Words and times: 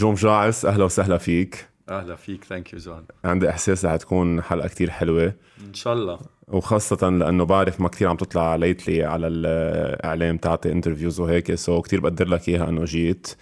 جو 0.00 0.14
مجاعص 0.14 0.64
أهلا 0.64 0.84
وسهلا 0.84 1.18
فيك. 1.18 1.66
أهلا 1.90 2.16
فيك 2.16 2.44
thank 2.44 2.72
you 2.72 2.78
جو 2.78 3.04
عندي 3.24 3.50
إحساس 3.50 3.84
رح 3.84 3.96
تكون 3.96 4.42
حلقة 4.42 4.68
كتير 4.68 4.90
حلوة. 4.90 5.34
إن 5.68 5.74
شاء 5.74 5.92
الله. 5.92 6.18
وخاصة 6.48 7.08
لأنه 7.10 7.44
بعرف 7.44 7.80
ما 7.80 7.88
كتير 7.88 8.08
عم 8.08 8.16
تطلع 8.16 8.56
lately 8.56 9.04
على 9.04 9.26
الإعلام 9.26 10.36
تعطي 10.36 10.72
interviews 10.72 11.20
وهيك 11.20 11.54
so 11.54 11.82
كتير 11.82 12.00
بقدر 12.00 12.28
لك 12.28 12.48
إياها 12.48 12.68
إنه 12.68 12.84
جيت. 12.84 13.34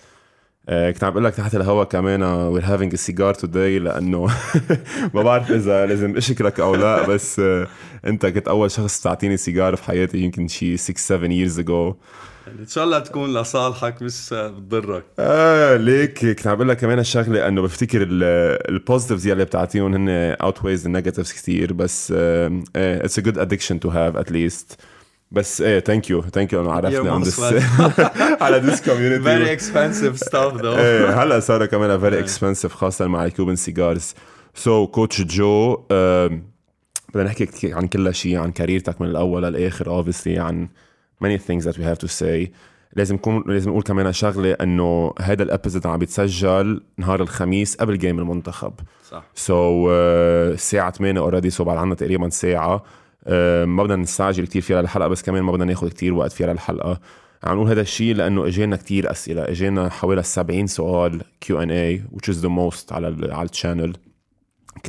آه، 0.68 0.90
كنت 0.90 1.04
عم 1.04 1.10
بقول 1.10 1.24
لك 1.24 1.34
تحت 1.34 1.54
الهوا 1.54 1.84
كمان 1.84 2.22
we're 2.22 2.64
having 2.64 2.94
cigar 2.94 3.34
today 3.34 3.78
لأنه 3.78 4.26
ما 5.14 5.22
بعرف 5.22 5.50
إذا 5.50 5.86
لازم 5.86 6.16
أشكرك 6.16 6.60
أو 6.60 6.74
لا 6.74 7.06
بس 7.06 7.40
آه، 7.40 7.66
أنت 8.06 8.26
كنت 8.26 8.48
أول 8.48 8.70
شخص 8.70 9.00
تعطيني 9.00 9.36
سيجار 9.36 9.76
في 9.76 9.84
حياتي 9.84 10.18
يمكن 10.18 10.48
شي 10.48 10.76
6 10.76 10.98
7 10.98 11.28
years 11.28 11.64
ago. 11.66 11.94
إن 12.60 12.66
شاء 12.66 12.84
الله 12.84 12.98
تكون 12.98 13.34
لصالحك 13.38 14.02
مش 14.02 14.34
بتضرك 14.34 15.04
آه 15.18 15.76
ليك. 15.76 16.18
كنت 16.18 16.46
عم 16.46 16.54
بقول 16.54 16.68
لك 16.68 16.76
كمان 16.76 16.98
الشغلة 16.98 17.48
إنه 17.48 17.62
بفتكر 17.62 18.06
ال 18.10 18.22
positives 18.22 19.26
يلي 19.26 19.44
بتعطيهم 19.44 19.94
هن 19.94 20.08
outweigh 20.42 20.64
ال 20.64 20.86
negatives 20.86 21.32
كثير 21.32 21.72
بس 21.72 22.12
it's 22.76 23.18
a 23.18 23.22
good 23.22 23.38
addiction 23.38 23.80
to 23.80 23.88
have 23.88 24.16
at 24.16 24.32
least 24.32 24.80
بس 25.30 25.60
إيه 25.60 25.80
thank 25.80 26.10
you 26.10 26.22
thank 26.22 26.52
you 26.52 26.60
إنه 26.60 26.72
عرفتني 26.72 27.10
عن 27.10 27.22
this 27.22 27.40
على 28.42 28.56
this 28.56 28.84
community 28.88 29.22
very 29.22 29.52
expensive 29.52 30.16
stuff 30.16 30.54
though 30.54 30.72
إيه 30.72 31.22
هلا 31.22 31.40
صار 31.40 31.66
كمان 31.66 32.00
very 32.00 32.18
expensive 32.18 32.74
خاصة 32.74 33.06
مع 33.06 33.24
ال 33.24 33.30
Cuban 33.30 33.56
cigars 33.56 34.14
so 34.54 34.86
coach 34.86 35.22
جو 35.22 35.76
بدنا 37.14 37.24
نحكي 37.24 37.72
عن 37.72 37.86
كل 37.86 38.14
شيء 38.14 38.36
عن 38.36 38.52
career 38.52 38.88
تك 38.88 39.00
من 39.00 39.08
الأول 39.08 39.42
للآخر 39.42 39.86
obviously 39.86 40.38
عن 40.38 40.68
many 41.24 41.38
things 41.38 41.64
that 41.64 41.76
we 41.78 41.84
have 41.84 41.98
to 41.98 42.08
say. 42.08 42.50
لازم 42.96 43.14
نكون 43.14 43.44
لازم 43.46 43.70
نقول 43.70 43.82
كمان 43.82 44.12
شغلة 44.12 44.52
إنه 44.52 45.12
هذا 45.20 45.42
ال 45.42 45.48
episode 45.48 45.86
عم 45.86 45.98
بيتسجل 45.98 46.80
نهار 46.96 47.20
الخميس 47.20 47.76
قبل 47.76 47.98
game 47.98 48.18
المنتخب. 48.18 48.72
صح. 49.10 49.24
so, 49.34 49.88
uh, 49.88 49.90
الساعة 50.54 50.90
8 50.90 51.20
already 51.20 51.50
so 51.50 51.64
بعد 51.64 51.76
عنا 51.76 51.94
تقريبا 51.94 52.28
ساعة. 52.28 52.78
uh, 52.78 53.30
ما 53.66 53.82
بدنا 53.82 53.96
نستعجل 53.96 54.46
كثير 54.46 54.62
فيها 54.62 54.82
للحلقة 54.82 55.08
بس 55.08 55.22
كمان 55.22 55.42
ما 55.42 55.52
بدنا 55.52 55.64
ناخذ 55.64 55.88
كثير 55.88 56.14
وقت 56.14 56.32
فيها 56.32 56.52
للحلقة. 56.52 57.00
عم 57.44 57.56
نقول 57.56 57.68
هذا 57.68 57.80
الشيء 57.80 58.14
لأنه 58.14 58.46
إجينا 58.46 58.76
كثير 58.76 59.10
أسئلة. 59.10 59.42
إجينا 59.42 59.88
حوالي 59.88 60.22
70 60.22 60.66
سؤال 60.66 61.22
Q 61.40 61.62
and 61.62 61.70
A 61.70 62.02
which 62.14 62.34
is 62.34 62.36
the 62.36 62.48
most 62.48 62.92
على 62.92 63.34
على 63.34 63.48
ال 63.48 63.54
channel 63.54 63.92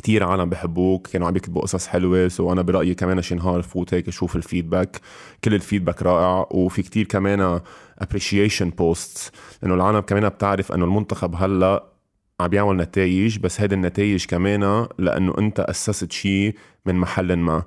كتير 0.00 0.24
عالم 0.24 0.50
بحبوك 0.50 1.06
كانوا 1.06 1.28
عم 1.28 1.36
يكتبوا 1.36 1.62
قصص 1.62 1.86
حلوة 1.86 2.28
so 2.28 2.52
أنا 2.52 2.62
برأيي 2.62 2.94
كمان 2.94 3.22
شي 3.22 3.34
نهار 3.34 3.62
فوت 3.62 3.94
هيك 3.94 4.10
شوف 4.10 4.36
ال 4.36 4.42
feedback. 4.42 5.00
كل 5.44 5.54
ال 5.54 5.59
feedback 5.59 6.02
رائع 6.02 6.46
وفي 6.50 6.82
كتير 6.82 7.06
كمان 7.06 7.60
appreciation 7.98 8.70
post 8.70 9.32
لأنه 9.62 9.74
العالم 9.74 10.00
كمان 10.00 10.28
بتعرف 10.28 10.72
إنه 10.72 10.84
المنتخب 10.84 11.34
هلأ 11.34 11.84
عم 12.40 12.48
بيعمل 12.48 12.76
نتائج 12.76 13.38
بس 13.38 13.60
هيدي 13.60 13.74
النتائج 13.74 14.24
كمان 14.26 14.86
لأنه 14.98 15.34
أنت 15.38 15.60
أسست 15.60 16.12
شيء 16.12 16.54
من 16.86 16.94
محل 16.94 17.36
ما. 17.36 17.62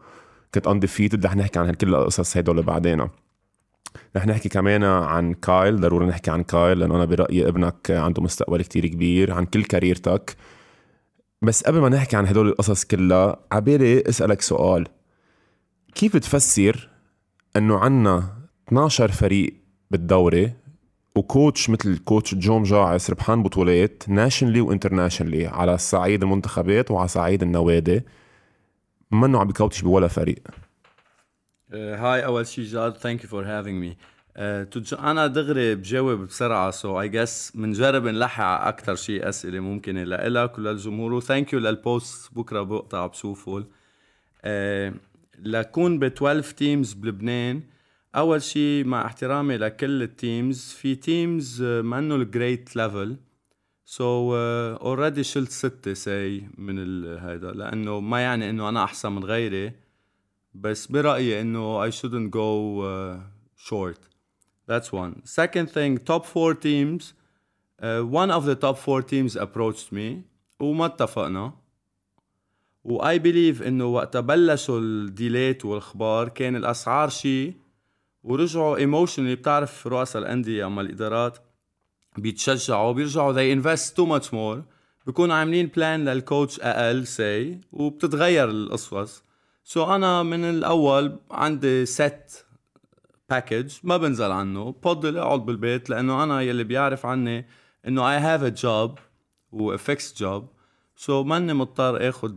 كنت 0.53 0.67
undefeated 0.67 1.25
رح 1.25 1.35
نحكي 1.35 1.59
عن 1.59 1.73
كل 1.73 1.95
القصص 1.95 2.37
هدول 2.37 2.61
بعدين. 2.63 3.07
رح 4.15 4.27
نحكي 4.27 4.49
كمان 4.49 4.83
عن 4.83 5.33
كايل 5.33 5.81
ضروري 5.81 6.05
نحكي 6.05 6.31
عن 6.31 6.43
كايل 6.43 6.79
لأنه 6.79 6.95
أنا 6.95 7.05
برأيي 7.05 7.47
ابنك 7.47 7.91
عنده 7.91 8.23
مستقبل 8.23 8.61
كتير 8.61 8.87
كبير 8.87 9.33
عن 9.33 9.45
كل 9.45 9.63
career 9.63 10.11
تك. 10.11 10.35
بس 11.43 11.63
قبل 11.63 11.79
ما 11.79 11.89
نحكي 11.89 12.15
عن 12.15 12.27
هدول 12.27 12.47
القصص 12.47 12.83
كلها 12.83 13.39
عبالي 13.51 14.01
اسألك 14.09 14.41
سؤال. 14.41 14.87
كيف 15.95 16.15
بتفسر 16.15 16.89
إنه 17.55 17.77
عنا 17.77 18.37
12 18.67 19.11
فريق 19.11 19.53
بالدوري 19.91 20.53
و 21.15 21.24
coach 21.24 21.69
مثل 21.69 21.97
coach 21.97 22.35
جو 22.35 22.63
مجاعص 22.63 23.09
ربحان 23.09 23.43
بطولات 23.43 24.03
nationally 24.07 24.61
و 24.61 24.67
internationally 24.67 25.47
على 25.47 25.77
صعيد 25.77 26.23
المنتخبات 26.23 26.91
وعلى 26.91 27.07
صعيد 27.07 27.43
النوادي 27.43 28.01
منه 29.11 29.39
عم 29.39 29.47
ب 29.47 29.53
coach 29.53 29.81
بولا 29.81 30.07
فريق؟ 30.07 30.43
هاي 31.73 32.25
أول 32.25 32.47
شيء 32.47 32.65
جاد 32.65 32.97
thank 32.97 33.23
you 33.23 33.29
for 33.29 33.45
having 33.45 33.81
me 33.81 33.97
أنا 34.37 35.27
دغري 35.27 35.75
بجاوب 35.75 36.19
بسرعة 36.19 36.71
سو 36.71 37.01
اي 37.01 37.09
جس 37.09 37.51
بنجرب 37.55 38.03
نلحق 38.07 38.43
على 38.43 38.69
أكثر 38.69 38.95
شيء 38.95 39.29
أسئلة 39.29 39.59
ممكنة 39.59 40.03
لإلك 40.03 40.57
وللجمهور 40.57 41.13
و 41.13 41.20
thank 41.20 41.53
you 41.53 41.59
لل 41.59 41.84
post 41.84 42.33
بكرة 42.33 42.61
بقطع 42.61 43.07
بشوفه 43.07 43.61
uh, 43.61 44.93
لكون 45.39 45.99
ب 45.99 46.03
12 46.03 46.51
teams 46.53 46.93
بلبنان 46.93 47.63
أول 48.15 48.41
شيء 48.41 48.85
مع 48.85 49.05
احترامي 49.05 49.57
لكل 49.57 50.03
ال 50.03 50.14
teams 50.14 50.69
في 50.79 50.95
teams 50.95 51.61
منه 51.63 52.15
ال 52.15 52.25
great 52.25 52.75
level 52.75 53.17
so 53.85 54.35
already 54.35 55.23
شلت 55.23 55.51
ستة 55.51 55.93
سي 55.93 56.47
من 56.57 57.05
هذا 57.17 57.51
لأنه 57.51 57.99
ما 57.99 58.19
يعني 58.19 58.49
إنه 58.49 58.69
أنا 58.69 58.83
أحسن 58.83 59.11
من 59.11 59.23
غيري 59.23 59.71
بس 60.53 60.87
برأيي 60.87 61.41
إنه 61.41 61.89
I 61.89 61.91
shouldn't 61.91 62.31
go 62.31 62.81
uh, 62.81 63.17
short. 63.69 64.12
That's 64.65 64.91
one. 64.91 65.21
Second 65.25 65.67
thing, 65.71 65.97
top 65.97 66.25
four 66.25 66.53
teams. 66.53 67.13
Uh, 67.81 68.01
one 68.01 68.31
of 68.31 68.45
the 68.45 68.55
top 68.55 68.77
four 68.77 69.01
teams 69.01 69.35
approached 69.35 69.91
me 69.91 70.23
وما 70.59 70.85
اتفقنا. 70.85 71.53
و 72.83 73.01
I 73.01 73.17
believe 73.19 73.61
إنه 73.61 73.85
وقت 73.85 74.17
بلشوا 74.17 74.79
الديليت 74.79 75.65
والأخبار 75.65 76.29
كان 76.29 76.55
الأسعار 76.55 77.09
شيء 77.09 77.53
ورجعوا 78.23 78.77
ايموشنلي 78.77 79.35
بتعرف 79.35 79.87
رؤساء 79.87 80.21
الأندية 80.21 80.65
أما 80.67 80.81
الإدارات 80.81 81.37
بيتشجعوا 82.17 82.91
بيرجعوا 82.91 83.33
they 83.33 83.51
invest 83.61 83.95
too 83.95 84.05
much 84.05 84.27
more 84.33 84.61
بيكونوا 85.05 85.35
عاملين 85.35 85.67
بلان 85.67 86.05
للكوتش 86.09 86.59
أقل 86.59 87.07
سي 87.07 87.59
وبتتغير 87.71 88.49
القصص 88.49 89.23
سو 89.63 89.85
so 89.85 89.89
أنا 89.89 90.23
من 90.23 90.43
الأول 90.43 91.19
عندي 91.31 91.85
ست 91.85 92.45
باكج 93.33 93.73
ما 93.83 93.97
بنزل 93.97 94.31
عنه. 94.31 94.71
بفضل 94.71 95.17
أقعد 95.17 95.45
بالبيت 95.45 95.89
لأنه 95.89 96.23
أنا 96.23 96.41
يلي 96.41 96.63
بيعرف 96.63 97.05
عني 97.05 97.45
إنه 97.87 98.11
I 98.11 98.17
have 98.17 98.43
a 98.43 98.49
job 98.49 98.99
و 99.51 99.77
fixed 99.77 100.17
job 100.17 100.47
so 100.95 101.23
ماني 101.23 101.53
مضطر 101.53 102.09
اخذ 102.09 102.33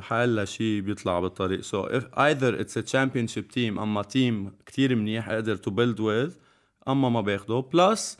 حال 0.00 0.36
لشيء 0.36 0.80
بيطلع 0.80 1.20
بالطريق. 1.20 1.60
so 1.60 1.84
either 1.84 2.60
it's 2.60 2.78
a 2.78 2.80
championship 2.80 3.48
team 3.48 3.78
أما 3.78 4.02
team 4.02 4.52
كتير 4.66 4.94
منيح 4.96 5.28
أقدر 5.28 5.56
to 5.56 5.70
build 5.70 6.00
with 6.00 6.32
أما 6.88 7.08
ما 7.08 7.20
باخده 7.20 7.60
plus 7.72 8.18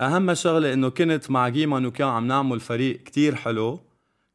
أهم 0.00 0.34
شغلة 0.34 0.72
إنه 0.72 0.88
كنت 0.88 1.30
مع 1.30 1.48
غي 1.48 1.86
مانوكيان 1.86 2.08
عم 2.08 2.26
نعمل 2.26 2.60
فريق 2.60 3.02
كتير 3.02 3.34
حلو. 3.34 3.80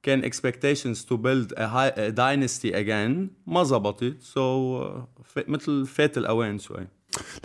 كان 0.03 0.21
build 0.21 1.51
a, 1.57 1.67
high, 1.67 1.93
a 1.95 2.11
dynasty 2.11 2.71
again. 2.73 3.29
ما 3.47 3.63
زبطت. 3.63 4.17
So, 4.23 4.37
مثل 5.47 5.85
فات 5.85 6.17
الأوان 6.17 6.59
شوي. 6.59 6.87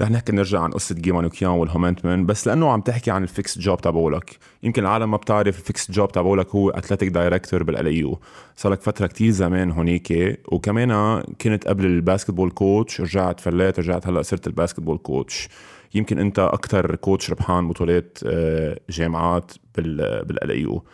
رح 0.01 0.11
نحكي 0.11 0.33
نرجع 0.33 0.61
عن 0.61 0.71
قصة 0.71 0.95
غي 0.95 1.25
مانوكيان 1.25 1.51
والهومنتمن 1.51 2.27
بس 2.27 2.47
لأنه 2.47 2.71
عم 2.71 2.81
تحكي 2.81 3.11
عن 3.11 3.23
ال 3.23 3.29
fixed 3.29 3.59
job 3.59 3.81
تبعولك. 3.81 4.39
يمكن 4.63 4.83
العالم 4.83 5.11
ما 5.11 5.17
بتعرف 5.17 5.59
ال 5.59 5.64
fixed 5.64 5.91
job 5.91 6.13
تبعولك 6.13 6.49
هو 6.49 6.71
athletic 6.71 7.09
director 7.09 7.63
بال 7.63 7.87
LAU 7.87 8.19
صار 8.57 8.73
لك 8.73 8.83
فترة 8.83 9.07
كتير 9.07 9.31
زمان 9.31 9.71
هونيك 9.71 10.39
وكمان 10.49 11.23
كنت 11.41 11.67
قبل 11.69 11.85
ال 11.85 11.91
basketball 11.91 12.51
coach 12.51 13.01
رجعت 13.01 13.41
فليت 13.41 13.79
رجعت 13.79 14.07
هلأ 14.07 14.23
صرت 14.23 14.47
ال 14.47 14.51
basketball 14.51 14.99
coach 14.99 15.49
يمكن 15.95 16.19
أنت 16.19 16.39
أكثر 16.39 16.95
coach 16.95 17.31
ربحان 17.31 17.69
بطولات 17.69 18.19
جامعات 18.91 19.53
بال 19.77 20.51
LAU 20.51 20.85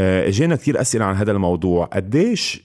إجينا 0.00 0.56
كثير 0.56 0.80
أسئلة 0.80 1.04
عن 1.04 1.14
هذا 1.14 1.32
الموضوع. 1.32 1.86
قديش 1.86 2.64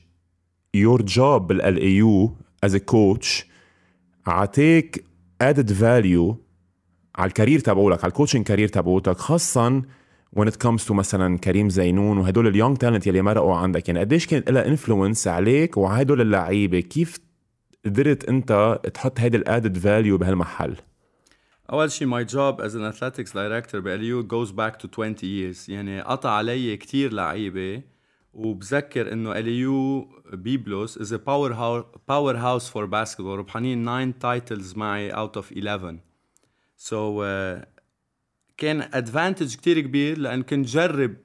your 0.73 1.01
job 1.01 1.47
بال 1.47 1.83
LAU 1.83 2.35
as 2.63 2.75
coach 2.75 3.45
عطيك 4.27 5.08
added 5.41 5.73
value 5.73 6.37
على 7.15 7.27
ال 7.27 7.32
career 7.32 7.59
تبعولك 7.59 8.03
على 8.03 8.09
ال 8.09 8.13
coaching 8.13 8.45
career 8.45 8.67
تبعولك 8.67 9.17
خاصه 9.17 9.81
when 10.39 10.45
it 10.45 10.57
comes 10.65 10.85
to 10.87 10.91
مثلا 10.91 11.37
كريم 11.37 11.69
زينون 11.69 12.17
وهدول 12.17 12.47
ال 12.47 12.52
young 12.52 12.77
talent 12.77 13.07
يلي 13.07 13.21
مرقوا 13.21 13.55
عندك. 13.55 13.87
يعني 13.87 13.99
قديش 13.99 14.27
كانت 14.27 14.51
لها 14.51 14.67
influence 14.67 15.27
عليك 15.27 15.77
وعلى 15.77 16.01
هدول 16.01 16.21
اللعيبة؟ 16.21 16.79
كيف 16.79 17.17
قدرت 17.85 18.29
أنت 18.29 18.79
تحط 18.93 19.19
هيدي 19.19 19.37
ال 19.37 19.44
added 19.44 19.77
value 19.77 20.17
بهالمحل؟ 20.17 20.75
أول 21.71 21.91
شيء 21.91 22.07
my 22.07 22.25
job 22.25 22.61
as 22.61 22.75
an 22.75 22.83
athletics 22.83 23.33
director 23.33 23.81
بال 23.81 23.98
LAU 23.98 24.23
goes 24.23 24.51
back 24.51 24.75
to 24.75 24.87
20 24.87 25.15
years. 25.15 25.69
يعني 25.69 26.01
قطع 26.01 26.29
علي 26.29 26.77
كتير 26.77 27.13
لعيبة 27.13 27.81
وبذكر 28.33 29.13
إنه 29.13 29.31
LAU 29.31 30.07
Byblos 30.33 30.97
is 30.97 31.13
power 31.13 31.81
powerhouse 32.07 32.69
for 32.69 32.85
basketball 32.85 33.39
ربحانين 33.39 33.85
9 33.85 34.11
titles 34.19 34.75
معي 34.75 35.09
out 35.09 35.35
of 35.35 35.51
11 35.51 35.99
so 36.77 37.23
كان 38.57 38.81
advantage 38.93 39.55
كتير 39.55 39.79
كبير 39.79 40.17
لأن 40.17 40.43
كنت 40.43 40.67
جرب 40.67 41.15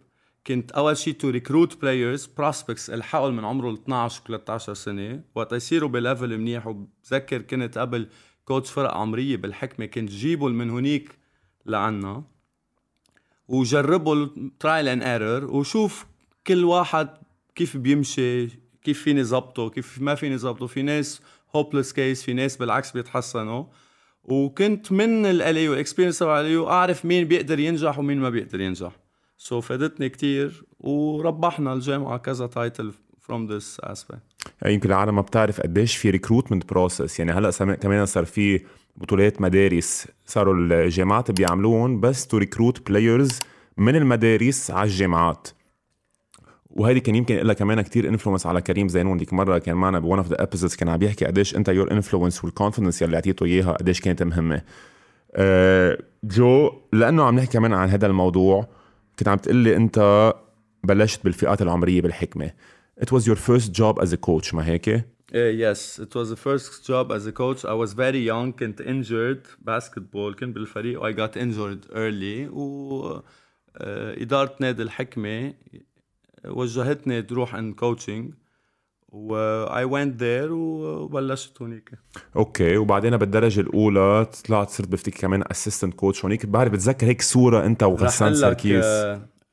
كنت 0.46 0.72
أول 0.72 0.96
شيء 0.96 1.14
to 1.14 1.30
recruit 1.30 1.82
players 1.82 2.26
prospects 2.26 2.90
الحقوا 2.90 3.30
من 3.30 3.44
عمره 3.44 3.74
12 3.74 4.22
و 4.22 4.26
13 4.26 4.74
سنة. 4.74 5.22
وقت 5.34 5.52
يصيروا 5.52 5.88
ب 5.88 5.97
level 5.97 6.38
منيح 6.38 6.66
وبذكر 6.66 7.42
كنت 7.42 7.78
قبل 7.78 8.08
coach 8.44 8.70
فرق 8.70 8.94
عمرية 8.94 9.36
بالحكمة 9.36 9.86
كنت 9.86 10.10
جيبهم 10.10 10.52
من 10.52 10.70
هونيك 10.70 11.18
لعنا. 11.66 12.24
وجربوا 13.48 14.28
trial 14.60 14.88
and 14.88 15.02
error 15.02 15.44
وشوف 15.44 16.06
كل 16.46 16.64
واحد 16.64 17.08
كيف 17.54 17.76
بيمشي 17.76 18.48
كيف 18.82 19.02
فيني 19.02 19.24
ظبطه 19.24 19.70
كيف 19.70 19.98
ما 20.00 20.14
فيني 20.14 20.38
ظبطه 20.38 20.66
في 20.66 20.82
ناس 20.82 21.20
hopeless 21.56 21.92
case 21.92 22.22
في 22.22 22.32
ناس 22.32 22.56
بالعكس 22.56 22.92
بيتحسنوا. 22.92 23.64
وكنت 24.24 24.92
من 24.92 25.26
ال 25.26 25.68
LAU 25.68 25.78
وال 25.78 25.85
experience 25.85 26.18
تبع 26.18 26.40
ال 26.40 26.47
LAU 26.47 26.66
أعرف 26.66 27.04
مين 27.04 27.24
بيقدر 27.24 27.60
ينجح 27.60 27.98
ومين 27.98 28.18
ما 28.20 28.30
بيقدر 28.30 28.60
ينجح. 28.60 28.92
so 29.38 29.64
فادتني 29.64 30.08
كتير 30.08 30.64
وربحنا 30.80 31.72
الجامعة 31.72 32.18
كذا 32.18 32.46
تايتل 32.46 32.92
from 33.26 33.48
this 33.50 33.90
aspect. 33.90 34.18
يمكن 34.66 34.88
العالم 34.88 35.14
ما 35.14 35.22
بتعرف 35.22 35.60
قديش 35.60 35.96
في 35.96 36.10
recruitment 36.10 36.68
process 36.68 37.18
يعني 37.18 37.32
هلأ 37.32 37.50
كمان 37.50 38.06
صار 38.06 38.24
في 38.24 38.60
بطولات 38.96 39.40
مدارس 39.40 40.08
صاروا 40.26 40.54
الجامعات 40.54 41.30
بيعملوهم 41.30 42.00
بس 42.00 42.26
to 42.26 42.36
recruit 42.36 42.90
players 42.90 43.38
من 43.76 43.96
المدارس 43.96 44.70
على 44.70 44.90
الجامعات. 44.90 45.48
وهيدي 46.74 47.00
كان 47.00 47.14
يمكن 47.14 47.36
لها 47.36 47.54
كمان 47.54 47.80
كتير 47.80 48.08
influence 48.08 48.46
على 48.46 48.60
كريم 48.60 48.88
زينون 48.88 49.16
هيديك 49.18 49.32
مرة 49.32 49.58
كان 49.58 49.76
معنا 49.76 49.98
ب 49.98 50.03
one 50.03 50.18
of 50.18 50.28
the 50.28 50.42
episodes 50.42 50.76
كان 50.76 50.88
عم 50.88 50.98
بيحكي 50.98 51.24
قديش 51.24 51.56
أنت 51.56 51.68
your 51.68 51.92
influence 51.92 52.44
وال 52.44 52.54
confidence 52.54 53.02
يلي 53.02 53.16
أعطيته 53.16 53.46
إياها 53.46 53.72
قديش 53.72 54.00
كانت 54.00 54.22
مهمة 54.22 54.62
أه 55.32 55.98
جو 56.24 56.72
لأنه 56.92 57.24
عم 57.24 57.36
نحكي 57.36 57.52
كمان 57.52 57.72
عن 57.72 57.88
هذا 57.88 58.06
الموضوع 58.06 58.68
كنت 59.18 59.28
عم 59.28 59.38
تقول 59.38 59.56
لي 59.56 59.76
أنت 59.76 60.32
بلشت 60.84 61.24
بالفئات 61.24 61.62
العمرية 61.62 62.00
بالحكمة 62.00 62.50
It 63.00 63.10
was 63.10 63.26
your 63.26 63.36
first 63.36 63.72
job 63.72 63.98
as 64.04 64.12
a 64.12 64.16
coach 64.16 64.54
ما 64.54 64.66
هيك؟ 64.66 65.04
Uh, 65.34 65.36
yes, 65.36 65.98
it 65.98 66.14
was 66.14 66.28
the 66.30 66.36
first 66.36 66.86
job 66.86 67.10
as 67.10 67.26
a 67.26 67.32
coach. 67.32 67.64
I 67.64 67.74
was 67.74 67.92
very 67.92 68.20
young, 68.20 68.52
كنت 68.52 68.82
injured 68.82 69.46
basketball 69.70 70.34
كنت 70.38 70.54
بالفريق 70.54 71.02
I 71.02 71.12
got 71.12 71.36
injured 71.36 71.92
early 71.92 72.52
و 72.52 73.18
uh, 73.18 73.82
إدارة 73.82 74.56
نادي 74.60 74.82
الحكمة 74.82 75.54
وجهتني 76.48 77.22
تروح 77.22 77.54
ان 77.54 77.72
coaching 77.72 78.34
و 79.08 79.66
I 79.66 79.84
went 79.88 80.20
there 80.20 80.50
وبلشت 80.50 81.62
هونيك. 81.62 81.90
okay 82.36 82.76
وبعدين 82.76 83.16
بالدرجة 83.16 83.60
الأولى 83.60 84.26
طلعت 84.48 84.70
صرت 84.70 84.88
بفتكر 84.88 85.20
كمان 85.20 85.44
assistant 85.50 85.94
coach 85.94 86.24
هونيك. 86.24 86.46
بعرف 86.46 86.72
بتذكر 86.72 87.06
هيك 87.06 87.22
صورة 87.22 87.66
أنت 87.66 87.82
وغسان 87.82 88.34
سركيس 88.34 88.84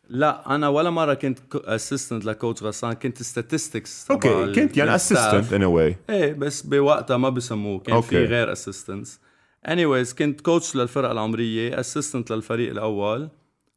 لا 0.09 0.55
أنا 0.55 0.67
ولا 0.67 0.89
مرة 0.89 1.13
كنت 1.13 1.39
assistant 1.55 2.25
ل 2.25 2.31
coach 2.31 2.63
غسان 2.63 2.93
كنت 2.93 3.23
statistics 3.23 4.11
okay 4.11 4.53
كنت 4.53 4.77
يعني 4.77 4.95
assistant 4.95 5.53
in 5.53 5.63
a 5.63 5.71
way 5.71 5.95
إيه 6.09 6.33
بس 6.33 6.61
بوقتها 6.61 7.17
ما 7.17 7.29
بسموه 7.29 7.79
كان 7.79 7.95
okay. 7.95 8.07
في 8.07 8.25
غير 8.25 8.51
assistants 8.51 9.19
anyways 9.67 10.15
كنت 10.15 10.41
coach 10.41 10.75
للفرقه 10.75 11.11
العمرية 11.11 11.79
assistant 11.79 12.31
للفريق 12.31 12.71
الأول. 12.71 13.29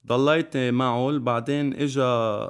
ضليت 0.07 0.57
معه 0.57 1.19
بعدين 1.19 1.75
اجى 1.75 2.49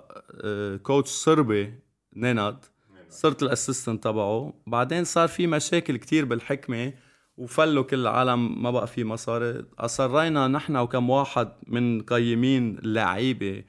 coach 0.83 1.09
صربي 1.11 1.75
نيناد 2.17 2.65
صرت 3.11 3.43
ال 3.43 3.49
assistant 3.49 4.05
تبعه. 4.05 4.55
بعدين 4.67 5.05
صار 5.05 5.29
في 5.29 5.47
مشاكل 5.47 5.97
كتير 5.97 6.25
بالحكمة 6.25 6.93
وفلوا 7.37 7.83
كل 7.83 8.01
العالم 8.01 8.63
ما 8.63 8.71
بقى 8.71 8.87
في 8.87 9.05
مصاري. 9.05 9.65
أصرينا 9.79 10.49
نحن 10.49 10.77
وكم 10.77 11.11
واحد 11.11 11.49
من 11.67 12.03
قيمين 12.03 12.79
اللعيبة 12.79 13.65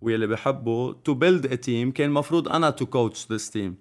واللي 0.00 0.26
بحبوا 0.26 0.92
to 0.92 1.14
build 1.14 1.46
a 1.46 1.54
team 1.54 1.90
كان 1.90 2.08
المفروض 2.08 2.48
أنا 2.48 2.70
to 2.70 2.86
coach 2.86 3.32
this 3.32 3.50
team 3.50 3.76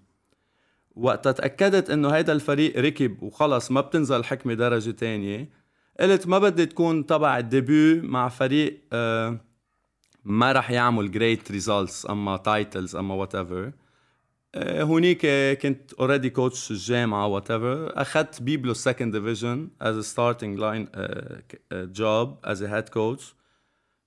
وقتها 0.95 1.31
تأكدت 1.31 1.89
إنه 1.89 2.09
هيدا 2.09 2.33
الفريق 2.33 2.77
ركب 2.79 3.23
وخلص 3.23 3.71
ما 3.71 3.81
بتنزل 3.81 4.15
الحكمه 4.15 4.53
درجة 4.53 4.91
تانية. 4.91 5.49
قلت 5.99 6.27
ما 6.27 6.39
بدي 6.39 6.65
تكون 6.65 7.05
تبع 7.05 7.37
ال 7.37 7.48
debut 7.48 8.01
مع 8.03 8.29
فريق 8.29 8.81
آه 8.93 9.48
ما 10.29 10.51
رح 10.51 10.71
يعمل 10.71 11.11
great 11.11 11.51
results 11.51 12.09
أما 12.09 12.37
titles 12.37 12.95
أما 12.95 13.13
whatever 13.15 13.71
هونيك 14.57 15.25
كنت 15.61 15.93
already 15.93 16.29
coach 16.29 16.71
الجامعة 16.71 17.27
whatever 17.27 18.01
أخذت 18.01 18.41
بيبلوس 18.41 18.73
second 18.73 19.15
division 19.15 19.69
as 19.81 20.05
starting 20.05 20.59
line 20.59 20.87
job 21.73 22.37
as 22.43 22.63
head 22.63 22.89
coach 22.89 23.35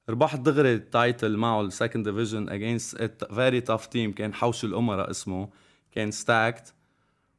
ربحت 0.09 0.41
دغري 0.41 0.75
ال 0.75 0.85
title 0.85 1.37
معه 1.37 1.61
ال 1.61 1.68
second 1.68 2.09
division 2.09 2.49
against 2.49 3.25
very 3.35 3.61
tough 3.61 3.87
team 3.87 4.13
كان 4.13 4.35
حوش 4.35 4.65
الأمراء 4.65 5.11
اسمه 5.11 5.49
كان 5.93 6.11
stacked 6.11 6.75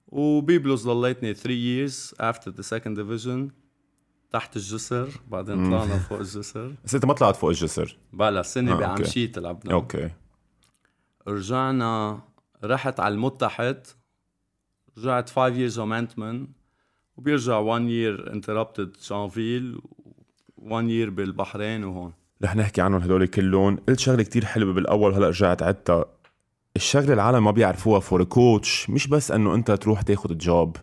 وبيبلوس 0.08 0.84
ضليتني 0.84 1.34
3 1.34 1.50
years 1.50 2.14
after 2.20 2.52
the 2.52 2.64
second 2.64 2.96
division. 2.98 3.63
تحت 4.34 4.56
الجسر 4.56 5.10
بعدين 5.28 5.56
طلعنا 5.70 5.98
فوق 5.98 6.20
الجسر. 6.20 6.74
بس 6.86 6.96
انت 6.96 7.06
ما 7.06 7.14
طلعت 7.14 7.36
فوق 7.36 7.50
الجسر. 7.50 7.98
بلا 8.14 8.42
سنة 8.42 8.72
آه 8.74 8.76
بعمشيت 8.76 9.40
لعبنا 9.40 9.74
okay. 9.74 10.10
رجعنا 11.28 12.20
رحت 12.64 13.00
على 13.00 13.14
المتحد 13.14 13.88
رجعت 14.98 15.30
5 15.30 15.70
years 15.70 15.78
هومنتمن 15.80 16.48
وبيرجع 17.18 17.58
1 17.58 17.82
year 17.82 18.30
interrupted 18.34 19.02
شانفيل 19.02 19.82
1 20.58 20.84
year 20.86 21.10
بالبحرين 21.10 21.84
وهون. 21.84 22.14
رح 22.44 22.56
نحكي 22.56 22.82
عنهم 22.82 23.02
هدول 23.02 23.28
كلهم. 23.28 23.78
قلت 23.88 24.00
شغلة 24.00 24.24
كتير 24.24 24.46
حلوة 24.46 24.74
بالأول 24.74 25.14
هلا 25.14 25.28
رجعت 25.28 25.64
عدتها. 25.64 26.06
الشغلة 26.76 27.14
العالم 27.14 27.44
ما 27.44 27.52
بيعرفوها 27.52 28.00
for 28.00 28.24
coach 28.24 28.90
مش 28.90 29.08
بس 29.08 29.32
إنه 29.32 29.56
أنت 29.56 29.72
تروح 29.72 30.02
تاخذ 30.02 30.38
job 30.38 30.78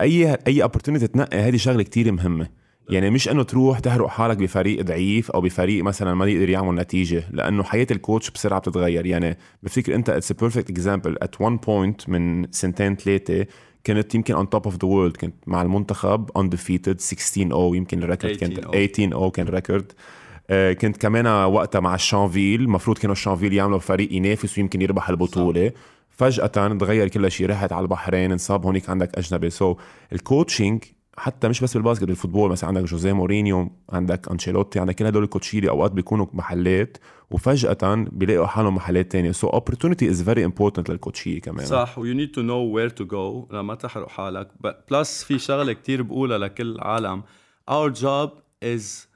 أي 0.00 0.36
أي 0.46 0.62
opportunity 0.62 1.06
تنقي 1.06 1.38
هذه 1.38 1.56
شغلة 1.56 1.82
كتير 1.82 2.12
مهمة. 2.12 2.48
يعني 2.90 3.10
مش 3.10 3.28
إنه 3.28 3.42
تروح 3.42 3.78
تحرق 3.78 4.06
حالك 4.06 4.36
بفريق 4.36 4.82
ضعيف 4.82 5.30
أو 5.30 5.40
بفريق 5.40 5.84
مثلا 5.84 6.14
ما 6.14 6.26
يقدر 6.26 6.48
يعمل 6.48 6.74
نتيجة 6.74 7.24
لأنه 7.30 7.62
حياة 7.62 7.86
ال 7.90 7.97
coach 7.97 8.30
بسرعة 8.30 8.60
بتتغير. 8.60 9.06
يعني 9.06 9.38
بفتكر 9.62 9.94
أنت 9.94 10.10
it's 10.10 10.32
perfect 10.32 10.70
example 10.70 11.16
at 11.22 11.40
one 11.40 11.56
point 11.56 12.08
من 12.08 12.52
سنتين 12.52 12.96
ثلاثة 12.96 13.46
كنت 13.86 14.14
يمكن 14.14 14.34
on 14.34 14.48
top 14.48 14.64
of 14.64 14.74
the 14.74 14.88
world 14.88 15.16
كنت 15.16 15.34
مع 15.46 15.62
المنتخب 15.62 16.30
undefeated 16.36 17.00
16 17.00 17.52
أو 17.52 17.74
يمكن 17.74 18.02
ال 18.02 18.07
record 18.07 18.36
كانت 18.36 18.60
18 18.60 19.14
أو 19.14 19.30
كان 19.30 19.48
record 19.48 19.92
كنت 20.50 20.96
كمان 20.96 21.26
وقتها 21.26 21.80
مع 21.80 21.94
الشانفيل 21.94 22.60
المفروض 22.60 22.98
كانوا 22.98 23.12
الشانفيل 23.12 23.52
يعملوا 23.52 23.78
فريق 23.78 24.12
ينافس 24.12 24.58
ويمكن 24.58 24.82
يربح 24.82 25.08
البطولة. 25.08 25.72
فجأة 26.10 26.46
تغير 26.46 27.08
كل 27.08 27.30
شيء 27.30 27.50
رحت 27.50 27.72
على 27.72 27.82
البحرين 27.82 28.32
انصاب 28.32 28.64
هونيك 28.64 28.90
عندك 28.90 29.18
أجنبي. 29.18 29.50
so, 29.50 29.78
ال 30.12 30.20
coaching 30.20 30.84
حتى 31.16 31.48
مش 31.48 31.60
بس 31.60 31.74
بال 31.74 31.82
basket 31.82 32.04
بال 32.04 32.13
football 32.13 32.50
مثلا 32.50 32.68
عندك 32.68 32.82
جوزيه 32.82 33.12
مورينيو 33.12 33.70
عندك 33.90 34.28
أنشيلوتي 34.30 34.80
عندك 34.80 34.94
كل 34.94 35.06
هدول 35.06 35.22
الكوتشيري 35.22 35.68
أوقات 35.68 35.92
بيكونوا 35.92 36.26
محلات 36.32 36.96
وفجأة 37.30 38.06
بيلاقوا 38.12 38.46
حالهم 38.46 38.74
محلات 38.74 39.12
تانية. 39.12 39.32
so 39.32 39.52
opportunity 39.52 40.14
is 40.14 40.22
very 40.22 40.52
important 40.52 40.90
للكوتشية 40.90 41.40
كمان. 41.40 41.66
صح 41.66 41.98
و 41.98 42.04
you 42.04 42.16
need 42.16 42.30
to 42.30 42.40
know 42.40 42.74
where 42.76 43.02
to 43.02 43.04
go. 43.10 43.54
لما 43.54 43.74
تحرق 43.74 44.08
حالك. 44.08 44.48
plus 44.90 45.24
في 45.24 45.38
شغلة 45.38 45.72
كتير 45.72 46.02
بقولها 46.02 46.38
لكل 46.38 46.72
العالم. 46.72 47.22
Our 47.70 47.90
job 47.90 48.30
is 48.64 49.07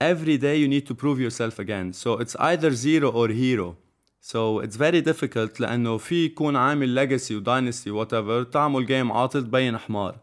every 0.00 0.36
day 0.36 0.56
you 0.56 0.68
need 0.68 0.86
to 0.86 0.94
prove 0.94 1.18
yourself 1.20 1.58
again 1.58 1.92
so 1.92 2.14
it's 2.22 2.36
either 2.50 2.70
zero 2.70 3.08
or 3.10 3.28
hero 3.28 3.76
So 4.32 4.58
it's 4.58 4.76
very 4.76 5.02
difficult 5.02 5.60
لأنه 5.60 5.96
في 5.96 6.24
يكون 6.24 6.56
عامل 6.56 7.08
legacy 7.08 7.30
و 7.32 7.42
dynasty 7.44 7.90
whatever 7.90 8.50
تعمل 8.52 8.86
جيم 8.86 9.12
عاطل 9.12 9.44
تبين 9.44 9.78
حمار 9.78 10.16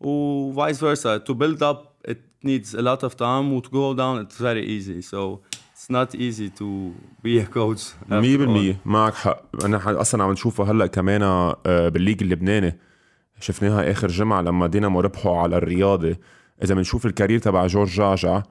و 0.00 0.52
vice 0.52 0.78
versa 0.78 1.18
to 1.18 1.34
build 1.34 1.62
up 1.62 2.08
it 2.10 2.18
needs 2.44 2.74
a 2.74 2.82
lot 2.82 3.02
of 3.02 3.16
time 3.16 3.52
و 3.52 3.60
to 3.60 3.68
go 3.68 3.94
down 3.94 4.24
it's 4.24 4.38
very 4.38 4.64
easy 4.66 5.02
so 5.02 5.40
it's 5.74 5.90
not 5.90 6.14
easy 6.14 6.48
to 6.48 6.92
be 7.24 7.40
a 7.40 7.46
coach 7.46 7.94
100% 8.10 8.76
معك 8.86 9.14
حق 9.14 9.64
انا 9.64 10.00
اصلا 10.00 10.22
عم 10.24 10.32
نشوفها 10.32 10.70
هلا 10.70 10.86
كمان 10.86 11.22
آه، 11.22 11.88
بالليج 11.88 12.22
اللبناني 12.22 12.78
شفناها 13.40 13.90
اخر 13.90 14.08
جمعه 14.08 14.42
لما 14.42 14.66
دينامو 14.66 15.00
ربحوا 15.00 15.38
على 15.38 15.56
الرياضه 15.56 16.16
اذا 16.62 16.74
بنشوف 16.74 17.06
الكارير 17.06 17.38
تبع 17.38 17.66
جورج 17.66 17.88
جعجع 17.88 18.42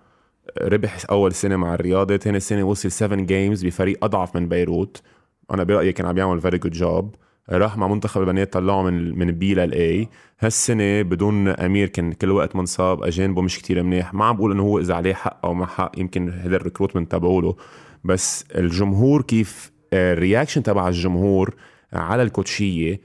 ربح 0.62 0.98
أول 1.10 1.32
سنه 1.32 1.56
مع 1.56 1.74
الرياضة 1.74 2.16
ثاني 2.16 2.40
سنه 2.40 2.64
وصل 2.64 2.90
7 2.90 3.20
games 3.20 3.66
بفريق 3.66 4.04
أضعف 4.04 4.36
من 4.36 4.48
بيروت. 4.48 5.02
أنا 5.50 5.62
برأيي 5.62 5.92
كان 5.92 6.06
عم 6.06 6.18
يعمل 6.18 6.40
very 6.40 6.58
good 6.58 6.72
job 6.72 7.14
راح 7.50 7.76
مع 7.76 7.88
منتخب 7.88 8.20
البنات 8.20 8.52
طلعه 8.52 8.82
من 8.82 9.18
من 9.18 9.30
B 9.30 9.54
لل 9.54 9.90
A 9.90 10.08
هالسنة 10.40 11.02
بدون 11.02 11.48
أمير 11.48 11.88
كان 11.88 12.12
كل 12.12 12.30
وقت 12.30 12.56
منصاب 12.56 13.02
أجانبه 13.02 13.42
مش 13.42 13.58
كتير 13.58 13.82
منيح. 13.82 14.14
ما 14.14 14.24
عم 14.24 14.36
بقول 14.36 14.52
إنه 14.52 14.62
هو 14.62 14.78
إذا 14.78 14.94
عليه 14.94 15.14
حق 15.14 15.46
أو 15.46 15.54
ما 15.54 15.66
حق 15.66 15.92
يمكن 15.98 16.30
هذا 16.30 16.56
ال 16.56 16.61
recruitment 16.61 17.12
تبعوله. 17.12 17.56
بس 18.04 18.44
الجمهور 18.54 19.22
كيف 19.22 19.72
ال 19.92 20.00
reaction 20.00 20.62
تبع 20.62 20.88
الجمهور 20.88 21.54
على 21.92 22.22
الكوتشية 22.22 23.00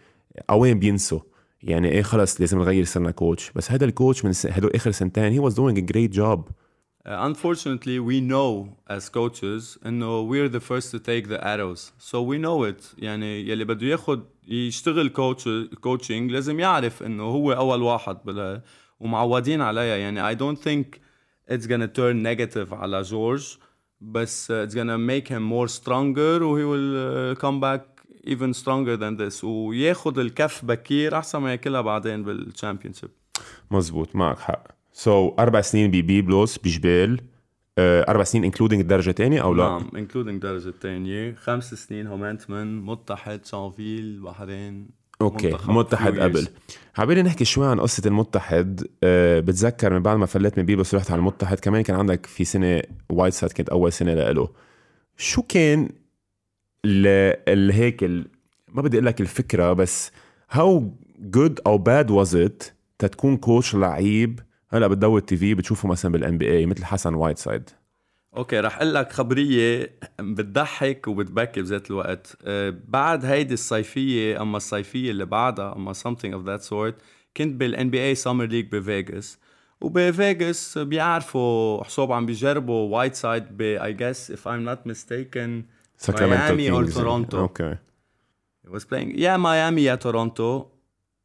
اوين 0.49 0.79
بينسوا. 0.79 1.19
يعني 1.63 1.91
إيه 1.91 2.01
خلص 2.01 2.41
لازم 2.41 2.59
نغير 2.59 2.83
صرنا 2.85 3.11
coach. 3.11 3.51
بس 3.55 3.71
هذا 3.71 3.85
ال 3.85 3.92
coach 3.92 4.25
من 4.25 4.31
هدول 4.49 4.71
آخر 4.75 4.91
سنتين 4.91 5.23
he 5.23 5.39
was 5.39 5.53
doing 5.53 5.79
great 5.79 6.11
job 6.11 6.47
unfortunately, 7.05 7.99
we 7.99 8.21
know 8.21 8.75
as 8.87 9.09
coaches 9.09 9.77
انه 9.85 10.29
we're 10.29 10.49
the 10.49 10.59
first 10.59 10.91
to 10.91 10.99
take 10.99 11.27
the 11.27 11.39
arrows. 11.43 11.91
So 11.97 12.21
we 12.21 12.37
know 12.37 12.63
it. 12.63 12.83
يعني 12.97 13.49
يلي 13.49 13.65
بده 13.65 13.87
ياخد 13.87 14.23
يشتغل 14.47 15.09
coach 15.09 15.49
coaching 15.81 16.31
لازم 16.31 16.59
يعرف 16.59 17.03
انه 17.03 17.23
هو 17.23 17.51
اول 17.53 17.81
واحد 17.81 18.17
بلا 18.25 18.61
ومعودين 18.99 19.61
عليها 19.61 19.95
يعني 19.95 20.35
I 20.35 20.37
don't 20.39 20.59
think 20.59 20.99
it's 21.51 21.65
gonna 21.65 21.87
turn 21.87 22.23
negative 22.23 22.73
على 22.73 23.01
جورج 23.01 23.57
بس 24.01 24.51
uh, 24.51 24.67
it's 24.67 24.73
gonna 24.73 24.97
make 24.97 25.27
him 25.27 25.41
more 25.41 25.67
stronger 25.79 26.41
و 26.41 26.57
he 26.57 26.65
will 26.65 27.35
uh, 27.37 27.41
come 27.41 27.59
back 27.59 27.81
even 28.27 28.53
stronger 28.53 28.97
than 28.97 29.17
this 29.17 29.43
وياخد 29.43 30.19
الكف 30.19 30.65
بكير 30.65 31.17
احسن 31.17 31.39
ما 31.39 31.51
ياكلها 31.51 31.81
بعدين 31.81 32.23
بال 32.23 32.36
championship 32.36 33.09
مزبوط 33.71 34.15
معك 34.15 34.39
حق 34.39 34.78
so, 34.99 35.39
أربع 35.39 35.61
سنين 35.61 35.91
ببيبلوس 35.91 36.57
بجبال 36.57 37.21
آه، 37.77 38.05
أربع 38.09 38.23
سنين 38.23 38.43
including 38.43 38.81
الدرجه 38.81 39.09
الثانية 39.09 39.41
أو 39.41 39.53
لا؟ 39.53 39.63
نعم 39.63 39.89
including 39.95 40.45
الدرجه 40.45 40.69
الثانية 40.69 41.33
خمس 41.33 41.73
سنين 41.73 42.07
هومنتمن 42.07 42.81
متحد 42.81 43.45
شانفيل 43.45 44.19
بحرين 44.21 44.87
okay 45.21 45.57
متحد 45.67 46.19
قبل. 46.19 46.47
حابين 46.93 47.25
نحكي 47.25 47.45
شوي 47.45 47.67
عن 47.67 47.79
قصة 47.79 48.03
المتحد. 48.05 48.87
أه 49.03 49.39
بتذكر 49.39 49.93
من 49.93 49.99
بعد 49.99 50.17
ما 50.17 50.25
فلت 50.25 50.57
من 50.57 50.65
بيبلوس 50.65 50.95
رحت 50.95 51.11
على 51.11 51.19
المتحد 51.19 51.59
كمان 51.59 51.81
كان 51.81 51.95
عندك 51.95 52.25
في 52.25 52.45
سنة 52.45 52.81
وايت 53.09 53.33
سايد 53.33 53.51
كانت 53.51 53.69
أول 53.69 53.93
سنة 53.93 54.13
له 54.13 54.49
شو 55.17 55.41
كان 55.41 55.89
ال 56.85 57.71
هيك 57.71 58.03
ما 58.67 58.81
بدي 58.81 58.97
أقول 58.97 59.05
لك 59.05 59.21
الفكرة 59.21 59.73
بس 59.73 60.11
how 60.51 60.91
good 61.19 61.59
أو 61.67 61.77
bad 61.77 62.11
was 62.11 62.35
it 62.35 62.63
تتكون 62.99 63.37
coach 63.37 63.75
لعيب 63.75 64.39
هلا 64.71 64.87
بتدور 64.87 65.19
ال 65.19 65.37
TV 65.37 65.53
بتشوفه 65.53 65.87
مثلا 65.87 66.11
بالان 66.11 66.37
بي 66.37 66.51
اي 66.51 66.65
مثل 66.65 66.85
حسن 66.85 67.13
وايت 67.13 67.37
سايد 67.37 67.69
okay 68.37 68.59
رح 68.59 68.75
أقول 68.75 68.93
لك 68.93 69.11
خبرية 69.11 69.99
بتضحك 70.19 71.07
وبتبكي 71.07 71.61
بذات 71.61 71.91
الوقت. 71.91 72.37
أه 72.43 72.75
بعد 72.87 73.25
هيدي 73.25 73.53
الصيفية 73.53 74.41
أما 74.41 74.57
الصيفية 74.57 75.11
اللي 75.11 75.25
بعدها 75.25 75.75
أما 75.75 75.93
something 75.93 76.33
of 76.33 76.45
that 76.45 76.69
sort 76.69 76.93
كنت 77.37 77.55
بالان 77.55 77.89
بي 77.89 78.01
اي 78.01 78.15
summer 78.15 78.45
league 78.45 78.75
بفيغاس. 78.75 79.39
وبفيغاس 79.81 80.77
بيعرفوا 80.77 81.83
حساب 81.83 82.11
عم 82.11 82.25
بيجربوا 82.25 82.97
وايت 82.97 83.15
سايد 83.15 83.57
ب 83.57 83.61
I 83.61 83.93
guess 83.93 84.31
if 84.31 84.47
I'm 84.47 84.59
not 84.59 84.87
mistaken 84.87 85.65
ميامي 86.09 86.71
أو 86.71 86.85
تورونتو 86.85 87.39
okay. 87.39 87.75
He 88.67 88.69
was 88.69 88.83
playing 88.83 89.19
يا 89.19 89.37
ميامي 89.37 89.83
يا 89.83 89.95
تورونتو 89.95 90.65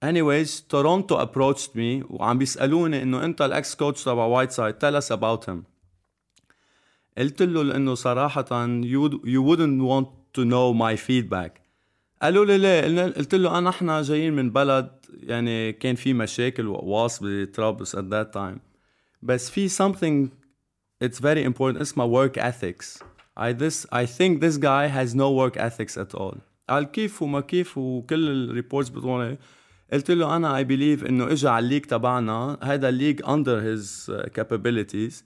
anyways 0.04 0.62
تورونتو 0.68 1.26
approached 1.26 1.70
me 1.74 2.10
وعم 2.10 2.38
بيسألوني 2.38 3.02
إنه 3.02 3.24
أنت 3.24 3.42
ال 3.42 3.53
ex 3.53 3.74
coach 3.74 4.04
تبع 4.04 4.24
وايت 4.24 4.50
سايد 4.50 4.74
tell 4.74 5.02
us 5.02 5.16
about 5.16 5.50
him. 5.50 5.56
قلت 7.18 7.42
له 7.42 7.62
لأنه 7.62 7.94
صراحة 7.94 8.66
you, 8.82 9.10
you 9.24 9.42
wouldn't 9.42 9.82
want 9.82 10.08
to 10.34 10.44
know 10.44 10.72
my 10.72 10.96
feedback. 10.96 11.60
قالوا 12.22 12.44
لي 12.44 12.58
ليه؟ 12.58 13.02
قلت 13.04 13.34
له 13.34 13.58
انا 13.58 13.70
إحنا 13.70 14.02
جايين 14.02 14.32
من 14.32 14.50
بلد 14.50 14.90
يعني 15.22 15.72
كان 15.72 15.94
في 15.94 16.12
مشاكل 16.12 16.66
وقواص 16.66 17.18
بطرابلس 17.22 17.96
at 17.96 18.04
that 18.10 18.32
time. 18.36 18.58
بس 19.22 19.50
في 19.50 19.68
something 19.68 20.28
it's 21.04 21.18
very 21.18 21.44
important 21.44 21.80
اسمها 21.80 22.28
work 22.28 22.32
ethics. 22.36 23.02
I 23.36 23.52
this 23.52 23.86
I 23.92 24.06
think 24.06 24.40
this 24.40 24.56
guy 24.58 24.86
has 24.86 25.14
no 25.14 25.30
work 25.30 25.56
ethics 25.56 25.96
at 25.96 26.14
all. 26.14 26.36
قال 26.70 26.84
كيف 26.84 27.22
وما 27.22 27.40
كيف 27.40 27.78
وكل 27.78 28.28
ال 28.28 28.36
reports 28.36 28.88
بتقول 28.88 29.36
قلت 29.92 30.10
له 30.10 30.36
أنا 30.36 30.56
I 30.56 30.64
believe 30.64 31.04
إنه 31.04 31.32
اجى 31.32 31.48
على 31.48 31.64
ال 31.64 31.67
league 31.67 31.84
تبعنا 31.84 32.58
هذا 32.62 32.88
ال 32.88 32.93
league 32.93 33.22
under 33.28 33.60
his 33.60 34.12
capabilities 34.34 35.24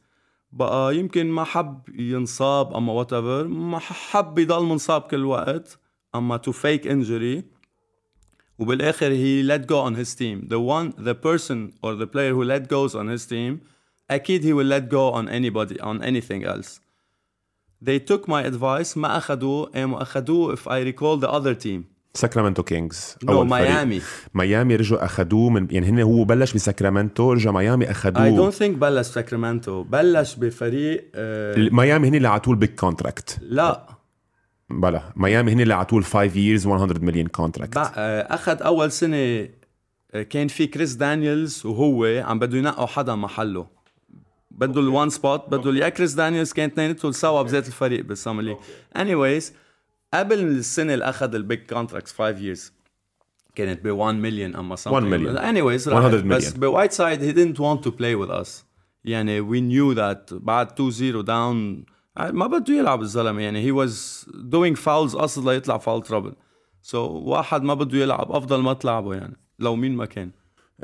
بقى 0.52 0.96
يمكن 0.96 1.26
ما 1.26 1.44
حب 1.44 1.80
ينصاب 1.94 2.74
أما 2.74 2.92
whatever 2.92 3.46
ما 3.46 3.78
حب 3.78 4.38
يضل 4.38 4.64
منصاب 4.64 5.02
كل 5.02 5.24
وقت 5.24 5.78
أما 6.14 6.36
to 6.36 6.52
fake 6.52 6.86
injury 6.86 7.44
وبالآخر 8.58 9.10
he 9.10 9.42
let 9.42 9.66
go 9.68 9.78
on 9.78 9.94
his 9.94 10.14
team. 10.14 10.48
The 10.48 10.58
one 10.60 10.92
the 10.98 11.14
person 11.14 11.72
or 11.82 11.94
the 11.94 12.06
player 12.06 12.32
who 12.34 12.42
let 12.44 12.68
goes 12.68 12.94
on 12.94 13.06
his 13.08 13.26
team 13.26 13.58
أكيد 14.10 14.42
he 14.42 14.52
will 14.52 14.66
let 14.66 14.88
go 14.88 15.12
on 15.12 15.28
anybody 15.28 15.78
on 15.80 16.02
anything 16.02 16.44
else. 16.44 16.80
They 17.80 17.98
took 18.00 18.26
my 18.26 18.42
advice 18.42 18.96
ما 18.96 19.16
اخذوه 19.18 19.70
قاموا 19.74 20.02
اخذوه 20.02 20.56
if 20.56 20.66
I 20.66 20.80
recall 20.80 21.16
the 21.16 21.30
other 21.30 21.54
team. 21.54 21.97
ساكرامنتو 22.14 22.62
كينجز 22.62 23.16
no 23.24 23.30
ميامي 23.30 24.00
ميامي 24.34 24.76
رجعوا 24.76 25.04
اخذوه 25.04 25.50
من 25.50 25.68
يعني 25.70 25.86
هن 25.86 26.00
هو 26.00 26.24
بلش 26.24 26.52
بساكرامنتو 26.52 27.32
رجع 27.32 27.50
ميامي 27.50 27.90
اخذوه 27.90 28.50
I 28.50 28.52
don't 28.52 28.56
think 28.58 28.62
بلش 28.70 29.06
ساكرامنتو 29.06 29.82
بلش 29.82 30.34
بفريق 30.34 31.10
آه 31.14 31.54
ميامي 31.72 32.08
هن 32.08 32.14
اللي 32.14 32.28
عطوه 32.28 32.54
ال 32.54 32.58
big 32.58 32.70
contract 32.74 33.38
لا. 33.42 33.86
بلا. 34.70 35.02
ميامي 35.16 35.52
هن 35.52 35.60
اللي 35.60 35.74
عطوه 35.74 36.00
5 36.02 36.28
years 36.28 36.66
100 36.66 36.86
مليون 37.00 37.26
contract 37.26 37.76
اخذ 37.76 38.62
أول 38.62 38.92
سنة 38.92 39.48
آه، 40.14 40.22
كان 40.22 40.48
في 40.48 40.66
كريس 40.66 40.92
دانييلز 40.94 41.66
وهو 41.66 42.22
عم 42.24 42.38
بده 42.38 42.58
ينقوا 42.58 42.86
حدا 42.86 43.14
محله. 43.14 43.66
بده 44.50 44.80
ال 44.80 44.88
one 44.88 45.10
spot 45.10 45.48
بده 45.50 45.72
يا 45.84 45.88
كريس 45.88 46.12
دانييلز 46.14 46.52
كان 46.52 46.70
اثنيناتهم 46.70 47.12
سوا 47.12 47.42
بذات 47.42 47.66
الفريق 47.66 48.04
بال 48.04 48.14
summer 48.14 48.42
league. 48.42 48.56
anyways 48.96 49.52
قبل 50.14 50.38
السنة 50.38 50.94
اللي 50.94 51.04
أخذ 51.04 51.34
ال 51.34 51.42
big 51.42 51.66
contract 51.70 52.08
5 52.08 52.54
years 52.54 52.72
كانت 53.54 53.84
ب 53.84 53.90
1 53.90 54.14
مليون 54.14 54.56
أما 54.56 54.76
1 54.86 55.04
مليون 55.04 55.38
anyways 55.38 55.88
100 55.88 56.08
مليون 56.08 56.28
بس 56.28 56.52
بوايت 56.52 56.92
سايد 56.92 57.22
he 57.22 57.34
didn't 57.34 57.56
want 57.56 57.88
to 57.88 57.90
play 57.90 58.26
with 58.26 58.44
us. 58.44 58.48
يعني 59.04 59.42
we 59.42 59.60
knew 59.60 59.98
that 59.98 60.34
بعد 60.34 60.70
2-0 60.70 61.02
down 61.02 61.84
ما 62.18 62.46
بده 62.46 62.74
يلعب 62.74 63.00
الزلمة. 63.00 63.40
يعني 63.40 63.64
he 63.64 63.70
was 63.70 64.26
doing 64.34 64.76
fouls 64.76 65.16
قصد 65.16 65.48
ليطلع 65.48 65.78
foul 65.78 66.02
trouble 66.02 67.06
so, 67.06 67.10
واحد 67.10 67.62
ما 67.62 67.74
بده 67.74 67.98
يلعب 67.98 68.32
أفضل 68.32 68.62
ما 68.62 68.72
تلعبه 68.72 69.14
يعني 69.14 69.36
لو 69.58 69.76
مين 69.76 69.96
ما 69.96 70.04
كان. 70.04 70.30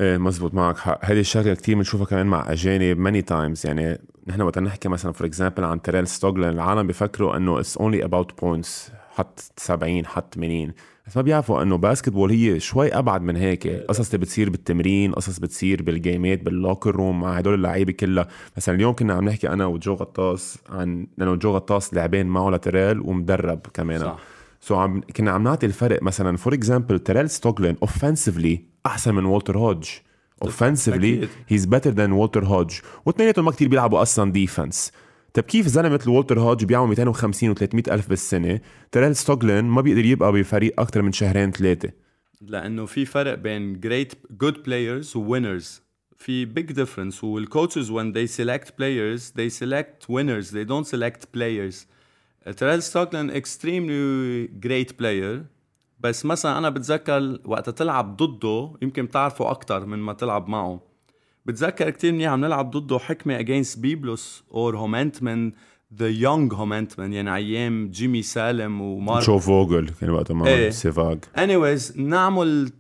إيه 0.00 0.18
مزبوط 0.18 0.54
معك 0.54 0.78
حق. 0.78 0.98
هذه 1.02 1.20
الشغلة 1.20 1.54
كثير 1.54 1.76
بنشوفها 1.76 2.06
كمان 2.06 2.26
مع 2.26 2.52
أجانب 2.52 2.98
many 2.98 3.22
times 3.22 3.66
يعني 3.66 3.98
نحن 4.26 4.40
وقت 4.40 4.58
نحكي 4.58 4.88
مثلا 4.88 5.12
for 5.12 5.26
example 5.26 5.64
عن 5.64 5.82
تيريل 5.82 6.06
ستوغلن 6.06 6.48
العالم 6.48 6.86
بيفكروا 6.86 7.36
إنه 7.36 7.60
it's 7.60 7.76
only 7.76 8.04
about 8.04 8.40
points 8.40 8.90
حط 9.14 9.52
70 9.56 10.06
حط 10.06 10.34
80 10.34 10.72
بس 11.06 11.16
ما 11.16 11.22
بيعرفوا 11.22 11.62
إنه 11.62 11.76
basketball 11.76 12.30
هي 12.30 12.60
شوي 12.60 12.88
أبعد 12.88 13.22
من 13.22 13.36
هيك. 13.36 13.68
قصص 13.68 14.06
اللي 14.06 14.18
بتصير 14.18 14.50
بالتمرين 14.50 15.12
قصص 15.12 15.38
بتصير 15.38 15.82
بالجيمات 15.82 16.42
بال 16.42 16.56
locker 16.56 16.96
room 16.96 17.20
مع 17.20 17.38
هدول 17.38 17.54
اللعيبة 17.54 17.92
كلها. 17.92 18.28
مثلا 18.56 18.74
اليوم 18.74 18.94
كنا 18.94 19.14
عم 19.14 19.24
نحكي 19.24 19.48
أنا 19.48 19.66
وجو 19.66 19.94
غطاس 19.94 20.58
عن 20.70 21.06
لأنه 21.18 21.34
جو 21.34 21.50
غطاس 21.50 21.94
لاعبين 21.94 22.26
معه 22.26 22.50
لتريل 22.50 23.00
ومدرب 23.00 23.60
كمان. 23.74 24.00
صح. 24.00 24.18
so 24.60 24.78
عم 24.78 25.00
كنا 25.16 25.30
عم 25.30 25.44
نعطي 25.44 25.66
الفرق 25.66 26.02
مثلا 26.02 26.36
for 26.36 26.54
example 26.54 26.98
تريل 26.98 27.30
ستوغلن 27.30 27.76
اوفنسively 27.84 28.58
أحسن 28.86 29.14
من 29.14 29.24
والتر 29.24 29.58
هودج. 29.58 29.88
اوفنسively 30.44 31.26
هيز 31.48 31.64
بيتر 31.64 31.90
ذان 31.90 32.12
والتر 32.12 32.44
هودج. 32.44 32.74
واثنيناتهم 33.06 33.44
ما 33.44 33.50
كثير 33.50 33.68
بيلعبوا 33.68 34.02
أصلا 34.02 34.32
defense 34.32 34.92
طيب 35.34 35.44
كيف 35.44 35.66
زلمة 35.66 35.88
مثل 35.88 36.10
والتر 36.10 36.40
هودج 36.40 36.64
بيعمل 36.64 36.88
250 36.88 37.54
و300 37.54 37.92
ألف 37.92 38.08
بالسنة؟ 38.08 38.60
تريل 38.92 39.16
ستوغلن 39.16 39.64
ما 39.64 39.80
بيقدر 39.80 40.04
يبقى 40.04 40.32
بفريق 40.32 40.80
أكثر 40.80 41.02
من 41.02 41.12
شهرين 41.12 41.50
ثلاثة 41.50 41.90
لأنه 42.40 42.86
في 42.86 43.04
فرق 43.04 43.34
بين 43.34 43.80
great 43.80 44.14
good 44.44 44.54
players 44.54 45.16
و 45.16 45.36
winners. 45.36 45.64
في 46.16 46.46
big 46.46 46.72
difference. 46.74 47.16
والcoaches 47.16 47.90
when 47.90 48.12
they 48.12 48.26
select 48.26 48.68
players 48.76 49.32
they 49.36 49.48
select 49.48 50.08
winners. 50.08 50.50
They 50.50 50.64
don't 50.64 50.86
select 50.86 51.26
players. 51.36 51.86
تريل 52.56 52.82
ستوغلن 52.82 53.42
extremely 53.42 54.48
great 54.66 54.92
player. 55.02 55.44
بس 56.00 56.24
مثلا 56.24 56.58
أنا 56.58 56.70
بتذكر 56.70 57.38
وقت 57.44 57.70
تلعب 57.70 58.16
ضده 58.16 58.72
يمكن 58.82 59.06
بتعرفه 59.06 59.50
أكثر 59.50 59.86
من 59.86 59.98
ما 59.98 60.12
تلعب 60.12 60.48
معه. 60.48 60.93
بتذكر 61.46 61.90
كتير 61.90 62.12
منيح 62.12 62.30
عم 62.30 62.40
نلعب 62.40 62.70
ضده 62.70 62.98
حكمة 62.98 63.38
against 63.38 63.78
بيبلوس 63.78 64.44
or 64.50 64.76
هومنتمن 64.76 65.52
the 65.94 66.08
young 66.08 66.54
هومنتمن 66.54 67.12
يعني 67.12 67.34
أيام 67.34 67.90
جيمي 67.90 68.22
سالم 68.22 68.80
ومار 68.80 69.20
شو 69.20 69.38
فوجل 69.38 69.88
كان 70.00 70.10
وقتها 70.10 70.34
مع 70.34 70.46
إيه. 70.46 70.70
سيفاغ 70.70 71.16
anyways 71.38 71.98
نعمل 71.98 72.72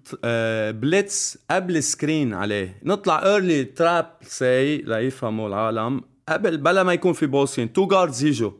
blitz 0.72 1.38
قبل 1.50 1.82
screen 1.82 2.34
عليه. 2.34 2.80
نطلع 2.82 3.22
early 3.22 3.64
trap 3.64 4.10
سي 4.22 4.76
ليفهموا 4.76 5.48
العالم. 5.48 6.00
قبل 6.28 6.56
بلا 6.56 6.82
ما 6.82 6.92
يكون 6.92 7.12
في 7.12 7.26
بوسين 7.26 7.72
two 7.72 7.86
guards 7.86 8.24
يجوا. 8.24 8.50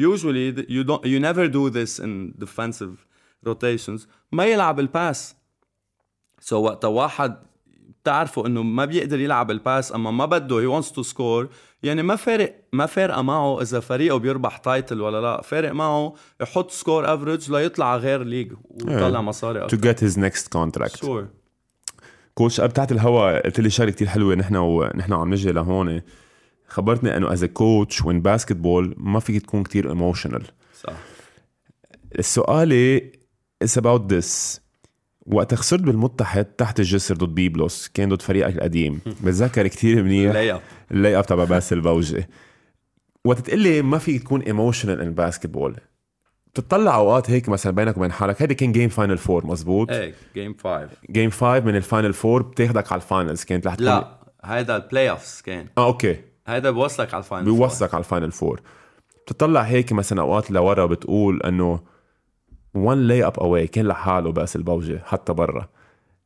Usually 0.00 0.52
you 0.68 0.84
don't 0.84 1.04
you 1.04 1.18
never 1.18 1.48
do 1.48 1.70
this 1.70 1.98
in 1.98 2.34
defensive 2.44 2.94
rotations. 3.46 4.06
ما 4.32 4.46
يلعب 4.46 4.80
ال 4.80 5.36
pass 6.40 6.56
so 6.56 6.64
وقت 6.64 6.84
واحد 6.84 7.47
بتعرفوا 8.08 8.46
إنه 8.46 8.62
ما 8.62 8.84
بيقدر 8.84 9.20
يلعب 9.20 9.50
ال 9.50 9.58
pass 9.58 9.92
أما 9.92 10.10
ما 10.10 10.26
بده 10.26 10.60
he 10.60 10.80
wants 10.80 10.86
to 10.86 11.02
score. 11.12 11.46
يعني 11.82 12.02
ما 12.02 12.16
فارق 12.16 12.64
ما 12.72 12.86
فارقة 12.86 13.22
معه 13.22 13.62
إذا 13.62 13.80
فريقه 13.80 14.16
بيربح 14.16 14.56
title 14.56 15.00
ولا 15.00 15.20
لا. 15.20 15.42
فارق 15.42 15.72
معه 15.72 16.14
يحط 16.40 16.70
score 16.70 17.14
average 17.14 17.50
ليطلع 17.50 17.96
غير 17.96 18.22
league 18.22 18.52
ويطلع 18.70 19.20
مصاري 19.20 19.64
أكثر 19.64 19.92
get 19.92 19.96
his 19.96 20.14
next 20.16 20.44
contract. 20.44 21.00
sure 21.00 21.28
coach 22.34 22.60
قبل 22.60 22.72
تحت 22.72 22.92
الهوا 22.92 23.46
قلت 23.46 23.60
لي 23.60 23.70
شغلة 23.70 23.90
كثير 23.90 24.08
حلوة 24.08 24.34
نحن 24.34 24.56
ونحن 24.56 25.12
عم 25.12 25.30
نجي 25.30 25.52
لهون. 25.52 26.02
خبرتني 26.68 27.16
إنه 27.16 27.32
as 27.32 27.44
coach 27.44 28.04
in 28.04 28.22
basketball 28.22 28.94
ما 28.98 29.20
فيك 29.20 29.42
تكون 29.42 29.62
كتير 29.62 29.88
emotional 29.88 30.46
صح. 30.82 30.92
السؤال 32.18 33.00
is 33.64 33.80
about 33.80 34.02
this. 34.12 34.60
وقت 35.32 35.54
خسرت 35.54 35.80
بالمتحد 35.80 36.44
تحت 36.44 36.80
الجسر 36.80 37.16
ضد 37.16 37.34
بيبلوس 37.34 37.88
كان 37.88 38.08
ضد 38.08 38.22
فريقك 38.22 38.54
القديم. 38.54 39.00
بتذكر 39.06 39.66
كتير 39.66 40.02
منيح. 40.02 40.32
lay 40.32 40.52
up. 40.52 40.60
ال 40.90 40.97
lay 40.97 41.18
up 41.18 41.26
تبع 41.26 41.44
باسل 41.44 41.80
بوجي 41.80 42.26
وقت 43.24 43.38
تقلي 43.38 43.82
ما 43.82 43.98
في 43.98 44.18
تكون 44.18 44.40
emotional 44.40 45.00
in 45.00 45.14
basketball 45.14 45.76
بتطلع 46.54 46.94
أوقات 46.94 47.30
هيك 47.30 47.48
مثلا 47.48 47.72
بينك 47.72 47.96
وبين 47.96 48.12
حالك. 48.12 48.42
هيدي 48.42 48.54
كان 48.54 48.72
game 48.72 48.88
final 48.88 49.18
four 49.18 49.46
مزبوط؟ 49.46 49.90
إيه 49.90 50.14
game 50.34 50.56
5 50.64 50.88
game 51.10 51.30
5 51.30 51.60
من 51.60 51.76
ال 51.76 51.82
final 51.82 52.12
four 52.12 52.42
بتاخدك 52.42 52.92
على 52.92 53.02
ال 53.02 53.08
finals 53.08 53.44
كانت 53.44 53.66
رح 53.66 53.76
لا 53.78 54.18
هيدا 54.44 54.76
ال 54.76 55.10
playoffs 55.10 55.40
كان. 55.40 55.66
آه 55.78 55.86
okay. 55.86 56.16
هيدا 56.46 56.70
بوصلك 56.70 57.14
على 57.14 57.22
ال 57.22 57.26
final 57.26 57.44
بيوصلك 57.44 57.94
على 57.94 58.00
ال 58.00 58.05
final 58.05 58.32
four 58.32 58.60
بتطلع 59.26 59.60
هيك 59.60 59.92
مثلا 59.92 60.20
أوقات 60.20 60.50
لورا 60.50 60.86
بتقول 60.86 61.42
إنه 61.42 61.80
one 62.76 63.08
lay 63.08 63.22
up 63.30 63.42
away 63.42 63.70
كان 63.70 63.86
لحاله 63.86 64.32
بس 64.32 64.56
البوجة 64.56 65.02
حتى 65.04 65.32
برا. 65.32 65.68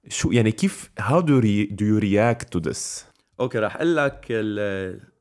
شو 0.09 0.31
يعني 0.31 0.53
كيف 0.53 0.91
do 1.01 1.43
you, 1.43 1.73
do 1.73 1.85
you 1.85 2.01
react 2.01 2.47
to 2.57 2.71
this? 2.71 3.05
okay 3.41 3.59
رح 3.59 3.77
أقول 3.77 3.97
لك 3.97 4.27
ال 4.31 5.13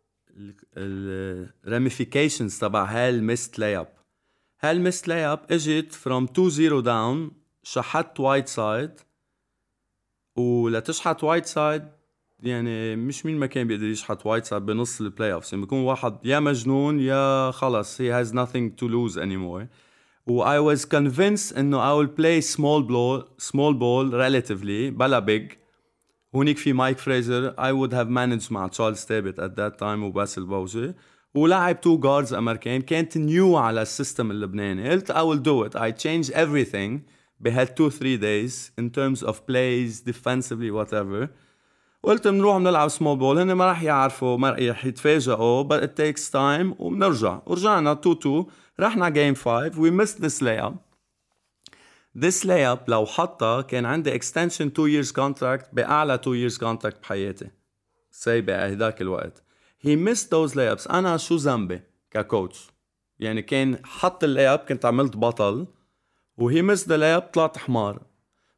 ال 0.77 0.90
ramifications 0.90 2.59
تبع 2.59 2.83
هال 2.83 3.02
missed 3.02 3.59
lay 3.59 3.77
up 3.77 3.87
هال 4.61 4.73
missed 4.73 5.07
lay 5.07 5.25
up 5.25 5.39
إجت 5.51 5.93
from 5.93 6.23
2 6.23 6.49
0 6.49 6.79
down 6.79 7.31
شحت 7.63 8.19
وايت 8.19 8.47
سايد 8.47 8.91
ولتشحت 10.35 11.23
وايت 11.23 11.45
سايد 11.45 11.87
يعني 12.39 12.95
مش 12.95 13.25
مين 13.25 13.39
ما 13.39 13.45
كان 13.45 13.67
بيقدر 13.67 13.85
يشحت 13.85 14.25
وايت 14.25 14.45
سايد 14.45 14.65
بنص 14.65 15.01
ال 15.01 15.33
playoffs 15.33 15.53
يعني 15.53 15.65
بيكون 15.65 15.79
واحد 15.79 16.25
يا 16.25 16.39
مجنون 16.39 16.99
يا 16.99 17.51
خلص 17.51 18.01
he 18.01 18.05
has 18.05 18.33
nothing 18.33 18.71
to 18.81 18.87
lose 18.87 19.17
anymore. 19.17 19.21
و 19.33 19.65
I 20.29 20.59
was 20.59 20.85
convinced 20.85 21.57
انه 21.57 21.77
I 21.77 21.93
will 21.93 22.09
play 22.09 22.41
small 22.41 22.81
ball 22.83 23.23
small 23.39 23.73
ball 23.73 24.11
relatively 24.11 24.89
بلا 24.91 25.25
big 25.25 25.57
هونيك 26.35 26.57
في 26.57 26.73
مايك 26.73 26.97
فريزر 26.97 27.51
I 27.51 27.71
would 27.71 27.93
have 27.93 28.09
managed 28.09 28.51
مع 28.51 28.67
تشارلز 28.67 29.05
تابت 29.05 29.39
at 29.41 29.55
that 29.55 29.79
time 29.79 30.03
وباسل 30.03 30.45
بوزي 30.45 30.93
ولعب 31.35 31.81
two 31.81 31.97
guards 31.97 32.33
American 32.33 32.81
كانت 32.81 33.17
new 33.17 33.57
على 33.57 33.81
ال 33.81 33.88
system 33.88 34.31
اللبناني 34.31 34.89
قلت 34.89 35.11
I 35.11 35.15
will 35.15 35.41
do 35.43 35.69
it 35.69 35.81
I 35.81 35.91
change 35.91 36.33
everything 36.33 36.99
بهال 37.39 37.67
2 37.67 37.89
3 37.89 38.17
days 38.17 38.71
in 38.81 38.89
terms 38.89 39.27
of 39.27 39.33
plays 39.33 40.01
defensively 40.11 40.71
whatever 40.71 41.27
قلت 42.03 42.27
بنروح 42.27 42.57
بنلعب 42.57 42.89
small 42.89 43.17
ball 43.17 43.39
هن 43.39 43.51
ما 43.51 43.65
راح 43.65 43.83
يعرفوا 43.83 44.37
ما 44.37 44.49
راح 44.49 44.85
يتفاجئوا 44.85 45.63
but 45.63 45.81
it 45.83 45.89
takes 45.89 46.29
time 46.31 46.79
وبنرجع 46.79 47.41
ورجعنا 47.45 47.91
2 47.91 48.15
2 48.17 48.45
رحنا 48.79 49.09
game 49.09 49.35
5 49.35 49.79
we 49.79 49.91
missed 49.91 50.21
this 50.21 50.43
lay 50.43 50.59
up 50.59 50.77
this 52.17 52.45
lay 52.45 52.67
up 52.67 52.79
لو 52.87 53.05
حطها 53.05 53.61
كان 53.61 53.85
عندي 53.85 54.15
extension 54.15 54.67
2 54.67 54.89
years 54.89 55.11
contract 55.11 55.69
بأعلى 55.73 56.13
2 56.13 56.37
years 56.37 56.57
contract 56.57 57.01
بحياتي. 57.01 57.49
سي 58.11 58.41
بهداك 58.41 59.01
الوقت. 59.01 59.43
he 59.81 59.95
missed 59.95 60.33
those 60.33 60.55
lay 60.55 60.71
ups 60.71 60.87
أنا 60.87 61.17
شو 61.17 61.35
ذنبي 61.35 61.81
ك 62.11 62.20
coach 62.20 62.67
يعني 63.19 63.41
كان 63.41 63.79
حط 63.85 64.23
ال 64.23 64.29
lay 64.29 64.47
up 64.47 64.59
كنت 64.59 64.85
عملت 64.85 65.17
بطل 65.17 65.67
و 66.37 66.61
he 66.61 66.68
missed 66.68 66.89
the 66.89 66.97
lay 66.97 67.15
up 67.15 67.21
طلعت 67.21 67.57
حمار. 67.57 68.01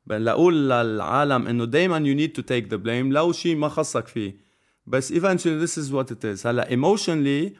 بل 0.05 0.25
لأقول 0.25 0.69
للعالم 0.69 1.47
إنه 1.47 1.65
دائما 1.65 1.97
you 1.97 2.15
need 2.15 2.33
to 2.33 2.41
take 2.41 2.67
the 2.67 2.75
blame 2.75 3.13
لو 3.13 3.31
شيء 3.31 3.55
ما 3.55 3.69
خصك 3.69 4.07
فيه. 4.07 4.37
بس 4.87 5.11
eventually 5.11 5.57
this 5.63 5.77
is 5.77 5.93
what 5.93 6.11
it 6.11 6.25
is 6.25 6.47
هلأ 6.47 6.69
emotionally 6.69 7.53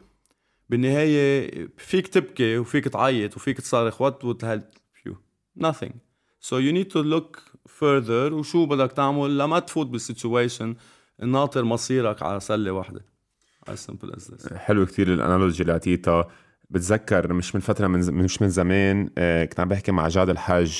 بالنهاية 0.70 1.68
فيك 1.78 2.08
تبكي 2.08 2.58
وفيك 2.58 2.88
تعيط 2.88 3.36
وفيك 3.36 3.60
تصرخ 3.60 4.02
what 4.02 4.14
would 4.24 4.42
help 4.42 4.64
you? 5.06 5.14
Nothing. 5.64 5.92
So 6.40 6.58
you 6.58 6.72
need 6.72 6.90
to 6.90 7.02
look 7.02 7.42
further 7.80 8.32
وشو 8.32 8.66
بدك 8.66 8.92
تعمل 8.92 9.38
لما 9.38 9.58
تفوت 9.58 9.86
بال 9.86 10.02
situation 10.02 10.74
ناطر 11.18 11.64
مصيرك 11.64 12.22
على 12.22 12.40
سلة 12.40 12.72
واحدة. 12.72 13.04
As 13.70 13.90
simple 13.90 14.16
as 14.16 14.22
this. 14.22 14.52
حلو 14.54 14.86
كتير 14.86 15.12
ال 15.14 15.20
analogy 15.20 15.62
اللي 15.62 15.72
عطيتها 15.72 16.28
بتذكر 16.70 17.32
مش 17.32 17.54
من 17.54 17.60
فترة 17.60 17.86
من. 17.86 18.14
مش 18.14 18.42
من 18.42 18.48
زمان 18.48 19.10
آه، 19.18 19.44
كنت 19.44 19.60
عم 19.60 19.68
بحكي 19.68 19.92
مع 19.92 20.08
جاد 20.08 20.28
الحج 20.28 20.72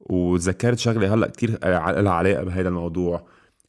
وتذكرت 0.00 0.78
شغلة 0.78 1.14
هلأ 1.14 1.26
كتير 1.26 1.58
آه، 1.62 2.00
لها 2.00 2.12
علاقة 2.12 2.44
بهذا 2.44 2.68
الموضوع. 2.68 3.26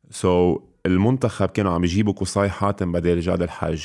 so 0.10 0.56
so, 0.56 0.62
المنتخب 0.86 1.50
كانوا 1.50 1.72
عم 1.72 1.84
يجيبوا 1.84 2.14
قصاي 2.14 2.50
حاتم 2.50 2.92
بدل 2.92 3.20
جاد 3.20 3.42
الحج 3.42 3.84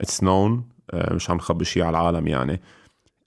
اتس 0.00 0.22
نون 0.22 0.68
مش 0.94 1.30
عم 1.30 1.36
نخبي 1.36 1.64
شيء 1.64 1.82
على 1.82 1.90
العالم 1.98 2.26
يعني. 2.26 2.60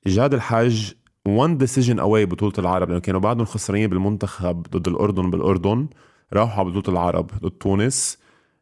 جاد 0.08 0.34
الحج 0.34 0.91
one 1.25 1.58
decision 1.58 1.99
away 1.99 2.25
بطولة 2.26 2.54
العرب 2.58 2.89
لأنه 2.89 2.99
كانوا 2.99 3.19
بعدهم 3.19 3.45
خسرانين 3.45 3.89
بالمنتخب 3.89 4.62
ضد 4.71 4.88
الأردن 4.88 5.32
بالأردن 5.32 5.88
راحوا 6.34 6.63
على 6.63 6.71
بطولة 6.71 6.99
العرب 6.99 7.32
ضد 7.41 7.52
تونس. 7.52 8.17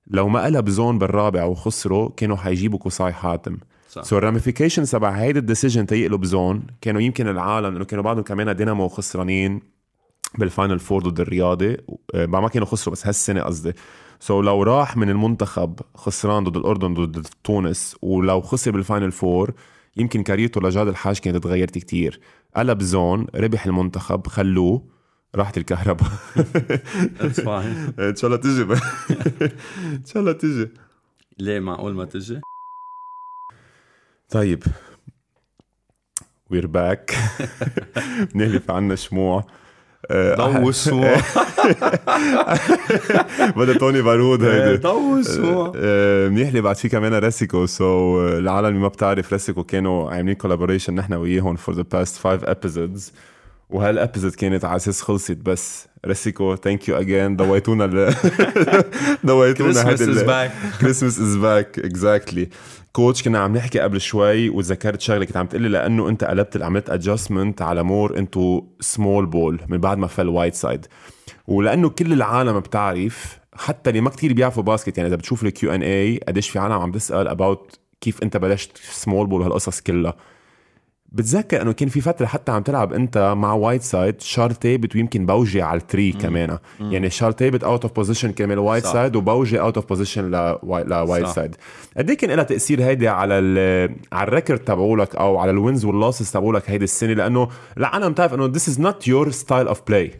لو 0.07 0.27
ما 0.27 0.43
قلب 0.43 0.69
zone 0.69 0.99
بالرابع 0.99 1.43
وخسروا 1.43 2.09
كانوا 2.17 2.37
حيجيبوا 2.37 2.79
قصاي 2.79 3.13
حاتم. 3.13 3.57
صح. 3.89 4.03
so 4.03 4.17
ال 4.17 4.22
ramification 4.22 4.83
تبع 4.83 5.09
هيدا 5.09 5.39
ال 5.39 5.44
decision 5.44 5.85
تيقلب 5.85 6.25
zone 6.25 6.63
كانوا 6.81 7.01
يمكن 7.01 7.27
العالم 7.27 7.73
لأنه 7.73 7.85
كانوا 7.85 8.03
بعدهم 8.03 8.23
كمان 8.23 8.55
دينامو 8.55 8.87
خسرانين. 8.87 9.61
بال 10.37 10.49
final 10.49 10.79
four 10.79 11.01
ضد 11.01 11.19
الرياضي. 11.19 11.77
آه، 12.15 12.25
ما 12.25 12.47
كانوا 12.47 12.67
خسروا 12.67 12.93
بس 12.93 13.07
هالسنة 13.07 13.41
قصدي. 13.41 13.73
so 14.19 14.41
so 14.41 14.45
لو 14.45 14.63
راح 14.63 14.97
من 14.97 15.09
المنتخب 15.09 15.79
خسران 15.95 16.43
ضد 16.43 16.57
الأردن 16.57 16.93
ضد 16.93 17.27
تونس 17.43 17.95
ولو 18.01 18.41
خسر 18.41 18.71
بال 18.71 18.83
final 18.83 19.11
four 19.11 19.53
يمكن 19.97 20.23
كاريرته 20.23 20.61
لجاد 20.61 20.87
الحاج 20.87 21.19
كانت 21.19 21.43
تغيرت 21.43 21.77
كتير. 21.77 22.19
قلب 22.55 22.81
zone 22.81 23.27
ربح 23.35 23.65
المنتخب 23.65 24.27
خلوه 24.27 24.85
راحت 25.35 25.57
الكهرباء. 25.57 26.09
إن 27.99 28.15
شاء 28.15 28.25
الله 28.25 28.35
تجي. 28.37 28.61
إن 29.97 30.05
شاء 30.05 30.21
الله 30.21 30.31
تجي. 30.31 30.69
ليه 31.39 31.59
معقول 31.59 31.93
ما 31.93 32.05
تجي؟ 32.05 32.41
طيب. 34.29 34.63
We're 36.49 36.67
back 36.67 37.15
بنهلف 38.33 38.71
عنا 38.71 38.95
شموع. 38.95 39.45
آه، 40.09 40.35
ضو 40.35 40.69
الشموع 40.69 41.15
بدها 43.57 43.77
توني 43.77 44.01
بارود 44.01 44.43
هيدي. 44.43 44.87
الشموع 45.19 45.73
آه، 45.75 46.27
منيح 46.29 46.57
بعد 46.57 46.75
في 46.75 46.89
كمان 46.89 47.13
ريسيكو 47.13 47.65
so 47.65 48.21
العالم 48.27 48.67
اللي 48.67 48.79
ما 48.79 48.87
بتعرف 48.87 49.33
ريسيكو 49.33 49.63
كانوا 49.63 50.11
عاملين 50.11 50.35
collaboration 50.35 50.95
نحن 50.95 51.13
وياهم 51.13 51.55
for 51.55 51.75
the 51.75 51.83
past 51.91 52.15
five 52.17 52.43
episodes 52.43 53.11
وهال 53.69 53.89
episode 53.89 54.35
كانت 54.35 54.65
على 54.65 54.75
أساس 54.75 55.01
خلصت 55.01 55.31
بس. 55.31 55.87
ريسيكو 56.05 56.55
thank 56.55 56.89
you 56.89 56.95
again 56.95 57.35
ضويتونا. 57.37 58.13
ضويتونا 59.25 59.73
Christmas 59.73 59.99
is 59.99 60.23
back. 60.27 60.81
Christmas 60.81 61.19
is 61.19 61.35
back 61.35 61.79
exactly 61.79 62.49
coach 62.91 63.23
كنا 63.23 63.39
عم 63.39 63.57
نحكي 63.57 63.79
قبل 63.79 64.01
شوي 64.01 64.49
وتذكرت 64.49 65.01
شغلة 65.01 65.25
كنت 65.25 65.37
عم 65.37 65.45
تقلي 65.45 65.69
لأنه 65.69 66.09
أنت 66.09 66.23
قلبت 66.23 66.61
عملت 66.61 66.89
adjustment 66.89 67.61
على 67.61 67.83
more 67.83 68.17
into 68.17 68.63
small 68.79 69.25
ball 69.25 69.59
من 69.67 69.77
بعد 69.77 69.97
ما 69.97 70.07
فل 70.07 70.27
Whiteside 70.27 70.85
ولأنه 71.47 71.89
كل 71.89 72.13
العالم 72.13 72.59
بتعرف 72.59 73.39
حتى 73.55 73.89
اللي 73.89 74.01
ما 74.01 74.09
كتير 74.09 74.33
بيعرفوا 74.33 74.63
basket 74.63 74.97
يعني 74.97 75.07
إذا 75.07 75.15
بتشوف 75.15 75.43
ال 75.43 75.75
Q&A 75.75 76.19
قديش 76.27 76.49
في 76.49 76.59
عالم 76.59 76.73
عم 76.73 76.91
تسال 76.91 77.27
about 77.27 77.79
كيف 78.01 78.23
أنت 78.23 78.37
بلشت 78.37 78.77
small 78.77 79.27
ball 79.27 79.41
وهالقصص 79.41 79.81
كلها. 79.81 80.15
بتذكر 81.11 81.61
إنه 81.61 81.71
كان 81.71 81.89
في 81.89 82.01
فترة 82.01 82.25
حتى 82.25 82.51
عم 82.51 82.63
تلعب 82.63 82.93
أنت 82.93 83.33
مع 83.37 83.53
Whiteside 83.53 84.21
شار 84.21 84.51
تيبت 84.51 84.95
ويمكن 84.95 85.25
بوجي 85.25 85.61
على 85.61 85.77
ال 85.77 85.83
three 85.83 86.11
كمان. 86.11 86.57
يعني 86.79 87.09
شار 87.09 87.31
تيبت 87.31 87.63
out 87.63 87.83
of 87.83 87.95
position 87.95 88.31
كمان 88.31 88.57
Whiteside 88.57 89.15
وبوجي 89.15 89.59
out 89.59 89.75
of 89.75 89.89
position 89.89 90.31
ل 90.31 91.27
Whiteside 91.27 91.55
قد 91.97 92.09
إيه 92.09 92.17
كان 92.17 92.31
لها 92.31 92.43
تأثير 92.43 92.83
هيدي 92.83 93.07
على 93.07 93.33
على 94.11 94.27
ال 94.27 94.32
record 94.32 94.59
تبعولك 94.59 95.15
أو 95.15 95.37
على 95.37 95.51
ال 95.51 95.58
wins 95.58 95.85
وال 95.85 95.97
losses 95.97 96.31
تبعولك 96.31 96.69
هيدي 96.69 96.83
السنة؟ 96.83 97.13
لأنه 97.13 97.49
العالم 97.77 98.13
تعرف 98.13 98.33
إنه 98.33 98.53
this 98.53 98.65
is 98.67 98.77
not 98.77 99.05
your 99.07 99.31
style 99.33 99.73
of 99.73 99.77
play. 99.91 100.15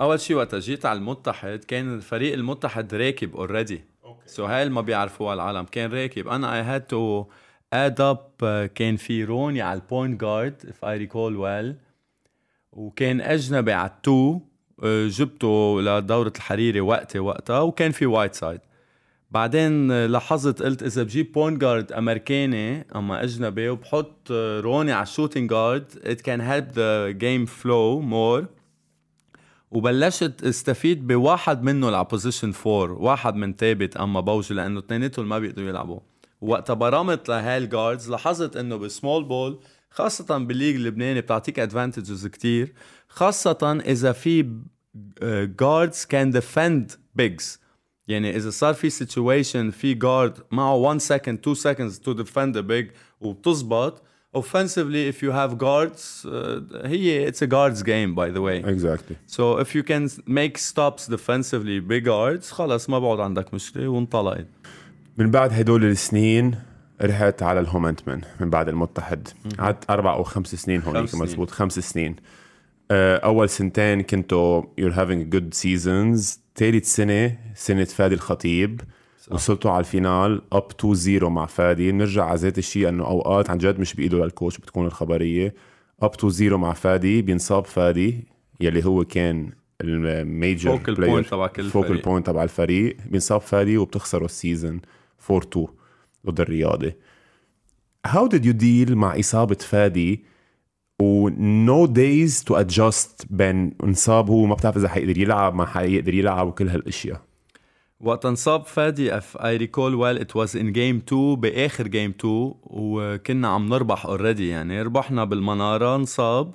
أول 0.00 0.20
شيء 0.20 0.36
وقت 0.36 0.54
جيت 0.54 0.86
على 0.86 0.98
المتحد 0.98 1.64
كان 1.68 1.94
الفريق 1.94 2.34
المتحد 2.34 2.94
راكب 2.94 3.36
already 3.36 3.84
so 4.26 4.44
هاي 4.44 4.68
ما 4.68 4.80
بيعرفوها 4.80 5.34
العالم. 5.34 5.64
كان 5.72 5.92
راكب. 5.92 6.28
أنا 6.28 6.56
I 6.56 6.62
had 6.62 6.80
to 6.80 7.24
add 7.76 8.00
up 8.00 8.20
كان 8.74 8.96
في 8.96 9.24
روني 9.24 9.62
على 9.62 9.80
ال 9.80 9.87
point 9.87 10.20
guard 10.20 10.54
if 10.68 10.84
I 10.84 10.96
recall 10.96 11.36
well 11.36 11.76
وكان 12.72 13.20
أجنبي 13.20 13.72
على 13.72 13.90
ال 13.90 14.02
two 14.02 14.40
آه، 14.84 15.08
جبته 15.08 15.80
لدورة 15.82 16.32
الحريري 16.36 16.80
وقتي 16.80 17.18
وقتها 17.18 17.60
وكان 17.60 17.90
في 17.92 18.06
Whiteside 18.06 18.60
بعدين 19.30 19.90
آه، 19.90 20.06
لاحظت 20.06 20.62
قلت 20.62 20.82
إذا 20.82 21.02
بجيب 21.02 21.32
point 21.32 21.60
guard 21.60 21.92
أمريكاني 21.92 22.86
أما 22.96 23.22
أجنبي 23.24 23.68
وبحط 23.68 24.28
آه، 24.30 24.60
روني 24.60 24.92
على 24.92 25.02
ال 25.02 25.07
shooting 25.07 25.50
guard 25.50 25.92
it 25.92 26.22
can 26.22 26.40
help 26.40 26.74
the 26.74 27.12
game 27.22 27.46
flow 27.62 28.02
more. 28.12 28.56
وبلشت 29.70 30.44
استفيد 30.44 31.06
بواحد 31.06 31.62
منه 31.62 31.86
على 31.86 32.06
position 32.10 32.52
4 32.66 33.02
واحد 33.02 33.34
من 33.34 33.54
ثابت 33.54 33.96
أما 33.96 34.20
بوجي 34.20 34.54
لأنه 34.54 34.78
اثنيناتهم 34.78 35.28
ما 35.28 35.38
بيقدروا 35.38 35.68
يلعبوا. 35.68 36.00
وقتها 36.40 36.74
برمت 36.74 37.28
لهال 37.28 37.55
guards 37.55 38.10
لاحظت 38.10 38.56
إنه 38.56 38.76
بال 38.76 38.90
small 38.90 39.24
ball 39.24 39.58
خاصة 39.90 40.38
بال 40.38 40.47
league 40.47 40.74
اللبناني 40.74 41.20
بتعطيك 41.20 41.58
advantages 41.58 42.26
كتير 42.26 42.72
خاصة 43.08 43.82
إذا 43.86 44.12
في 44.12 44.52
guards 45.60 46.04
can 46.04 46.30
defend 46.30 46.92
bigs 47.14 47.60
يعني 48.08 48.36
إذا 48.36 48.50
صار 48.50 48.74
في 48.74 48.90
situation 48.90 49.70
في 49.70 49.94
guard 49.94 50.38
معه 50.50 50.74
1 50.74 50.98
second 51.00 51.38
2 51.48 51.56
seconds 51.56 52.00
to 52.00 52.12
defend 52.12 52.58
big 52.58 52.90
وبتزبط 53.20 54.02
offensively 54.36 55.08
if 55.12 55.22
you 55.22 55.30
have 55.30 55.56
guards 55.58 56.26
uh, 56.26 56.86
هي 56.86 57.30
it's 57.30 57.42
a 57.42 57.46
guards 57.46 57.82
game 57.82 58.14
by 58.14 58.28
the 58.30 58.42
way. 58.42 58.58
Exactly. 58.74 59.16
So 59.26 59.58
if 59.58 59.74
you 59.74 59.82
can 59.82 60.10
make 60.26 60.58
stops 60.58 61.06
defensively 61.06 61.80
big 61.80 62.04
guards 62.04 62.50
خلص 62.50 62.90
ما 62.90 62.98
بعد 62.98 63.20
عندك 63.20 63.54
مشكلة 63.54 63.88
وانطلقت. 63.88 64.46
من 65.18 65.30
بعد 65.30 65.52
هدول 65.52 65.84
السنين 65.84 66.54
رحت 67.02 67.42
على 67.42 67.60
الهومنتمن 67.60 68.20
من 68.40 68.50
بعد 68.50 68.68
المتحد 68.68 69.28
قعدت 69.58 69.90
أربع 69.90 70.14
أو 70.14 70.22
خمس 70.22 70.54
سنين 70.54 70.82
هونيك. 70.82 71.14
مزبوط. 71.14 71.50
خمس 71.50 71.78
سنين. 71.78 72.16
آه، 72.90 73.16
أول 73.16 73.48
سنتين 73.48 74.02
كنتوا 74.02 74.62
you're 74.62 74.92
having 74.94 75.34
good 75.36 75.54
seasons. 75.62 76.38
ثالث 76.56 76.94
سنة 76.94 77.36
سنة 77.54 77.84
فادي 77.84 78.14
الخطيب. 78.14 78.80
وصلتوا 79.30 79.70
على 79.70 79.80
ال 79.80 79.90
final 79.90 80.42
up 80.52 80.70
2 80.80 80.94
0 80.94 81.28
مع 81.28 81.46
فادي. 81.46 81.92
بنرجع 81.92 82.24
على 82.24 82.38
ذات 82.38 82.58
الشيء 82.58 82.88
إنه 82.88 83.04
أوقات 83.04 83.50
عن 83.50 83.58
جد 83.58 83.80
مش 83.80 83.94
بإيده 83.94 84.24
لل 84.24 84.34
coach 84.34 84.58
بتكون 84.58 84.86
الخبرية. 84.86 85.54
up 86.02 86.10
2 86.14 86.32
0 86.32 86.56
مع 86.56 86.72
فادي 86.72 87.22
بينصاب 87.22 87.64
فادي 87.64 88.24
يلي 88.60 88.84
هو 88.84 89.04
كان 89.04 89.50
ال 89.80 89.96
major 89.96 90.78
Focal 90.78 90.96
point 90.96 91.30
تبع 91.30 91.46
كل 91.46 91.64
focal 91.64 91.96
point 92.00 92.26
تبع 92.26 92.42
الفريق. 92.42 92.96
بينصاب 93.10 93.40
فادي 93.40 93.78
وبتخسروا 93.78 94.24
ال 94.26 94.34
season 94.34 94.80
4 95.30 95.42
2 95.52 95.66
ضد 96.26 96.40
الرياضي 96.40 96.94
How 98.06 98.28
did 98.28 98.44
you 98.44 98.52
deal 98.52 98.90
مع 98.90 99.18
إصابة 99.18 99.54
فادي 99.54 100.24
و 101.02 101.30
no 101.30 101.86
days 101.86 102.44
to 102.44 102.54
adjust 102.54 103.26
بين 103.30 103.74
انصاب 103.84 104.30
هو 104.30 104.46
ما 104.46 104.54
بتعرف 104.54 104.76
إذا 104.76 104.88
حيقدر 104.88 105.18
يلعب 105.18 105.54
ما 105.54 105.66
حيقدر 105.66 106.14
يلعب 106.14 106.46
وكل 106.46 106.68
هالأشياء؟ 106.68 107.22
وقت 108.00 108.26
انصاب 108.26 108.66
فادي 108.66 109.20
if 109.20 109.36
I 109.38 109.58
recall 109.58 109.96
well 109.96 110.22
it 110.22 110.34
was 110.34 110.54
in 110.54 110.72
game 110.72 111.00
2 111.08 111.36
بآخر 111.36 111.84
game 111.88 112.14
2 112.20 112.54
وكنا 112.62 113.48
عم 113.48 113.68
نربح 113.68 114.06
already 114.06 114.48
يعني 114.48 114.82
ربحنا 114.82 115.24
بالمنارة 115.24 115.96
انصاب. 115.96 116.52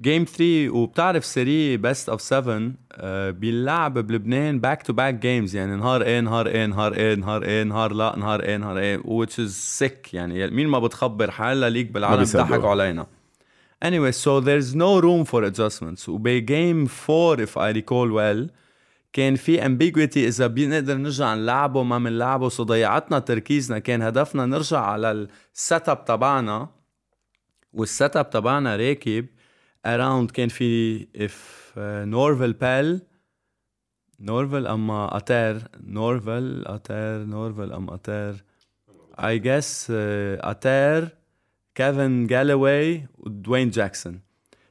game 0.00 0.24
3 0.24 0.70
وبتعرف 0.70 1.24
série 1.24 1.76
best 1.76 2.08
of 2.08 2.20
7 2.20 2.72
بيلعب 3.30 3.98
بلبنان 3.98 4.60
back 4.60 4.82
to 4.82 4.92
back 4.92 5.14
games 5.14 5.56
يعني 5.56 5.76
نهار 5.76 6.02
إيه 6.02 6.20
نهار 6.20 6.46
إيه 6.46 6.66
نهار 6.66 6.94
إيه 6.94 7.14
نهار 7.14 7.42
إيه 7.42 7.62
نهار 7.62 7.92
لا 7.92 8.14
نهار 8.18 8.42
إيه 8.42 8.56
نهار 8.56 8.78
إيه 8.78 8.98
which 8.98 9.32
is 9.32 9.80
sick 9.80 10.14
يعني 10.14 10.50
مين 10.50 10.68
ما 10.68 10.78
بتخبر 10.78 11.30
حالها 11.30 11.68
ليك 11.70 11.90
بالعالم. 11.90 12.22
ضحكوا 12.22 12.68
علينا 12.70 13.06
Anyway, 13.84 14.12
so 14.12 14.40
there's 14.40 14.74
no 14.74 14.98
room 15.00 15.24
for 15.24 15.44
adjustments. 15.44 16.08
وب 16.08 16.35
game 16.35 16.88
4 17.10 17.46
if 17.46 17.56
I 17.56 17.72
recall 17.80 18.10
well 18.12 18.50
كان 19.12 19.36
في 19.36 19.60
ambiguity 19.62 20.16
إذا 20.16 20.46
بنقدر 20.46 20.94
نرجع 20.94 21.34
نلعبه 21.34 21.82
ما 21.82 21.98
بنلعبه 21.98 22.48
so 22.48 22.62
ضيعتنا 22.62 23.18
تركيزنا 23.18 23.78
كان 23.78 24.02
هدفنا 24.02 24.46
نرجع 24.46 24.80
على 24.80 25.28
ال 25.54 25.88
setup 25.88 26.04
تبعنا 26.04 26.68
وال 27.72 28.16
setup 28.16 28.30
تبعنا 28.30 28.76
راكب 28.76 29.26
اراوند 29.86 30.30
كان 30.30 30.48
في 30.48 31.06
اف 31.16 31.72
نورفل 31.78 32.52
بال 32.52 33.00
نورفل 34.20 34.66
اما 34.66 35.16
اتير 35.16 35.62
نورفل 35.84 36.64
اتير 36.66 37.24
نورفل 37.24 37.72
أم 37.72 37.90
اتير 37.90 38.44
اي 39.24 39.38
جس 39.38 39.86
اتير 39.90 41.08
كيفن 41.74 42.26
جالوي 42.26 43.06
ودوين 43.18 43.70
جاكسون 43.70 44.20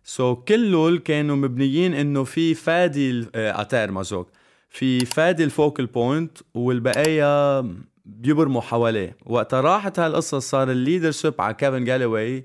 سو 0.03 0.35
so, 0.35 0.37
كلهم 0.37 0.97
كانوا 0.97 1.35
مبنيين 1.35 1.93
إنه 1.93 2.23
في 2.23 2.53
فادي 2.55 3.11
ال- 3.11 3.29
آه، 3.35 3.61
اتير 3.61 3.91
مازوك 3.91 4.29
في 4.69 4.99
فادي 5.05 5.43
الفوكل 5.43 5.85
بوينت 5.85 6.37
والبقايا 6.53 7.61
بيبرموا 8.05 8.61
حواليه. 8.61 9.17
وقتها 9.25 9.61
راحت 9.61 9.99
هالقصة 9.99 10.39
صار 10.39 10.71
الليدرشيب 10.71 11.33
على 11.41 11.53
كيفن 11.53 11.83
جالوي 11.83 12.43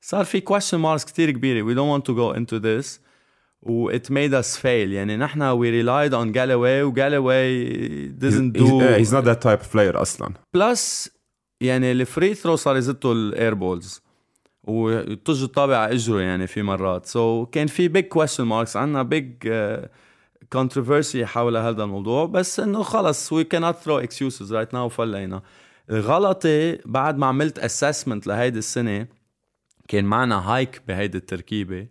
صار 0.00 0.24
في 0.24 0.40
question 0.40 0.78
marks 0.78 1.04
كتير 1.04 1.30
كبيرة. 1.30 1.62
We 1.62 1.76
don't 1.76 1.88
want 1.88 2.04
to 2.04 2.14
go 2.14 2.38
into 2.38 2.60
this. 2.60 3.00
و 3.62 3.90
it 3.90 4.10
made 4.10 4.32
us 4.32 4.56
fail. 4.56 4.90
يعني 4.90 5.16
نحن 5.16 5.58
we 5.58 5.70
relied 5.70 6.12
on 6.12 6.32
Galloway 6.32 6.82
و 6.82 6.92
Galloway 6.92 8.08
doesn't 8.20 8.56
he's, 8.56 8.70
do. 8.70 8.80
uh, 8.80 8.98
he's 8.98 9.12
not 9.12 9.24
that 9.24 9.40
type 9.40 9.62
of 9.62 9.70
player 9.72 9.96
أصلا. 9.96 10.34
plus 10.54 11.10
يعني 11.60 11.92
ال 11.92 12.00
free 12.00 12.34
throw 12.34 12.56
صار 12.56 12.76
يزتوا 12.76 13.14
ال 13.14 13.24
air 13.24 13.54
balls 13.54 14.02
وتج 14.64 15.42
الطابع 15.42 15.76
على 15.76 15.94
إجره 15.94 16.20
يعني 16.20 16.46
في 16.46 16.62
مرات. 16.62 17.06
so 17.06 17.48
كان 17.48 17.66
في 17.66 17.88
big 17.88 18.04
question 18.04 18.44
marks 18.44 18.76
عندنا 18.76 19.02
big 19.02 19.48
controversy 20.52 21.26
حول 21.26 21.56
هذا 21.56 21.82
الموضوع. 21.84 22.26
بس 22.26 22.60
إنه 22.60 22.82
خلص 22.82 23.32
وي 23.32 23.44
كانت 23.44 23.76
ثرو 23.76 23.98
اكسكيوزز 23.98 24.54
رايت 24.54 24.74
ناو 24.74 24.88
فلينا 24.88 25.42
غلطي 25.90 26.78
بعد 26.84 27.18
ما 27.18 27.26
عملت 27.26 27.58
اسسمنت 27.58 28.26
لهيدي 28.26 28.58
السنة 28.58 29.06
كان 29.88 30.04
معنا 30.04 30.38
هايك 30.38 30.82
بهيدي 30.88 31.18
التركيبه 31.18 31.86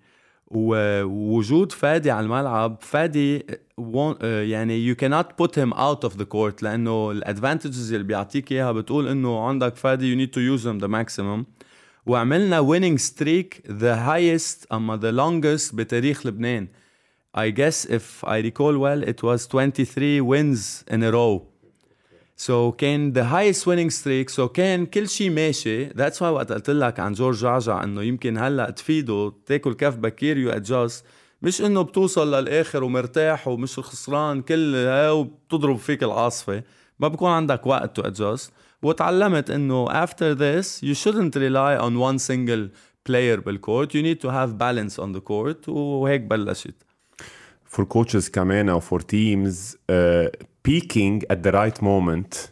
ووجود 0.48 1.72
فادي 1.72 2.12
على 2.12 2.24
الملعب 2.24 2.78
فادي 2.82 3.46
آه، 3.80 4.42
يعني 4.42 4.94
you 4.94 4.98
cannot 4.98 5.26
put 5.44 5.52
him 5.56 5.74
out 5.74 6.10
of 6.10 6.18
the 6.18 6.26
court 6.26 6.64
لأنه 6.64 7.12
الادفانتجز 7.12 7.94
اللي 7.94 8.06
بيعطيك 8.06 8.52
اياها 8.52 8.72
بتقول 8.72 9.08
انه 9.08 9.40
عندك 9.40 9.76
فادي 9.76 10.26
need 10.26 10.30
to 10.30 10.60
use 10.60 10.66
him 10.66 10.86
the 10.86 10.90
maximum 10.90 11.44
وعملنا 12.06 12.62
winning 12.62 13.02
streak 13.02 13.70
the 13.70 13.96
highest 14.08 14.66
اما 14.72 14.98
the 14.98 15.14
longest 15.16 15.76
بتاريخ 15.76 16.26
لبنان 16.26 16.68
I 17.38 17.50
guess 17.50 17.86
if 17.86 18.24
I 18.24 18.40
recall 18.40 18.78
well 18.78 19.04
it 19.04 19.22
was 19.24 19.46
23 19.48 20.22
wins 20.22 20.84
in 20.88 21.04
a 21.04 21.12
row 21.12 21.42
So 22.38 22.72
كان 22.78 23.14
the 23.14 23.24
highest 23.24 23.66
winning 23.66 23.90
streak 23.90 24.30
so 24.30 24.46
كان 24.46 24.86
كل 24.86 25.10
شيء 25.10 25.30
ماشي. 25.30 25.90
That's 25.90 26.20
why 26.20 26.22
وقت 26.22 26.52
قلت 26.52 26.70
لك 26.70 27.00
عن 27.00 27.14
جورج 27.14 27.36
جعجع 27.38 27.84
إنه 27.84 28.04
يمكن 28.04 28.38
هلأ 28.38 28.70
تفيده 28.70 29.34
تاكل 29.46 29.74
كف 29.74 29.96
بكير 29.96 30.38
you 30.38 30.50
adjust 30.50 31.06
مش 31.42 31.62
إنه 31.62 31.82
بتوصل 31.82 32.36
للآخر 32.36 32.84
ومرتاح 32.84 33.48
ومش 33.48 33.80
خسران 33.80 34.42
كل 34.42 34.74
وبتضرب 34.90 35.78
فيك 35.78 36.04
العاصفه 36.04 36.64
ما 37.00 37.08
بكون 37.08 37.32
عندك 37.32 37.68
وقت 37.68 37.96
to 37.96 38.02
adjust 38.02 38.54
وتعلمت 38.82 39.50
إنه 39.50 40.06
after 40.06 40.36
this 40.36 40.82
you 40.84 40.96
shouldn't 41.04 41.36
rely 41.36 41.78
on 41.82 41.94
one 42.00 42.20
single 42.20 42.70
player 43.10 43.40
بالكورت 43.46 43.98
you 43.98 44.02
need 44.02 44.22
to 44.22 44.30
have 44.30 44.58
balance 44.58 45.04
on 45.04 45.18
the 45.18 45.22
court 45.22 45.70
وهيك 45.70 46.22
بلشت. 46.22 46.76
for 47.77 47.85
coaches 47.85 48.31
كمان 48.31 48.69
أو 48.69 48.81
for 48.81 48.99
teams 48.99 49.77
uh, 49.91 50.29
peaking 50.69 51.23
at 51.31 51.43
the 51.43 51.53
right 51.53 51.83
moment 51.83 52.51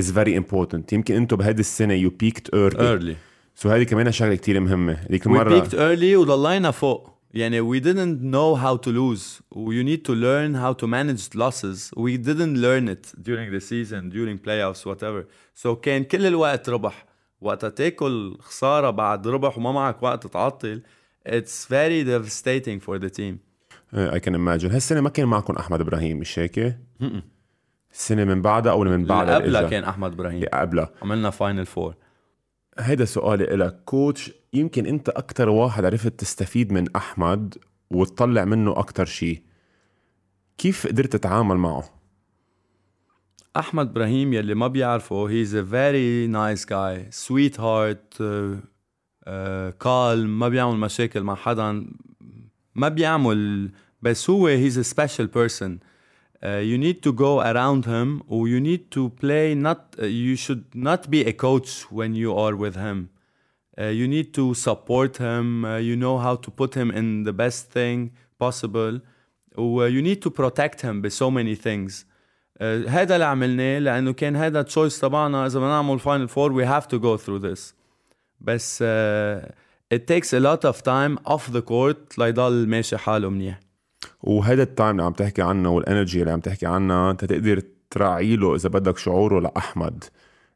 is 0.00 0.10
very 0.10 0.34
important 0.34 0.92
يمكن 0.92 1.14
انتم 1.14 1.36
بهيدي 1.36 1.60
السنة 1.60 2.08
you 2.08 2.10
peaked 2.10 2.48
early, 2.54 2.80
early 2.80 3.16
سو 3.54 3.68
هذه 3.68 3.82
كمان 3.82 4.12
شغلة 4.12 4.34
كتير 4.34 4.60
مهمة 4.60 4.92
هذيك 4.92 5.24
We 5.24 5.26
المرة 5.26 5.60
peaked 5.60 5.72
early 5.72 6.16
وضلينا 6.16 6.70
فوق 6.70 7.18
يعني 7.34 7.60
we 7.62 7.80
didn't 7.80 8.22
know 8.22 8.54
how 8.54 8.76
to 8.76 8.90
lose 8.90 9.42
you 9.54 9.84
need 9.84 10.04
to 10.04 10.14
learn 10.14 10.54
how 10.54 10.72
to 10.72 10.86
manage 10.86 11.34
losses 11.34 11.90
we 11.96 12.16
didn't 12.16 12.56
learn 12.56 12.88
it 12.88 13.12
during 13.22 13.50
the 13.50 13.60
season 13.60 14.08
during 14.08 14.38
playoffs 14.38 14.86
whatever 14.86 15.26
so 15.54 15.74
كان 15.74 16.04
كل 16.04 16.26
الوقت 16.26 16.68
ربح 16.68 17.06
وقت 17.40 17.64
تاكل 17.64 18.36
خسارة 18.40 18.90
بعد 18.90 19.28
ربح 19.28 19.58
وما 19.58 19.72
معك 19.72 20.02
وقت 20.02 20.26
تعطل 20.26 20.82
it's 21.28 21.66
very 21.66 22.04
devastating 22.04 22.80
for 22.80 22.98
the 22.98 23.10
team 23.10 23.38
اي 23.93 24.19
كان 24.19 24.35
imagine. 24.35 24.65
هالسنة 24.73 25.01
ما 25.01 25.09
كان 25.09 25.27
معكم 25.27 25.55
أحمد 25.55 25.81
إبراهيم؟ 25.81 26.17
مش 26.17 26.39
هيك؟ 26.39 26.77
السنة 27.93 28.23
من 28.23 28.41
بعدها 28.41 28.71
أو 28.71 28.83
من 28.83 29.05
بعدها 29.05 29.37
اللي 29.37 29.57
قبلها 29.57 29.69
كان 29.69 29.83
أحمد 29.83 30.13
إبراهيم. 30.13 30.35
اللي 30.35 30.47
قبلها 30.47 30.91
عملنا 31.01 31.29
final 31.29 31.65
four 31.65 31.95
هيدا 32.79 33.05
سؤالي 33.05 33.43
لك 33.43 33.79
coach 33.85 34.31
يمكن 34.53 34.85
أنت 34.85 35.09
أكتر 35.09 35.49
واحد 35.49 35.85
عرفت 35.85 36.19
تستفيد 36.19 36.71
من 36.71 36.95
أحمد 36.95 37.57
وتطلع 37.91 38.45
منه 38.45 38.71
أكتر 38.71 39.05
شيء. 39.05 39.41
كيف 40.57 40.87
قدرت 40.87 41.13
تتعامل 41.13 41.55
معه؟ 41.57 41.83
أحمد 43.57 43.89
إبراهيم 43.89 44.33
يلي 44.33 44.53
ما 44.55 44.67
بيعرفه 44.67 45.29
he's 45.29 45.55
a 45.55 45.63
very 45.63 46.27
nice 46.27 46.65
guy 46.65 47.07
sweetheart 47.11 48.17
calm 49.79 50.39
ما 50.39 50.49
بيعمل 50.49 50.77
مشاكل 50.77 51.23
مع 51.23 51.35
حدا 51.35 51.85
ما 52.75 52.89
بيعمل 52.89 53.71
بس 54.02 54.30
هو 54.30 54.46
هيز 54.46 54.78
ا 54.78 54.82
سبيشال 54.82 55.26
بيرسون 55.26 55.78
you 56.42 56.78
need 56.78 57.02
to 57.02 57.12
go 57.12 57.40
around 57.40 57.84
him 57.86 58.22
or 58.28 58.46
you 58.46 58.60
need 58.60 58.90
to 58.90 59.10
play 59.20 59.54
not 59.54 59.80
uh, 59.98 60.06
you 60.06 60.36
should 60.36 60.64
not 60.74 61.10
be 61.10 61.24
a 61.26 61.32
coach 61.32 61.70
when 61.90 62.14
you 62.14 62.30
are 62.44 62.54
with 62.54 62.76
him 62.76 63.08
uh, 63.80 63.86
you 63.86 64.06
need 64.06 64.32
to 64.32 64.54
support 64.54 65.16
him 65.16 65.64
uh, 65.64 65.76
you 65.88 65.96
know 65.96 66.16
how 66.18 66.36
to 66.36 66.50
put 66.50 66.74
him 66.74 66.90
in 66.90 67.24
the 67.24 67.32
best 67.32 67.72
thing 67.76 68.10
possible 68.38 69.00
و 69.56 69.88
you 69.88 70.02
need 70.02 70.22
to 70.22 70.30
protect 70.30 70.80
him 70.82 71.02
ب 71.02 71.08
so 71.08 71.30
many 71.30 71.56
things 71.56 72.04
آه، 72.60 72.84
هذا 72.88 73.14
اللي 73.14 73.24
عملناه 73.24 73.78
لانه 73.78 74.12
كان 74.12 74.36
هذا 74.36 74.60
التشويس 74.60 75.00
تبعنا 75.00 75.46
اذا 75.46 75.58
بدنا 75.58 75.70
نعمل 75.70 75.98
فاينل 75.98 76.28
فور 76.28 76.64
we 76.64 76.66
have 76.66 76.84
to 76.86 76.98
go 76.98 77.24
through 77.24 77.42
this 77.42 77.74
بس 78.40 78.82
uh, 78.82 79.48
it 79.94 80.00
takes 80.06 80.32
a 80.32 80.40
lot 80.40 80.64
of 80.64 80.82
time 80.82 81.32
off 81.32 81.52
the 81.52 81.62
court 81.62 82.18
ليضل 82.18 82.68
ماشي 82.68 82.96
حاله 82.96 83.28
منيح 83.30 83.60
وهذا 84.23 84.63
ال 84.63 84.69
time 84.69 84.91
اللي 84.91 85.03
عم 85.03 85.13
تحكي 85.13 85.41
عنه 85.41 85.69
وال 85.69 85.82
energy 85.82 86.19
اللي 86.19 86.31
عم 86.31 86.39
تحكي 86.39 86.65
عنها 86.65 87.11
انت 87.11 87.25
تقدر 87.25 87.61
تراعي 87.89 88.35
له 88.35 88.55
إذا 88.55 88.69
بدك 88.69 88.97
شعوره 88.97 89.39
لأحمد. 89.39 90.03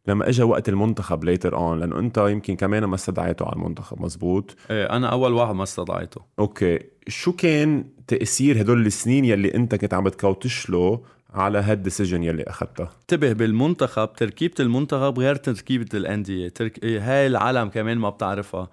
لما 0.07 0.29
اجى 0.29 0.43
وقت 0.43 0.69
المنتخب 0.69 1.23
later 1.23 1.57
on 1.57 1.79
لأنه 1.79 1.99
أنت 1.99 2.17
يمكن 2.17 2.55
كمان 2.55 2.83
ما 2.83 2.95
استدعيته 2.95 3.45
على 3.45 3.55
المنتخب 3.55 4.01
مزبوط؟ 4.01 4.55
إيه 4.71 4.85
أنا 4.85 5.07
أول 5.07 5.33
واحد 5.33 5.55
ما 5.55 5.63
استدعيته. 5.63 6.21
okay. 6.39 6.79
شو 7.07 7.31
كان 7.31 7.85
تأثير 8.07 8.61
هدول 8.61 8.85
السنين 8.85 9.25
يلي 9.25 9.55
أنت 9.55 9.75
كنت 9.75 9.93
عم 9.93 10.03
بت 10.03 10.22
coach 10.22 10.69
له 10.69 11.01
على 11.33 11.57
هال 11.57 11.71
decision 11.71 12.23
يلي 12.23 12.43
اخذتها 12.43 12.91
انتبه 13.01 13.33
بالمنتخب 13.33 14.13
تركيبة 14.13 14.55
المنتخب 14.59 15.19
غير 15.19 15.35
تركيبة 15.35 15.87
الانديه 15.93 16.49
ترك... 16.49 16.85
هاي 16.85 17.27
العالم 17.27 17.69
كمان 17.69 17.97
ما 17.97 18.09
بتعرفها. 18.09 18.69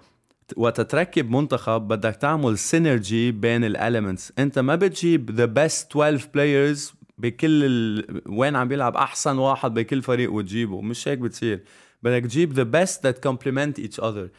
وقت 0.55 0.81
تركب 0.81 1.29
منتخب 1.29 1.81
بدك 1.81 2.15
تعمل 2.15 2.57
synergy 2.57 3.31
بين 3.31 3.63
ال 3.63 3.71
elements 3.71 4.33
انت 4.39 4.59
ما 4.59 4.75
بتجيب 4.75 5.31
the 5.31 5.45
best 5.45 5.91
12 5.91 6.29
players 6.33 6.93
بكل 7.17 7.63
ال... 7.63 8.21
وين 8.25 8.55
عم 8.55 8.67
بيلعب 8.67 8.95
أحسن 8.95 9.37
واحد 9.37 9.73
بكل 9.73 10.01
فريق 10.01 10.33
وتجيبه. 10.33 10.81
مش 10.81 11.07
هيك 11.07 11.19
بتصير. 11.19 11.63
بدك 12.03 12.23
تجيب 12.23 12.53
the 12.53 12.65
best 12.77 12.93
that 12.93 13.29
complement 13.29 13.83
each 13.85 13.99
other. 13.99 14.29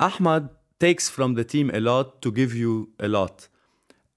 أحمد 0.00 0.48
takes 0.84 1.08
from 1.08 1.34
the 1.34 1.44
team 1.44 1.70
a 1.70 1.80
lot 1.80 2.22
to 2.22 2.32
give 2.32 2.54
you 2.54 3.04
a 3.04 3.08
lot. 3.08 3.48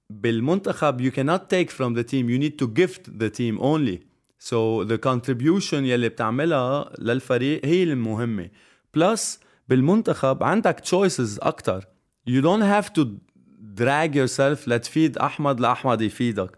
بالمنتخب 0.09 1.01
you 1.01 1.11
cannot 1.11 1.49
take 1.49 1.69
from 1.69 1.93
the 1.93 2.03
team 2.03 2.29
you 2.29 2.39
need 2.39 2.57
to 2.59 2.67
gift 2.67 3.19
the 3.19 3.29
team 3.29 3.59
only. 3.59 3.99
So 4.39 4.83
the 4.83 4.97
contribution 4.97 5.73
يلي 5.73 6.09
بتعملها 6.09 6.93
للفريق 6.99 7.65
هي 7.65 7.83
المهمة. 7.83 8.49
Plus 8.97 9.44
بالمنتخب 9.67 10.43
عندك 10.43 10.79
choices 10.85 11.39
أكتر. 11.39 11.81
You 12.29 12.41
don't 12.41 12.63
have 12.63 12.93
to 12.93 13.05
drag 13.75 14.15
yourself 14.15 14.67
لتفيد 14.67 15.17
أحمد 15.17 15.59
لأحمد 15.59 16.01
يفيدك. 16.01 16.49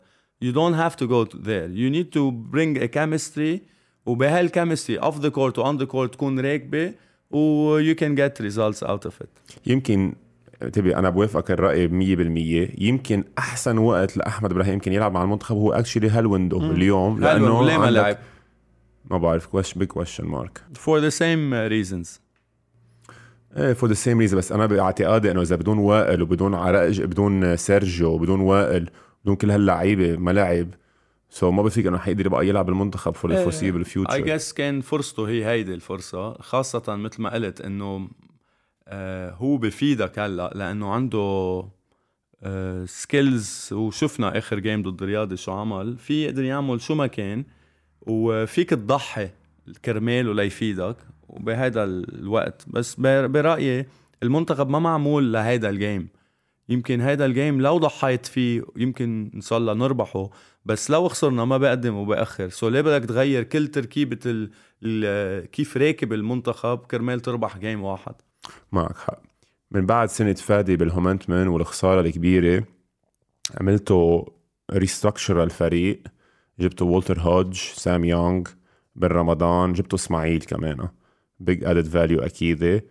You 0.44 0.54
don't 0.54 0.76
have 0.76 0.96
to 0.96 1.08
go 1.08 1.26
there. 1.26 1.68
You 1.68 1.90
need 1.90 2.12
to 2.12 2.32
bring 2.32 2.78
a 2.78 2.88
chemistry 2.88 3.62
وبهال 4.06 4.35
chemistry 4.35 5.00
off 5.00 5.16
the 5.22 5.32
court 5.32 5.58
و 5.58 5.64
on 5.64 5.78
the 5.78 5.86
court 5.86 6.12
تكون 6.12 6.40
راكبة 6.40 6.94
و 7.32 7.80
you 7.82 7.96
can 7.96 8.16
get 8.16 8.44
results 8.44 8.84
out 8.84 9.06
of 9.06 9.14
it. 9.24 9.58
يمكن 9.66 10.14
تبي 10.74 10.96
أنا 10.96 11.10
بوافقك 11.10 11.52
الرأي 11.52 11.88
100% 11.90 12.82
يمكن 12.82 13.24
أحسن 13.38 13.78
وقت 13.78 14.18
لأحمد 14.18 14.52
إبراهيم 14.52 14.74
يمكن 14.74 14.94
يلعب 14.94 15.12
مع 15.12 15.24
المنتخب 15.24 15.56
هو 15.56 15.74
actually 15.74 16.10
هال 16.10 16.25
window 16.25 16.72
اليوم 16.72 17.20
لأنه 17.20 17.66
ليه 17.66 17.78
ما 17.78 17.92
لعب؟ 17.92 18.18
ما 19.06 19.18
بعرف 19.18 19.78
big 19.78 19.88
question 19.88 20.26
mark 20.26 20.62
for 20.74 21.00
the 21.00 21.12
same 21.12 21.54
reasons. 21.72 22.27
إيه 23.58 23.74
for 23.74 23.90
the 23.90 23.96
same 23.96 24.20
reason 24.20 24.38
بس 24.38 24.52
أنا 24.52 24.66
باعتقادي 24.66 25.32
إنه 25.32 25.42
إذا 25.42 25.56
بدون 25.56 25.78
وائل 25.78 26.22
وبدون 26.22 26.54
عرقج 26.54 27.02
بدون 27.02 27.56
سيرجيو 27.58 28.10
وبدون 28.10 28.40
وائل 28.40 28.90
بدون 29.24 29.36
كل 29.36 29.52
هاللعيبة 29.52 30.18
ما 30.18 30.32
لعب 30.32 30.70
so 31.30 31.54
ما 31.54 31.64
بفيك 31.64 31.88
إنه 31.88 31.98
حيقدر 31.98 32.26
يبقى 32.26 32.48
يلعب 32.48 32.70
المنتخب 32.70 33.16
for 33.16 33.32
ال 33.32 33.36
foreseeable 33.36 33.86
future 33.86 34.14
I 34.14 34.22
guess 34.22 34.54
كان 34.54 34.82
فرصته 34.82 35.28
هي 35.30 35.46
هيدي 35.46 35.74
الفرصة 35.74 36.34
خاصة 36.34 36.96
مثل 36.96 37.22
ما 37.22 37.34
قلت 37.34 37.62
إنه 37.62 38.10
آه 38.88 39.32
هو 39.32 39.58
بفيدك 39.58 40.20
هلأ 40.20 40.52
لأنه 40.56 40.94
عنده 40.94 41.64
آه 42.44 42.86
skills 42.86 43.70
وشفنا 43.74 44.38
آخر 44.38 44.60
game 44.60 44.82
ضد 44.82 45.02
الرياضي 45.04 45.38
شو 45.38 45.52
عمل 45.52 45.98
في 45.98 46.24
يقدر 46.24 46.44
يعمل 46.44 46.82
شو 46.82 46.96
ما 46.96 47.08
كان 47.08 47.44
وفيك 48.02 48.70
تضحي 48.70 49.30
كرماله 49.86 50.34
ليفيدك 50.34 50.98
وبهذا 51.30 51.84
الوقت. 51.84 52.66
بس 52.68 52.96
برأيي 53.00 53.86
المنتخب 54.24 54.70
ما 54.70 54.80
معمول 54.80 55.34
لهيدا 55.34 55.70
ال 55.70 55.76
game. 55.76 56.08
يمكن 56.70 57.02
هيدا 57.02 57.26
ال 57.26 57.33
game 57.33 57.62
لو 57.62 57.78
ضحيت 57.78 58.26
فيه 58.26 58.64
يمكن 58.78 59.32
إن 59.36 59.42
شاء 59.42 59.58
الله 59.58 59.74
نربحه 59.74 60.30
بس 60.66 60.92
لو 60.92 61.08
خسرنا 61.08 61.46
ما 61.46 61.58
بقدم 61.58 61.96
وبأخر. 61.96 62.50
so 62.50 62.70
ليه 62.70 62.82
بدك 62.82 63.06
تغير 63.06 63.44
كل 63.44 63.68
تركيبة 63.68 64.20
ال 64.26 64.52
ال 64.84 65.52
كيف 65.52 65.78
راكب 65.78 66.14
المنتخب 66.14 66.78
كرمال 66.78 67.20
تربح 67.20 67.58
game 67.58 67.84
واحد؟ 67.84 68.16
معك 68.72 68.98
حق. 68.98 69.22
من 69.72 69.86
بعد 69.86 70.10
سنة 70.10 70.34
فادي 70.34 70.76
بالهومنتمن 70.76 71.48
والخسارة 71.48 72.02
الكبيرة 72.02 72.64
عملتوا 73.62 74.26
restructure 74.74 75.44
الفريق. 75.44 76.02
جبتوا 76.60 76.96
والتر 76.96 77.20
هودج 77.20 77.58
سام 77.58 78.06
يونغ 78.06 78.44
بالرمضان. 78.96 79.74
جبتوا 79.74 80.00
إسماعيل 80.00 80.42
كمان. 80.42 80.90
big 81.40 81.64
added 81.64 81.88
value 81.88 82.20
أكيد 82.20 82.84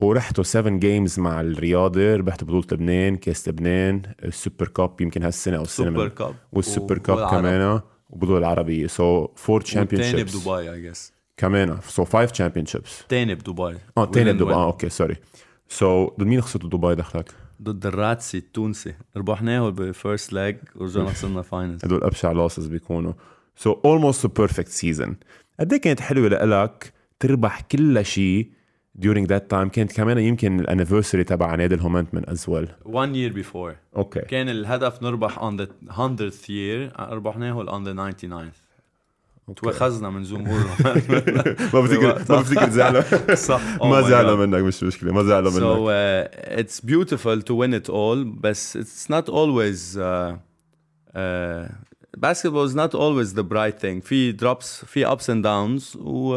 ورحتوا 0.00 0.44
7 0.44 0.78
games 0.78 1.20
مع 1.20 1.40
الرياضي 1.40 2.14
ربحتوا 2.14 2.48
بطولة 2.48 2.66
لبنان 2.72 3.16
كاس 3.16 3.48
لبنان 3.48 4.02
ال 4.24 4.31
super 4.31 4.68
cup 4.68 5.00
يمكن 5.00 5.22
هالسنة 5.22 5.56
أو 5.56 5.62
السنة 5.62 5.86
super 5.86 6.08
cup. 6.08 6.34
وال 6.52 6.65
super 6.65 6.98
cup 6.98 7.30
كمان 7.30 7.80
وبطولة 8.10 8.38
العربية. 8.38 8.86
so 8.86 9.28
four 9.36 9.60
champion 9.60 10.02
تاني 10.02 10.24
بدبي 10.24 10.70
I 10.72 10.82
guess 10.82 11.12
كمان 11.36 11.78
so 11.88 12.04
five 12.04 12.30
championships 12.30 13.04
تاني 13.08 13.34
بدبي. 13.34 13.78
آه 13.98 14.04
تاني 14.04 14.32
بدبي. 14.32 14.52
آه 14.52 14.66
okay 14.66 14.88
sorry 14.88 15.16
so 15.68 16.06
ضد 16.06 16.26
مين 16.26 16.40
خسرتوا 16.40 16.68
دبي 16.68 16.94
دخلك؟ 16.94 17.30
ضد 17.62 17.86
الرادسي 17.86 18.38
التونسي. 18.38 18.94
ربحناه 19.16 19.68
بال 19.68 19.86
first 19.86 20.32
leg 20.32 20.58
ورجعنا 20.76 21.10
خسرنا 21.10 21.42
finals 21.42 21.84
هدول 21.84 22.04
أبشع 22.04 22.32
losses 22.32 22.66
بيكونوا. 22.66 23.12
so 23.56 23.72
almost 23.84 24.40
perfect 24.40 24.68
season 24.68 25.16
قد 25.60 25.72
إيه 25.72 25.80
كانت 25.80 26.00
حلوة 26.00 26.28
لإلك 26.28 26.93
تربح 27.20 27.60
كل 27.60 28.04
شيء 28.04 28.50
during 28.98 29.26
that 29.26 29.48
time. 29.52 29.68
كانت 29.68 29.92
كمان 29.92 30.18
يمكن 30.18 30.60
ال 30.60 30.65
anniversary 30.65 31.24
تبع 31.24 31.54
نادي 31.54 31.74
الهومنت 31.74 32.14
من 32.14 32.28
as 32.30 32.48
well 32.48 32.68
one 32.84 33.14
year 33.14 33.36
before. 33.36 33.74
okay 33.96 34.20
كان 34.20 34.48
الهدف 34.48 35.02
نربح 35.02 35.38
on 35.38 35.56
the 35.56 35.66
100th 35.90 36.48
year 36.48 37.00
ربحناه 37.00 37.64
on 37.66 37.84
the 37.84 38.14
99th 38.24 38.64
توخزنا 39.56 40.10
من 40.10 40.22
جمهور 40.22 40.60
ما 41.74 41.80
بفتكر 41.80 42.24
ما 42.34 42.40
بفتكر 42.40 42.70
زعلوا 42.70 43.02
صح. 43.34 43.82
ما 43.82 44.00
زعلوا 44.00 44.46
منك 44.46 44.62
مش 44.62 44.82
مشكلة 44.82 45.12
ما 45.12 45.22
زعلوا 45.22 45.50
منك. 45.50 45.60
so 45.60 45.88
uh, 45.88 46.60
it's 46.60 46.80
beautiful 46.80 47.42
to 47.42 47.54
win 47.54 47.74
it 47.84 47.88
all 47.88 48.24
بس 48.40 48.78
it's 48.78 49.10
not 49.10 49.28
always 49.28 49.96
uh, 49.98 50.36
uh, 51.14 51.68
basketball 52.18 52.64
is 52.70 52.74
not 52.74 52.94
always 52.94 53.34
the 53.34 53.42
bright 53.44 53.78
thing. 53.80 54.00
في 54.00 54.32
drops 54.32 54.84
في 54.84 55.06
ups 55.06 55.24
and 55.28 55.44
downs 55.44 55.96
و 55.96 56.34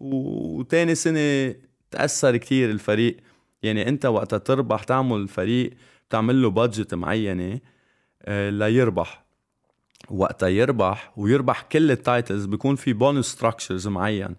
وتاني 0.00 0.94
سنة 0.94 1.54
تأثر 1.90 2.36
كتير 2.36 2.70
الفريق. 2.70 3.16
يعني 3.62 3.88
انت 3.88 4.06
وقتها 4.06 4.38
تربح 4.38 4.84
تعمل 4.84 5.28
فريق 5.28 5.70
تعمل 6.10 6.42
له 6.42 6.50
بادجت 6.50 6.94
معينة 6.94 7.60
ليربح 8.28 9.24
وقتها 10.10 10.48
يربح. 10.48 11.12
ويربح 11.16 11.62
كل 11.62 11.90
ال 11.90 11.98
titles 11.98 12.44
بيكون 12.44 12.76
في 12.76 12.94
بونus 12.94 13.24
ستراكشرز 13.24 13.88
معين. 13.88 14.36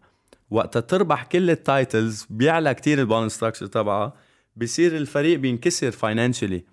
وقتها 0.52 0.80
تربح 0.80 1.24
كل 1.24 1.50
ال 1.50 1.61
titles 1.61 2.28
بيعلى 2.30 2.74
كتير 2.74 3.00
ال 3.00 3.05
bonus 3.05 3.32
structure 3.32 3.66
تبعها 3.66 4.14
بصير 4.56 4.98
الفريق 4.98 5.40
بينكسر 5.40 5.92
financially 5.92 6.64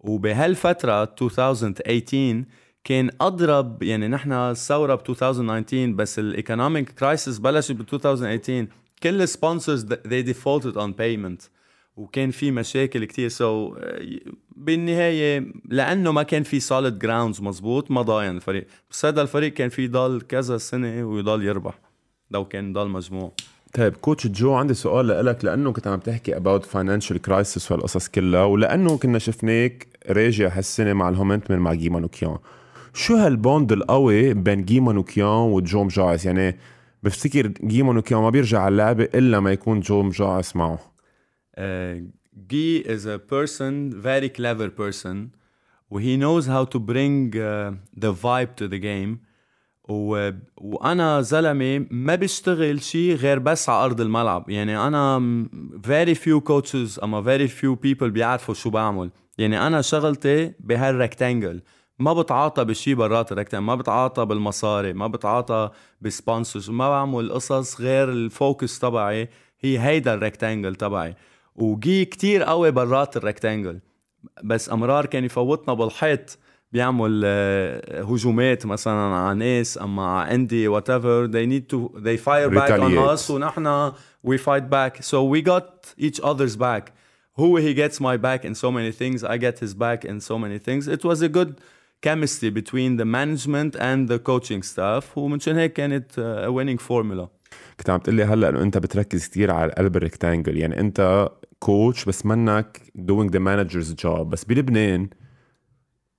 وبهالفترة 0.00 1.02
2018 1.02 2.44
كان 2.84 3.10
أضرب 3.20 3.82
يعني 3.82 4.08
نحن 4.08 4.32
الثوره 4.32 4.94
ب 4.94 5.00
2019 5.10 5.86
بس 5.86 6.18
ال 6.18 6.26
economic 6.26 6.90
crisis 6.90 7.38
بلشت 7.38 7.72
ب 7.72 7.80
2018 7.80 8.66
كل 9.02 9.22
ال 9.22 9.29
sponsors 9.29 9.86
they 9.94 10.26
defaulted 10.26 10.76
on 10.76 10.92
payment. 10.92 11.48
وكان 11.96 12.30
في 12.30 12.50
مشاكل 12.50 13.04
كتير. 13.04 13.28
so, 13.28 13.78
بالنهاية 14.56 15.52
لأنه 15.68 16.12
ما 16.12 16.22
كان 16.22 16.42
في 16.42 16.60
solid 16.60 16.98
grounds 16.98 17.40
مزبوط 17.40 17.90
ما 17.90 18.02
ضاين 18.02 18.36
الفريق. 18.36 18.66
بس 18.90 19.04
هذا 19.04 19.22
الفريق 19.22 19.52
كان 19.52 19.68
في 19.68 19.88
ضل 19.88 20.20
كذا 20.28 20.58
سنة 20.58 21.04
ويضل 21.04 21.42
يربح 21.42 21.78
لو 22.30 22.44
كان 22.44 22.72
ضل 22.72 22.88
مجموع. 22.88 23.32
طيب 23.74 23.96
كوتش 23.96 24.26
جو 24.26 24.54
عندي 24.54 24.74
سؤال 24.74 25.26
لك 25.26 25.44
لأنه 25.44 25.72
كنت 25.72 25.86
عم 25.86 25.98
تحكي 25.98 26.34
about 26.34 26.62
financial 26.62 27.16
crisis 27.28 27.70
والقصص 27.70 28.08
كلها 28.08 28.44
ولأنه 28.44 28.98
كنا 28.98 29.18
شفناك 29.18 29.86
راجع 30.08 30.48
هالسنة 30.58 30.92
مع 30.92 31.08
الهومنتمن 31.08 31.50
من 31.50 31.58
مع 31.58 31.74
جي 31.74 32.00
مانوكيان 32.00 32.36
شو 32.94 33.16
هال 33.16 33.35
bond 33.35 33.72
القوي 33.72 34.34
بين 34.34 34.64
جي 34.64 34.92
مانوكيان 34.92 35.26
وجو 35.26 35.88
مجاعص 35.88 36.24
يعني 36.24 36.58
بفتكر 37.02 37.46
جي 37.46 37.92
مانوكيان 37.92 38.20
ما 38.20 38.30
بيرجع 38.30 38.60
على 38.60 38.72
اللعبة 38.72 39.08
إلا 39.14 39.40
ما 39.40 39.52
يكون 39.52 39.80
جو 39.80 40.10
مجاعص 40.10 40.56
معه. 40.56 40.78
جي 42.48 42.82
uh, 42.82 42.86
is 42.86 43.06
a 43.06 43.18
person 43.18 44.02
very 44.02 44.28
clever 44.28 44.70
person 44.70 45.30
he 46.00 46.16
knows 46.16 46.46
how 46.46 46.64
to 46.64 46.78
bring 46.78 47.36
uh, 47.36 47.72
the 47.96 48.12
vibe 48.12 48.56
to 48.56 48.68
the 48.68 48.78
game. 48.78 49.18
و... 49.88 50.30
وأنا 50.56 51.20
زلمة 51.20 51.86
ما 51.90 52.14
بشتغل 52.14 52.82
شيء 52.82 53.14
غير 53.14 53.38
بس 53.38 53.68
على 53.68 53.84
أرض 53.84 54.00
الملعب. 54.00 54.50
يعني 54.50 54.86
أنا 54.86 55.18
very 55.86 56.14
few 56.14 56.40
coaches 56.40 57.02
أما 57.02 57.22
very 57.22 57.50
few 57.50 57.76
people 57.76 58.04
بيعرفوا 58.04 58.54
شو 58.54 58.70
بعمل. 58.70 59.10
يعني 59.38 59.66
أنا 59.66 59.82
شغلتي 59.82 60.52
بهال 60.60 60.86
rectangle 60.86 61.62
ما 62.02 62.12
بتعاطى 62.12 62.64
بشي 62.64 62.94
برات 62.94 63.32
ال 63.32 63.35
rectangle 63.35 63.62
ما 63.62 63.74
بتعاطى 63.74 64.24
بالمصاري 64.24 64.92
ما 64.92 65.06
بتعاطى 65.06 65.70
ب 66.00 66.08
sponsors 66.08 66.70
ما 66.70 66.88
بعمل 66.88 67.32
قصص 67.32 67.80
غير 67.80 68.08
ال 68.08 68.20
focus 68.20 68.78
تبعي 68.78 69.28
هي 69.60 69.78
هيدا 69.78 70.14
الريكتانجل 70.14 70.74
تبعي. 70.74 71.14
وجي 71.56 72.04
كتير 72.04 72.42
قوي 72.42 72.70
برات 72.70 73.16
الريكتانجل 73.16 73.80
بس 74.44 74.70
أمرار 74.70 75.06
كان 75.06 75.24
يفوتنا 75.24 75.74
بالحيط 75.74 76.38
بيعمل 76.72 77.22
uh, 77.22 77.94
هجومات 78.10 78.66
مثلا 78.66 78.94
على 78.94 79.38
ناس 79.38 79.78
اما 79.78 80.06
على 80.06 80.34
إندي 80.34 80.68
وات 80.68 80.90
ايفر 80.90 81.26
they 81.26 81.46
need 81.46 81.74
to 81.74 82.00
they 82.00 82.16
fire 82.24 82.50
back 82.50 82.70
on 82.70 83.18
us 83.18 83.30
ونحن 83.30 83.92
we 84.26 84.38
fight 84.38 84.70
back. 84.70 85.02
So 85.02 85.24
we 85.24 85.42
got 85.42 85.94
each 85.98 86.20
other's 86.20 86.56
back. 86.56 86.92
هو 87.38 87.60
he 87.60 87.74
gets 87.74 88.00
my 88.00 88.16
back 88.16 88.44
in 88.44 88.54
so 88.54 88.70
many 88.70 88.92
things 88.92 89.24
I 89.24 89.36
get 89.36 89.58
his 89.58 89.74
back 89.74 90.04
in 90.04 90.20
so 90.20 90.38
many 90.38 90.58
things. 90.58 90.88
It 90.88 91.04
was 91.04 91.22
a 91.22 91.28
good 91.28 91.54
chemistry 92.06 92.50
between 92.50 92.96
the 92.96 93.04
management 93.04 93.76
and 93.76 94.08
the 94.08 94.18
coaching 94.18 94.62
staff 94.62 95.18
ومنشان 95.18 95.56
هيك 95.56 95.72
كانت 95.72 96.12
uh, 96.12 96.48
a 96.48 96.52
winning 96.52 96.82
formula. 96.88 97.28
كنت 97.78 97.90
عم 97.90 97.98
تقول 97.98 98.14
لي 98.14 98.24
هلأ 98.24 98.48
إنه 98.48 98.62
أنت 98.62 98.78
بتركز 98.78 99.28
كثير 99.28 99.50
على 99.50 99.72
قلب 99.72 99.96
ال 99.96 100.02
rectangle 100.02 100.56
يعني 100.56 100.80
أنت 100.80 101.28
coach 101.58 102.04
بس 102.04 102.26
منك 102.26 102.80
doing 102.98 103.28
the 103.28 103.38
manager's 103.38 104.04
job. 104.04 104.20
بس 104.20 104.44
بلبنان 104.44 105.08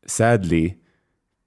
sadly 0.08 0.72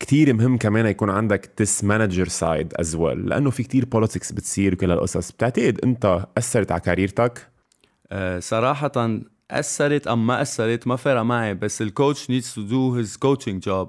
كتير 0.01 0.35
مهم 0.35 0.57
كمان 0.57 0.87
يكون 0.87 1.11
عندك 1.11 1.51
this 1.63 1.83
manager 1.85 2.29
side 2.29 2.85
as 2.85 2.95
well. 2.97 3.17
لأنه 3.17 3.51
في 3.51 3.63
كتير 3.63 3.85
politics 3.85 4.35
بتصير 4.35 4.75
وكل 4.75 4.91
هالقصص. 4.91 5.33
بتعتقد 5.33 5.81
أنت 5.85 6.27
أثرت 6.39 6.73
على 6.73 6.81
career 6.81 7.26
تك؟ 7.26 7.49
آه، 8.13 8.39
صراحة 8.39 9.21
أثرت 9.51 10.07
أم 10.07 10.27
ما 10.27 10.43
أثرت 10.43 10.87
ما 10.87 10.97
فرق 10.97 11.21
معي. 11.21 11.55
بس 11.55 11.83
ال 11.83 11.90
coach 11.90 12.27
needs 12.27 12.55
to 12.55 12.61
do 12.61 12.95
his 13.01 13.17
coaching 13.17 13.61
job. 13.69 13.89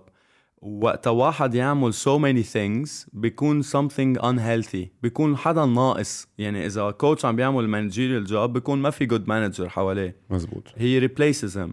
وقت 0.61 1.07
واحد 1.07 1.55
يعمل 1.55 1.93
so 1.93 2.19
many 2.19 2.43
things 2.55 3.09
بيكون 3.13 3.63
something 3.63 4.21
unhealthy 4.21 4.87
بيكون 5.03 5.37
حدا 5.37 5.65
ناقص. 5.65 6.27
يعني 6.37 6.65
إذا 6.65 6.91
coach 6.91 7.25
عم 7.25 7.35
بيعمل 7.35 7.91
managerial 7.91 8.29
job 8.29 8.45
بيكون 8.45 8.81
ما 8.81 8.89
في 8.89 9.07
good 9.07 9.21
manager 9.27 9.63
حواليه. 9.67 10.15
مزبوط. 10.29 10.63
he 10.75 11.07
replaces 11.07 11.53
him. 11.53 11.69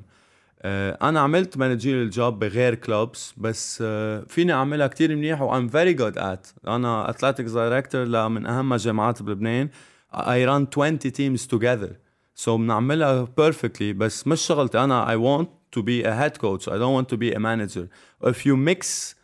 آه، 0.62 0.98
أنا 1.02 1.20
عملت 1.20 1.54
managerial 1.54 2.14
job 2.16 2.20
بغير 2.20 2.74
كلوبس 2.74 3.34
بس 3.36 3.78
آه، 3.86 4.24
فيني 4.28 4.52
أعملها 4.52 4.86
كتير 4.86 5.16
منيح 5.16 5.42
و 5.42 5.50
I'm 5.60 5.70
very 5.70 5.98
good 5.98 6.18
at. 6.18 6.68
أنا 6.68 7.12
athletics 7.12 7.50
director 7.54 7.94
لمن 7.94 8.46
أهم 8.46 8.72
الجامعات 8.72 9.22
بلبنان. 9.22 9.68
I 10.14 10.46
run 10.46 10.66
20 10.78 10.98
teams 10.98 11.46
together. 11.46 11.92
So 12.44 12.48
بنعملها 12.48 13.28
perfectly 13.40 13.82
بس 13.82 14.26
مش 14.26 14.40
شغلتي 14.40 14.78
أنا 14.84 15.06
I 15.06 15.18
want 15.18 15.48
to 15.73 15.83
be 15.83 16.03
a 16.03 16.13
head 16.21 16.39
coach 16.39 16.67
I 16.67 16.77
don't 16.81 16.95
want 16.99 17.09
to 17.13 17.17
be 17.17 17.29
a 17.33 17.39
manager 17.39 17.85
if 18.33 18.45
you 18.45 18.55
mix 18.57 19.15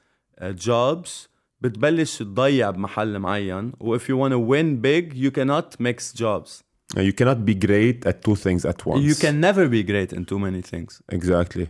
uh, 0.42 0.54
jobs 0.54 1.28
بتبلش 1.62 2.18
تضيع 2.18 2.70
بمحل 2.70 3.20
معين 3.20 3.72
و 3.80 3.98
if 3.98 4.02
you 4.02 4.16
want 4.16 4.32
to 4.32 4.40
win 4.40 4.82
big 4.82 5.14
you 5.14 5.32
cannot 5.32 5.80
mix 5.80 6.14
jobs 6.14 6.64
you 6.96 7.14
cannot 7.14 7.46
be 7.46 7.56
great 7.68 8.06
at 8.06 8.22
two 8.22 8.36
things 8.36 8.66
at 8.66 8.86
once 8.86 9.04
you 9.10 9.16
can 9.16 9.40
never 9.40 9.68
be 9.68 9.84
great 9.84 10.14
in 10.14 10.26
too 10.26 10.40
many 10.40 10.62
things 10.62 11.02
exactly 11.12 11.68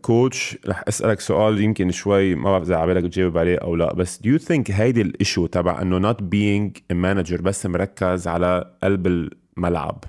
كوتش 0.00 0.58
رح 0.66 0.82
اسالك 0.88 1.20
سؤال 1.20 1.60
يمكن 1.60 1.90
شوي 1.90 2.34
ما 2.34 2.50
بعرف 2.50 2.64
اذا 2.64 2.76
على 2.76 2.94
بالك 2.94 3.12
تجاوب 3.12 3.38
عليه 3.38 3.56
او 3.56 3.76
لا 3.76 3.94
بس 3.94 4.18
do 4.18 4.26
you 4.26 4.42
think 4.42 4.70
هيدي 4.70 5.02
الايشو 5.02 5.46
تبع 5.46 5.82
انه 5.82 6.12
not 6.12 6.16
being 6.16 6.80
a 6.92 6.94
manager 6.94 7.42
بس 7.42 7.66
مركز 7.66 8.28
على 8.28 8.76
قلب 8.82 9.06
الملعب 9.06 10.04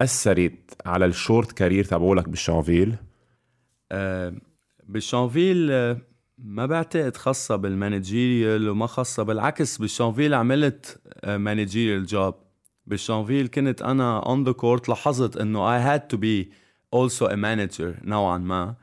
أثرت 0.00 0.74
على 0.86 1.06
ال 1.06 1.14
short 1.14 1.52
career 1.52 1.84
تبعولك 1.84 2.28
بالشانفيل؟ 2.28 2.96
آه، 3.92 4.34
بالشانفيل 4.88 5.68
آه، 5.70 5.98
ما 6.38 6.66
بعتقد 6.66 7.16
خاصة 7.16 7.56
بال 7.56 7.75
managerial 7.75 8.68
وما 8.68 8.86
خاصة 8.86 9.22
بالعكس 9.22 9.78
بالشانفيل 9.78 10.34
عملت 10.34 11.00
managerial 11.26 12.06
job 12.06 12.34
بالشانفيل 12.86 13.48
كنت 13.48 13.82
أنا 13.82 14.18
on 14.18 14.44
the 14.44 14.52
court 14.52 14.88
لاحظت 14.88 15.36
إنه 15.36 15.78
I 15.78 15.98
had 15.98 16.02
to 16.14 16.18
be 16.18 16.52
also 16.96 17.26
a 17.26 17.36
manager 17.36 18.04
نوعا 18.04 18.38
ما. 18.38 18.74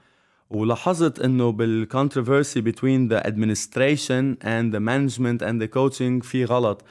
ولاحظت 0.49 1.19
إنه 1.19 1.51
بال 1.51 1.68
controversy 1.68 2.61
between 2.61 3.09
the 3.09 3.27
administration 3.27 4.37
and 4.41 4.73
the 4.73 4.79
management 4.79 5.41
and 5.41 5.61
the 5.61 5.67
coaching 5.67 6.21
في 6.23 6.45
غلط. 6.45 6.85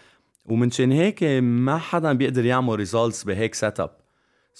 ومنشان 0.44 0.92
هيك 0.92 1.24
ما 1.42 1.78
حدا 1.78 2.12
بيقدر 2.12 2.44
يعمل 2.44 2.86
results 2.86 3.26
بهيك 3.26 3.54
setup 3.54 4.05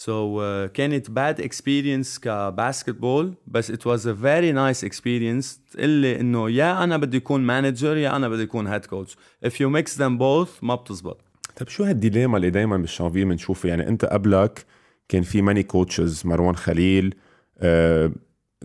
So 0.05 0.09
uh, 0.09 0.71
كانت 0.73 1.07
bad 1.07 1.43
experience 1.45 2.21
ك 2.21 2.31
basketball 2.31 3.35
بس 3.47 3.73
it 3.73 3.81
was 3.81 4.01
a 4.01 4.15
very 4.23 4.53
nice 4.53 4.89
experience. 4.89 5.47
تقلي 5.71 6.21
إنه 6.21 6.51
يا 6.51 6.85
أنا 6.85 6.97
بدي 6.97 7.17
أكون 7.17 7.41
manager 7.41 7.97
يا 7.97 8.17
أنا 8.17 8.29
بدي 8.29 8.43
أكون 8.43 8.67
head 8.67 8.85
coach 8.87 9.17
if 9.47 9.51
you 9.51 9.69
mix 9.77 9.97
them 9.97 10.19
both 10.19 10.63
ما 10.63 10.75
بتزبط. 10.75 11.21
طيب 11.57 11.69
شو 11.69 11.85
هال 11.85 11.96
dilemma 11.96 12.37
اللي 12.37 12.51
دايما 12.51 12.77
بالشانفيل 12.77 13.25
بنشوفها 13.25 13.69
يعني 13.69 13.89
أنت 13.89 14.05
قبلك 14.05 14.65
كان 15.09 15.23
في 15.23 15.43
many 15.43 15.63
coaches 15.63 16.23
مروان 16.27 16.57
خليل 16.57 17.15
آه، 17.59 18.13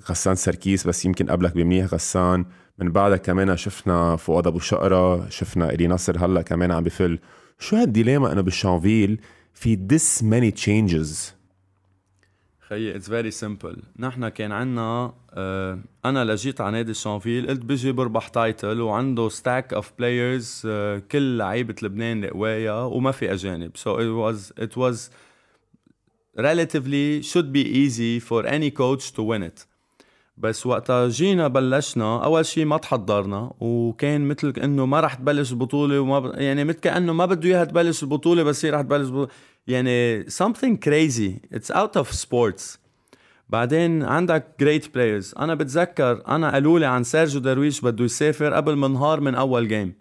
غسان 0.09 0.35
سركيس 0.35 0.87
بس 0.87 1.05
يمكن 1.05 1.29
قبلك 1.29 1.55
بمنيح 1.55 1.93
غسان. 1.93 2.45
من 2.79 2.91
بعدك 2.91 3.21
كمان 3.21 3.57
شفنا 3.57 4.15
فؤاد 4.15 4.47
أبو 4.47 4.59
شقرة 4.59 5.29
شفنا 5.29 5.69
إيلي 5.69 5.87
نصر 5.87 6.25
هلأ 6.25 6.41
كمان 6.41 6.71
عم 6.71 6.83
بفل. 6.83 7.19
شو 7.59 7.75
هال 7.75 7.88
dilemma 7.88 8.31
انه 8.31 8.41
بالشانفيل 8.41 9.21
في 9.53 9.87
this 9.91 10.21
many 10.23 10.51
changes. 10.51 11.33
خيي 12.69 12.95
it's 12.95 13.09
very 13.09 13.31
simple 13.31 13.83
نحن 13.99 14.29
كان 14.29 14.51
عنا 14.51 15.13
آه 15.33 15.79
أنا 16.05 16.25
لجيت 16.25 16.61
على 16.61 16.71
نادي 16.71 16.91
الشانفيل 16.91 17.47
قلت 17.47 17.65
بيجي 17.65 17.91
بربح 17.91 18.27
title 18.27 18.81
وعنده 18.81 19.29
stack 19.29 19.73
of 19.73 19.91
players 19.99 20.61
كل 21.11 21.37
لعيبة 21.37 21.75
لبنان 21.83 22.23
القوايا 22.23 22.73
وما 22.73 23.11
في 23.11 23.33
أجانب. 23.33 23.77
So 23.77 23.89
it 23.97 24.13
was 24.23 24.63
it 24.63 24.77
was 24.77 25.09
relatively 26.37 27.21
should 27.21 27.51
be 27.51 27.63
easy 27.83 28.19
for 28.19 28.45
any 28.45 28.71
coach 28.71 29.13
to 29.13 29.21
win 29.23 29.43
it. 29.43 29.65
بس 30.41 30.65
وقتها 30.65 31.07
جينا 31.07 31.47
بلشنا. 31.47 32.23
أول 32.23 32.45
شيء 32.45 32.65
ما 32.65 32.77
تحضرنا 32.77 33.51
وكان 33.59 34.27
مثل 34.27 34.53
انه 34.63 34.85
ما 34.85 34.99
رح 34.99 35.13
تبلش 35.13 35.51
البطولة 35.51 35.99
وما 35.99 36.19
ب... 36.19 36.31
يعني 36.35 36.63
مثل 36.63 36.79
كأنه 36.79 37.13
ما 37.13 37.25
بده 37.25 37.49
إياها 37.49 37.65
تبلش 37.65 38.03
البطولة 38.03 38.43
بس 38.43 38.65
هي 38.65 38.71
رح 38.71 38.81
تبلش 38.81 39.07
البطولة. 39.07 39.27
يعني 39.67 40.23
something 40.25 40.77
crazy. 40.87 41.57
It's 41.57 41.75
out 41.75 42.01
of 42.01 42.07
sports. 42.07 42.77
بعدين 43.49 44.03
عندك 44.03 44.45
great 44.63 44.85
players. 44.85 45.39
أنا 45.39 45.55
بتذكر 45.55 46.23
أنا 46.27 46.51
قالوا 46.51 46.79
لي 46.79 46.85
عن 46.85 47.03
سيرجيو 47.03 47.41
درويش 47.41 47.81
بده 47.81 48.05
يسافر 48.05 48.53
قبل 48.53 48.75
من 48.75 48.91
نهار 48.91 49.19
من 49.19 49.35
أول 49.35 49.67
game 49.67 49.93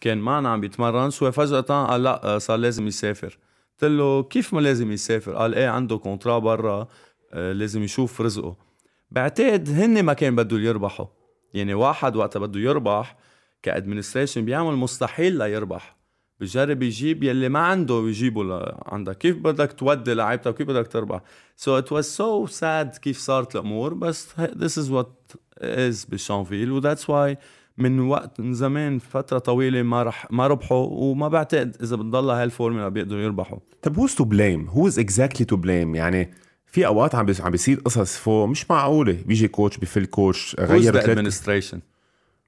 كان 0.00 0.18
معنا 0.18 0.48
عم 0.48 0.60
بيتمرن. 0.60 1.10
شوي 1.10 1.32
فجأة 1.32 1.60
قال 1.60 2.02
لا 2.02 2.38
صار 2.38 2.56
لازم 2.56 2.86
يسافر. 2.86 3.38
قلت 3.82 3.90
له 3.90 4.22
كيف 4.22 4.54
ما 4.54 4.60
لازم 4.60 4.92
يسافر؟ 4.92 5.32
قال 5.32 5.54
إيه 5.54 5.68
عنده 5.68 5.96
contrat 5.98 6.38
برا 6.38 6.88
آه، 7.32 7.52
لازم 7.52 7.82
يشوف 7.82 8.20
رزقه. 8.20 8.67
بعتقد 9.10 9.68
هن 9.68 10.02
ما 10.02 10.12
كان 10.12 10.36
بدهم 10.36 10.60
يربحوا 10.60 11.06
يعني 11.54 11.74
واحد 11.74 12.16
وقتها 12.16 12.40
بده 12.40 12.60
يربح 12.60 13.16
ك 13.62 13.67
administration 13.67 14.44
بيعمل 14.44 14.76
مستحيل 14.76 15.38
ليربح 15.38 15.98
بجرب 16.40 16.82
يجيب 16.82 17.22
يلي 17.22 17.48
ما 17.48 17.58
عنده 17.58 18.04
يجيبه 18.08 18.44
لعندك 18.44 19.18
كيف 19.18 19.36
بدك 19.36 19.72
تودي 19.72 20.14
لعيبتك 20.14 20.46
وكيف 20.46 20.68
بدك 20.68 20.86
تربح؟ 20.86 21.20
So 21.56 21.82
it 21.82 21.90
was 21.90 22.06
so 22.06 22.60
sad 22.60 22.98
كيف 22.98 23.18
صارت 23.18 23.54
الأمور 23.54 23.94
بس 23.94 24.28
this 24.40 24.82
is 24.82 24.90
what 24.90 25.36
is 25.60 26.10
بالشانفيل 26.10 26.72
و 26.72 26.80
that's 26.80 27.04
why 27.04 27.36
من 27.78 28.00
وقت 28.00 28.40
من 28.40 28.54
زمان 28.54 28.98
فترة 28.98 29.38
طويلة 29.38 29.82
ما 29.82 30.02
رح 30.02 30.26
ما 30.30 30.46
ربحوا 30.46 30.86
وما 30.90 31.28
بعتقد 31.28 31.76
إذا 31.82 31.96
بتضلها 31.96 32.42
هالفورمولا 32.42 32.88
بيقدروا 32.88 33.20
يربحوا. 33.20 33.58
طب 33.82 33.96
who's 33.96 34.12
to 34.12 34.24
blame 34.24 34.74
who's 34.74 34.98
exactly 34.98 35.44
to 35.44 35.56
blame 35.56 35.94
يعني 35.94 36.30
في 36.70 36.86
أوقات 36.86 37.14
عم 37.14 37.26
عم 37.40 37.50
بيصير 37.50 37.80
قصص 37.80 38.16
فوق 38.16 38.48
مش 38.48 38.70
معقولة. 38.70 39.18
بيجي 39.26 39.48
coach 39.48 39.76
بفل 39.76 40.06
coach 40.06 40.56
غير 40.58 41.00
administration? 41.00 41.78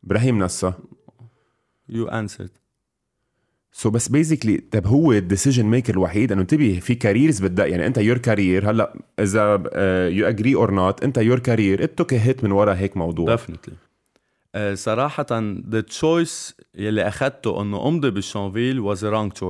إبراهيم 0.04 0.42
نسا 0.42 0.74
you 1.92 2.10
answered. 2.10 2.50
so 3.72 3.90
so 3.90 3.92
بس 3.92 4.08
basically 4.08 4.56
طب 4.72 4.86
هو 4.86 5.12
ال 5.12 5.18
decision 5.18 5.64
maker 5.66 5.92
الوحيد. 5.92 6.32
انه 6.32 6.42
انتبه 6.42 6.78
في 6.82 6.94
careers 6.94 7.40
بدها 7.40 7.66
يعني 7.66 7.86
انت 7.86 7.98
your 7.98 8.18
career 8.18 8.70
هلا 8.70 8.94
إذا 9.18 9.52
you 10.08 10.28
agree 10.28 10.54
or 10.54 10.70
not 10.70 11.04
انت 11.04 11.18
your 11.18 11.38
career 11.38 11.84
it 11.84 11.98
took 11.98 12.14
hit 12.14 12.44
من 12.44 12.52
ورا 12.52 12.74
هيك 12.74 12.96
موضوع. 12.96 13.36
Definitely. 13.36 13.72
uh, 14.56 14.74
صراحة 14.74 15.26
the 15.70 15.82
choice 16.00 16.54
يلي 16.74 17.08
أخدته 17.08 17.62
إنه 17.62 17.88
أمضي 17.88 18.10
بالشانفيل 18.10 18.94
was 18.94 18.98
a 18.98 19.02
wrong 19.02 19.40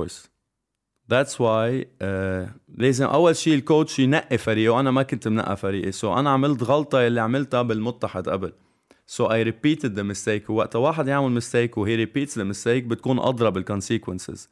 choice 1.10 1.10
That's 1.10 1.38
why 1.38 1.84
uh, 2.00 2.48
لازم 2.76 3.06
أول 3.06 3.36
شيء 3.36 3.54
الكوتش 3.54 3.98
ينقي 3.98 4.38
فريقه 4.38 4.72
وأنا 4.72 4.90
ما 4.90 5.02
كنت 5.02 5.28
منقى 5.28 5.56
فريقي 5.56 5.92
so 5.92 6.04
أنا 6.04 6.30
عملت 6.30 6.62
غلطة 6.62 7.00
يلي 7.00 7.20
عملتها 7.20 7.62
بالمتحد 7.62 8.28
قبل 8.28 8.52
So 9.08 9.26
I 9.28 9.44
repeated 9.44 9.94
the 9.94 10.02
mistake 10.02 10.50
وقت 10.50 10.76
واحد 10.76 11.08
يعمل 11.08 11.42
mistake 11.42 11.78
وهي 11.78 12.06
repeats 12.06 12.30
the 12.34 12.44
mistake 12.44 12.84
بتكون 12.86 13.18
أضرب 13.18 13.52
بالconsequences 13.52 14.48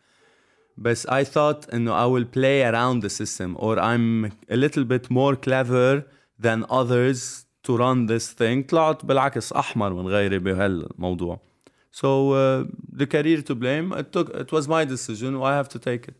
بس 0.77 1.07
I 1.07 1.25
thought 1.25 1.75
إنه 1.75 1.93
I 1.93 2.07
will 2.07 2.25
play 2.25 2.63
around 2.63 3.03
the 3.03 3.11
system 3.11 3.57
or 3.59 3.79
I'm 3.79 4.33
a 4.51 4.57
little 4.57 4.85
bit 4.85 5.11
more 5.11 5.37
clever 5.37 6.05
than 6.41 6.65
others 6.71 7.47
to 7.65 7.77
run 7.77 8.07
this 8.07 8.33
thing 8.33 8.63
طلعت 8.69 9.05
بالعكس 9.05 9.53
أحمر 9.53 9.93
من 9.93 10.07
غيري 10.07 10.39
بهالموضوع 10.39 11.41
So 11.93 12.33
uh, 12.33 12.65
the 12.93 13.07
career 13.07 13.41
to 13.43 13.55
blame 13.55 13.93
it 13.93 14.13
took 14.13 14.29
it 14.35 14.53
was 14.53 14.69
my 14.69 14.85
decision 14.85 15.35
و 15.35 15.45
I 15.45 15.63
have 15.63 15.69
to 15.69 15.79
take 15.79 16.09
it 16.09 16.15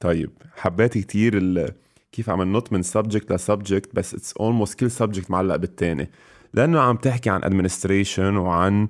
طيب 0.00 0.30
حبيت 0.56 0.98
كتير 0.98 1.36
ال... 1.36 1.72
كيف 2.12 2.30
عم 2.30 2.42
ننط 2.42 2.72
من 2.72 2.82
subject 2.82 3.32
ل 3.32 3.40
subject 3.40 3.94
بس 3.94 4.14
it's 4.14 4.32
almost 4.32 4.78
كل 4.78 4.90
subject 4.90 5.30
معلق 5.30 5.56
بالتاني. 5.56 6.10
لأنه 6.54 6.80
عم 6.80 6.96
تحكي 6.96 7.30
عن 7.30 7.44
administration 7.44 8.36
وعن 8.36 8.88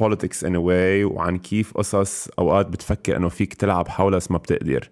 in 0.00 0.54
a 0.54 0.60
way 0.60 1.04
وعن 1.04 1.38
كيف 1.38 1.72
قصص 1.74 2.28
أوقات 2.38 2.66
بتفكر 2.66 3.16
إنه 3.16 3.28
فيك 3.28 3.54
تلعب 3.54 3.88
حولها 3.88 4.16
بس 4.16 4.30
ما 4.30 4.38
بتقدر. 4.38 4.90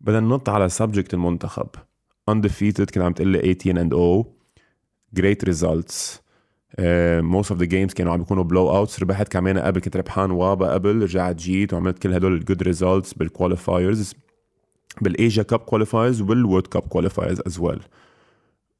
بدنا 0.00 0.20
ننط 0.20 0.48
على 0.48 0.68
subject 0.68 1.14
المنتخب. 1.14 1.68
Undefeated 2.30 2.84
كنت 2.84 2.98
عم 2.98 3.12
تقول 3.12 3.28
لي 3.28 3.54
18 3.54 3.84
and 3.84 3.92
0 3.92 4.24
great 5.20 5.54
results. 5.54 6.20
uh, 6.78 7.22
most 7.22 7.50
of 7.50 7.58
the 7.58 7.66
games 7.66 7.94
كانوا 7.94 8.12
عم 8.12 8.18
بيكونوا 8.18 8.44
blowouts 8.44 9.02
ربحت 9.02 9.28
كمان 9.28 9.58
قبل 9.58 9.80
كنت 9.80 9.96
ربحان 9.96 10.30
وابا 10.30 10.72
قبل 10.72 11.02
رجعت 11.02 11.36
جيت 11.36 11.74
وعملت 11.74 11.98
كل 11.98 12.12
هدول 12.14 12.34
ال 12.34 12.40
good 12.40 12.62
results 12.62 13.14
بال 13.14 13.31
qualifiers 13.31 14.14
بال 15.00 15.14
Asia 15.14 15.42
Cup 15.42 15.58
qualifiers 15.58 16.20
وبال 16.20 16.37
World 16.37 16.66
Cup 16.66 16.82
qualifiers 16.82 17.40
as 17.46 17.58
well 17.58 17.80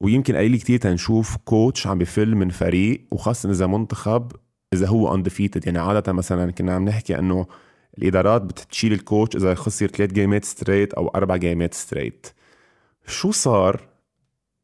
ويمكن 0.01 0.35
قليل 0.35 0.59
كتير 0.59 0.79
تنشوف 0.79 1.37
coach 1.45 1.87
عم 1.87 1.97
بفل 1.97 2.35
من 2.35 2.49
فريق 2.49 3.01
وخاصة 3.11 3.51
إذا 3.51 3.67
منتخب 3.67 4.31
إذا 4.73 4.87
هو 4.87 5.15
undefeated 5.15 5.65
يعني 5.65 5.79
عادة 5.79 6.13
مثلا 6.13 6.51
كنا 6.51 6.75
عم 6.75 6.85
نحكي 6.85 7.19
إنه 7.19 7.45
الإدارات 7.97 8.41
بتشيل 8.41 8.93
ال 8.93 9.00
coach 9.00 9.35
إذا 9.35 9.53
خسر 9.53 9.87
ثلاث 9.87 10.11
game 10.11 10.38
ات 10.38 10.45
straight 10.45 10.93
أو 10.93 11.07
أربع 11.07 11.35
game 11.35 11.65
ات 11.65 11.73
straight 11.73 12.27
شو 13.07 13.31
صار؟ 13.31 13.81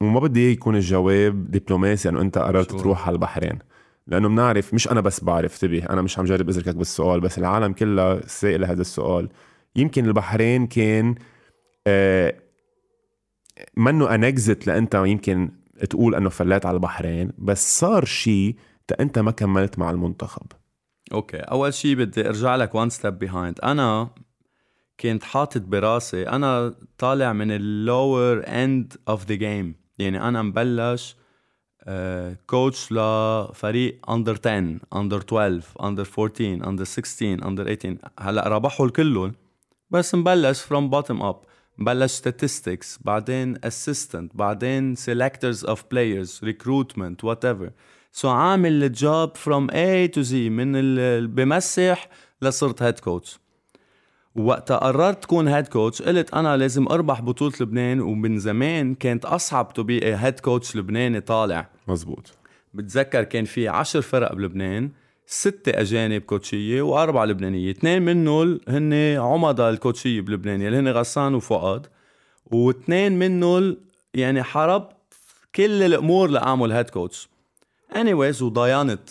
وما 0.01 0.19
بدي 0.19 0.51
يكون 0.51 0.75
الجواب 0.75 1.51
دبلوماسي 1.51 2.09
انه 2.09 2.21
أنت 2.21 2.37
قررت 2.37 2.71
تروح 2.71 3.07
على 3.07 3.13
البحرين 3.15 3.59
لأنه 4.07 4.27
بنعرف 4.29 4.73
مش 4.73 4.91
أنا 4.91 5.01
بس 5.01 5.23
بعرف 5.23 5.53
انتبه 5.53 5.85
أنا 5.89 6.01
مش 6.01 6.19
عم 6.19 6.25
جرب 6.25 6.49
ازركك 6.49 6.75
بالسؤال 6.75 7.19
بس 7.19 7.37
العالم 7.37 7.73
كلها 7.73 8.27
سائلة 8.27 8.71
هذا 8.71 8.81
السؤال. 8.81 9.29
يمكن 9.75 10.05
البحرين 10.05 10.67
كان 10.67 11.15
منه 13.77 14.15
انكزت 14.15 14.67
لأنت 14.67 14.95
يمكن 15.05 15.51
تقول 15.89 16.15
إنه 16.15 16.29
فليت 16.29 16.65
على 16.65 16.75
البحرين 16.75 17.31
بس 17.37 17.79
صار 17.79 18.05
شيء 18.05 18.55
أنت 18.99 19.19
ما 19.19 19.31
كملت 19.31 19.79
مع 19.79 19.89
المنتخب. 19.89 20.45
أوكي 21.13 21.37
أول 21.37 21.73
شيء 21.73 21.95
بدي 21.95 22.27
أرجع 22.27 22.55
لك 22.55 22.75
one 22.75 22.89
step 22.89 23.19
behind 23.19 23.59
أنا 23.63 24.09
كنت 24.99 25.23
حاطط 25.23 25.61
براسي 25.61 26.29
أنا 26.29 26.75
طالع 26.97 27.33
من 27.33 27.51
ال 27.51 27.66
lower 27.66 28.43
end 28.47 28.93
of 29.07 29.25
the 29.25 29.35
game 29.35 29.75
يعني 29.99 30.21
أنا 30.27 30.41
مبلش 30.41 31.15
coach 32.47 32.93
آه، 32.97 33.49
لفريق 33.51 34.11
under 34.11 34.37
10 34.45 34.79
under 34.95 35.17
12 35.17 35.61
under 35.83 36.07
14 36.19 36.69
under 36.69 36.83
16 36.83 37.47
under 37.47 37.75
18 37.75 37.97
هلأ 38.19 38.47
ربحوا 38.47 38.85
الكلهم 38.85 39.31
بس 39.89 40.15
مبلش 40.15 40.61
from 40.61 40.91
bottom 40.91 41.21
up 41.21 41.41
مبلش 41.77 42.21
statistics 42.21 42.97
بعدين 43.01 43.55
assistant 43.57 44.27
بعدين 44.33 44.95
selectors 44.95 45.63
of 45.63 45.77
players 45.77 46.41
recruitment 46.43 47.23
whatever. 47.23 47.69
so 48.11 48.31
عامل 48.31 48.83
ال 48.83 48.97
job 48.97 49.37
from 49.37 49.71
A 49.71 50.09
to 50.15 50.23
Z 50.29 50.33
من 50.33 50.71
بمسح 51.27 52.09
لصرت 52.41 52.83
head 52.83 52.99
coach 52.99 53.39
وقتها 54.35 54.77
قررت 54.77 55.23
تكون 55.23 55.47
head 55.47 55.67
coach 55.67 56.01
قلت 56.01 56.33
أنا 56.33 56.57
لازم 56.57 56.87
أربح 56.87 57.21
بطولة 57.21 57.53
لبنان 57.61 57.99
ومن 57.99 58.39
زمان 58.39 58.95
كانت 58.95 59.25
أصعب 59.25 59.73
to 59.73 59.83
be 59.83 60.15
head 60.15 60.39
coach 60.39 60.75
لبناني 60.75 61.21
طالع. 61.21 61.69
مزبوط 61.87 62.37
بتذكر 62.73 63.23
كان 63.23 63.45
في 63.45 63.67
عشر 63.67 64.01
فرق 64.01 64.33
بلبنان. 64.33 64.91
ستة 65.29 65.81
أجانب 65.81 66.21
coach 66.21 66.64
ية 66.64 66.81
وأربعة 66.81 67.25
لبنانية. 67.25 67.71
اثنين 67.71 68.01
منهم 68.01 68.59
هن 68.67 68.93
عمدة 69.17 69.69
ال 69.69 69.76
coach 69.76 70.08
ية 70.08 70.21
بلبنان 70.21 70.61
اللي 70.61 70.77
هن 70.77 70.87
غسان 70.87 71.35
وفؤاد. 71.35 71.87
واثنين 72.45 73.19
منهم 73.19 73.77
يعني 74.13 74.43
حاربت 74.43 74.95
كل 75.55 75.83
الأمور 75.83 76.29
لأعمل 76.29 76.71
head 76.71 76.89
coach. 76.89 77.29
Anyways 77.93 78.41
وضاينت 78.41 79.09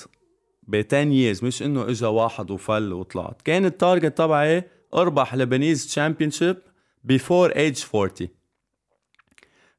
ب 0.62 0.75
10 0.77 1.05
years 1.05 1.45
مش 1.45 1.62
إنه 1.62 1.89
اجى 1.91 2.07
واحد 2.07 2.51
وفل 2.51 2.93
وطلعت. 2.93 3.43
كان 3.43 3.64
ال 3.64 3.72
target 3.72 4.18
تبعي 4.19 4.64
أربح 4.95 5.35
Lebanese 5.34 5.87
championship 5.87 6.57
before 7.05 7.51
age 7.51 7.84
40 7.95 8.29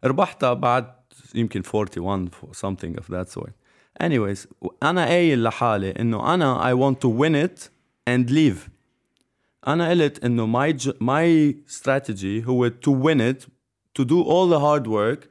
ربحتها 0.04 0.54
بعد 0.54 0.96
يمكن 1.36 1.64
41 1.74 2.30
something 2.54 3.00
of 3.00 3.06
that 3.14 3.40
sort. 3.40 3.57
anyways 4.03 4.47
انا 4.83 5.05
قايل 5.05 5.43
لحالي 5.43 5.91
انه 5.91 6.35
انا 6.35 6.73
I 6.73 6.75
want 6.75 6.97
to 6.97 7.09
win 7.09 7.35
it 7.35 7.69
and 8.11 8.31
leave 8.31 8.71
انا 9.69 9.91
قلت 9.91 10.25
انه 10.25 10.47
my 10.47 10.73
my 11.01 11.55
strategy 11.69 12.47
هو 12.47 12.69
to 12.71 12.91
win 12.91 13.21
it 13.21 13.47
to 13.99 14.05
do 14.05 14.23
all 14.23 14.49
the 14.49 14.61
hard 14.61 14.87
work 14.87 15.29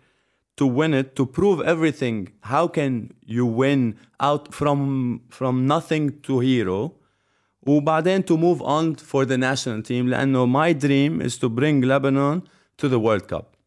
to 0.61 0.65
win 0.65 0.93
it 0.93 1.15
to 1.15 1.25
prove 1.25 1.59
everything 1.73 2.27
how 2.53 2.67
can 2.67 2.93
you 3.25 3.45
win 3.45 3.95
out 4.19 4.53
from 4.53 4.79
from 5.29 5.65
nothing 5.67 6.11
to 6.27 6.39
hero 6.39 6.91
وبعدين 7.67 8.23
to 8.23 8.37
move 8.37 8.61
on 8.61 8.95
for 8.95 9.25
the 9.25 9.37
national 9.37 9.81
team 9.81 10.07
لأنه 10.07 10.45
my 10.45 10.73
dream 10.73 11.21
is 11.21 11.37
to 11.37 11.49
bring 11.49 11.81
Lebanon 11.81 12.41
to 12.77 12.87
the 12.87 12.99
World 12.99 13.27
Cup 13.27 13.57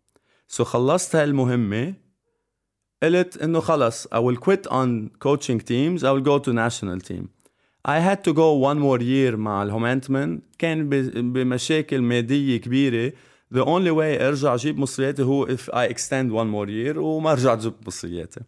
so 0.48 0.64
خلصت 0.64 1.16
هالمهمة 1.16 1.94
قلت 3.03 3.37
إنه 3.37 3.59
خلص 3.59 4.07
I 4.07 4.19
will 4.19 4.37
quit 4.37 4.67
on 4.67 5.09
coaching 5.19 5.59
teams 5.59 6.03
I 6.03 6.11
will 6.11 6.21
go 6.21 6.39
to 6.39 6.53
national 6.53 6.99
team. 6.99 7.29
I 7.85 7.99
had 7.99 8.23
to 8.25 8.33
go 8.33 8.53
one 8.53 8.79
more 8.79 8.99
year 8.99 9.35
مع 9.35 9.63
الهومانتمن 9.63 10.39
كان 10.57 10.89
بمشاكل 11.33 12.01
مادية 12.01 12.57
كبيرة. 12.57 13.13
The 13.53 13.65
only 13.65 13.91
way 13.91 14.21
أرجع 14.21 14.55
أجيب 14.55 14.77
مصرياتي 14.77 15.23
هو 15.23 15.47
if 15.47 15.69
I 15.73 15.87
extend 15.87 16.31
one 16.31 16.49
more 16.49 16.69
year 16.69 16.97
وما 16.97 17.33
رجعت 17.33 17.57
جبت 17.59 17.87
مصرياتي. 17.87 18.41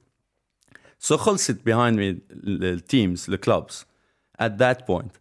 So 1.00 1.14
خلصت 1.16 1.58
behind 1.70 1.96
me 1.96 2.22
ال 2.34 2.50
teams 2.50 3.30
ال 3.30 3.39
clubs 3.39 3.86
at 4.42 4.58
that 4.58 4.86
point. 4.86 5.20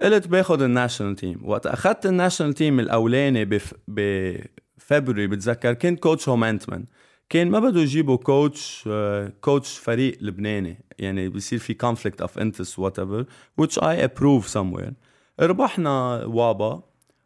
قلت 0.00 0.28
باخذ 0.28 0.62
ال 0.62 0.68
national 0.68 1.16
team 1.16 1.40
وقت 1.44 1.66
أخذت 1.66 2.06
ال 2.06 2.11
national 2.11 2.54
team 2.54 2.80
الأولاني 2.80 3.44
بف... 3.44 3.74
ب 3.88 4.03
February 4.03 5.26
بتذكر 5.26 5.72
كنت 5.74 6.00
coach 6.00 6.28
هومانتمان 6.28 6.84
كان 7.28 7.50
ما 7.50 7.58
بده 7.58 7.80
يجيبوا 7.80 8.16
coach 8.16 8.88
coach 9.40 9.78
فريق 9.78 10.18
لبناني. 10.20 10.84
يعني 10.98 11.28
بيصير 11.28 11.58
في 11.58 11.74
conflict 11.74 12.24
of 12.24 12.40
interest 12.40 12.74
whatever 12.78 13.24
which 13.62 13.78
I 13.82 14.08
approve 14.08 14.48
somewhere. 14.54 14.92
ربحنا 15.40 16.24
وابا. 16.24 16.82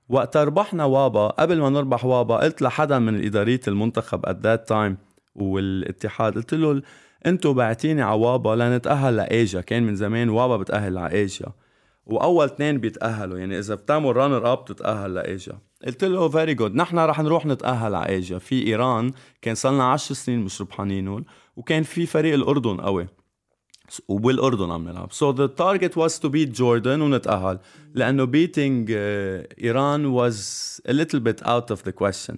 وقت 0.09 0.37
ربحنا 0.37 0.85
وابا. 0.85 1.29
قبل 1.29 1.61
ما 1.61 1.71
نربح 1.71 2.05
وابا 2.05 2.37
قلت 2.37 2.63
لحدا 2.63 2.99
من 2.99 3.25
إدارية 3.25 3.61
المنتخب 3.69 4.27
at 4.27 4.37
that 4.45 4.69
time 4.75 4.95
والاتحاد 5.35 6.35
قلت 6.35 6.55
له 6.55 6.83
أنتوا 7.27 7.53
بعتيني 7.53 8.03
على 8.03 8.21
وابا 8.21 8.57
لنتأهل 8.57 9.17
لإيجا 9.17 9.61
كان 9.61 9.83
من 9.83 9.97
زمان 9.97 10.29
وابا 10.29 10.57
بتأهل 10.57 10.99
على 10.99 11.15
إيجا 11.15 11.47
وأول 12.09 12.45
اثنين 12.45 12.79
بيتأهلوا. 12.79 13.39
يعني 13.39 13.59
إذا 13.59 13.75
بتعمل 13.75 14.17
runner 14.17 14.53
up 14.53 14.59
بتتأهل 14.59 15.15
لإيجا. 15.15 15.59
قلت 15.87 16.05
له 16.05 16.29
very 16.29 16.55
good 16.55 16.75
نحن 16.75 16.99
رح 16.99 17.21
نروح 17.21 17.47
نتأهل 17.47 17.95
على 17.95 18.09
إيجا. 18.09 18.39
في 18.39 18.67
إيران 18.67 19.13
كان 19.43 19.55
صار 19.55 19.73
لنا 19.73 19.85
10 19.85 20.15
سنين 20.15 20.41
مش 20.41 20.61
ربحانين 20.61 21.25
وكان 21.57 21.83
في 21.83 22.07
فريق 22.07 22.35
الأردن 22.35 22.77
قوي. 22.81 23.09
وبالأردن 24.09 24.71
عم 24.71 24.89
نلعب. 24.89 25.13
so 25.13 25.31
the 25.31 25.47
target 25.47 25.99
was 25.99 26.19
to 26.19 26.29
beat 26.29 26.51
Jordan 26.51 27.01
ونتأهل. 27.01 27.59
لأنه 27.95 28.25
beating 28.25 28.91
إيران 29.63 30.07
was 30.07 30.83
a 30.89 30.93
little 30.93 31.21
bit 31.21 31.47
out 31.47 31.71
of 31.71 31.83
the 31.83 31.93
question. 31.93 32.35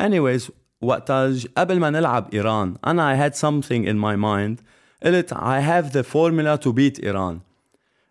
Anyways 0.00 0.50
وقتها 0.82 1.34
قبل 1.56 1.78
ما 1.80 1.90
نلعب 1.90 2.34
إيران 2.34 2.76
أنا 2.86 3.14
I 3.14 3.30
had 3.30 3.36
something 3.36 3.84
in 3.84 3.98
my 3.98 4.16
mind. 4.16 4.62
قلت 5.04 5.34
I 5.34 5.60
have 5.60 5.92
the 5.92 6.02
formula 6.02 6.58
to 6.64 6.72
beat 6.72 7.04
إيران. 7.04 7.40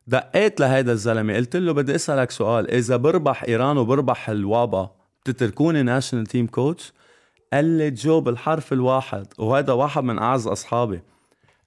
دقيت 0.07 0.59
لهيدا 0.59 0.91
الزلمة 0.91 1.35
قلت 1.35 1.55
له 1.55 1.71
بدي 1.71 1.95
أسألك 1.95 2.31
سؤال 2.31 2.71
إذا 2.71 2.95
بربح 2.95 3.43
إيران 3.43 3.77
وبربح 3.77 4.29
الوابا 4.29 4.91
بتتركوني 5.21 5.83
national 5.83 6.25
team 6.25 6.47
coach 6.47 6.93
قال 7.53 7.65
لي 7.65 7.91
جو 7.91 8.21
بالحرف 8.21 8.73
الواحد 8.73 9.27
وهذا 9.37 9.73
واحد 9.73 10.03
من 10.03 10.19
أعز 10.19 10.47
أصحابي. 10.47 11.01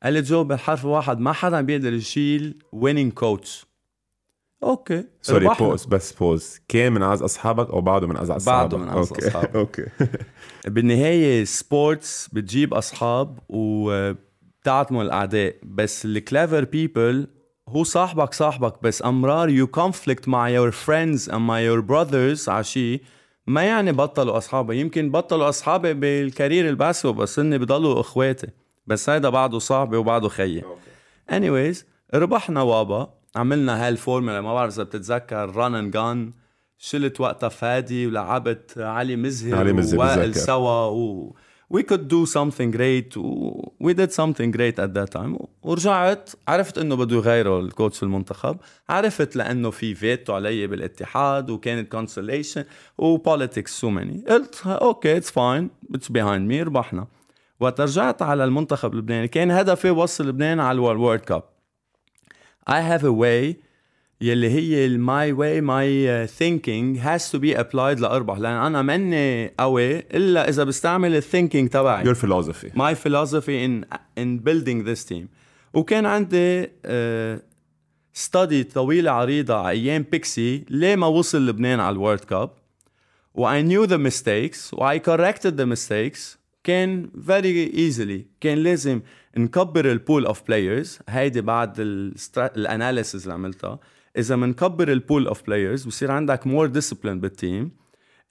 قال 0.03 0.13
لي 0.13 0.23
جو 0.23 0.45
بالحرف 0.45 0.85
الواحد 0.85 1.19
ما 1.19 1.33
حدا 1.33 1.61
بيقدر 1.61 1.93
يشيل 1.93 2.59
winning 2.73 3.13
coach 3.13 3.67
أوكي 4.63 5.05
sorry 5.23 5.49
pause 5.59 5.85
بس 5.85 6.13
pause 6.13 6.61
كان 6.69 6.93
من 6.93 7.03
أعز 7.03 7.23
أصحابك 7.23 7.71
أو 7.71 7.81
بعده 7.81 8.07
من 8.07 8.17
أعز 8.17 8.31
أصحابك؟ 8.31 8.73
بعده 8.73 8.79
من 8.79 8.89
أعز 8.89 9.13
أصحابك. 9.13 9.57
أوكي. 9.57 9.87
بالنهاية 10.75 11.45
sports 11.45 12.29
بتجيب 12.33 12.75
أصحاب 12.75 13.39
وبتعمل 13.49 15.03
أعداء 15.03 15.55
بس 15.63 16.05
ال 16.05 16.13
clever 16.13 16.65
people 16.65 17.27
هو 17.71 17.85
صاحبك 17.85 18.35
صاحبك 18.35 18.83
بس 18.83 19.03
أمرار 19.05 19.49
you 19.49 19.67
conflict 19.67 20.29
مع 20.29 20.49
your 20.49 20.71
friends 20.71 21.31
and 21.31 21.41
مع 21.41 21.61
your 21.61 21.81
brothers 21.81 22.49
عشي 22.49 23.01
ما 23.47 23.63
يعني 23.63 23.93
بطلوا 23.93 24.39
اصحابي 24.39 24.81
يمكن 24.81 25.11
بطلوا 25.11 25.49
أصحابي 25.49 25.95
بال 25.95 26.13
career 26.13 26.69
الباسو 26.69 27.13
بس 27.13 27.39
إني 27.39 27.59
بضلوا 27.59 28.01
إخواتي. 28.01 28.47
بس 28.87 29.11
هيدا 29.11 29.29
بعده 29.29 29.59
صاحبي 29.59 29.97
وبعده 29.97 30.29
خيي. 30.29 30.63
anyways 31.33 31.77
ربحنا 32.15 32.63
وابا 32.63 33.15
عملنا 33.37 33.89
هالفورمولا 33.89 34.41
ما 34.41 34.55
بعرف 34.55 34.75
إذا 34.75 34.83
بتتذكر 34.83 35.57
run 35.57 35.75
and 35.75 35.93
gun 35.93 36.33
شلت 36.79 37.21
وقتها 37.21 37.49
فادي 37.49 38.07
ولعبت 38.07 38.79
علي 38.79 39.17
مزهر 39.17 39.59
علي 39.59 39.73
مزهر 39.73 39.99
ووائل 39.99 40.35
سوا 40.35 40.87
و... 40.87 41.37
we 41.75 41.83
could 41.83 42.09
do 42.09 42.27
something 42.27 42.71
great. 42.71 43.17
we 43.87 43.95
did 43.95 44.13
something 44.13 44.51
great 44.51 44.79
at 44.79 44.93
that 44.95 45.11
time. 45.11 45.37
ورجعت 45.63 46.31
عرفت 46.49 46.79
إنه 46.79 46.97
بده 46.97 47.17
يغيروا 47.17 47.61
ال 47.61 47.68
coach 47.68 48.03
المنتخب. 48.03 48.57
عرفت 48.89 49.37
لأنه 49.37 49.71
في 49.71 49.95
فيتو 49.95 50.35
علي 50.35 50.67
بالاتحاد 50.67 51.51
وكانت 51.51 51.93
consolation 51.93 52.65
و 52.99 53.08
politics 53.08 53.81
so 53.81 53.91
ماني 53.91 54.25
قلت 54.29 54.67
أوكي 54.67 55.17
it's 55.17 55.31
fine 55.31 55.71
it's 55.95 56.09
behind 56.09 56.49
me 56.49 56.63
ربحنا. 56.63 57.07
وقت 57.61 57.81
رجعت 57.81 58.23
على 58.23 58.45
المنتخب 58.45 58.93
اللبناني 58.93 59.29
كان 59.29 59.51
هدفي 59.51 59.91
وصل 59.91 60.29
لبنان 60.29 60.61
على 60.61 60.77
ال 60.77 60.84
World 60.84 61.21
Cup. 61.21 61.43
I 62.71 62.81
have 62.81 63.05
a 63.05 63.13
way 63.13 63.70
يلي 64.23 64.51
هي 64.51 64.99
my 64.99 65.33
way 65.33 65.61
my 65.61 66.29
thinking 66.29 66.97
has 66.97 67.31
to 67.31 67.39
be 67.39 67.55
applied 67.55 68.01
لأربح. 68.01 68.39
لأن 68.39 68.53
أنا 68.53 68.83
مني 68.83 69.49
قوي 69.59 69.99
إلا 69.99 70.49
إذا 70.49 70.65
بستعمل 70.65 71.17
ال 71.17 71.22
thinking 71.22 71.69
تبعي. 71.69 72.05
Your 72.05 72.17
philosophy. 72.17 72.71
My 72.75 72.95
philosophy 72.95 73.65
in 73.65 73.85
in 74.19 74.39
building 74.39 74.85
this 74.85 75.05
team. 75.05 75.29
وكان 75.75 76.07
عندي 76.07 76.69
study 78.13 78.65
uh, 78.65 78.73
طويلة 78.75 79.11
عريضة 79.11 79.55
على 79.55 79.71
أيام 79.71 80.05
بيكسي 80.13 80.65
ليه 80.71 80.97
ما 80.97 81.07
وصل 81.07 81.47
لبنان 81.47 81.81
على 81.81 81.93
ال 81.93 81.97
World 81.97 82.21
Cup. 82.21 82.51
و 83.35 83.49
I 83.49 83.63
knew 83.63 83.87
the 83.91 83.99
mistakes 83.99 84.73
و 84.73 84.95
I 84.95 84.99
corrected 84.99 85.57
the 85.57 85.67
mistakes. 85.67 86.39
كان 86.65 87.11
very 87.27 87.75
easily. 87.75 88.27
كان 88.41 88.59
لازم 88.59 89.01
نكبر 89.37 89.91
ال 89.91 89.98
pool 89.98 90.27
of 90.27 90.43
players 90.49 90.99
هيدي 91.09 91.41
بعد 91.41 91.75
ال 92.37 92.46
analysis 92.46 93.23
اللي 93.23 93.35
عملتها. 93.35 93.79
إذا 94.17 94.37
منكبر 94.37 94.93
ال 94.93 94.99
pool 94.99 95.27
of 95.27 95.43
players 95.43 95.85
بصير 95.85 96.11
عندك 96.11 96.47
more 96.47 96.67
discipline 96.67 97.21
بال 97.21 97.37
team 97.37 97.71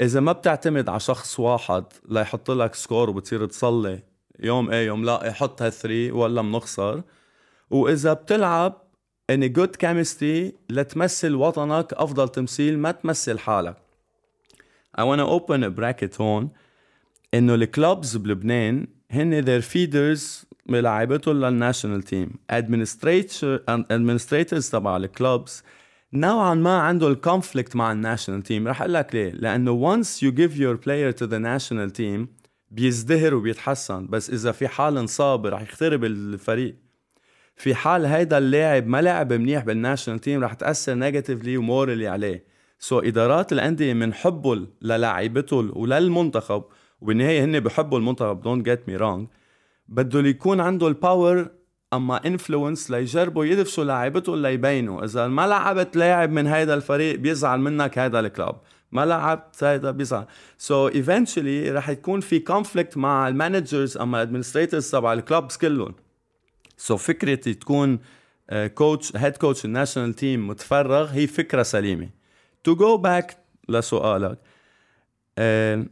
إذا 0.01 0.19
ما 0.19 0.31
بتعتمد 0.31 0.89
على 0.89 0.99
شخص 0.99 1.39
واحد 1.39 1.83
ليحط 2.09 2.51
لك 2.51 2.75
score 2.75 3.09
وبتصير 3.09 3.45
تصلي 3.45 4.03
يوم 4.39 4.71
إيه 4.71 4.85
يوم 4.87 5.05
لا 5.05 5.19
يحط 5.25 5.61
هال 5.61 5.76
three 5.76 6.11
ولا 6.11 6.41
بنخسر 6.41 7.01
وإذا 7.69 8.13
بتلعب 8.13 8.81
in 9.29 9.53
good 9.53 9.75
chemistry 9.75 10.53
لتمثل 10.69 11.35
وطنك 11.35 11.93
أفضل 11.93 12.29
تمثيل 12.29 12.79
ما 12.79 12.91
تمثل 12.91 13.39
حالك. 13.39 13.75
I 14.97 15.03
wanna 15.03 15.27
open 15.27 15.63
a 15.63 15.69
bracket 15.69 16.21
هون 16.21 16.49
إنه 17.33 17.55
ال 17.55 17.66
clubs 17.66 18.17
بلبنان 18.17 18.87
هن 19.11 19.45
their 19.45 19.63
feeders 19.63 20.45
بلاعيبتهم 20.69 21.45
لل 21.45 21.57
national 21.57 22.03
team 22.03 22.29
administrators 23.93 24.71
تبع 24.71 24.97
ال 24.97 25.08
clubs 25.08 25.63
نوعا 26.13 26.53
ما 26.53 26.77
عنده 26.77 27.07
ال 27.07 27.15
conflict 27.15 27.75
مع 27.75 27.91
ال 27.91 27.97
national 27.97 28.43
team 28.43 28.67
رح 28.67 28.81
أقول 28.81 28.93
لك 28.93 29.15
ليه. 29.15 29.31
لأنه 29.31 29.95
once 29.95 30.07
you 30.07 30.31
give 30.31 30.53
your 30.55 30.77
player 30.77 31.11
to 31.21 31.25
the 31.27 31.39
national 31.39 31.99
team 31.99 32.27
بيزدهر 32.71 33.35
وبيتحسن. 33.35 34.07
بس 34.07 34.29
إذا 34.29 34.51
في 34.51 34.67
حال 34.67 34.97
انصاب 34.97 35.45
رح 35.45 35.61
يخترب 35.61 36.03
الفريق. 36.03 36.75
في 37.55 37.75
حال 37.75 38.05
هيدا 38.05 38.37
اللاعب 38.37 38.87
ما 38.87 39.01
لعب 39.01 39.33
منيح 39.33 39.63
بال 39.63 39.75
national 39.75 40.19
team 40.19 40.43
رح 40.43 40.53
تأثر 40.53 40.93
negatively 40.93 41.57
و 41.57 41.64
morally 41.64 42.07
عليه. 42.07 42.43
so 42.79 43.05
إدارات 43.05 43.53
الأندية 43.53 43.93
من 43.93 44.13
حبه 44.13 44.67
للاعيبته 44.81 45.55
وللمنتخب 45.55 46.63
وبالنهاية 47.01 47.43
هن 47.43 47.59
بحبوا 47.59 47.99
المنتخب 47.99 48.41
don't 48.41 48.65
get 48.65 48.89
me 48.89 48.95
wrong 48.95 49.27
بده 49.91 50.19
يكون 50.19 50.59
عنده 50.59 50.87
ال 50.87 50.98
power 50.98 51.49
أما 51.93 52.27
influence 52.27 52.91
ليجربوا 52.91 53.45
يدفشوا 53.45 53.83
لاعبته 53.83 54.37
ليبينوا. 54.37 55.03
إذا 55.05 55.27
ما 55.27 55.47
لعبت 55.47 55.95
لاعب 55.95 56.31
من 56.31 56.47
هيدا 56.47 56.73
الفريق 56.73 57.19
بيزعل 57.19 57.59
منك 57.59 57.99
هيدا 57.99 58.19
ال 58.19 58.26
club. 58.26 58.61
ما 58.91 59.05
لعبت 59.05 59.63
هيدا 59.63 59.91
بيزعل. 59.91 60.25
so 60.57 60.95
eventually 60.95 61.71
رح 61.71 61.89
يكون 61.89 62.19
في 62.19 62.39
conflict 62.39 62.97
مع 62.97 63.27
ال 63.27 63.35
managers 63.35 63.97
أما 63.97 64.17
ال 64.17 64.22
administrators 64.22 64.91
تبع 64.91 65.13
ال 65.13 65.21
clubs 65.21 65.57
كلهم. 65.57 65.95
so 66.77 66.99
فكره 66.99 67.35
تكون 67.35 67.99
coach 68.75 69.15
head 69.15 69.37
coach 69.37 69.65
ال 69.65 69.71
national 69.71 70.13
team 70.13 70.47
متفرغ 70.47 71.09
هي 71.11 71.27
فكرة 71.27 71.63
سليمة. 71.63 72.09
to 72.63 72.75
go 72.75 72.97
back 72.97 73.37
لسؤالك 73.69 74.37
uh, 75.39 75.87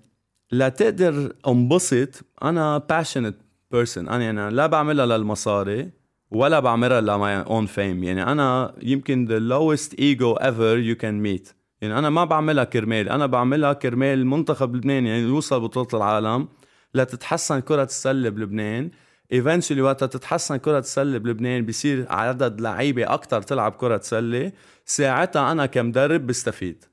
لتقدر 0.52 1.34
انبسط 1.48 2.26
أنا 2.43 2.84
passionate 2.91 3.47
person 3.72 4.10
أنا 4.09 4.24
يعني 4.24 4.49
لا 4.49 4.68
بعملها 4.68 5.05
للمصاري 5.05 5.91
ولا 6.32 6.59
بعملها 6.59 7.01
ل 7.02 7.15
my 7.15 7.41
own 7.41 7.66
fame 7.66 8.04
يعني 8.03 8.32
أنا 8.32 8.76
يمكن 8.82 9.28
the 9.28 9.41
lowest 9.53 9.91
ego 9.93 10.39
ever 10.39 10.78
you 10.78 11.01
can 11.01 11.24
meet. 11.24 11.53
يعني 11.82 11.99
أنا 11.99 12.09
ما 12.09 12.26
بعملها 12.26 12.63
كرمال. 12.63 13.09
أنا 13.09 13.26
بعملها 13.26 13.74
كرمال 13.74 14.20
المنتخب 14.20 14.74
اللبناني 14.76 15.09
يعني 15.09 15.22
يوصل 15.22 15.59
بطولة 15.59 15.88
العالم 15.93 16.47
لتتحسن 16.93 17.59
كرة 17.59 17.84
السلة 17.84 18.30
بلبنان. 18.30 18.91
eventually 19.32 19.82
وقت 19.82 20.03
تتحسن 20.03 20.57
كرة 20.57 20.80
السلة 20.80 21.18
بلبنان 21.18 21.65
بصير 21.65 22.05
عدد 22.09 22.61
لعيبة 22.61 23.13
أكتر 23.13 23.41
تلعب 23.41 23.72
كرة 23.72 23.99
سلة. 24.03 24.51
ساعتها 24.86 25.51
أنا 25.51 25.65
كمدرب 25.65 26.28
بستفيد. 26.28 26.86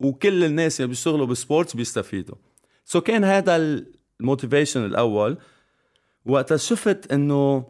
وكل 0.00 0.44
الناس 0.44 0.80
اللي 0.80 0.88
بيشتغلوا 0.88 1.26
ب 1.26 1.33
sports 1.33 1.76
بيستفيدوا. 1.76 2.36
so 2.84 3.02
كان 3.02 3.24
هذا 3.24 3.84
ال 4.20 4.26
motivation 4.26 4.84
الأول. 4.84 5.38
وقت 6.26 6.54
شفت 6.56 7.12
إنه 7.12 7.64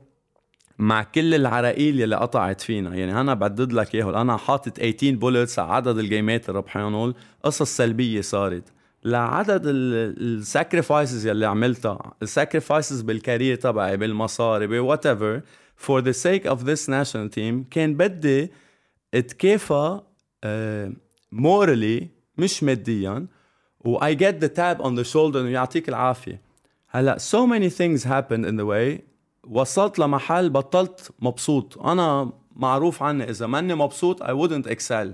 مع 0.78 1.02
كل 1.02 1.34
العراقيل 1.34 2.00
يلي 2.00 2.16
قطعت 2.16 2.60
فينا. 2.60 2.94
يعني 2.96 3.20
أنا 3.20 3.34
بعدد 3.34 3.72
لك 3.72 3.94
اياهم 3.94 4.14
أنا 4.14 4.36
حاطط 4.36 4.78
18 4.78 5.16
bullets 5.16 5.58
على 5.58 5.72
عدد 5.72 5.98
الجيمات 5.98 6.48
اللي 6.48 6.58
ربحانهم 6.58 7.14
قصص 7.42 7.76
سلبية 7.76 8.20
صارت. 8.20 8.64
لعدد 9.04 9.62
ال 9.66 9.81
sacrifices 9.81 11.26
يلي 11.26 11.46
عملتها. 11.46 12.14
ال 12.22 12.30
sacrifices 12.30 13.02
بال 13.02 13.16
career 13.16 13.56
تبعي 13.56 13.96
بالمصاري 13.96 14.66
ب 14.66 15.06
whatever 15.06 15.40
for 15.76 16.00
the 16.00 16.12
sake 16.12 16.46
of 16.46 16.64
this 16.64 16.90
national 16.90 17.30
team 17.30 17.64
كان 17.70 17.94
بدي 17.94 18.52
اتكافى 19.14 20.00
morally 21.32 22.00
uh, 22.00 22.40
مش 22.40 22.62
ماديا. 22.62 23.26
و 23.80 23.98
I 23.98 24.14
get 24.14 24.44
the 24.44 24.48
tap 24.48 24.84
on 24.84 24.94
the 24.96 25.12
shoulder 25.12 25.36
إنه 25.36 25.48
يعطيك 25.48 25.88
العافية. 25.88 26.51
هلا 26.91 27.17
so 27.17 27.47
many 27.47 27.69
things 27.69 28.03
happened 28.03 28.45
in 28.45 28.57
the 28.57 28.65
way 28.65 29.01
وصلت 29.49 29.99
لمحل 29.99 30.49
بطلت 30.49 31.11
مبسوط 31.19 31.77
انا 31.77 32.31
معروف 32.55 33.03
عني 33.03 33.29
اذا 33.29 33.47
ماني 33.47 33.75
مبسوط 33.75 34.23
I 34.23 34.27
wouldn't 34.27 34.69
excel 34.71 35.07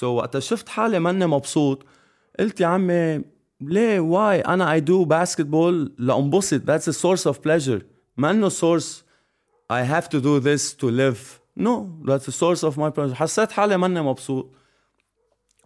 so 0.00 0.02
وقت 0.02 0.38
شفت 0.38 0.68
حالي 0.68 0.98
ماني 0.98 1.26
مبسوط 1.26 1.86
قلت 2.38 2.60
يا 2.60 2.66
عمي 2.66 3.20
ليه 3.60 4.00
واي 4.00 4.40
انا 4.40 4.78
I 4.78 4.80
do 4.80 5.06
basketball 5.08 5.90
لانبسط 5.98 6.60
that's 6.60 6.88
a 6.88 6.92
source 6.92 7.32
of 7.32 7.36
pleasure 7.36 7.82
ما 8.16 8.30
انه 8.30 8.48
source 8.48 9.04
I 9.72 9.82
have 9.82 10.08
to 10.08 10.20
do 10.20 10.40
this 10.40 10.74
to 10.80 10.90
live 10.90 11.40
no 11.60 11.88
that's 12.08 12.28
a 12.28 12.32
source 12.32 12.62
of 12.62 12.76
my 12.76 12.90
pleasure 12.90 13.14
حسيت 13.14 13.52
حالي 13.52 13.76
ماني 13.76 14.02
مبسوط 14.02 14.50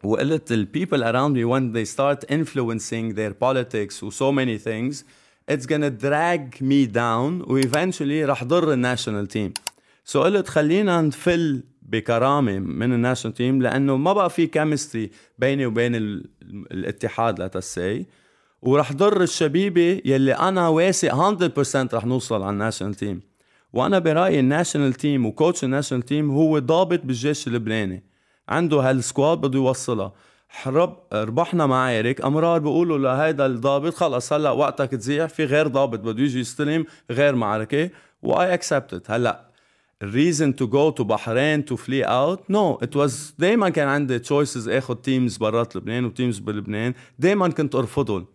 وقلت 0.04 0.52
ال 0.52 0.68
people 0.76 1.00
around 1.02 1.34
me 1.34 1.44
when 1.44 1.72
they 1.72 1.84
start 1.84 2.24
influencing 2.30 3.14
their 3.14 3.32
politics 3.32 4.02
و 4.02 4.10
so 4.10 4.32
many 4.32 4.58
things 4.58 5.04
It's 5.51 5.65
gonna 5.65 5.89
drag 5.89 6.61
me 6.61 6.87
down 6.95 7.49
وايفنشولي 7.51 8.25
رح 8.25 8.43
ضر 8.43 8.73
الناشونال 8.73 9.27
تيم 9.27 9.53
so 10.05 10.23
قلت 10.23 10.47
خلينا 10.47 11.01
نفل 11.01 11.63
بكرامة 11.81 12.59
من 12.59 12.93
ال 12.93 12.98
national 12.98 13.35
team 13.37 13.61
لأنه 13.61 13.97
ما 13.97 14.13
بقى 14.13 14.29
في 14.29 14.47
chemistry 14.47 15.11
بيني 15.39 15.65
وبين 15.65 15.95
الاتحاد 16.71 17.41
let's 17.41 17.81
say 17.81 18.05
ورح 18.61 18.93
ضر 18.93 19.21
الشبيبة 19.21 20.01
يلي 20.05 20.33
أنا 20.33 20.67
واثق 20.67 21.13
100% 21.89 21.93
رح 21.93 22.05
نوصل 22.05 22.41
على 22.41 22.49
ال 22.49 22.54
national 22.54 22.93
team 22.95 23.21
وأنا 23.73 23.99
برأيي 23.99 24.39
ال 24.39 24.45
national 24.45 24.93
team 24.93 25.25
و 25.25 25.32
coach 25.32 25.63
ال 25.63 25.68
national 25.68 26.05
team 26.05 26.31
هو 26.31 26.59
ضابط 26.59 26.99
بالجيش 27.03 27.47
اللبناني. 27.47 28.03
عنده 28.49 28.77
هال 28.77 28.95
squad 28.95 29.37
بده 29.37 29.59
يوصلها. 29.59 30.13
حرب 30.55 30.97
ربحنا 31.13 31.65
معارك 31.65 32.21
أمرار 32.21 32.59
بيقولوا 32.59 32.97
لهيدا 32.97 33.45
الضابط 33.45 33.93
خلص 33.93 34.33
هلأ 34.33 34.51
وقتك 34.51 34.91
تزيح 34.91 35.25
في 35.25 35.45
غير 35.45 35.67
ضابط 35.67 35.99
بده 35.99 36.23
يجي 36.23 36.39
يستلم 36.39 36.85
غير 37.11 37.35
معركة. 37.35 37.89
و 38.21 38.53
I 38.53 38.59
accepted 38.59 39.01
هلأ 39.07 39.49
ال 40.01 40.09
reason 40.09 40.55
to 40.55 40.67
go 40.67 40.89
to 40.89 41.03
بحرين 41.03 41.65
to 41.65 41.75
fly 41.75 42.03
out 42.03 42.51
no 42.51 42.79
it 42.83 42.95
was 42.95 43.35
دائما 43.39 43.69
كان 43.69 43.87
عندي 43.87 44.19
choices 44.19 44.69
آخذ 44.69 44.95
teams 44.95 45.37
برات 45.37 45.75
لبنان 45.75 46.05
و 46.05 46.11
teams 46.11 46.39
بلبنان. 46.39 46.93
دائما 47.19 47.49
كنت 47.49 47.75
أرفضهم. 47.75 48.25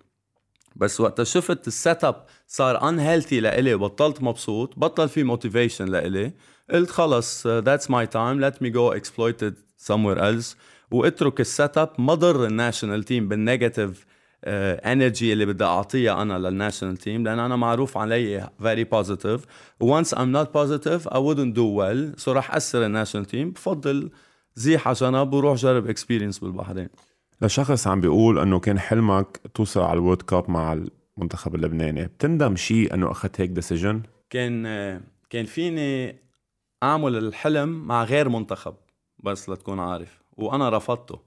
بس 0.76 1.00
وقت 1.00 1.22
شفت 1.22 1.66
ال 1.66 2.04
setup 2.04 2.24
صار 2.46 2.88
unhealthy 2.88 3.40
لإلي 3.40 3.74
وبطلت 3.74 4.22
مبسوط 4.22 4.78
بطل 4.78 5.08
في 5.08 5.22
motivation 5.22 5.84
لإلي. 5.84 6.32
قلت 6.70 6.90
خلص 6.90 7.46
that's 7.46 7.90
my 7.90 8.06
time 8.06 8.40
let 8.40 8.62
me 8.62 8.92
go 8.92 9.03
exploit 9.03 9.43
it 9.43 9.54
somewhere 9.86 10.18
else. 10.18 10.56
واترك 10.90 11.40
ال 11.40 11.78
setup 11.78 11.90
ما 11.98 12.14
ضر 12.14 12.46
ال 12.46 12.53
national 12.53 13.04
team 13.04 13.28
بال 13.28 13.44
negative 13.44 14.06
energy 14.44 15.32
اللي 15.32 15.46
بدي 15.46 15.64
أعطيها 15.64 16.22
أنا 16.22 16.38
لل 16.38 16.50
national 16.50 16.96
team 16.96 17.24
لأن 17.24 17.38
أنا 17.38 17.56
معروف 17.56 17.96
علي 17.96 18.50
very 18.62 18.84
positive 18.84 19.44
once 19.80 20.14
I'm 20.18 20.32
not 20.32 20.54
positive 20.54 21.08
I 21.08 21.34
wouldn't 21.34 21.54
do 21.54 21.66
well 21.66 22.14
so 22.16 22.32
رح 22.32 22.54
اثر 22.54 22.86
الناشونال 22.86 23.26
تيم 23.26 23.50
بفضل 23.50 24.10
زيح 24.54 24.88
على 24.88 24.96
جنب 24.96 25.32
وروح 25.32 25.54
جرب 25.56 25.88
experience 25.88 26.38
بالبحرين. 26.38 26.88
لشخص 27.42 27.86
عم 27.86 28.00
بيقول 28.00 28.38
إنه 28.38 28.58
كان 28.58 28.78
حلمك 28.78 29.40
توصل 29.54 29.80
على 29.80 29.92
ال 29.92 29.97
World 29.97 30.22
Cup 30.22 30.50
مع 30.50 30.82
المنتخب 31.18 31.54
اللبناني. 31.54 32.04
بتندم 32.04 32.56
شيء 32.56 32.94
إنه 32.94 33.10
أخذت 33.10 33.40
هيك 33.40 33.50
decision 33.50 34.02
كان 34.30 34.62
كان 35.30 35.44
فيني 35.44 36.16
أعمل 36.82 37.16
الحلم 37.16 37.68
مع 37.68 38.04
غير 38.04 38.28
منتخب 38.28 38.74
بس 39.18 39.48
لتكون 39.48 39.80
عارف. 39.80 40.18
وأنا 40.38 40.68
رفضته. 40.68 41.18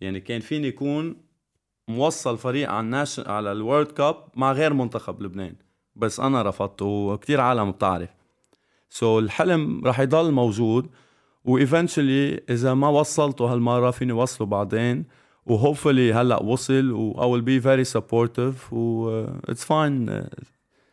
يعني 0.00 0.20
كان 0.20 0.40
فيني 0.40 0.68
يكون 0.68 1.16
موصل 1.88 2.38
فريق 2.38 2.70
على 2.70 2.80
ال 2.80 2.87
natio 2.87 3.20
على 3.20 3.52
ال 3.52 3.58
World 3.58 3.86
Cup 3.86 4.16
مع 4.36 4.52
غير 4.52 4.74
منتخب 4.74 5.22
لبنان. 5.22 5.54
بس 5.96 6.20
أنا 6.20 6.42
رفضته 6.42 6.84
وكثير 6.84 7.40
عالم 7.40 7.70
بتعرف. 7.70 8.10
so 8.90 9.22
الحلم 9.22 9.82
رح 9.86 10.00
يضل 10.00 10.32
موجود 10.32 10.90
و 11.44 11.53
eventually 11.53 12.40
إذا 12.50 12.74
ما 12.74 12.88
وصلته 12.88 13.52
هالمرة 13.52 13.90
فيني 13.90 14.12
وصله 14.12 14.46
بعدين 14.46 15.04
و 15.46 15.53
hopefully 15.53 16.12
هلأ 16.12 16.42
وصل 16.42 16.90
و 16.92 17.12
I 17.12 17.26
will 17.26 17.44
be 17.44 17.58
very 17.58 17.84
supportive 17.84 18.72
و 18.72 19.24
uh, 19.26 19.50
it's 19.50 19.64
fine. 19.64 20.08
uh, 20.08 20.26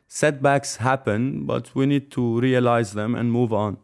setbacks 0.07 0.75
happen 0.75 1.45
but 1.45 1.75
we 1.75 1.85
need 1.85 2.11
to 2.11 2.39
realize 2.39 2.91
them 2.93 3.15
and 3.15 3.31
move 3.31 3.53
on. 3.53 3.77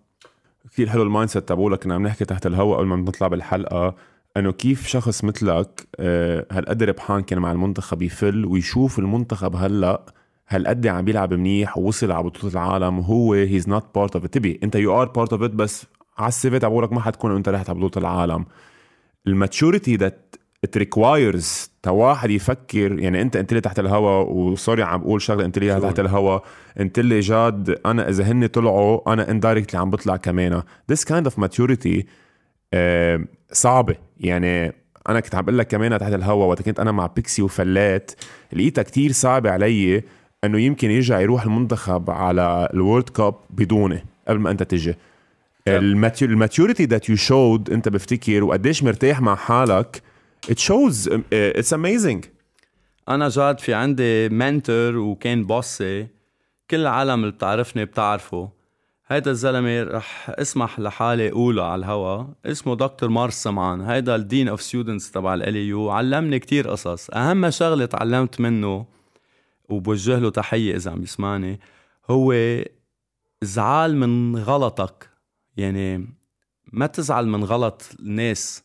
كثير 0.72 0.90
حلو 0.90 1.04
ال 1.04 1.30
mindset 1.30 1.50
تبعولك 1.50 1.84
كنا 1.84 1.96
عم 1.96 2.04
نحكي 2.08 2.26
تحت 2.26 2.46
الهواء 2.46 2.78
قبل 2.78 2.88
ما 2.88 2.96
نطلع 2.96 3.28
بالحلقة 3.28 3.96
إنه 4.38 4.52
كيف 4.52 4.88
شخص 4.88 5.24
مثلك 5.24 5.88
آه، 6.00 6.46
هالقد 6.52 6.84
ربحان 6.84 7.22
كان 7.22 7.40
مع 7.40 7.52
المنتخب 7.52 8.02
يفل 8.02 8.46
ويشوف 8.46 9.00
المنتخب 9.00 9.56
هلأ 9.56 10.06
هالقد 10.50 10.88
عم 10.88 11.06
بيلعب 11.06 11.34
منيح 11.34 11.78
ووصل 11.78 12.12
على 12.12 12.24
بطولة 12.24 12.54
العالم 12.54 13.00
وهو 13.00 13.34
he's 13.34 13.70
not 13.70 13.96
part 13.96 14.16
of 14.16 14.26
to 14.26 14.43
be 14.43 14.60
أنت 14.64 14.76
you 14.76 15.02
are 15.02 15.08
part 15.08 15.34
of 15.34 15.42
بس 15.42 15.86
على 16.18 16.28
ال 16.28 16.39
CV 16.39 16.60
تبعولك 16.60 16.94
ما 16.94 17.02
حتكون 17.02 17.36
أنت 17.36 17.50
رحت 17.50 17.70
على 17.70 17.80
بطولة 17.80 18.08
العالم. 18.08 18.46
ال 19.28 19.35
maturity 19.35 19.96
that 19.96 20.36
it 20.64 20.78
requires 20.78 21.72
لواحد 21.84 22.30
يفكر. 22.30 23.00
يعني 23.00 23.22
أنت 23.22 23.36
انت 23.36 23.52
قلت 23.52 23.58
لي 23.58 23.62
تحت 23.62 23.80
الهواء 23.80 24.32
و 24.32 24.41
sorry 24.41 24.84
عم 24.84 25.02
بقول 25.02 25.22
شغلة 25.22 25.46
انت 25.46 25.58
قلت 25.58 25.71
لي 25.71 25.80
تحت 25.80 26.00
الهواء 26.00 26.44
انت 26.80 27.00
قلت 27.00 27.12
لي 27.12 27.20
جاد 27.20 27.80
أنا 27.86 28.10
إذا 28.10 28.24
هن 28.24 28.48
طلعوا 28.48 29.14
أنا 29.14 29.32
indirectly 29.32 29.80
عم 29.80 29.90
بطلع 29.90 30.16
كمان. 30.18 30.62
This 30.92 31.00
kind 31.14 31.30
of 31.30 31.44
maturity 31.44 32.04
آه 32.74 33.26
صعبة. 33.52 33.96
يعني 34.20 34.74
أنا 35.10 35.20
كنت 35.20 35.36
عم 35.36 35.46
بقول 35.46 35.58
لك 35.58 35.68
كمان 35.68 36.00
تحت 36.00 36.14
الهواء 36.14 36.48
وقت 36.48 36.62
كنت 36.62 36.80
أنا 36.80 36.92
مع 36.92 37.08
بيكسي 37.08 37.42
وفليت 37.42 38.12
لقيتها 38.54 38.82
كتير 38.82 39.12
صعبة 39.12 39.52
علي 39.52 40.04
إنه 40.44 40.60
يمكن 40.60 40.92
يرجع 40.92 41.20
يروح 41.20 41.44
المنتخب 41.44 42.10
على 42.10 42.70
ال 42.74 42.80
World 42.80 43.10
Cup 43.10 43.36
بدوني 43.50 44.06
قبل 44.28 44.40
ما 44.40 44.52
أنت 44.52 44.64
تجي. 44.64 44.96
ال 45.68 45.81
maturity 45.81 46.86
that 46.86 47.10
you 47.10 47.16
showed 47.16 47.70
أنت 47.70 47.90
بفتكر 47.90 48.44
وقديش 48.44 48.84
مرتاح 48.84 49.22
مع 49.22 49.36
حالك 49.36 50.02
it 50.46 50.60
shows 50.60 51.08
uh, 51.08 51.60
it's 51.60 51.72
amazing. 51.72 52.28
أنا 53.10 53.30
جاد 53.30 53.60
في 53.60 53.74
عندي 53.74 54.30
mentor 54.30 54.98
وكان 54.98 55.44
boss 55.44 55.95
ي 55.95 56.08
كل 56.72 56.78
العالم 56.80 57.20
اللي 57.20 57.32
بتعرفني 57.32 57.86
بتعرفه. 57.86 58.50
هيدا 59.08 59.32
الزلمة 59.32 59.84
رح 59.84 60.30
اسمح 60.30 60.80
لحالي 60.80 61.30
أقوله 61.30 61.64
على 61.64 61.80
الهوا. 61.80 62.26
اسمه 62.46 62.76
دكتور 62.76 63.10
مارس 63.10 63.44
سمعان. 63.44 63.82
هيدا 63.82 64.16
ال 64.16 64.22
dean 64.22 64.48
of 64.48 64.62
students 64.62 65.12
تبع 65.12 65.34
LAU 65.34 65.90
علمني 65.90 66.40
كتير 66.40 66.70
قصص. 66.70 67.10
أهم 67.10 67.50
شغلة 67.50 67.86
تعلمت 67.86 68.40
منه 68.42 68.86
وبوجه 69.70 70.20
له 70.20 70.30
تحية 70.30 70.76
إذا 70.76 70.92
عم 70.92 71.04
يسمعني 71.04 71.60
هو 72.10 72.36
زعال 73.42 73.98
من 73.98 74.38
غلطك. 74.38 75.10
يعني 75.58 76.08
ما 76.74 76.88
تزعل 76.88 77.28
من 77.28 77.44
غلط 77.44 77.90
الناس. 78.00 78.64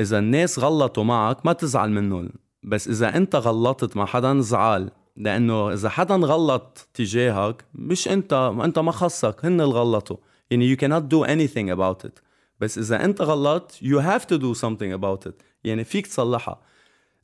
إذا 0.00 0.18
الناس 0.18 0.58
غلطوا 0.58 1.04
معك 1.04 1.46
ما 1.46 1.52
تزعل 1.52 1.90
منهم. 1.90 2.30
بس 2.62 2.88
إذا 2.88 3.16
أنت 3.16 3.36
غلطت 3.36 3.96
مع 3.96 4.06
حدا 4.06 4.40
زعل. 4.40 4.90
لأنه 5.16 5.72
إذا 5.72 5.88
حدا 5.88 6.14
غلط 6.14 6.88
تجاهك 6.94 7.64
مش 7.74 8.08
أنت 8.08 8.32
أنت 8.64 8.78
ما 8.78 8.92
خصك 8.92 9.44
هن 9.44 9.60
اللي 9.60 9.74
غلطوا. 9.74 10.16
يعني 10.50 10.76
you 10.76 10.78
cannot 10.78 11.02
do 11.02 11.26
anything 11.26 11.76
about 11.76 12.08
it. 12.08 12.22
بس 12.60 12.78
إذا 12.78 13.04
أنت 13.04 13.22
غلطت 13.22 13.74
you 13.74 13.98
have 13.98 14.24
to 14.24 14.38
do 14.38 14.60
something 14.60 15.00
about 15.00 15.30
it. 15.30 15.34
يعني 15.64 15.84
فيك 15.84 16.06
تصلحها. 16.06 16.60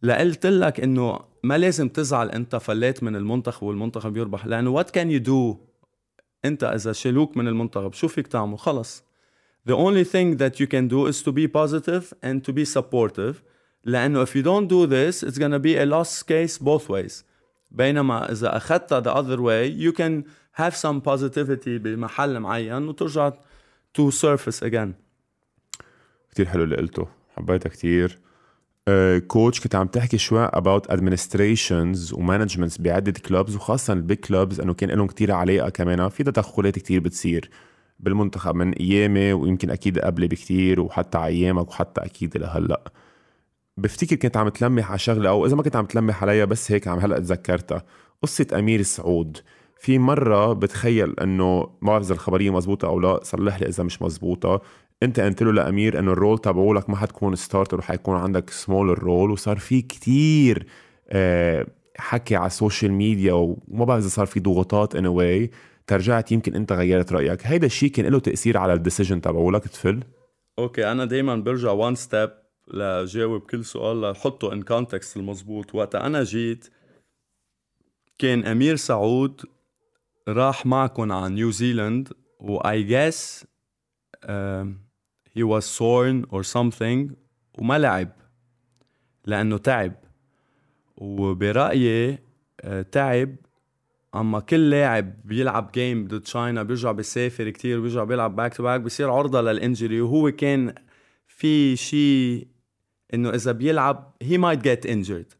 لقلت 0.02 0.46
لك 0.46 0.80
إنه 0.80 1.20
ما 1.42 1.58
لازم 1.58 1.88
تزعل 1.88 2.30
أنت 2.30 2.56
فليت 2.56 3.02
من 3.02 3.16
المنتخب 3.16 3.62
والمنتخب 3.66 4.16
يربح. 4.16 4.46
لأنه 4.46 4.82
what 4.82 4.86
can 4.86 5.10
you 5.10 5.26
do 5.26 5.56
أنت 6.44 6.64
إذا 6.64 6.92
شالوك 6.92 7.36
من 7.36 7.48
المنتخب؟ 7.48 7.92
شو 7.92 8.08
فيك 8.08 8.26
تعمل؟ 8.26 8.58
خلص. 8.58 9.05
the 9.65 9.75
only 9.75 10.03
thing 10.03 10.37
that 10.37 10.59
you 10.59 10.67
can 10.67 10.87
do 10.87 11.05
is 11.05 11.21
to 11.21 11.31
be 11.31 11.47
positive 11.47 12.13
and 12.23 12.43
to 12.43 12.51
be 12.53 12.65
supportive 12.65 13.35
لانه 13.83 14.25
if 14.25 14.29
you 14.29 14.43
don't 14.43 14.67
do 14.67 14.87
this 14.87 15.23
it's 15.23 15.37
gonna 15.37 15.59
be 15.59 15.75
a 15.77 15.85
lost 15.85 16.27
case 16.27 16.57
both 16.57 16.89
ways 16.89 17.23
بينما 17.71 18.31
اذا 18.31 18.57
اخذتها 18.57 19.01
the 19.01 19.15
other 19.15 19.41
way 19.41 19.67
you 19.67 19.91
can 19.91 20.23
have 20.53 20.75
some 20.75 21.01
positivity 21.01 21.69
بمحل 21.69 22.39
معين 22.39 22.87
وترجع 22.87 23.31
to 23.97 24.11
surface 24.11 24.63
again 24.63 24.93
كتير 26.31 26.45
حلو 26.45 26.63
اللي 26.63 26.75
قلته 26.75 27.07
حبيتها 27.37 27.69
كتير 27.69 28.19
كوتش 29.27 29.59
uh, 29.59 29.63
كنت 29.63 29.75
عم 29.75 29.87
تحكي 29.87 30.17
شوي 30.17 30.47
about 30.47 30.91
administrations 30.91 32.13
ومانجمنتس 32.13 32.81
بعدة 32.81 33.11
كلوبز 33.11 33.55
وخاصة 33.55 33.93
البيج 33.93 34.17
كلوبز 34.17 34.59
انه 34.59 34.73
كان 34.73 34.89
لهم 34.89 35.07
كتير 35.07 35.31
علاقة 35.31 35.69
كمان 35.69 36.09
في 36.09 36.23
تدخلات 36.23 36.79
كتير 36.79 36.99
بتصير 36.99 37.49
بالمنتخب 38.00 38.54
من 38.54 38.72
أيامي 38.72 39.32
ويمكن 39.32 39.70
أكيد 39.70 39.98
قبلي 39.98 40.28
بكتير 40.28 40.80
وحتى 40.80 41.18
أيامك 41.18 41.68
وحتى 41.68 42.00
أكيد 42.00 42.36
لهلا 42.36 42.92
بفتكر 43.76 44.16
كنت 44.16 44.36
عم 44.36 44.48
تلمح 44.48 44.90
على 44.90 44.98
شغلة 44.98 45.30
أو 45.30 45.46
إذا 45.46 45.56
ما 45.56 45.62
كنت 45.62 45.76
عم 45.76 45.84
تلمح 45.86 46.22
عليها 46.22 46.44
بس 46.44 46.72
هيك 46.72 46.88
عم 46.88 46.98
هلأ 46.98 47.18
تذكرتها. 47.18 47.82
قصة 48.22 48.46
أمير 48.54 48.82
سعود. 48.82 49.38
في 49.80 49.98
مرة 49.98 50.52
بتخيل 50.52 51.20
إنه 51.20 51.60
ما 51.60 51.90
بعرف 51.90 52.04
إذا 52.04 52.14
الخبرية 52.14 52.50
مزبوطة 52.50 52.88
أو 52.88 53.00
لا 53.00 53.20
صلح 53.22 53.60
لي 53.60 53.68
إذا 53.68 53.84
مش 53.84 54.02
مزبوطة. 54.02 54.60
أنت 55.02 55.20
قلت 55.20 55.42
له 55.42 55.52
لأمير 55.52 55.98
إنه 55.98 56.12
ال 56.12 56.17
role 56.17 56.38
تبعولك 56.38 56.90
ما 56.90 56.96
حتكون 56.96 57.36
starter 57.36 57.78
وحيكون 57.78 58.16
عندك 58.16 58.50
سمول 58.50 59.02
رول 59.02 59.30
وصار 59.30 59.58
في 59.58 59.82
كتير 59.82 60.66
آه، 61.08 61.66
حكي 61.98 62.36
على 62.36 62.46
ال 62.46 62.53
social 62.53 62.92
media 62.92 63.32
وما 63.32 63.84
بعرف 63.84 64.02
إذا 64.02 64.08
صار 64.08 64.26
في 64.26 64.40
ضغوطات 64.40 64.96
in 64.96 65.06
a 65.06 65.17
way 65.17 65.50
ترجعت 65.86 66.32
يمكن 66.32 66.54
انت 66.54 66.72
غيرت 66.72 67.12
رأيك. 67.12 67.46
هيدا 67.46 67.66
الشيء 67.66 67.90
كان 67.90 68.06
له 68.06 68.18
تأثير 68.18 68.58
على 68.58 68.72
ال 68.72 68.78
decision 68.78 69.20
تبعولك 69.20 69.68
تفل؟ 69.68 70.02
okay 70.58 70.92
أنا 70.92 71.04
دائما 71.04 71.36
برجع 71.36 71.70
one 71.70 71.94
step 71.94 72.30
لجاوب 72.68 73.42
كل 73.42 73.64
سؤال 73.64 74.00
لحطه 74.00 74.52
in 74.52 74.62
context 74.62 75.16
المضبوط 75.16 75.74
وقت 75.74 75.94
أنا 75.94 76.24
جيت 76.24 76.68
كان 78.18 78.44
أمير 78.44 78.76
سعود 78.76 79.40
راح 80.28 80.66
معكم 80.66 81.12
على 81.12 81.34
نيوزيلند 81.34 82.12
واي 82.40 82.82
جيس 82.82 83.46
هي 85.34 85.42
واز 85.42 85.62
سورن 85.62 86.24
اور 86.32 86.42
something 86.44 87.14
وما 87.58 87.78
لعب 87.78 88.08
لأنه 89.26 89.58
تعب. 89.58 89.92
وبرأيي 90.96 92.16
uh, 92.16 92.18
تعب 92.92 93.36
أما 94.20 94.40
كل 94.40 94.70
لاعب 94.70 95.14
بيلعب 95.24 95.70
game 95.74 96.08
ضد 96.08 96.20
China 96.20 96.62
بيرجع 96.62 96.92
بيسافر 96.92 97.50
كتير 97.50 97.80
بيرجع 97.80 98.04
بيلعب 98.04 98.36
back 98.36 98.54
to 98.54 98.62
back 98.62 98.80
بصير 98.80 99.10
عرضة 99.10 99.40
لل 99.40 99.53
injury. 99.53 100.00
وهو 100.00 100.30
كان 100.30 100.74
في 101.26 101.76
شيء 101.76 102.46
إنه 103.14 103.30
إذا 103.30 103.52
بيلعب 103.52 104.14
he 104.22 104.38
might 104.38 104.62
get 104.62 104.86
injured 104.86 105.32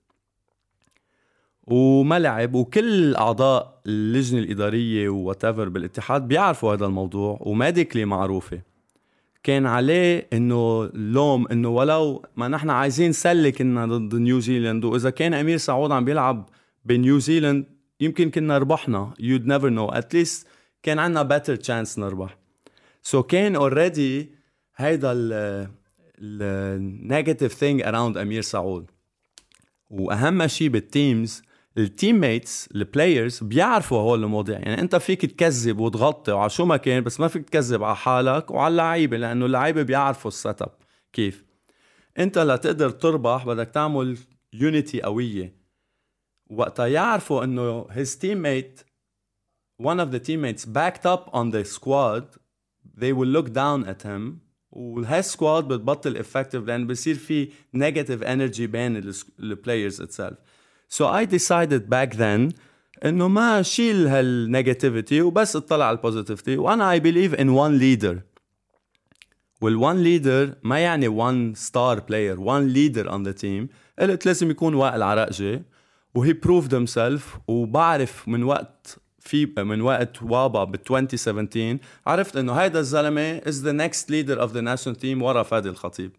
وما 1.67 2.19
لعب 2.19 2.55
وكل 2.55 3.15
أعضاء 3.15 3.81
اللجنة 3.87 4.41
الإدارية 4.41 5.09
وات 5.09 5.47
بالاتحاد 5.47 6.29
بيعرفوا 6.29 6.75
هذا 6.75 6.87
الموضوع 6.87 7.39
و 7.41 7.47
medically 7.47 8.05
معروفة. 8.05 8.61
كان 9.43 9.67
عليه 9.67 10.27
إنه 10.33 10.91
لوم 10.95 11.47
إنه 11.49 11.69
ولو 11.69 12.25
ما 12.37 12.49
نحن 12.49 12.71
عايزين 12.71 13.13
سله 13.13 13.51
كنا 13.51 13.87
ضد 13.87 14.15
نيوزيلند 14.15 14.85
وإذا 14.85 15.11
كان 15.11 15.35
أمير 15.35 15.57
سعود 15.57 15.93
عم 15.93 16.05
بيلعب 16.05 16.49
بنيوزيلند 16.85 17.67
يمكن 18.01 18.31
كنا 18.31 18.59
ربحنا. 18.59 19.15
You'd 19.19 19.47
never 19.47 19.71
know. 19.71 19.95
At 19.95 20.15
least 20.15 20.47
كان 20.83 20.99
عنا 20.99 21.29
better 21.39 21.57
chance 21.57 21.99
نربح. 21.99 22.39
So 23.11 23.17
كان 23.17 23.57
already 23.57 24.27
هيدا 24.77 25.13
ال 25.13 25.69
negative 27.09 27.53
thing 27.53 27.85
around 27.85 28.17
أمير 28.17 28.43
سعود. 28.43 28.91
وأهم 29.91 30.47
شيء 30.47 30.69
بال 30.69 30.87
teams 30.87 31.33
ال 31.33 31.43
teammates 31.79 32.69
ال 32.75 32.83
players 32.83 33.43
بيعرفوا 33.43 33.99
هول 33.99 34.25
المواضيع. 34.25 34.59
يعني 34.59 34.81
أنت 34.81 34.97
فيك 34.97 35.27
تكذب 35.27 35.79
وتغطي 35.79 36.33
وعلى 36.33 36.51
شو 36.51 36.65
ما 36.65 36.77
كان 36.77 37.03
بس 37.03 37.21
ما 37.21 37.29
فيك 37.29 37.49
تكذب 37.49 37.83
على 37.85 37.97
حالك 37.97 38.51
وعلى 38.51 38.73
اللعيبة 38.73 39.17
لأنه 39.17 39.47
اللعيبة 39.47 39.83
بيعرفوا 39.83 40.31
ال 40.31 40.63
setup 40.63 40.73
كيف. 41.13 41.45
أنت 42.19 42.39
لتقدر 42.39 42.91
تربح 42.91 43.47
بدك 43.47 43.69
تعمل 43.69 44.19
unity 44.53 45.03
قوية. 45.03 45.56
وقتها 46.51 46.87
يعرفوا 46.87 47.45
إنه 47.45 47.85
his 47.85 48.17
teammate 48.17 48.85
one 49.79 50.01
of 50.01 50.11
the 50.11 50.19
teammates 50.19 50.65
backed 50.65 51.05
up 51.05 51.29
on 51.33 51.51
the 51.51 51.65
squad. 51.65 52.25
They 53.03 53.13
will 53.13 53.29
look 53.29 53.53
down 53.53 53.85
at 53.85 54.03
him. 54.03 54.41
وهاي 54.71 55.23
squad 55.23 55.69
بتبطل 55.69 56.25
effective 56.25 56.67
لأن 56.67 56.87
بصير 56.87 57.15
في 57.15 57.49
negative 57.77 58.23
energy 58.23 58.61
بين 58.61 59.13
ال 59.41 59.48
players 59.48 60.03
itself. 60.03 60.35
So 60.89 61.07
I 61.07 61.25
decided 61.25 61.91
back 61.91 62.15
then 62.15 62.53
إنه 63.05 63.29
ما 63.29 63.63
شيل 63.63 64.07
هال 64.07 64.26
negativity 64.26 65.23
وبس 65.23 65.57
اطلع 65.57 65.85
على 65.85 65.97
ال 65.97 66.02
positivity 66.02 66.57
وأنا 66.57 66.93
I 66.93 67.01
believe 67.01 67.35
in 67.35 67.49
one 67.49 67.79
leader 67.79 68.21
وال 69.61 69.77
one 69.77 70.03
leader 70.03 70.55
ما 70.63 70.79
يعني 70.79 71.09
one 71.09 71.55
star 71.55 72.01
player 72.01 72.41
one 72.41 72.67
leader 72.69 73.11
on 73.11 73.23
the 73.23 73.33
team 73.33 73.69
قلت 73.99 74.27
لازم 74.27 74.51
يكون 74.51 74.75
وائل 74.75 75.03
عرقجي 75.03 75.63
و 76.17 76.33
he 76.33 76.75
proved 76.75 76.87
himself 76.87 77.39
وبعرف 77.49 78.29
من 78.29 78.43
وقت 78.43 78.99
في 79.21 79.47
من 79.59 79.81
وقت 79.81 80.23
WABA 80.23 80.65
ب 80.65 80.75
2017 80.75 81.79
عرفت 82.07 82.37
إنه 82.37 82.53
هيدا 82.53 82.79
الزلمة 82.79 83.43
is 83.47 83.63
the 83.63 83.73
next 83.73 84.11
leader 84.11 84.43
of 84.43 84.53
the 84.53 84.61
national 84.61 84.99
team 84.99 85.23
ورا 85.23 85.43
فادي 85.43 85.69
الخطيب. 85.69 86.13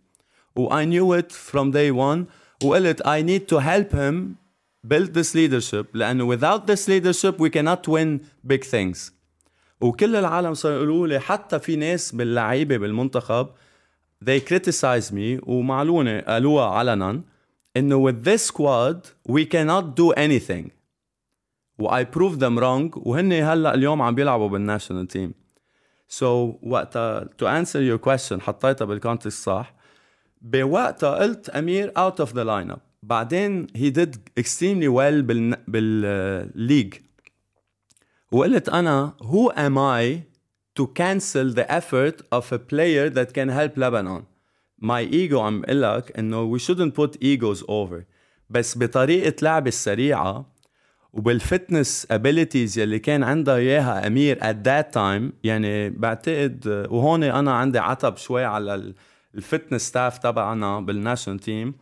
و 0.55 0.69
I 0.69 0.85
knew 0.85 1.21
it 1.21 1.31
from 1.31 1.71
day 1.71 1.91
one 1.91 2.25
وقلت 2.63 3.01
I 3.01 3.21
need 3.21 3.47
to 3.47 3.59
help 3.59 3.91
him 3.91 4.37
build 4.87 5.13
this 5.13 5.33
leadership 5.33 5.85
لأنه 5.93 6.35
without 6.35 6.67
this 6.67 6.87
leadership 6.87 7.39
we 7.39 7.49
cannot 7.49 7.87
win 7.87 8.19
big 8.47 8.63
things. 8.63 9.11
وكل 9.81 10.15
العالم 10.15 10.53
صاروا 10.53 10.77
يقولوا 10.77 11.07
لي 11.07 11.19
حتى 11.19 11.59
في 11.59 11.75
ناس 11.75 12.11
باللعيبة 12.11 12.77
بالمنتخب 12.77 13.47
they 14.25 14.39
criticize 14.39 15.11
me 15.11 15.43
ومعلونة 15.43 16.19
قالوها 16.19 16.65
علنا. 16.65 17.21
انه 17.76 18.10
with 18.10 18.24
this 18.24 18.46
squad 18.52 18.96
we 19.28 19.44
cannot 19.44 19.96
do 19.96 20.12
anything 20.16 20.70
و 21.78 21.88
I 21.88 22.04
proved 22.04 22.40
them 22.40 22.58
wrong 22.58 22.96
وهن 22.96 23.32
هلا 23.32 23.74
اليوم 23.74 24.02
عم 24.02 24.14
بيلعبوا 24.14 24.48
بالناشونال 24.48 25.08
تيم 25.08 25.34
so 26.08 26.58
وقتها 26.62 27.24
to 27.24 27.46
answer 27.46 27.80
your 27.80 27.98
question 27.98 28.40
حطيتها 28.40 28.84
بالكونتكست 28.84 29.42
صح 29.44 29.74
بوقتها 30.40 31.14
قلت 31.16 31.48
امير 31.48 31.92
out 31.98 32.24
of 32.24 32.28
the 32.28 32.44
lineup 32.44 32.80
بعدين 33.02 33.66
he 33.66 33.90
did 33.90 34.16
extremely 34.40 34.88
well 34.88 35.22
بال 35.22 35.56
بالليج 35.68 36.94
وقلت 38.32 38.68
انا 38.68 39.14
who 39.20 39.50
am 39.50 39.78
I 39.78 40.32
to 40.80 40.86
cancel 40.86 41.52
the 41.52 41.66
effort 41.70 42.22
of 42.32 42.52
a 42.52 42.58
player 42.58 43.10
that 43.10 43.34
can 43.34 43.48
help 43.48 43.76
Lebanon 43.76 44.22
my 44.81 45.11
ego 45.11 45.33
عم 45.33 45.61
بقول 45.61 45.81
لك 45.81 46.19
انه 46.19 46.57
we 46.57 46.61
shouldn't 46.61 46.93
put 46.93 47.15
egos 47.15 47.63
over. 47.63 48.03
بس 48.49 48.77
بطريقة 48.77 49.35
لعب 49.41 49.67
السريعة 49.67 50.45
وبال 51.13 51.41
fitness 51.41 52.07
abilities 52.11 52.79
يلي 52.79 52.99
كان 52.99 53.23
عندها 53.23 53.55
إياها 53.55 54.07
أمير 54.07 54.39
at 54.39 54.55
that 54.67 54.93
time 54.93 55.33
يعني 55.43 55.89
بعتقد 55.89 56.87
وهون 56.89 57.23
أنا 57.23 57.51
عندي 57.53 57.79
عتب 57.79 58.17
شوي 58.17 58.45
على 58.45 58.93
ال 59.35 59.41
fitness 59.41 59.81
staff 59.81 60.17
تبعنا 60.17 60.79
بال 60.79 60.91
national 60.91 61.39
team 61.39 61.73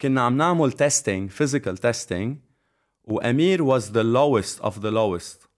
كنا 0.00 0.20
عم 0.20 0.36
نعمل 0.36 0.72
testing 0.72 1.30
physical 1.30 1.76
testing 1.78 2.36
وأمير 3.04 3.78
was 3.78 3.82
the 3.82 4.04
lowest 4.04 4.64
of 4.64 4.72
the 4.80 4.90
lowest. 4.90 5.48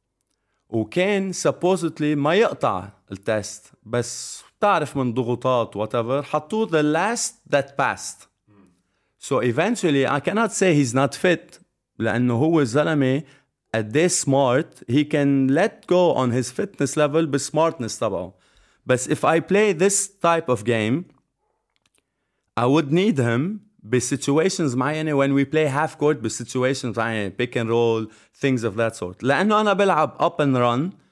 وكان 0.68 1.32
supposedly 1.32 2.02
ما 2.02 2.34
يقطع 2.34 2.88
التست 3.12 3.72
بس 3.82 4.35
بتعرف 4.58 4.96
من 4.96 5.14
ضغوطات 5.14 5.76
whatever 5.78 6.24
حطوه 6.24 6.66
the 6.68 6.82
last 6.96 7.32
that 7.56 7.66
passed 7.76 8.26
so 9.18 9.40
eventually 9.40 10.06
I 10.06 10.20
cannot 10.20 10.52
say 10.52 10.74
he's 10.74 10.94
not 10.94 11.14
fit 11.14 11.60
لأنه 11.98 12.34
هو 12.34 12.64
زلمة 12.64 13.22
قد 13.74 13.96
إيه 13.96 14.08
smart 14.08 14.84
he 14.90 15.04
can 15.04 15.48
let 15.54 15.86
go 15.86 16.14
on 16.14 16.30
his 16.30 16.50
fitness 16.50 16.96
level 16.96 17.24
بالسمارتنس 17.26 17.98
تبعه 17.98 18.34
بس 18.86 19.08
if 19.08 19.24
I 19.24 19.40
play 19.40 19.72
this 19.72 20.08
type 20.08 20.48
of 20.48 20.64
game 20.64 21.04
I 22.56 22.66
would 22.66 22.92
need 22.92 23.18
him 23.18 23.60
ب 23.82 23.91
situations 23.91 24.74
معينه 24.74 25.12
when 25.26 25.30
we 25.34 25.44
play 25.44 25.66
half 25.66 25.98
court 25.98 26.16
ب 26.16 26.24
situations 26.24 26.98
معينه 26.98 27.32
pick 27.42 27.50
and 27.56 27.68
roll 27.68 28.12
things 28.40 28.64
of 28.64 28.76
that 28.76 28.96
sort 28.96 29.22
لأنه 29.22 29.60
أنا 29.60 29.72
بلعب 29.72 30.16
up 30.18 30.40
and 30.44 30.56
run 30.56 31.05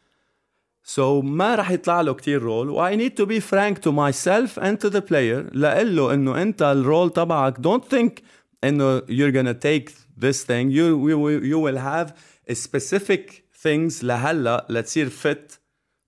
so 0.84 1.22
ما 1.24 1.56
رح 1.56 1.72
يطلع 1.72 2.02
له 2.02 2.14
كتير 2.14 2.42
رول 2.42 2.70
و 2.70 2.90
I 2.90 2.96
need 2.96 3.16
to 3.18 3.26
be 3.26 3.40
frank 3.40 3.80
to 3.80 3.92
myself 3.92 4.58
and 4.58 4.80
to 4.80 4.90
the 4.90 5.02
player 5.02 5.56
لقل 5.56 5.96
له 5.96 6.14
انه 6.14 6.42
انت 6.42 6.62
الرول 6.62 7.10
تبعك 7.10 7.58
don't 7.58 7.86
think 7.96 8.24
انه 8.64 9.00
you're 9.00 9.32
gonna 9.32 9.54
take 9.54 9.92
this 10.18 10.44
thing 10.44 10.70
you, 10.70 11.08
you, 11.10 11.30
you 11.52 11.60
will 11.60 11.78
have 11.78 12.14
a 12.50 12.56
specific 12.56 13.44
things 13.64 14.04
لهلا 14.04 14.68
لتصير 14.70 15.10
fit 15.10 15.60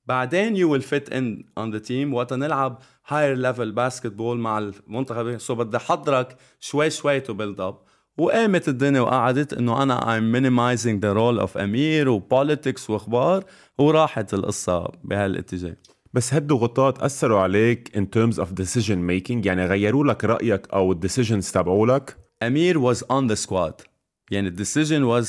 بعدين 0.06 0.56
you 0.56 0.68
will 0.70 0.84
fit 0.84 1.14
in 1.14 1.44
on 1.58 1.72
the 1.72 1.80
team 1.80 2.14
وقت 2.14 2.34
نلعب 2.34 2.80
higher 3.08 3.36
level 3.36 3.72
basketball 3.76 4.36
مع 4.36 4.58
المنتخب 4.58 5.38
سو 5.38 5.56
بدي 5.56 5.78
احضرك 5.78 6.38
شوي 6.60 6.90
شوي 6.90 7.22
to 7.22 7.34
build 7.34 7.60
up 7.60 7.85
وقامت 8.19 8.69
الدنيا 8.69 9.01
وقعدت 9.01 9.53
إنه 9.53 9.83
أنا 9.83 10.01
I'm 10.01 10.33
minimizing 10.33 11.01
the 11.01 11.15
role 11.15 11.49
of 11.49 11.57
أمير 11.57 12.09
و 12.09 12.18
politics 12.18 12.91
وأخبار 12.91 13.45
وراحت 13.79 14.35
القصة 14.35 14.93
بهالاتجاه. 15.05 15.77
بس 16.13 16.35
هالضغوطات 16.35 16.99
أثروا 16.99 17.41
عليك 17.41 17.97
in 17.97 18.03
terms 18.19 18.39
of 18.39 18.47
decision 18.47 18.99
making 19.11 19.47
يعني 19.47 19.67
غيروا 19.67 20.05
لك 20.05 20.25
رأيك 20.25 20.69
أو 20.73 20.93
ال 20.93 20.98
decisions 20.98 21.51
تبعولك 21.51 22.17
أمير 22.43 22.95
was 22.95 22.99
on 22.99 23.29
the 23.33 23.47
squad. 23.47 23.85
يعني 24.31 24.49
ال 24.49 24.57
decision 24.57 25.23
was 25.23 25.27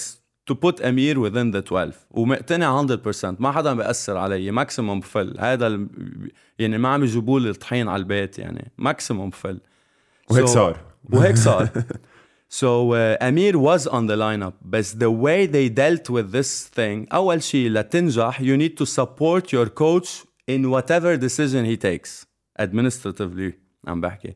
to 0.52 0.56
put 0.56 0.86
أمير 0.86 1.30
within 1.30 1.52
the 1.52 1.62
12 1.72 1.94
ومقتنع 2.12 2.88
100% 2.88 2.98
ما 3.40 3.52
حدا 3.52 3.74
بيأثر 3.74 4.18
علي. 4.18 4.52
ماكسيموم 4.52 5.02
فل. 5.02 5.36
هذا 5.40 5.68
ال... 5.68 5.88
يعني 6.60 6.78
ما 6.78 6.90
عم 6.90 7.04
يجيبوا 7.04 7.40
لي 7.40 7.50
الطحين 7.50 7.88
على 7.88 8.00
البيت 8.00 8.40
يعني. 8.40 8.72
ماكسيموم 8.78 9.30
فل. 9.30 9.60
وهيك 10.32 10.46
صار. 10.46 10.78
وهيك 11.14 11.36
صار. 11.36 11.70
So 12.49 12.93
uh, 12.93 13.17
Amir 13.21 13.59
was 13.59 13.87
on 13.87 14.07
the 14.07 14.17
lineup 14.17 14.55
but 14.63 14.85
the 14.99 15.11
way 15.11 15.47
they 15.47 15.69
dealt 15.71 16.11
with 16.11 16.33
this 16.33 16.69
thing 16.69 17.07
أول 17.13 17.43
شيء 17.43 17.71
لتنجح 17.71 18.41
you 18.41 18.57
need 18.57 18.77
to 18.77 18.87
support 18.87 19.53
your 19.53 19.69
coach 19.69 20.25
in 20.47 20.71
whatever 20.71 21.17
decision 21.17 21.65
he 21.65 21.77
takes 21.77 22.27
administratively 22.61 23.53
عم 23.87 24.01
بحكي 24.01 24.35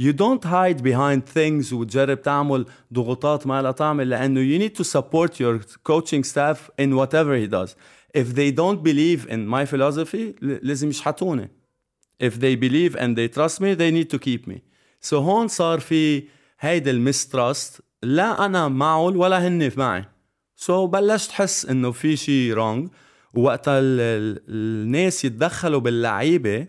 you 0.00 0.12
don't 0.12 0.44
hide 0.44 0.82
behind 0.82 1.26
things 1.26 1.72
وتجرب 1.72 2.22
تعمل 2.22 2.66
ضغوطات 2.92 3.46
ما 3.46 3.62
لا 3.62 3.70
تعمل 3.70 4.08
لانه 4.08 4.40
you 4.40 4.68
need 4.68 4.74
to 4.76 4.84
support 4.84 5.40
your 5.40 5.60
coaching 5.84 6.24
staff 6.24 6.70
in 6.78 6.96
whatever 6.96 7.36
he 7.36 7.46
does 7.46 7.74
if 8.14 8.34
they 8.34 8.50
don't 8.50 8.82
believe 8.82 9.26
in 9.28 9.46
my 9.46 9.66
philosophy 9.66 10.34
لازم 10.42 10.88
يشحتوني 10.88 11.48
if 12.22 12.34
they 12.40 12.56
believe 12.56 12.96
and 12.96 13.16
they 13.16 13.28
trust 13.28 13.60
me 13.60 13.74
they 13.74 13.90
need 13.90 14.10
to 14.10 14.18
keep 14.18 14.46
me 14.46 14.62
so 15.00 15.14
هون 15.14 15.48
صار 15.48 15.80
في 15.80 16.22
هيدا 16.63 16.91
ال 16.91 17.01
mistrust 17.01 17.81
لا 18.03 18.45
أنا 18.45 18.67
معهم 18.67 19.17
ولا 19.17 19.47
هن 19.47 19.71
معي. 19.77 20.05
So 20.65 20.71
بلشت 20.71 21.31
حس 21.31 21.65
إنه 21.65 21.91
في 21.91 22.15
شيء 22.15 22.55
wrong. 22.55 22.89
وقتها 23.33 23.79
الناس 23.79 25.25
يتدخلوا 25.25 25.79
باللعيبة 25.79 26.67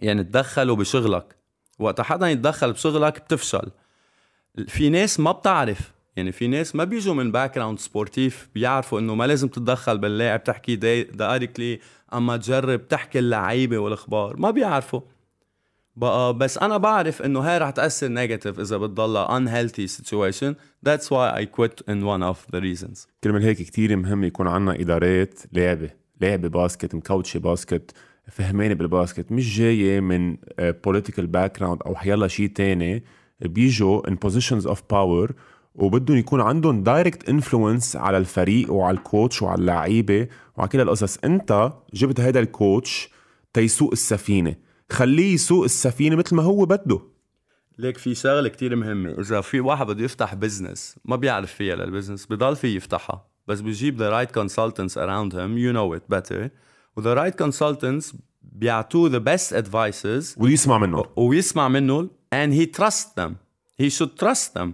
يعني 0.00 0.24
تدخلوا 0.24 0.76
بشغلك. 0.76 1.36
وقت 1.78 2.00
حدا 2.00 2.30
يتدخل 2.30 2.72
بشغلك 2.72 3.24
بتفشل. 3.24 3.70
في 4.68 4.90
ناس 4.90 5.20
ما 5.20 5.32
بتعرف. 5.32 5.92
يعني 6.16 6.32
في 6.32 6.46
ناس 6.46 6.76
ما 6.76 6.84
بيجوا 6.84 7.14
من 7.14 7.32
background 7.32 7.78
sportif 7.78 8.48
بيعرفوا 8.54 9.00
إنه 9.00 9.14
ما 9.14 9.26
لازم 9.26 9.48
تتدخل 9.48 9.98
باللاعب 9.98 10.44
تحكي 10.44 10.76
directly 10.76 11.80
أما 12.14 12.36
تجرب 12.36 12.88
تحكي 12.88 13.18
اللعيبة 13.18 13.78
والأخبار. 13.78 14.36
ما 14.36 14.50
بيعرفوا. 14.50 15.00
بقى 15.96 16.34
بس 16.34 16.58
أنا 16.58 16.76
بعرف 16.76 17.22
إنه 17.22 17.40
هاي 17.40 17.58
رح 17.58 17.70
تأثر 17.70 18.08
negative 18.08 18.60
إذا 18.60 18.76
بتضلها 18.76 19.38
unhealthy 19.38 19.88
situation. 19.88 20.54
That's 20.88 21.04
why 21.10 21.40
I 21.40 21.44
quit 21.56 21.80
in 21.88 22.04
one 22.04 22.22
of 22.22 22.36
the 22.52 22.60
reasons. 22.60 23.06
كرمال 23.24 23.42
هيك 23.42 23.56
كتير 23.56 23.96
مهم 23.96 24.24
يكون 24.24 24.48
عنا 24.48 24.80
إدارات 24.80 25.40
لعبة 25.52 25.90
لعبة 26.20 26.48
basket 26.48 26.94
مكوتشة 26.94 27.38
basket 27.38 27.92
فهمانة 28.28 28.74
بال 28.74 28.87
basket. 28.87 29.32
مش 29.32 29.58
جاية 29.58 30.00
من 30.00 30.36
political 30.58 31.26
background 31.26 31.82
أو 31.86 31.94
حيلا 31.94 32.28
شيء 32.28 32.48
تاني. 32.48 33.04
بيجوا 33.40 34.08
in 34.08 34.14
positions 34.14 34.66
of 34.66 34.82
power 34.90 35.32
وبدهم 35.74 36.16
يكون 36.16 36.40
عندهم 36.40 36.82
direct 36.82 37.28
influence 37.28 37.96
على 37.96 38.18
الفريق 38.18 38.72
وعلى 38.72 38.96
ال 38.96 39.04
coach 39.04 39.42
وعلى 39.42 39.60
اللعيبة 39.60 40.28
وعلى 40.56 40.68
كل 40.68 40.80
القصص. 40.80 41.18
أنت 41.24 41.72
جبت 41.94 42.20
هذا 42.20 42.40
ال 42.40 42.52
coach 42.52 43.10
تيسوق 43.52 43.92
السفينة. 43.92 44.65
خليه 44.90 45.34
يسوق 45.34 45.64
السفينة 45.64 46.16
مثل 46.16 46.36
ما 46.36 46.42
هو 46.42 46.64
بده. 46.66 47.00
ليك 47.78 47.98
في 47.98 48.14
شغلة 48.14 48.48
كتير 48.48 48.76
مهمة. 48.76 49.10
إذا 49.10 49.40
في 49.40 49.60
واحد 49.60 49.86
بده 49.86 50.04
يفتح 50.04 50.34
business 50.34 50.96
ما 51.04 51.16
بيعرف 51.16 51.52
فيها 51.52 51.76
لل 51.76 51.86
business 51.86 52.26
بضل 52.26 52.56
في 52.56 52.76
يفتحها. 52.76 53.28
بس 53.46 53.60
بجيب 53.60 53.98
the 53.98 54.12
right 54.12 54.32
consultants 54.32 54.96
around 54.96 55.32
him 55.32 55.56
you 55.56 55.72
know 55.72 55.98
it 55.98 56.16
better. 56.16 56.50
و 56.96 57.01
the 57.01 57.14
right 57.14 57.38
consultants 57.38 58.14
بيعطوه 58.42 59.10
the 59.10 59.18
best 59.18 59.52
advices 59.52 60.34
ويسمع 60.38 60.78
منه 60.78 61.04
ويسمع 61.16 61.68
منه 61.68 62.08
and 62.34 62.52
he 62.52 62.78
trusts 62.78 63.12
them. 63.20 63.32
He 63.82 63.90
should 63.90 64.24
trust 64.24 64.58
them. 64.58 64.68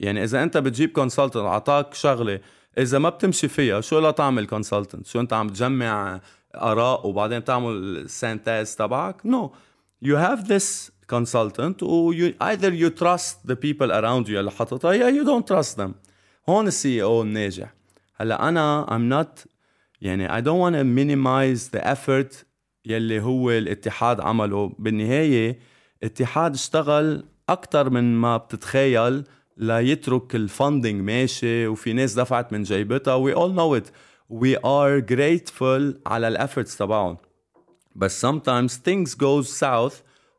يعني 0.00 0.24
إذا 0.24 0.42
أنت 0.42 0.56
بتجيب 0.56 0.90
consultant 0.90 1.36
أعطاك 1.36 1.94
شغلة. 1.94 2.40
إذا 2.78 2.98
ما 2.98 3.08
بتمشي 3.08 3.48
فيها 3.48 3.80
شو 3.80 3.98
لا 3.98 4.10
تعمل 4.10 4.46
consultant 4.46 5.06
شو 5.06 5.20
أنت 5.20 5.32
عم 5.32 5.48
تجمع 5.48 6.20
أراء 6.56 7.06
وبعدين 7.06 7.44
تعمل 7.44 7.72
ال 7.72 7.84
synthèse 7.84 8.76
تبعك. 8.76 9.26
No 9.26 9.52
you 10.02 10.16
have 10.16 10.40
this 10.40 10.92
consultant 11.12 11.82
و 11.82 12.12
either 12.42 12.72
you 12.72 12.90
trust 12.90 13.48
the 13.48 13.56
people 13.56 13.90
around 13.90 14.26
you 14.28 14.36
اللي 14.36 14.50
حطتها 14.50 14.92
يا 14.92 15.10
you 15.10 15.26
don't 15.26 15.46
trust 15.54 15.76
them. 15.76 15.90
هون 16.48 16.66
ال 16.66 17.02
CEO 17.02 17.22
الناجح. 17.22 17.74
هلا 18.16 18.48
أنا 18.48 18.86
I'm 18.86 19.12
not 19.12 19.46
يعني 20.00 20.28
don't 20.42 20.60
want 20.60 20.74
to 20.74 20.84
minimize 20.84 21.78
the 21.78 21.82
effort 21.84 22.44
يلي 22.84 23.20
هو 23.20 23.50
الاتحاد 23.50 24.20
عمله. 24.20 24.72
بالنهاية 24.78 25.58
اتحاد 26.02 26.54
اشتغل 26.54 27.24
أكتر 27.48 27.90
من 27.90 28.16
ما 28.16 28.36
بتتخيل 28.36 29.24
ليترك 29.56 30.34
ال 30.34 30.42
funding 30.42 31.00
ماشي 31.00 31.66
وفي 31.66 31.92
ناس 31.92 32.14
دفعت 32.14 32.52
من 32.52 32.62
جيبتها. 32.62 33.30
We 33.30 33.34
all 33.34 33.52
know 33.56 33.80
it. 33.80 33.90
We 34.30 34.56
are 34.56 35.00
grateful 35.00 35.94
على 36.06 36.28
ال 36.28 36.34
efforts 36.34 36.76
تبعهم. 36.76 37.16
بس 37.96 38.26
sometimes 38.26 38.72
things 38.72 39.14
goes 39.14 39.48
south 39.60 39.94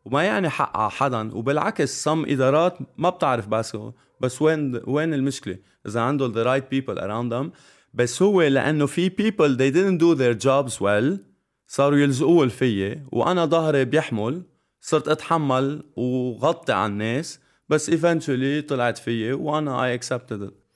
وما 0.05 0.23
يعني 0.23 0.49
حق 0.49 0.77
على 0.77 0.91
حدا 0.91 1.35
وبالعكس 1.35 2.09
some 2.09 2.29
إدارات 2.29 2.77
ما 2.97 3.09
بتعرف 3.09 3.47
بس 3.47 3.77
بس 4.21 4.41
وين 4.41 4.81
وين 4.87 5.13
المشكلة؟ 5.13 5.57
إذا 5.87 6.01
عندهم 6.01 6.33
the 6.33 6.45
right 6.45 6.63
people 6.69 6.97
around 6.97 7.31
them. 7.31 7.57
بس 7.93 8.21
هو 8.21 8.41
لأنه 8.41 8.85
في 8.85 9.09
people 9.09 9.57
they 9.57 9.71
didn't 9.71 9.99
do 10.01 10.15
their 10.15 10.47
jobs 10.47 10.79
well 10.79 11.19
صاروا 11.67 11.97
يلزقوا 11.97 12.43
لفيي. 12.43 13.07
وأنا 13.11 13.45
ظهري 13.45 13.85
بيحمل 13.85 14.43
صرت 14.81 15.07
أتحمل 15.07 15.83
وغطي 15.95 16.73
على 16.73 16.91
الناس. 16.91 17.39
بس 17.69 17.89
eventually 17.91 18.67
طلعت 18.67 18.97
فيي 18.97 19.33
وأنا 19.33 19.95
I 19.95 19.99
accepted 19.99 20.41
it. 20.41 20.66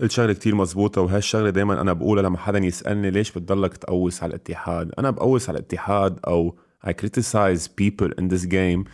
الشغلة 0.00 0.32
كتير 0.32 0.54
مزبوطة 0.54 1.00
وهالشغلة 1.00 1.50
دايما 1.50 1.80
أنا 1.80 1.92
بقولها 1.92 2.22
لما 2.22 2.38
حدا 2.38 2.58
يسألني 2.58 3.10
ليش 3.10 3.32
بتضلك 3.32 3.76
تقوس 3.76 4.22
على 4.22 4.30
الاتحاد؟ 4.30 4.92
أنا 4.98 5.10
بقوس 5.10 5.48
على 5.48 5.58
الاتحاد 5.58 6.18
أو 6.26 6.56
I 6.86 6.90
criticize 6.90 7.68
people 7.68 8.10
in 8.20 8.34
this 8.34 8.46
game 8.46 8.88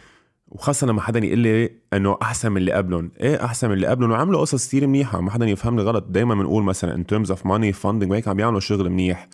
وخاصة 0.48 0.86
لما 0.86 1.00
حدا 1.00 1.24
يقول 1.24 1.38
لي 1.38 1.70
إنه 1.92 2.18
أحسن 2.22 2.52
من 2.52 2.56
اللي 2.56 2.72
قبلهم، 2.72 3.10
إيه 3.20 3.44
أحسن 3.44 3.68
من 3.68 3.74
اللي 3.74 3.86
قبلهم؟ 3.86 4.10
وعملوا 4.10 4.40
قصص 4.40 4.68
كثير 4.68 4.86
منيحة، 4.86 5.20
ما 5.20 5.30
حدا 5.30 5.46
يفهمني 5.46 5.82
غلط، 5.82 6.04
دائما 6.08 6.34
بنقول 6.34 6.62
مثلا 6.62 7.04
in 7.04 7.14
terms 7.14 7.28
of 7.28 7.38
money 7.38 7.76
funding 7.82 8.10
وهيك 8.10 8.28
عم 8.28 8.40
يعملوا 8.40 8.60
شغل 8.60 8.90
منيح، 8.90 9.28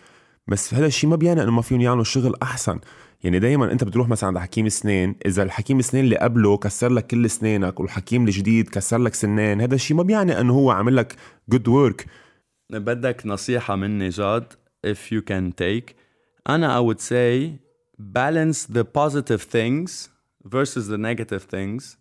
بس 0.47 0.73
هذا 0.73 0.85
الشيء 0.85 1.09
ما 1.09 1.15
بيعني 1.15 1.43
إنه 1.43 1.51
ما 1.51 1.61
فيهم 1.61 1.81
يعملوا 1.81 2.03
شغل 2.03 2.35
أحسن، 2.43 2.79
يعني 3.23 3.39
دائما 3.39 3.71
أنت 3.71 3.83
بتروح 3.83 4.09
مثلا 4.09 4.27
عند 4.27 4.37
حكيم 4.37 4.65
اسنان 4.65 5.15
إذا 5.25 5.43
الحكيم 5.43 5.79
اسنان 5.79 6.03
اللي 6.03 6.17
قبله 6.17 6.57
كسر 6.57 6.89
لك 6.89 7.07
كل 7.07 7.25
اسنانك 7.25 7.79
والحكيم 7.79 8.25
الجديد 8.25 8.69
كسر 8.69 8.97
لك 8.97 9.13
سنان 9.13 9.61
هذا 9.61 9.75
الشيء 9.75 9.97
ما 9.97 10.03
بيعني 10.03 10.39
إنه 10.39 10.53
هو 10.53 10.71
عامل 10.71 10.95
لك 10.95 11.15
جود 11.49 11.67
ورك 11.67 12.05
بدك 12.69 13.21
نصيحة 13.25 13.75
مني 13.75 14.09
جاد 14.09 14.53
if 14.87 15.11
you 15.11 15.21
can 15.21 15.51
take. 15.51 15.93
أنا 16.49 16.79
I 16.79 16.81
would 16.81 16.99
say 16.99 17.59
balance 17.99 18.65
the 18.65 18.83
positive 18.83 19.41
things 19.41 20.09
versus 20.45 20.87
the 20.87 20.97
negative 20.97 21.43
things 21.55 21.97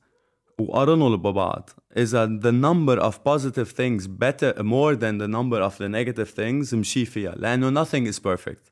وقارنهم 0.58 1.16
ببعض. 1.16 1.70
إذا 1.96 2.26
the 2.26 2.52
number 2.52 2.98
of 2.98 3.22
positive 3.24 3.70
things 3.70 4.06
better 4.06 4.62
more 4.62 4.96
than 4.96 5.18
the 5.18 5.28
number 5.28 5.60
of 5.60 5.78
the 5.78 5.88
negative 5.88 6.30
things 6.30 6.74
مشي 6.74 7.04
فيها. 7.04 7.34
لأنه 7.34 7.84
nothing 7.84 8.06
is 8.06 8.18
perfect. 8.18 8.70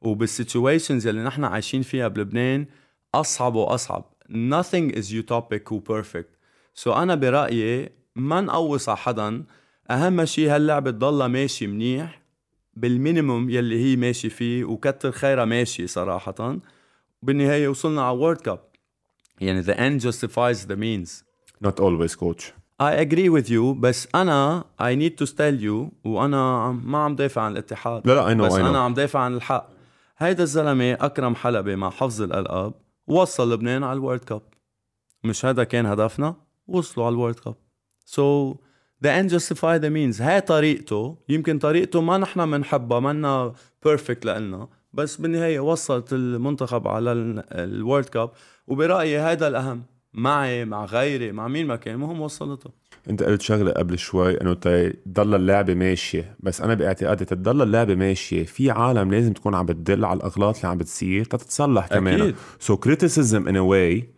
وبال 0.00 0.24
situations 0.24 1.06
اللي 1.06 1.24
نحن 1.24 1.44
عايشين 1.44 1.82
فيها 1.82 2.08
بلبنان 2.08 2.66
أصعب 3.14 3.54
وأصعب. 3.54 4.04
Nothing 4.28 4.94
is 4.96 5.12
utopic 5.12 5.72
و 5.72 5.80
perfect. 5.80 6.36
So 6.84 6.88
أنا 6.88 7.14
برأيي 7.14 7.88
ما 8.16 8.40
نقوص 8.40 8.88
على 8.88 8.98
حدا. 8.98 9.44
أهم 9.90 10.24
شيء 10.24 10.54
هاللعبه 10.54 10.90
تضلها 10.90 11.28
ماشي 11.28 11.66
منيح؟ 11.66 12.22
بال 12.74 12.91
minimum 12.91 13.50
يلي 13.50 13.84
هي 13.84 13.96
ماشي 13.96 14.30
فيه 14.30 14.64
وكتر 14.64 15.12
خيرها 15.12 15.44
ماشي 15.44 15.86
صراحة. 15.86 16.58
بالنهاية 17.22 17.68
وصلنا 17.68 18.02
على 18.02 18.18
World 18.18 18.36
Cup 18.36 18.60
يعني 19.40 19.62
the 19.62 19.76
end 19.76 20.02
justifies 20.02 20.66
the 20.66 20.76
means. 20.76 21.29
Not 21.64 21.80
always 21.80 22.14
coach. 22.14 22.52
I 22.80 22.92
agree 23.04 23.28
with 23.28 23.48
you 23.50 23.74
بس 23.80 24.08
أنا 24.14 24.64
I 24.80 24.94
need 24.94 25.24
to 25.24 25.26
tell 25.26 25.62
you 25.62 25.92
وأنا 26.04 26.72
ما 26.84 26.98
عم 26.98 27.16
دافع 27.16 27.42
عن 27.42 27.52
الاتحاد. 27.52 28.06
لا 28.06 28.14
لا 28.14 28.34
I 28.34 28.38
know 28.38 28.44
بس 28.44 28.52
I 28.52 28.56
know. 28.56 28.64
أنا 28.64 28.78
عم 28.78 28.94
دافع 28.94 29.20
عن 29.20 29.34
الحق. 29.34 29.68
هيدا 30.18 30.42
الزلمة 30.42 30.92
أكرم 30.92 31.34
حلبي 31.34 31.76
مع 31.76 31.90
حفظ 31.90 32.22
الألقاب 32.22 32.74
وصل 33.06 33.52
لبنان 33.52 33.84
على 33.84 33.96
ال 33.96 34.01
World 34.01 34.24
Cup. 34.24 34.42
مش 35.24 35.44
هذا 35.44 35.64
كان 35.64 35.86
هدفنا؟ 35.86 36.34
وصلوا 36.66 37.06
على 37.06 37.12
ال 37.12 37.16
World 37.16 37.34
Cup. 37.34 37.54
So 38.04 38.56
the 39.02 39.22
end 39.22 39.30
justify 39.30 39.82
the 39.82 39.90
means. 39.90 40.22
هاي 40.22 40.40
طريقته. 40.40 41.16
يمكن 41.28 41.58
طريقته 41.58 42.00
ما 42.00 42.18
نحن 42.18 42.50
بنحبها 42.50 43.00
منا 43.00 43.52
perfect 43.84 44.26
لنا 44.26 44.68
بس 44.92 45.16
بالنهاية 45.16 45.60
وصلت 45.60 46.12
المنتخب 46.12 46.88
على 46.88 47.12
ال 47.52 47.61
World 47.61 48.04
Cup. 48.04 48.30
وبرأيي 48.66 49.18
هذا 49.18 49.48
الأهم. 49.48 49.82
معي 50.14 50.64
مع 50.64 50.84
غيري 50.84 51.32
مع 51.32 51.48
مين 51.48 51.66
ما 51.66 51.76
كان 51.76 51.94
المهم 51.94 52.20
وصلته. 52.20 52.70
انت 53.10 53.22
قلت 53.22 53.42
شغلة 53.42 53.72
قبل 53.72 53.98
شوي 53.98 54.40
انه 54.40 54.54
تضل 54.54 55.34
اللعبة 55.34 55.74
ماشية 55.74 56.36
بس 56.40 56.60
أنا 56.60 56.74
باعتقادي 56.74 57.24
تضل 57.24 57.62
اللعبة 57.62 57.94
ماشية. 57.94 58.44
في 58.44 58.70
عالم 58.70 59.10
لازم 59.10 59.32
تكون 59.32 59.54
عم 59.54 59.66
بتدل 59.66 60.04
على 60.04 60.16
الأغلاط 60.16 60.56
اللي 60.56 60.68
عم 60.68 60.78
بتصير 60.78 61.24
تتصلح 61.24 61.86
كمان. 61.86 62.34
So 62.60 62.76
criticism 62.76 63.48
in 63.48 63.56
a 63.56 63.69
way 63.69 64.08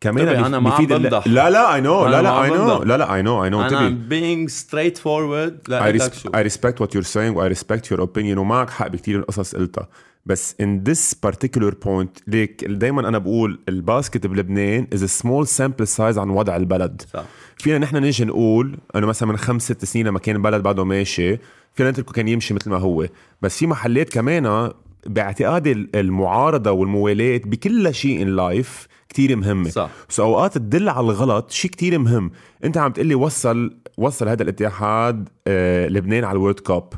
كمان 0.00 0.28
أنا 0.28 0.58
ما 0.58 0.70
عم 0.70 0.86
بمدح. 0.86 1.26
لا 1.26 1.50
لا 1.50 1.74
I 1.74 1.80
know 1.80 2.06
لا 2.06 2.22
لا 2.22 2.42
I 2.44 2.48
know 2.50 2.82
لا 2.82 2.96
لا 2.96 3.14
اي 3.14 3.22
نو 3.22 3.44
اي 3.44 3.50
نو 3.50 3.62
أنا 3.62 3.98
being 4.10 4.50
straight 4.50 4.98
forward 4.98 5.68
لا 5.68 5.92
I, 5.92 5.96
res- 6.00 6.30
I 6.36 6.50
respect 6.52 6.74
what 6.82 6.88
you're 6.94 7.12
saying 7.12 7.36
و 7.36 7.48
I 7.48 7.52
respect 7.52 7.82
your 7.92 8.00
opinion 8.00 8.38
ومعك 8.38 8.70
حق 8.70 8.86
بكثير 8.86 9.18
القصص 9.18 9.56
قلتها. 9.56 9.88
بس 10.26 10.56
in 10.62 10.90
this 10.90 11.14
particular 11.28 11.72
point 11.84 12.22
ليك 12.26 12.64
دائما 12.64 13.08
أنا 13.08 13.18
بقول 13.18 13.60
ال 13.68 13.76
basket 13.76 14.26
بلبنان 14.26 14.86
is 14.94 14.98
a 14.98 15.22
small 15.22 15.46
sample 15.58 15.96
size 15.96 16.18
عن 16.18 16.30
وضع 16.30 16.56
البلد. 16.56 17.02
صح. 17.12 17.24
فينا 17.56 17.78
نحن 17.78 17.96
نيجي 17.96 18.24
نقول 18.24 18.78
إنه 18.96 19.06
مثلا 19.06 19.28
من 19.28 19.36
خمس 19.36 19.62
ست 19.62 19.84
سنين 19.84 20.06
لما 20.06 20.18
كان 20.18 20.36
البلد 20.36 20.62
بعده 20.62 20.84
ماشي 20.84 21.38
فينا 21.74 21.90
نتركه 21.90 22.12
كان 22.12 22.28
يمشي 22.28 22.54
مثل 22.54 22.70
ما 22.70 22.78
هو. 22.78 23.06
بس 23.42 23.58
في 23.58 23.66
محلات 23.66 24.08
كمان 24.08 24.70
باعتقادي 25.06 25.72
المعارضة 25.94 26.70
والموالاة 26.70 27.40
بكل 27.44 27.94
شيء 27.94 28.22
in 28.22 28.36
life 28.36 28.88
كتير 29.08 29.36
مهمة 29.36 29.70
صح. 29.70 29.90
بس 30.08 30.20
أوقات 30.20 30.54
تدل 30.54 30.88
على 30.88 31.00
الغلط 31.06 31.50
شيء 31.50 31.70
كتير 31.70 31.98
مهم. 31.98 32.30
أنت 32.64 32.76
عم 32.78 32.92
تقلي 32.92 33.14
وصل 33.14 33.76
وصل 33.98 34.28
هذا 34.28 34.42
الاتحاد 34.42 35.28
آه 35.46 35.88
لبنان 35.88 36.24
على 36.24 36.36
ال 36.36 36.40
World 36.40 36.60
Cup. 36.60 36.88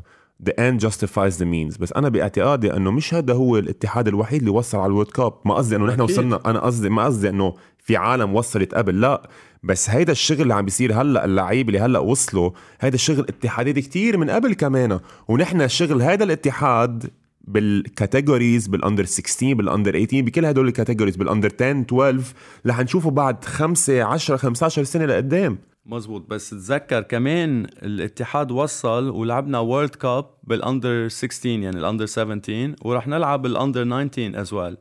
The 0.49 0.53
end 0.53 0.81
justifies 0.81 1.39
the 1.39 1.45
means. 1.45 1.81
بس 1.81 1.93
أنا 1.93 2.09
باعتقادي 2.09 2.77
إنه 2.77 2.91
مش 2.91 3.15
هذا 3.15 3.35
هو 3.35 3.59
الاتحاد 3.59 4.09
الوحيد 4.09 4.39
اللي 4.39 4.51
وصل 4.51 4.79
على 4.79 4.87
ال 4.87 4.90
World 4.90 5.07
Cup. 5.07 5.33
ما 5.45 5.55
قصدي 5.55 5.77
إنه 5.77 5.87
نحن 5.87 6.01
وصلنا 6.01 6.41
أنا 6.47 6.61
قصدي 6.61 6.89
ما 6.89 7.05
قصدي 7.05 7.29
إنه 7.29 7.55
في 7.79 7.97
عالم 7.97 8.35
وصلت 8.35 8.75
قبل 8.75 9.01
لا. 9.01 9.31
بس 9.63 9.91
هيدا 9.91 10.13
الشغل 10.13 10.41
اللي 10.41 10.55
عم 10.55 10.65
بيصير 10.65 11.01
هلأ 11.01 11.25
اللعيبه 11.25 11.69
اللي 11.69 11.81
هلأ 11.81 11.99
وصلوا 11.99 12.51
هيدا 12.81 12.95
الشغل 12.95 13.27
اتحادات 13.29 13.79
كتير 13.79 14.17
من 14.19 14.31
قبل 14.31 14.55
كمان. 14.55 15.01
ونحن 15.29 15.69
شغل 15.69 16.03
هيدا 16.03 16.25
الاتحاد 16.25 17.11
بال 17.45 17.65
categories 17.65 18.67
بال 18.67 18.78
under 18.78 19.05
16 19.05 19.55
بال 19.55 19.66
under 19.66 19.93
18 19.93 20.21
بكل 20.21 20.45
هدول 20.47 20.69
ال 20.69 20.73
categories 20.73 21.17
بال 21.17 21.27
under 21.27 21.53
10 21.61 21.81
12 21.81 22.23
رح 22.67 22.81
نشوفه 22.81 23.11
بعد 23.11 23.45
5 23.45 24.03
10 24.03 24.37
15 24.37 24.85
سنة 24.85 25.05
لقدام. 25.05 25.59
مزبوط 25.87 26.31
بس 26.31 26.51
تذكر 26.51 27.01
كمان 27.01 27.65
الاتحاد 27.83 28.51
وصل 28.51 29.09
ولعبنا 29.09 29.59
World 29.59 29.95
Cup 29.95 30.31
بال 30.45 30.63
under 30.63 31.09
16 31.09 31.49
يعني 31.49 31.79
ال 31.79 31.84
under 31.84 32.07
17 32.07 32.75
ورح 32.83 33.07
نلعب 33.09 33.43
بال 33.43 33.55
under 33.55 33.85
19 33.85 34.41
as 34.41 34.53
well 34.53 34.77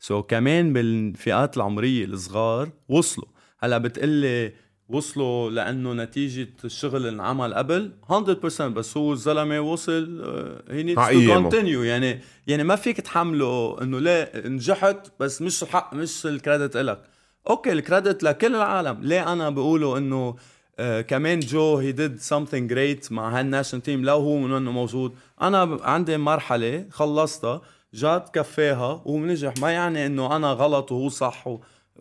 so 0.00 0.22
كمان 0.22 0.72
بالفئات 0.72 1.56
العمرية 1.56 2.04
الصغار 2.04 2.68
وصلوا. 2.88 3.28
هلا 3.58 3.78
بتقلي 3.78 4.52
وصلوا 4.88 5.50
لأنه 5.50 5.92
نتيجة 5.92 6.48
الشغل 6.64 6.96
اللي 6.96 7.08
انعمل 7.08 7.54
قبل 7.54 7.92
100% 8.10 8.62
بس 8.62 8.96
هو 8.96 9.12
الزلمة 9.12 9.60
وصل 9.60 10.22
he 10.70 10.82
needs 10.82 11.02
to 11.08 11.34
continue 11.34 11.82
يعني 11.82 12.20
يعني 12.46 12.64
ما 12.64 12.76
فيك 12.76 13.00
تحمله 13.00 13.82
إنه 13.82 13.98
لا 13.98 14.48
نجحت 14.48 15.12
بس 15.20 15.42
مش 15.42 15.62
الحق 15.62 15.94
مش 15.94 16.26
ال 16.26 16.33
credit 16.33 16.76
لك 16.76 17.13
okay 17.50 17.72
ال 17.72 17.79
credit 17.79 18.22
لكل 18.22 18.54
العالم. 18.54 18.98
ليه 19.02 19.32
أنا 19.32 19.50
بقوله 19.50 19.98
إنه 19.98 20.36
آه 20.78 21.00
كمان 21.00 21.40
جو 21.40 21.76
he 21.76 21.92
did 21.92 22.20
something 22.20 22.70
great 22.70 23.12
مع 23.12 23.38
هال 23.38 23.47
national 23.47 23.82
team 23.82 24.04
لو 24.04 24.16
هو 24.16 24.38
منه 24.38 24.72
موجود. 24.72 25.12
أنا 25.42 25.78
عندي 25.82 26.16
مرحلة 26.16 26.84
خلصتها 26.90 27.60
جات 27.94 28.34
كفاها 28.34 29.02
ونجح 29.04 29.54
ما 29.60 29.70
يعني 29.70 30.06
إنه 30.06 30.36
أنا 30.36 30.52
غلط 30.52 30.92
وهو 30.92 31.08
صح 31.08 31.44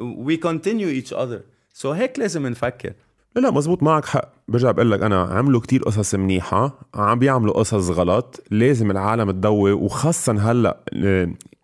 We 0.02 0.38
continue 0.38 0.90
each 0.90 1.14
other 1.14 1.42
so 1.74 1.92
هيك 1.92 2.20
لازم 2.20 2.48
نفكر. 2.48 2.94
لا 3.36 3.42
لا 3.42 3.52
مزبوط 3.52 3.84
معك 3.84 4.06
حق. 4.06 4.30
برجع 4.48 4.72
بقول 4.72 4.92
لك 4.92 5.02
أنا 5.02 5.24
عملوا 5.24 5.62
كتير 5.62 5.84
قصص 5.84 6.16
منيحة 6.16 6.80
عم 6.96 7.20
بيعملوا 7.20 7.54
قصص 7.54 7.90
غلط. 7.90 8.44
لازم 8.52 8.92
العالم 8.92 9.32
تضوي 9.32 9.72
وخاصه 9.72 10.52
هلأ 10.52 10.84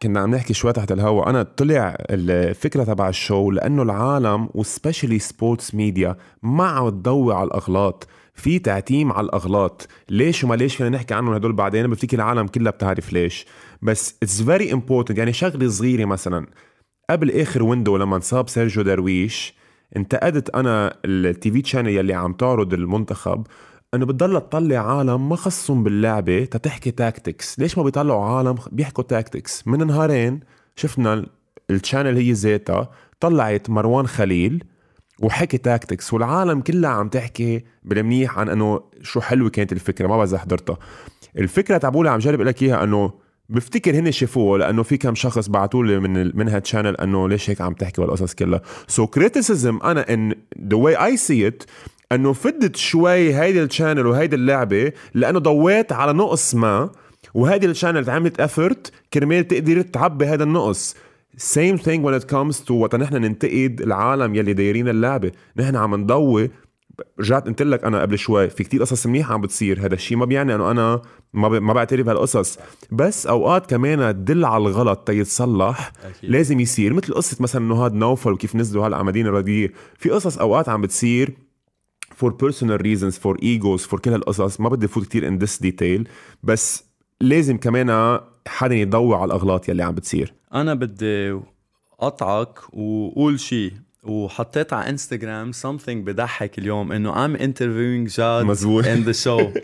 كنا 0.02 0.20
عم 0.20 0.36
نحكي 0.36 0.54
شوي 0.54 0.74
تحت 0.74 0.92
الهواء. 0.92 1.30
أنا 1.30 1.44
طلع 1.44 1.98
الفكرة 2.10 2.84
تبع 2.84 3.10
ال 3.10 3.18
show 3.18 3.52
لأنه 3.52 3.84
العالم 3.84 4.50
و 4.54 4.60
specially 4.60 5.20
sports 5.20 5.76
media 5.76 6.16
ما 6.44 6.68
عم 6.68 6.90
تضوي 6.90 7.34
على 7.34 7.48
الأغلاط. 7.48 8.08
في 8.34 8.60
تعتيم 8.60 9.12
على 9.12 9.26
الأغلاط. 9.26 9.88
ليش 10.10 10.44
وما 10.44 10.56
ليش 10.56 10.76
فينا 10.76 10.90
نحكي 10.90 11.14
عنهم 11.14 11.34
هدول 11.34 11.54
بعدين؟ 11.54 11.88
بفتكر 11.88 12.18
العالم 12.18 12.48
كلها 12.48 12.72
بتعرف 12.72 13.14
ليش. 13.14 13.46
بس 13.82 14.16
it's 14.24 14.42
very 14.42 14.74
important 14.74 15.18
يعني 15.18 15.34
شغلة 15.34 15.68
صغيرة 15.68 16.06
مثلا. 16.06 16.48
قبل 17.10 17.42
آخر 17.42 17.64
window 17.64 17.98
لما 17.98 18.16
انصاب 18.16 18.50
سيرجيو 18.50 18.84
درويش 18.84 19.54
انتقدت 19.98 20.50
أنا 20.50 20.98
ال 21.06 21.52
TV 21.52 21.62
channel 21.62 21.90
يلي 21.90 22.14
عم 22.14 22.34
تعرض 22.34 22.74
المنتخب 22.74 23.48
إنه 23.94 24.06
بتضل 24.06 24.42
تطلع 24.42 24.78
عالم 24.78 25.30
ما 25.30 25.36
خصهم 25.36 25.84
باللعبة 25.84 26.46
تتحكي 26.46 26.92
tactics 26.92 27.60
ليش 27.60 27.78
ما 27.78 27.84
بيطلعوا 27.84 28.26
عالم 28.26 28.56
بيحكوا 28.72 29.04
tactics 29.04 29.68
من 29.68 29.88
نهارين 29.88 30.40
شفنا 30.76 31.26
ال 31.70 31.76
channel 31.76 32.18
هي 32.18 32.32
ذاتها 32.32 32.90
طلعت 33.20 33.70
مروان 33.70 34.08
خليل 34.08 34.64
وحكي 35.22 35.58
tactics 35.58 36.14
والعالم 36.14 36.62
كلها 36.62 36.90
عم 36.90 37.10
تحكي 37.10 37.64
بالمنيح 37.84 38.40
عن 38.40 38.50
إنه 38.50 38.82
شو 39.02 39.22
حلوة 39.22 39.50
كانت 39.50 39.72
الفكرة 39.72 40.08
ما 40.08 40.18
بعرف 40.18 40.36
حضرتها. 40.36 40.78
الفكرة 41.38 41.78
تبعولي 41.78 42.10
عم 42.10 42.20
جرب 42.20 42.42
لك 42.42 42.64
إياها 42.64 42.84
إنه 42.84 43.14
بفتكر 43.50 44.00
هن 44.00 44.12
شافوه 44.12 44.58
لأنه 44.58 44.84
في 44.84 44.98
كم 44.98 45.16
شخص 45.16 45.50
بعثوا 45.50 45.84
لي 45.84 46.00
من 46.00 46.38
من 46.38 46.50
هال 46.50 46.60
channel 46.60 46.98
إنه 46.98 47.30
ليش 47.30 47.50
هيك 47.50 47.62
عم 47.62 47.74
تحكي 47.74 48.02
والقصص 48.02 48.34
كلها. 48.34 48.62
so 48.88 49.10
criticism 49.10 49.80
أنا 49.84 50.14
in 50.14 50.34
the 50.70 50.78
way 50.78 51.06
I 51.06 51.18
see 51.18 51.48
it 51.48 51.64
أنه 52.12 52.34
فدت 52.34 52.76
شوي 52.76 53.36
هيدي 53.36 53.64
ال 53.64 53.69
channel 53.69 54.08
وهيدي 54.08 54.36
اللعبة 54.36 54.92
لأنه 55.14 55.40
ضويت 55.40 55.92
على 55.92 56.14
نقص 56.14 56.56
ما 56.56 56.90
وهيدي 57.34 57.66
ال 57.66 57.71
channel 57.71 58.10
عملت 58.10 58.40
effort 58.40 58.92
كرمال 59.14 59.48
تقدر 59.48 59.82
تعبي 59.82 60.26
هذا 60.26 60.44
النقص. 60.44 60.96
Same 61.38 61.78
thing 61.78 62.02
when 62.04 62.22
it 62.22 62.28
comes 62.28 62.66
to 62.68 62.72
وقت 62.72 62.96
نحن 62.96 63.16
ننتقد 63.16 63.82
العالم 63.82 64.36
يلي 64.36 64.54
دايرين 64.54 64.90
اللعبة. 64.90 65.32
نحن 65.58 65.76
عم 65.76 65.96
نضوي. 65.96 66.52
رجعت 67.20 67.48
قلت 67.48 67.62
لك 67.62 67.84
أنا 67.84 68.02
قبل 68.02 68.18
شوي 68.18 68.50
في 68.50 68.64
كتير 68.64 68.82
قصص 68.82 69.08
منيحة 69.08 69.34
عم 69.34 69.42
بتصير. 69.42 69.86
هذا 69.86 69.94
الشيء 69.94 70.18
ما 70.18 70.26
بيعني 70.26 70.56
إنه 70.56 70.72
أنا 70.72 71.02
ما 71.34 71.48
ب... 71.48 71.54
ما 71.54 71.74
بعترف 71.74 72.10
هالقصص. 72.10 72.60
بس 72.92 73.28
أوقات 73.28 73.70
كمان 73.70 74.14
تدل 74.14 74.46
على 74.46 74.68
الغلط 74.68 75.00
تيتصلح 75.00 75.92
أكيد. 76.06 76.30
لازم 76.30 76.60
يصير. 76.60 76.94
مثل 76.94 77.14
قصة 77.14 77.38
مثلا 77.40 77.62
إنه 77.66 77.76
هاد 77.76 77.94
نوفل 77.94 78.32
وكيف 78.32 78.56
نزلوا 78.56 78.88
هلا 78.88 78.98
على 78.98 79.06
مدينة 79.06 79.42
في 79.98 80.10
قصص 80.10 80.38
أوقات 80.38 80.70
عم 80.70 80.82
بتصير 80.82 81.49
for 82.20 82.34
personal 82.34 82.82
reasons 82.82 83.18
for 83.18 83.38
egos 83.44 83.84
for 83.84 84.00
كل 84.00 84.12
هالقصص 84.12 84.60
ما 84.60 84.70
بدي 84.70 84.88
فوت 84.88 85.06
كتير 85.06 85.28
in 85.28 85.38
this 85.38 85.60
detail 85.60 86.08
بس 86.44 86.84
لازم 87.22 87.58
كمان 87.58 88.20
حدا 88.48 88.76
يضوي 88.76 89.16
على 89.16 89.26
الأغلاط 89.26 89.70
يلي 89.70 89.84
عم 89.84 89.96
بتصير. 89.96 90.34
أنا 90.54 90.74
بدي 90.74 91.40
أقطعك 92.00 92.74
وقول 92.74 93.40
شيء 93.40 93.74
وحطيت 94.04 94.74
على 94.74 94.90
انستغرام 94.90 95.52
something 95.52 95.88
بضحك 95.88 96.60
اليوم 96.60 96.92
إنه 96.92 97.14
I'm 97.28 97.40
interviewing 97.40 98.16
جاد 98.18 98.46
مزبوط. 98.46 98.86
in 98.86 99.06
the 99.06 99.18
show. 99.26 99.52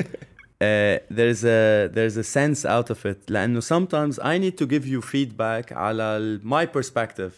Uh, 0.56 1.00
there's 1.20 1.44
a 1.44 1.90
there's 1.96 2.18
a 2.18 2.24
sense 2.24 2.66
out 2.66 2.90
of 2.90 3.06
it 3.06 3.30
لأنه 3.30 3.62
sometimes 3.62 4.20
I 4.20 4.38
need 4.38 4.58
to 4.58 4.66
give 4.66 4.88
you 4.88 5.02
feedback 5.02 5.74
على 5.74 6.40
my 6.44 6.66
perspective. 6.78 7.34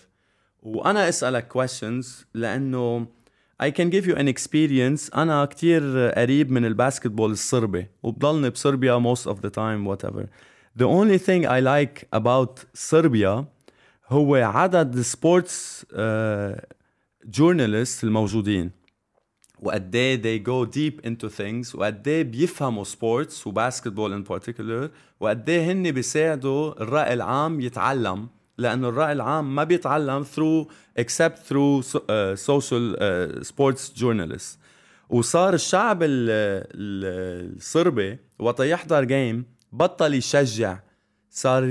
وأنا 0.63 1.09
أسألك 1.09 1.53
questions 1.53 2.05
لأنه 2.33 3.07
I 3.59 3.71
can 3.71 3.89
give 3.89 4.05
you 4.05 4.15
an 4.15 4.27
experience. 4.27 5.09
أنا 5.15 5.45
كتير 5.45 6.09
قريب 6.09 6.51
من 6.51 6.65
الباسكتبول 6.65 7.31
الصربي 7.31 7.87
وبضلني 8.03 8.49
بصربيا 8.49 8.99
most 8.99 9.25
of 9.25 9.41
the 9.41 9.49
time 9.49 9.85
whatever. 9.85 10.29
The 10.75 10.85
only 10.85 11.17
thing 11.17 11.45
I 11.47 11.59
like 11.59 12.07
about 12.13 12.65
صربيا 12.73 13.45
هو 14.09 14.35
عدد 14.35 14.95
ال 14.95 15.08
sports 15.08 15.85
journalists 17.25 18.01
uh, 18.01 18.03
الموجودين. 18.03 18.71
وقد 19.59 19.95
إيه 19.95 20.21
they 20.21 20.43
go 20.43 20.65
deep 20.65 21.05
into 21.07 21.29
things 21.29 21.75
وقد 21.75 22.07
إيه 22.07 22.23
بيفهموا 22.23 22.83
sports 22.83 23.47
و 23.47 23.54
basketball 23.54 24.23
in 24.23 24.27
particular 24.27 24.89
وقد 25.19 25.49
إيه 25.49 25.71
هن 25.71 25.91
بيساعدوا 25.91 26.81
الرأي 26.81 27.13
العام 27.13 27.61
يتعلم. 27.61 28.27
لأنه 28.57 28.89
الرأي 28.89 29.11
العام 29.11 29.55
ما 29.55 29.63
بيتعلم 29.63 30.23
through 30.23 31.83
uh, 31.83 32.35
social 32.35 32.95
uh, 32.95 33.43
sports 33.43 33.89
journalists. 33.89 34.57
وصار 35.09 35.53
الشعب 35.53 35.99
الصربي 36.75 38.17
وقت 38.39 38.59
يحضر 38.59 39.03
game 39.03 39.45
بطل 39.71 40.13
يشجع. 40.13 40.79
صار 41.29 41.63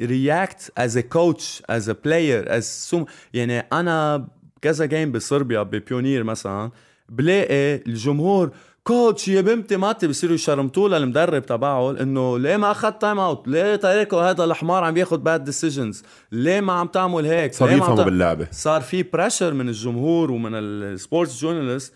react 0.00 0.72
as 0.78 0.96
a 0.96 1.00
coach 1.00 1.62
as 1.70 1.88
a 1.88 1.92
player 2.04 2.56
as 2.56 2.94
يعني 3.34 3.58
أنا 3.60 4.28
كذا 4.62 4.84
game 4.84 5.12
بصربيا 5.12 5.62
ب 5.62 5.70
pioneer 5.70 6.24
مثلا 6.24 6.70
بلاقي 7.08 7.74
الجمهور 7.86 8.50
coach 8.84 9.28
يا 9.28 9.40
بنتي 9.40 9.76
ماتي 9.76 10.06
بصيروا 10.06 10.34
يشرمطوا 10.34 10.88
للمدرب 10.88 11.46
تبعه 11.46 11.90
إنه 11.90 12.38
ليه 12.38 12.56
ما 12.56 12.70
أخذ 12.70 12.90
time 12.90 13.18
out؟ 13.18 13.48
ليه 13.48 13.76
تاركه 13.76 14.30
هذا 14.30 14.44
الحمار 14.44 14.84
عم 14.84 14.96
ياخذ 14.96 15.18
bad 15.18 15.44
decisions؟ 15.44 16.02
ليه 16.32 16.60
ما 16.60 16.72
عم 16.72 16.86
تعمل 16.86 17.26
هيك؟ 17.26 17.54
صار 17.54 17.70
يفهموا 17.70 18.04
باللعبة 18.04 18.48
صار 18.50 18.80
في 18.80 19.02
pressure 19.02 19.54
من 19.54 19.68
الجمهور 19.68 20.30
ومن 20.30 20.50
ال 20.54 20.66
sports 20.66 21.40
journalists 21.40 21.94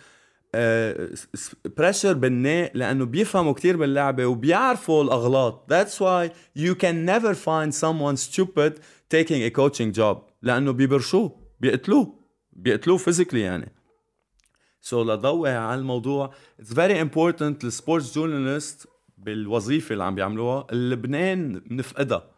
pressure 1.77 2.13
بالناء 2.13 2.71
لأنه 2.75 3.05
بيفهموا 3.05 3.53
كتير 3.53 3.77
باللعبة 3.77 4.27
وبيعرفوا 4.27 5.05
الأغلاط 5.05 5.73
that's 5.73 5.95
why 6.01 6.31
you 6.59 6.75
can 6.75 7.05
never 7.07 7.35
find 7.35 7.75
someone 7.75 8.17
stupid 8.17 8.73
taking 9.15 9.43
a 9.43 9.51
coaching 9.51 9.99
job 9.99 10.17
لأنه 10.43 10.73
بيبرشوه 10.73 11.41
بيقتلوه 11.61 12.15
بيقتلوه 12.53 12.97
physically 12.97 13.41
يعني 13.41 13.78
so 14.89 15.07
لضوي 15.07 15.51
على 15.51 15.81
الموضوع. 15.81 16.35
it's 16.61 16.75
very 16.75 17.01
important 17.01 17.65
ال 17.65 17.72
sports 17.72 18.15
journalists 18.15 18.89
بالوظيفة 19.19 19.93
اللي 19.93 20.05
عم 20.05 20.15
بيعملوها 20.15 20.67
لبنان 20.73 21.59
بنفقدها 21.59 22.31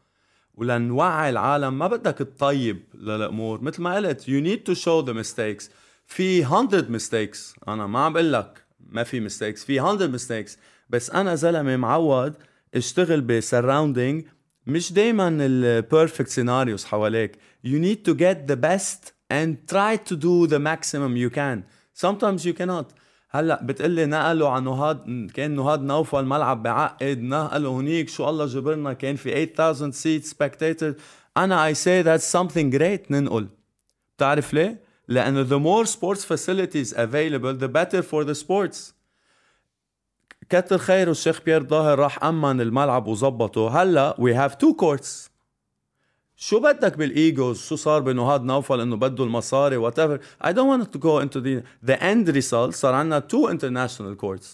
ولنوعي 0.55 1.31
العالم 1.31 1.79
ما 1.79 1.87
بدك 1.87 2.19
تطيب 2.19 2.83
للأمور. 2.95 3.61
مثل 3.63 3.83
ما 3.83 3.97
قلت 3.97 4.23
you 4.23 4.45
need 4.45 4.73
to 4.73 4.79
show 4.79 5.07
the 5.07 5.15
mistakes. 5.15 5.71
في 6.07 6.45
100 6.45 6.99
mistakes. 6.99 7.69
أنا 7.69 7.87
ما 7.87 7.99
عم 8.05 8.13
بقول 8.13 8.33
لك 8.33 8.65
ما 8.81 9.03
في 9.03 9.29
mistakes. 9.29 9.67
في 9.67 9.81
100 9.81 10.19
mistakes. 10.19 10.51
بس 10.89 11.11
أنا 11.11 11.35
زلمة 11.35 11.77
معود 11.77 12.35
أشتغل 12.75 13.21
ب 13.21 13.30
surrounding 13.30 14.25
مش 14.67 14.93
دايما 14.93 15.29
ال 15.29 15.41
perfect 15.41 16.29
scenarios 16.29 16.85
حواليك. 16.85 17.37
You 17.67 17.79
need 17.85 18.11
to 18.11 18.15
get 18.15 18.53
the 18.53 18.57
best 18.57 19.13
and 19.33 19.57
try 19.73 19.97
to 20.11 20.17
do 20.17 20.47
the 20.47 20.59
maximum 20.59 21.17
you 21.17 21.31
can. 21.37 21.80
Sometimes 22.07 22.45
you 22.45 22.55
cannot. 22.61 22.87
هلأ 23.31 23.63
بتقلي 23.63 24.07
نقلوا 24.07 24.49
عن 24.49 24.65
نهاد 24.65 25.31
كان 25.35 25.55
نهاد 25.57 25.83
نوفل 25.83 26.25
ملعب 26.25 26.63
بعقد 26.63 27.19
نقلوا 27.19 27.81
هنيك 27.81 28.09
شو 28.09 28.29
الله 28.29 28.47
جبرنا 28.47 28.93
كان 28.93 29.17
في 29.17 29.47
8000 29.47 29.95
seat 29.95 30.25
spectator 30.25 30.95
أنا 31.37 31.73
I 31.73 31.75
say 31.75 32.03
that's 32.03 32.27
something 32.39 32.71
great 32.79 33.11
ننقل. 33.11 33.49
بتعرف 34.17 34.55
ليه؟ 34.55 34.81
لأنه 35.09 35.45
the 35.45 35.63
more 35.63 35.89
sports 35.91 36.25
facilities 36.25 36.93
available 36.93 37.55
the 37.55 37.69
better 37.69 38.03
for 38.03 38.25
the 38.25 38.35
sports. 38.35 38.93
كتر 40.49 40.79
خيره 40.79 41.11
الشيخ 41.11 41.41
بيير 41.43 41.63
ظاهر 41.63 41.99
راح 41.99 42.25
أمن 42.25 42.61
الملعب 42.61 43.07
وظبطه. 43.07 43.83
هلأ 43.83 44.17
we 44.19 44.35
have 44.35 44.53
two 44.59 44.75
courts. 44.75 45.30
شو 46.43 46.61
بدك 46.61 46.97
بال 46.97 47.19
egos 47.19 47.63
شو 47.63 47.77
صار 47.77 48.01
بنهاد 48.01 48.43
نوفل 48.45 48.81
إنه 48.81 48.97
بده 48.97 49.25
المصاري؟ 49.25 49.77
whatever 49.77 50.21
I 50.45 50.49
don't 50.49 50.69
want 50.69 50.93
to 50.93 50.99
go 50.99 51.19
into 51.21 51.41
the 51.41 51.63
the 51.91 51.97
end 52.01 52.35
result. 52.35 52.75
صار 52.75 52.95
عندنا 52.95 53.27
two 53.33 53.51
international 53.51 54.17
courts. 54.25 54.47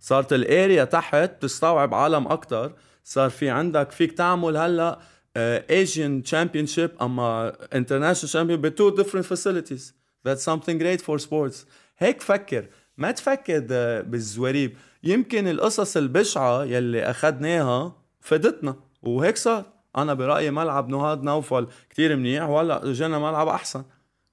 صارت 0.00 0.32
ال 0.32 0.42
area 0.42 0.84
تحت 0.84 1.30
بتستوعب 1.30 1.94
عالم 1.94 2.26
أكثر 2.26 2.72
صار 3.04 3.30
في 3.30 3.50
عندك 3.50 3.90
فيك 3.90 4.12
تعمل 4.12 4.56
هلأ 4.56 4.98
Asian 5.36 6.22
championship 6.22 6.90
أما 7.02 7.52
international 7.74 8.32
champion 8.32 8.60
ب 8.60 8.67
two 8.67 8.90
different 8.90 9.24
facilities 9.24 9.94
that's 10.26 10.50
something 10.50 10.80
great 10.80 11.02
for 11.04 11.18
sports 11.18 11.66
هيك 11.98 12.22
فكر. 12.22 12.66
ما 12.96 13.10
تفكر 13.10 13.60
بالزواريب. 14.02 14.76
يمكن 15.04 15.48
القصص 15.48 15.96
البشعة 15.96 16.64
يلي 16.64 17.02
أخذناها 17.10 17.96
فادتنا 18.20 18.76
وهيك 19.02 19.36
صار. 19.36 19.71
أنا 19.96 20.14
برأيي 20.14 20.50
ملعب 20.50 20.88
نهاد 20.88 21.22
نوفل 21.22 21.66
كتير 21.90 22.16
منيح 22.16 22.48
وهلا 22.48 22.90
اجانا 22.90 23.18
ملعب 23.18 23.48
أحسن 23.48 23.84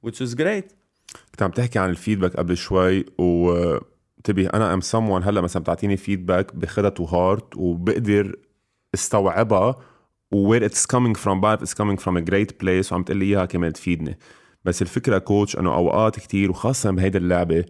which 0.08 0.16
is 0.16 0.36
great. 0.36 0.74
كنت 1.32 1.42
عم 1.42 1.52
تحكي 1.52 1.80
عن 1.80 1.90
ال 1.90 1.95
feedback 1.95 2.36
قبل 2.36 2.58
شوي 2.58 3.06
و 3.18 3.52
انتبه 4.18 4.48
أنا 4.48 4.74
I'm 4.74 4.82
someone 4.82 5.28
هلا 5.28 5.42
مثلا 5.42 5.62
بتعطيني 5.64 5.98
feedback 5.98 6.56
بخدها 6.56 6.90
to 6.90 7.06
heart 7.06 7.58
وبقدر 7.58 8.36
استوعبها 8.94 9.76
و 10.32 10.37
where 10.37 10.66
it's 10.66 10.86
coming 10.86 11.18
from 11.18 11.42
بعرف 11.42 11.62
it's 11.62 11.74
coming 11.74 12.00
from 12.00 12.18
a 12.18 12.20
great 12.20 12.62
place 12.62 12.94
وعم 12.94 13.04
تقول 13.04 13.18
لي 13.18 13.26
إياها 13.26 13.46
كمان 13.46 13.74
تفيدني. 13.74 14.20
بس 14.66 14.82
الفكرة 14.82 15.18
coach 15.18 15.58
إنه 15.58 15.76
أوقات 15.76 16.20
كتير 16.20 16.52
وخاصة 16.52 16.92
بهيدي 16.92 17.18
اللعبة 17.18 17.66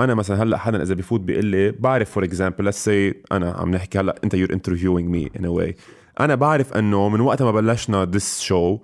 أنا 0.00 0.14
مثلا 0.14 0.42
هلا 0.42 0.58
حدا 0.58 0.82
إذا 0.82 0.94
بفوت 0.94 1.20
بيقول 1.20 1.44
لي 1.44 1.70
بعرف 1.70 2.10
for 2.10 2.24
example 2.24 2.64
let's 2.64 2.84
say 2.84 3.14
أنا 3.32 3.50
عم 3.52 3.70
نحكي 3.70 3.98
هلا 3.98 4.20
أنت 4.24 4.34
you're 4.34 4.52
interviewing 4.52 5.08
me 5.08 5.30
in 5.38 5.46
a 5.46 5.53
way 5.53 5.76
أنا 6.20 6.34
بعرف 6.34 6.72
إنه 6.72 7.08
من 7.08 7.20
وقت 7.20 7.42
ما 7.42 7.50
بلشنا 7.50 8.04
this 8.04 8.40
show 8.40 8.78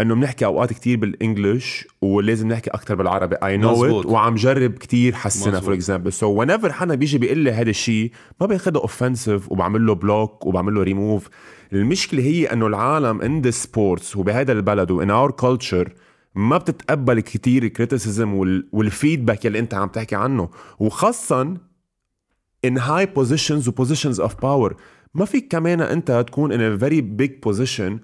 إنه 0.00 0.14
بنحكي 0.14 0.44
أوقات 0.44 0.72
كتير 0.72 0.98
بال 0.98 1.18
English 1.18 1.88
ولازم 2.02 2.48
نحكي 2.48 2.70
أكثر 2.70 2.94
بالعربي. 2.94 3.36
I 3.36 3.56
know 3.56 4.00
it 4.00 4.06
وعم 4.06 4.34
جرب 4.34 4.72
كتير 4.72 5.14
حسنها 5.14 5.60
for 5.60 5.74
example 5.74 6.12
so 6.12 6.26
whenever 6.26 6.72
حدا 6.72 6.94
بيجي 6.94 7.18
بيقول 7.18 7.38
لي 7.38 7.52
هذا 7.52 7.70
الشيء 7.70 8.12
ما 8.40 8.46
باخذه 8.46 8.78
offensive 8.78 9.52
وبعمل 9.52 9.86
له 9.86 9.94
block 9.94 10.46
وبعمل 10.46 10.74
له 10.74 10.82
ريموف 10.82 11.28
المشكلة 11.72 12.22
هي 12.22 12.46
إنه 12.46 12.66
العالم 12.66 13.22
in 13.22 13.40
the 13.40 13.50
sports 13.50 14.16
وبهذا 14.16 14.52
البلد 14.52 14.90
و 14.90 14.97
in 14.97 15.10
our 15.10 15.30
culture 15.30 15.92
ما 16.34 16.58
بتتقبل 16.58 17.20
كتير 17.20 17.62
ال 17.62 17.69
criticism 17.69 18.34
وال 18.72 18.87
feedback 18.87 19.46
اللي 19.46 19.58
أنت 19.58 19.74
عم 19.74 19.88
تحكي 19.88 20.16
عنه. 20.16 20.48
وخاصه 20.78 21.54
in 22.66 22.70
high 22.70 23.06
positions 23.18 23.68
و 23.68 23.84
positions 23.84 24.18
of 24.18 24.30
power. 24.30 24.74
ما 25.14 25.24
فيك 25.24 25.52
كمان 25.52 25.80
أنت 25.80 26.24
تكون 26.26 26.52
in 26.52 26.78
a 26.78 26.82
very 26.82 27.22
big 27.22 27.48
position 27.48 28.00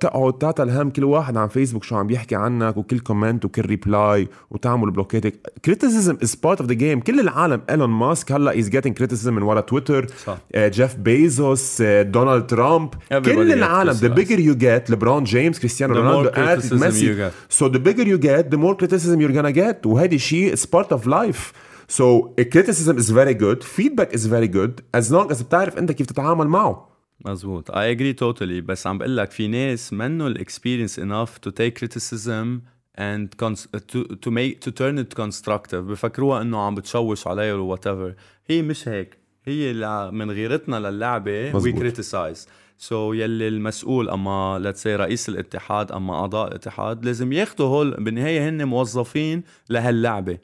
تقعد 0.00 0.38
تعطى 0.38 0.62
الهم 0.62 0.90
كل 0.90 1.04
واحد 1.04 1.36
عن 1.36 1.48
فيسبوك 1.48 1.84
شو 1.84 1.96
عم 1.96 2.06
بيحكي 2.06 2.34
عنك 2.36 2.76
وكل 2.76 2.98
comment 2.98 3.44
وكل 3.44 3.62
reply 3.62 4.28
وتعمل 4.50 4.90
block 4.90 5.24
هيدك 5.24 5.52
criticism 5.64 6.16
is 6.22 6.34
part 6.34 6.60
of 6.60 6.68
the 6.68 6.74
game 6.74 7.00
كل 7.00 7.20
العالم 7.20 7.60
ايلون 7.70 7.90
ماسك 7.90 8.32
هلأ 8.32 8.58
is 8.58 8.68
getting 8.68 8.94
criticism 8.94 9.34
من 9.34 9.42
ورا 9.42 9.60
تويتر 9.60 10.06
صح. 10.26 10.38
جيف 10.56 10.96
بيزوس 10.96 11.82
دونالد 11.82 12.46
ترامب 12.46 12.94
كل 13.10 13.52
العالم 13.52 13.92
the 13.92 14.08
bigger 14.08 14.40
you 14.40 14.54
get 14.54 14.90
ليبرون 14.90 15.24
جيمس 15.24 15.58
كريستيانو 15.58 15.94
رونالدو 15.94 16.76
ميسي 16.76 17.30
so 17.48 17.66
the 17.66 17.78
bigger 17.78 18.06
you 18.06 18.18
get 18.18 18.48
the 18.50 18.56
more 18.56 18.74
criticism 18.74 19.20
you're 19.20 19.32
gonna 19.32 19.50
get 19.50 19.86
وهيدي 19.86 20.18
شيء 20.18 20.52
is 20.52 20.66
part 20.66 20.92
of 20.92 21.06
life 21.06 21.52
So 21.98 22.06
criticism 22.54 22.98
is 22.98 23.10
very 23.10 23.34
good, 23.34 23.64
feedback 23.64 24.12
is 24.12 24.26
very 24.26 24.46
good 24.46 24.74
as 24.94 25.10
long 25.10 25.32
as 25.32 25.42
بتعرف 25.42 25.78
انت 25.78 25.92
كيف 25.92 26.06
تتعامل 26.06 26.46
معه. 26.46 26.88
مزبوط 27.26 27.70
I 27.70 27.94
agree 27.94 28.14
totally 28.14 28.62
بس 28.64 28.86
عم 28.86 28.98
بقول 28.98 29.16
لك 29.16 29.30
في 29.30 29.48
ناس 29.48 29.92
منه 29.92 30.26
ال 30.26 30.33
experience 30.33 31.00
enough 31.00 31.48
to 31.48 31.52
take 31.52 31.74
criticism 31.80 32.60
and 32.98 33.28
to, 33.36 34.16
to 34.24 34.30
make 34.30 34.60
to 34.60 34.70
turn 34.70 34.98
it 34.98 35.14
constructive. 35.22 35.74
بفكروها 35.74 36.42
إنه 36.42 36.58
عم 36.58 36.74
بتشوش 36.74 37.26
عليه 37.26 37.54
or 37.54 37.76
whatever. 37.76 38.14
هي 38.46 38.62
مش 38.62 38.88
هيك. 38.88 39.18
هي 39.44 39.72
من 40.12 40.30
غيرتنا 40.30 40.76
للعبة 40.76 41.52
مزبوط. 41.52 41.74
we 41.74 41.78
criticize. 41.84 42.48
so, 42.78 43.16
يلي 43.16 43.48
المسؤول 43.48 44.10
أما 44.10 44.58
let's 44.62 44.82
say 44.82 44.96
رئيس 44.96 45.28
الاتحاد 45.28 45.92
أما 45.92 46.14
أعضاء 46.14 46.48
الاتحاد 46.48 47.04
لازم 47.04 47.32
ياخذوا 47.32 47.68
هول 47.68 47.90
بالنهاية 47.90 48.48
هن 48.48 48.64
موظفين 48.64 49.42
لهاللعبة. 49.70 50.38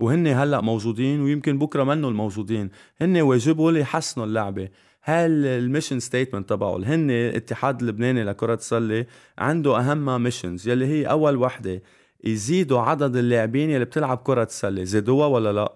وهن 0.00 0.26
هلأ 0.26 0.60
موجودين 0.60 1.20
ويمكن 1.20 1.58
بكرة 1.58 1.84
منه 1.84 2.08
الموجودين 2.08 2.70
هن 3.00 3.20
واجبهم 3.20 3.76
يحسنوا 3.76 4.26
اللعبة. 4.26 4.68
هل 5.02 5.46
ال 5.46 5.53
mission 5.53 6.00
statement 6.00 6.48
تبعه 6.48 6.76
هن 6.76 7.10
الاتحاد 7.10 7.80
اللبناني 7.80 8.24
لكرة 8.24 8.54
السلة 8.54 9.06
عنده 9.38 9.78
أهم 9.78 10.22
missions 10.22 10.68
يلي 10.68 10.86
هي 10.86 11.04
أول 11.04 11.36
وحدة 11.36 11.82
يزيدوا 12.24 12.80
عدد 12.80 13.16
اللاعبين 13.16 13.70
يلي 13.70 13.84
بتلعب 13.84 14.18
كرة 14.18 14.42
السلة. 14.42 14.84
زيدوها 14.84 15.26
ولا 15.26 15.52
لا؟ 15.52 15.72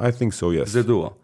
I 0.00 0.10
think 0.10 0.32
so 0.32 0.64
yes. 0.64 0.68
زيدوها. 0.68 1.16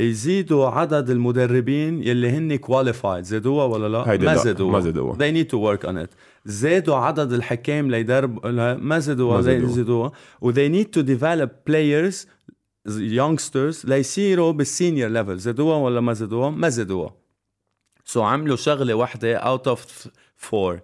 يزيدوا 0.00 0.66
عدد 0.66 1.10
المدربين 1.10 2.02
يلي 2.02 2.30
هن 2.30 2.56
qualified 2.56 3.24
زادوها 3.24 3.64
ولا 3.64 3.88
لا؟ 3.88 4.16
ما 4.16 4.36
زادوها 4.36 4.72
ما 4.72 4.80
زادوها 4.80 5.16
they 5.18 5.32
need 5.32 5.48
to 5.50 5.56
work 5.56 5.88
on 5.88 5.96
it. 6.04 6.10
زادوا 6.44 6.96
عدد 6.96 7.32
الحكام 7.32 7.90
ليدرب 7.90 8.46
ما 8.82 8.98
زادوها 8.98 9.40
زادوها 9.40 10.12
و 10.40 10.52
they 10.52 10.68
need 10.72 10.86
to 10.86 11.02
develop 11.02 11.50
players 11.70 12.26
youngsters 12.88 13.84
ليصيروا 13.84 14.52
بال 14.52 14.66
senior 14.66 15.10
level 15.10 15.38
زادوها 15.38 15.76
ولا 15.76 16.00
ما 16.00 16.12
زادوها؟ 16.12 16.50
ما 16.50 16.68
زادوها 16.68 17.14
so 18.04 18.20
so 18.20 18.22
عملوا 18.22 18.56
شغلة 18.56 18.94
واحدة 18.94 19.36
out 19.36 19.68
of 19.68 20.08
four 20.36 20.80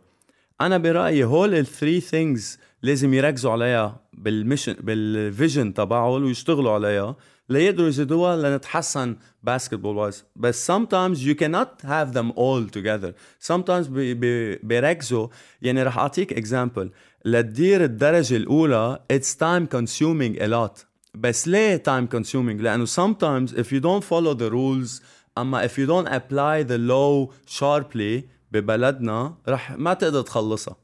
أنا 0.61 0.79
برأيي 0.79 1.25
هول 1.25 1.55
ال 1.55 1.62
three 1.62 2.01
things 2.01 2.59
لازم 2.83 3.15
يركزوا 3.15 3.53
عليها 3.53 4.01
بال 4.13 4.26
mission 4.26 4.73
بال 4.81 5.04
vision 5.04 5.75
تبعهم 5.75 6.25
ويشتغلوا 6.25 6.73
عليها 6.73 7.17
ليقدروا 7.49 7.89
يزيدوها 7.89 8.37
لنتحسن 8.37 9.17
باسكتبول 9.46 9.98
وايز 9.98 10.24
بس 10.36 10.72
sometimes 10.72 11.18
you 11.18 11.36
cannot 11.36 11.86
have 11.86 12.14
them 12.14 12.32
all 12.38 12.78
together 12.78 13.12
sometimes 13.52 13.88
بيركزوا 14.64 15.28
يعني 15.62 15.84
رح 15.84 15.98
اعطيك 15.98 16.34
اكزامبل 16.34 16.92
لتدير 17.26 17.84
الدرجه 17.84 18.36
الاولى 18.36 19.00
it's 19.14 19.36
time 19.36 19.78
consuming 19.78 20.40
a 20.42 20.48
lot 20.48 20.86
بس 21.16 21.48
ليه 21.48 21.84
time 21.88 22.08
consuming 22.16 22.62
لانه 22.62 22.86
sometimes 22.86 23.50
if 23.52 23.66
you 23.72 23.80
don't 23.82 24.04
follow 24.04 24.34
the 24.34 24.52
rules 24.52 25.02
اما 25.38 25.68
if 25.68 25.72
you 25.72 25.88
don't 25.88 26.08
apply 26.10 26.64
the 26.72 26.78
law 26.78 27.30
sharply 27.60 28.24
ببلدنا 28.52 29.36
رح 29.48 29.72
ما 29.72 29.94
تقدر 29.94 30.22
تخلصها 30.22 30.76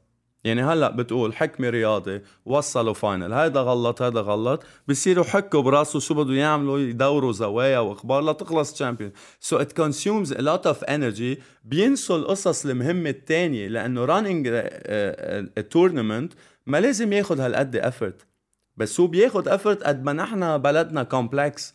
يعني 0.43 0.63
هلا 0.63 0.89
بتقول 0.89 1.35
حكمي 1.35 1.69
رياضي 1.69 2.21
وصلوا 2.45 2.93
final. 2.93 3.33
هيدا 3.33 3.59
غلط 3.59 4.01
هيدا 4.01 4.19
غلط. 4.21 4.63
بصيروا 4.87 5.23
حكوا 5.23 5.61
براسه 5.61 5.99
شو 5.99 6.13
بده 6.13 6.33
يعملوا 6.33 6.79
يدوروا 6.79 7.31
زوايا 7.31 7.79
وأخبار 7.79 8.31
لتخلص 8.31 8.73
champion 8.73 9.11
so 9.39 9.57
it 9.57 9.71
consumes 9.71 10.33
a 10.33 10.41
lot 10.41 10.67
of 10.67 10.83
energy 10.83 11.39
بينسوا 11.65 12.17
القصص 12.17 12.65
المهمة 12.65 13.09
الثانية 13.09 13.67
لأنه 13.67 14.05
running 14.05 14.63
tournament 15.69 16.33
ما 16.65 16.81
لازم 16.81 17.13
ياخذ 17.13 17.39
هالقد 17.39 17.75
effort 17.75 18.25
بس 18.77 18.99
هو 18.99 19.07
بياخذ 19.07 19.47
effort 19.47 19.83
قد 19.83 20.03
ما 20.03 20.13
نحن 20.13 20.57
بلدنا 20.57 21.03
complex 21.03 21.73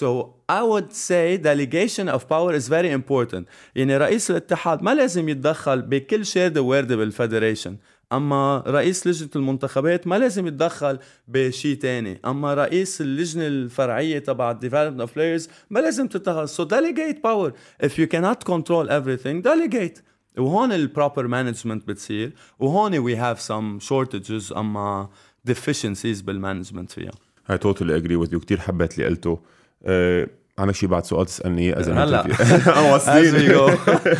So 0.00 0.08
I 0.48 0.62
would 0.72 0.90
say 1.08 1.36
delegation 1.36 2.06
of 2.16 2.20
power 2.28 2.52
is 2.60 2.68
very 2.68 2.90
important. 3.00 3.44
يعني 3.74 3.96
رئيس 3.96 4.30
الاتحاد 4.30 4.82
ما 4.82 4.94
لازم 4.94 5.28
يتدخل 5.28 5.82
بكل 5.82 6.26
شهادة 6.26 6.62
واردة 6.62 6.96
بال 6.96 7.07
federation. 7.07 7.70
أما 8.12 8.62
رئيس 8.66 9.06
لجنة 9.06 9.30
المنتخبات 9.36 10.06
ما 10.06 10.18
لازم 10.18 10.46
يتدخل 10.46 10.98
بشيء 11.28 11.76
تاني. 11.76 12.20
أما 12.26 12.54
رئيس 12.54 13.00
اللجنة 13.00 13.46
الفرعية 13.46 14.18
تبع 14.18 14.58
development 14.58 15.02
of 15.02 15.10
players 15.10 15.48
ما 15.70 15.80
لازم 15.80 16.06
تتدخل. 16.06 16.48
So 16.48 16.68
delegate 16.68 17.22
power. 17.22 17.52
If 17.86 17.90
you 17.90 18.06
cannot 18.06 18.44
control 18.44 18.88
everything 18.88 19.42
delegate. 19.42 20.00
وهون 20.38 20.72
ال 20.72 20.80
proper 20.80 21.26
management 21.26 21.88
بتصير. 21.88 22.32
وهون 22.58 23.04
we 23.04 23.16
have 23.16 23.40
some 23.40 23.86
shortages 23.88 24.56
أما 24.56 25.08
deficiencies 25.50 26.24
بال 26.24 26.35
management 26.35 26.90
فيها. 26.92 27.12
I 27.50 27.56
totally 27.56 27.92
agree 28.02 28.26
with 28.26 28.32
you. 28.32 28.38
كثير 28.38 28.60
حبيت 28.60 28.98
اللي 28.98 29.06
قلته. 29.06 29.38
أه 29.84 30.28
عندك 30.58 30.74
شيء 30.74 30.88
بعد 30.88 31.04
سؤال 31.04 31.26
تسألني 31.26 31.78
إذا 31.80 32.04
هلا. 32.04 32.26
واصلين. 32.92 33.60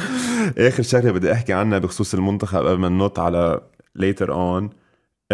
آخر 0.69 0.83
شغلة 0.83 1.11
بدي 1.11 1.33
أحكي 1.33 1.53
عنها 1.53 1.79
بخصوص 1.79 2.15
المنتخب 2.15 2.67
قبل 2.67 2.79
ما 2.79 2.89
ننط 2.89 3.19
على 3.19 3.61
later 3.99 4.29
on. 4.29 4.69
Uh, 4.69 5.33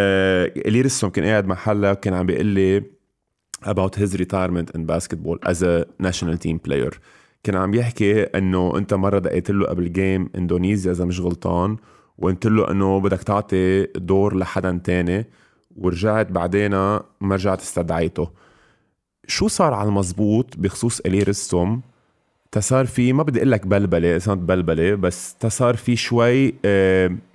اللي 0.66 0.80
رسم 0.80 1.09
كان 1.09 1.24
قاعد 1.24 1.46
محلة 1.46 1.94
كان 1.94 2.14
عم 2.14 2.26
بيقول 2.26 2.46
لي 2.46 2.82
about 3.64 3.96
his 3.96 4.14
retirement 4.14 4.76
in 4.76 4.86
basketball 4.86 5.38
as 5.50 5.62
a 5.62 5.84
national 6.07 6.36
team 6.36 6.59
player. 6.68 6.94
كان 7.42 7.57
عم 7.57 7.74
يحكي 7.74 8.22
إنه 8.22 8.78
أنت 8.78 8.94
مرة 8.94 9.18
دقيت 9.18 9.50
له 9.50 9.66
قبل 9.66 9.92
game 9.92 10.30
اندونيسيا 10.36 10.92
إذا 10.92 11.04
مش 11.04 11.20
غلطان 11.20 11.76
وقلت 12.18 12.46
له 12.46 12.70
إنه 12.70 13.00
بدك 13.00 13.22
تعطي 13.22 13.86
دور 13.86 14.36
لحدا 14.36 14.80
تاني 14.84 15.26
ورجعت 15.76 16.32
بعدين 16.32 16.70
ما 16.70 17.04
رجعت 17.34 17.61
استدعيته. 17.61 18.30
شو 19.26 19.48
صار 19.48 19.74
على 19.74 19.88
المزبوط 19.88 20.57
بخصوص 20.57 21.00
إيلي 21.00 21.22
رستم 21.22 21.80
تصار 22.55 22.86
في 22.86 23.13
ما 23.13 23.24
بدي 23.24 23.39
اقول 23.39 23.51
لك 23.51 23.67
بلبله 23.67 24.20
صارت 24.20 24.39
بلبله 24.39 24.95
بس 24.95 25.36
تصار 25.36 25.75
في 25.75 25.95
شوي 25.95 26.53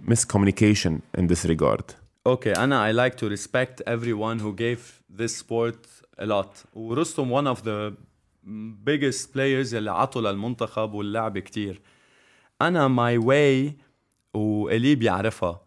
مس 0.08 0.24
كوميونيكيشن 0.26 0.98
ان 1.18 1.26
ذس 1.26 1.46
ريجارد 1.46 1.90
اوكي 2.26 2.52
انا 2.52 2.92
I 2.92 3.10
like 3.10 3.14
to 3.14 3.28
respect 3.36 3.82
everyone 3.86 4.38
who 4.42 4.52
gave 4.52 4.80
this 5.20 5.36
sport 5.42 5.86
a 6.20 6.26
lot 6.26 6.66
ورستم 6.74 7.40
one 7.40 7.56
of 7.56 7.60
the 7.60 7.92
biggest 8.84 9.32
players 9.34 9.74
اللي 9.74 9.90
عطوا 9.90 10.22
للمنتخب 10.22 10.94
واللعب 10.94 11.38
كتير 11.38 11.80
انا 12.62 12.88
my 12.88 13.22
way 13.24 13.72
واللي 14.34 14.94
بيعرفها 14.94 15.60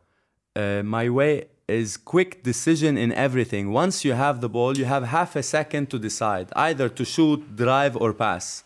uh, 0.59 0.83
my 0.83 1.09
way 1.19 1.43
is 1.71 1.97
quick 1.97 2.43
decision 2.43 2.97
in 2.97 3.11
everything 3.11 3.65
once 3.73 4.03
you 4.05 4.13
have 4.13 4.41
the 4.41 4.49
ball 4.49 4.73
you 4.77 4.85
have 4.85 5.03
half 5.17 5.35
a 5.35 5.43
second 5.43 5.85
to 5.93 5.99
decide 5.99 6.47
either 6.55 6.89
to 6.89 7.05
shoot 7.05 7.39
drive 7.55 7.95
or 7.95 8.13
pass 8.13 8.62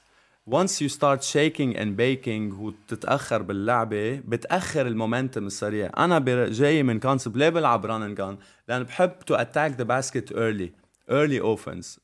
Once 0.48 0.80
you 0.80 0.88
start 0.88 1.22
shaking 1.22 1.76
and 1.76 1.96
baking 1.96 2.52
وتتاخر 2.60 3.42
باللعبة 3.42 4.16
بتأخر 4.16 4.86
ال 4.86 4.93
momentum 4.93 5.46
السريع. 5.46 5.90
أنا 5.98 6.18
جاي 6.48 6.82
من 6.82 7.00
concept 7.00 7.36
ليه 7.36 7.48
بلعب 7.48 7.86
run 7.86 8.02
and 8.02 8.16
gun 8.16 8.38
لأن 8.68 8.82
بحب 8.82 9.12
to 9.30 9.34
attack 9.34 9.76
the 9.76 9.84
basket 9.84 10.32
early 10.34 10.72
early 11.10 11.38
offense. 11.38 11.98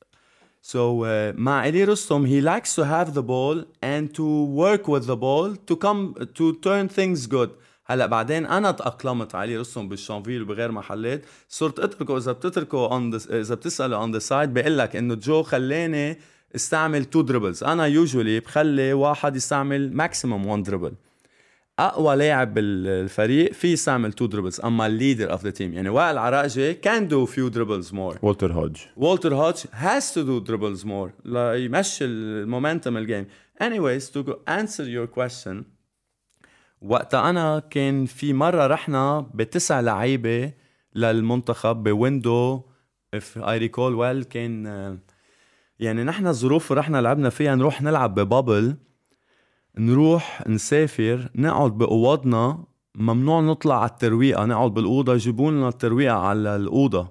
So 0.61 1.05
uh, 1.05 1.35
مع 1.35 1.69
إيلي 1.69 1.85
رستم 1.85 2.27
he 2.27 2.41
likes 2.41 2.75
to 2.75 2.85
have 2.85 3.15
the 3.15 3.23
ball 3.23 3.65
and 3.83 4.15
to 4.15 4.45
work 4.45 4.89
with 4.89 5.07
the 5.07 5.17
ball 5.17 5.57
to 5.57 5.77
come 5.77 6.15
to 6.35 6.53
turn 6.63 6.89
things 6.89 7.27
good. 7.27 7.51
هلأ 7.87 8.07
بعدين 8.07 8.47
أنا 8.47 8.71
تأقلمت 8.71 9.35
ع 9.35 9.40
إيلي 9.40 9.57
رستم 9.57 9.89
بالشانفيل 9.89 10.43
وبغير 10.43 10.73
محلات 10.73 11.25
صرت 11.49 11.79
أتركه 11.81 12.17
إذا 12.17 12.33
بتتركه 12.33 13.11
the, 13.11 13.31
إذا 13.33 13.55
بتسأله 13.55 13.97
on 13.97 14.13
the 14.13 14.19
side 14.19 14.55
بقول 14.55 14.79
لك 14.79 14.97
إنه 14.97 15.15
جو 15.15 15.43
خلاني 15.43 16.19
استعمل 16.55 17.05
two 17.05 17.23
dribbles 17.23 17.65
أنا 17.65 17.87
usually 17.87 18.41
بخلي 18.41 18.93
واحد 18.93 19.37
يستعمل 19.37 19.97
maximum 19.97 20.47
1 20.47 20.63
dribble 20.63 20.93
أقوى 21.79 22.17
لاعب 22.17 22.55
بالفريق 22.55 23.53
في 23.53 23.73
يستعمل 23.73 24.13
two 24.13 24.27
dribbles 24.27 24.61
أما 24.61 24.87
ال 24.87 24.93
leader 24.93 25.33
of 25.33 25.45
the 25.45 25.51
team 25.51 25.73
يعني 25.73 25.89
وائل 25.89 26.19
عرقجي 26.19 26.75
كان 26.75 27.09
do 27.09 27.27
few 27.27 27.49
dribbles 27.49 27.95
more 27.95 28.19
والتر 28.23 28.53
هودج 28.53 28.77
والتر 28.97 29.35
هودج 29.35 29.65
has 29.73 30.15
to 30.15 30.23
do 30.23 30.39
dribbles 30.39 30.85
more 30.85 31.13
ليمشي 31.25 32.05
ال 32.05 32.15
momentum 32.15 32.97
الجيم 32.97 33.27
anyways 33.63 34.03
to 34.03 34.33
answer 34.49 34.85
your 34.85 35.21
question 35.21 35.65
وقتها 36.83 37.31
أنا 37.31 37.63
كان 37.71 38.07
في 38.07 38.33
مرة 38.33 38.67
رحنا 38.67 39.31
بتسع 39.35 39.81
لعيبة 39.81 40.53
للمنتخب 40.95 41.83
ب 41.83 41.93
window. 41.93 42.63
If 43.17 43.39
I 43.41 43.59
recall 43.59 43.95
well 43.97 44.27
كان 44.31 44.99
يعني 45.79 46.05
نحن 46.05 46.27
الظروف 46.27 46.73
اللي 46.73 46.81
رحنا 46.81 47.01
لعبنا 47.01 47.31
فيها 47.31 47.55
نروح 47.55 47.83
نلعب 47.83 48.15
ببابل 48.15 48.77
نروح 49.79 50.43
نسافر 50.49 51.31
نقعد 51.35 51.79
بأوضنا 51.79 52.65
ممنوع 52.95 53.41
نطلع 53.41 53.81
على 53.81 53.91
الترويقة 53.91 54.45
نقعد 54.45 54.75
بالأوضة 54.75 55.15
يجيبوا 55.15 55.51
لنا 55.51 55.69
الترويقة 55.69 56.17
على 56.17 56.57
الأوضة. 56.57 57.09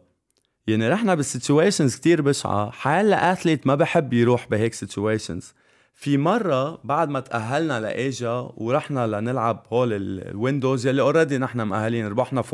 يعني 0.67 0.89
رحنا 0.89 1.15
ب 1.15 1.22
situations 1.22 1.95
كتير 1.95 2.21
بشعة. 2.21 2.71
حيلا 2.71 3.31
athlete 3.31 3.67
ما 3.67 3.75
بحب 3.75 4.13
يروح 4.13 4.47
بهيك 4.49 4.73
situations 4.73 5.53
في 5.93 6.17
مرة 6.17 6.79
بعد 6.83 7.09
ما 7.09 7.19
تأهلنا 7.19 7.79
لإيجا 7.79 8.49
ورحنا 8.57 9.07
لنلعب 9.07 9.65
هول 9.73 9.93
ال 9.93 10.05
windows 10.05 10.87
يلي 10.87 11.01
already 11.01 11.37
نحن 11.37 11.61
مأهلين 11.61 12.07
ربحنا 12.07 12.41
4-0 12.41 12.45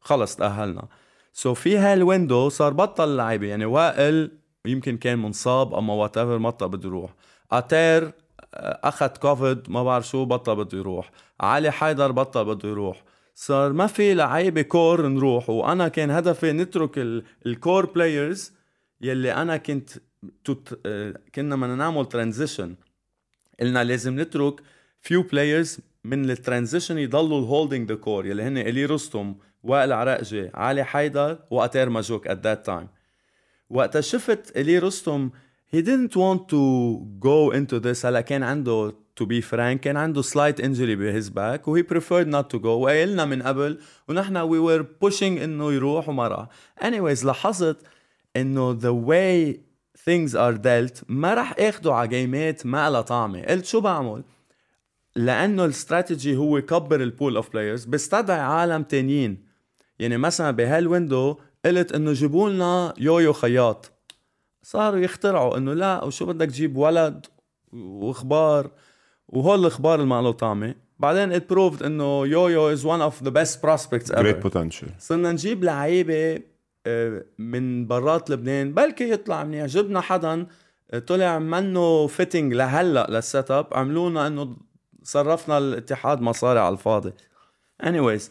خلص 0.00 0.36
تأهلنا. 0.36 0.88
so 1.32 1.54
so 1.54 1.56
في 1.56 1.78
هال 1.78 1.96
window 1.96 2.48
صار 2.48 2.72
بطل 2.72 3.16
لعيبة. 3.16 3.46
يعني 3.46 3.64
وائل 3.64 4.39
يمكن 4.66 4.96
كان 4.96 5.18
منصاب 5.18 5.74
أما 5.74 5.94
whatever 5.94 6.36
بطل 6.38 6.68
بده 6.68 6.88
يروح. 6.88 7.14
آتير 7.52 8.12
اخذ 8.54 9.06
كوفيد 9.06 9.70
ما 9.70 9.84
بعرف 9.84 10.08
شو 10.08 10.24
بطل 10.24 10.56
بده 10.56 10.78
يروح. 10.78 11.10
علي 11.40 11.70
حيدر 11.70 12.12
بطل 12.12 12.44
بده 12.44 12.68
يروح. 12.68 13.04
صار 13.34 13.72
ما 13.72 13.86
في 13.86 14.14
لعيبة 14.14 14.62
core 14.62 15.06
نروح. 15.06 15.50
وأنا 15.50 15.88
كان 15.88 16.10
هدفي 16.10 16.52
نترك 16.52 16.98
ال 17.46 17.54
core 17.54 17.86
players 17.86 18.52
يلي 19.00 19.34
أنا 19.34 19.56
كنت 19.56 19.90
آه، 20.86 21.14
كنا 21.34 21.56
بدنا 21.56 21.74
نعمل 21.74 22.06
transition 22.06 22.74
قلنا 23.60 23.84
لازم 23.84 24.20
نترك 24.20 24.60
few 25.00 25.22
players 25.22 25.78
من 26.04 26.30
ال 26.30 26.36
transition 26.36 26.98
يضلوا 26.98 27.40
ال 27.40 27.46
holding 27.46 27.88
the 27.88 27.94
core 27.94 28.26
يلي 28.26 28.42
هن 28.42 28.58
إيلي 28.58 28.84
رستم 28.84 29.34
وائل 29.62 29.92
عرقجي 29.92 30.50
علي 30.54 30.84
حيدر 30.84 31.38
وآتير 31.50 31.88
ماجوك 31.88 32.26
at 32.28 32.44
that 32.44 32.66
time 32.66 32.88
وقتها 33.70 34.00
شفت 34.00 34.56
إيلي 34.56 34.78
رستم 34.78 35.30
he 35.74 35.82
didn't 35.82 36.16
want 36.16 36.48
to 36.48 36.62
go 37.20 37.52
into 37.52 37.80
this 37.80 38.06
هلا 38.06 38.20
كان 38.20 38.42
عنده 38.42 38.94
to 39.20 39.24
be 39.24 39.40
frank 39.40 39.80
كان 39.80 39.96
عنده 39.96 40.22
slight 40.22 40.60
injury 40.60 40.96
ب 40.98 41.06
his 41.06 41.28
back 41.28 41.68
و 41.68 41.73
he 41.73 41.82
preferred 41.82 42.26
not 42.26 42.56
to 42.56 42.62
go 42.62 42.66
وقايلنا 42.66 43.24
من 43.24 43.42
قبل 43.42 43.78
ونحن 44.08 44.48
we 44.48 44.60
were 44.60 44.84
pushing 45.04 45.22
إنه 45.22 45.72
يروح 45.72 46.08
وما 46.08 46.28
راح. 46.28 46.48
Anyways 46.80 47.24
لاحظت 47.24 47.76
إنه 48.36 48.80
the 48.80 49.06
way 49.08 49.56
things 50.04 50.34
are 50.34 50.56
dealt 50.56 51.04
ما 51.08 51.34
راح 51.34 51.54
آخده 51.58 51.94
على 51.94 52.08
جيمات 52.08 52.66
ما 52.66 52.90
لها 52.90 53.00
طعمة. 53.00 53.42
قلت 53.42 53.64
شو 53.64 53.80
بعمل؟ 53.80 54.24
لأنه 55.16 55.64
الاستراتيجي 55.64 56.36
هو 56.36 56.58
يكبر 56.58 57.02
ال 57.02 57.09
pool 57.09 57.36
of 57.36 57.50
players 57.50 57.84
بستدعي 57.84 58.40
عالم 58.40 58.82
تانيين. 58.82 59.44
يعني 59.98 60.18
مثلا 60.18 60.50
بهالويندو 60.50 61.38
قلت 61.64 61.92
إنه 61.92 62.12
جيبوا 62.12 62.50
لنا 62.50 62.94
يويو 62.98 63.32
خياط. 63.32 63.92
صاروا 64.62 64.98
يخترعوا 65.00 65.56
إنه 65.56 65.74
لا 65.74 66.04
وشو 66.04 66.26
بدك 66.26 66.46
تجيب 66.46 66.76
ولد 66.76 67.26
واخبار 67.72 68.70
وهول 69.28 69.60
الاخبار 69.60 69.94
اللي 69.94 70.06
ما 70.06 70.22
له 70.22 70.32
طعمه 70.32 70.74
بعدين 70.98 71.40
it 71.40 71.42
proved 71.42 71.82
إنه 71.82 72.26
يويو 72.26 72.76
of 73.10 73.12
the 73.24 73.30
best 73.30 73.60
prospects 73.60 74.10
ever. 74.10 74.22
great 74.22 74.50
potential. 74.50 74.88
صرنا 74.98 75.32
نجيب 75.32 75.64
لعيبة 75.64 76.42
آه، 76.86 77.24
من 77.38 77.86
برات 77.86 78.30
لبنان 78.30 78.74
بلكي 78.74 79.10
يطلع 79.10 79.44
منيح. 79.44 79.66
جبنا 79.66 80.00
حدا 80.00 80.46
آه، 80.90 80.98
طلع 80.98 81.38
منه 81.38 82.06
fitting 82.06 82.54
لهلأ 82.54 83.06
لل 83.10 83.50
setup 83.50 83.66
عملونا 83.72 84.26
إنه 84.26 84.56
صرفنا 85.02 85.58
الاتحاد 85.58 86.20
مصاري 86.20 86.58
على 86.58 86.72
الفاضي. 86.72 87.12
Anyways 87.82 88.22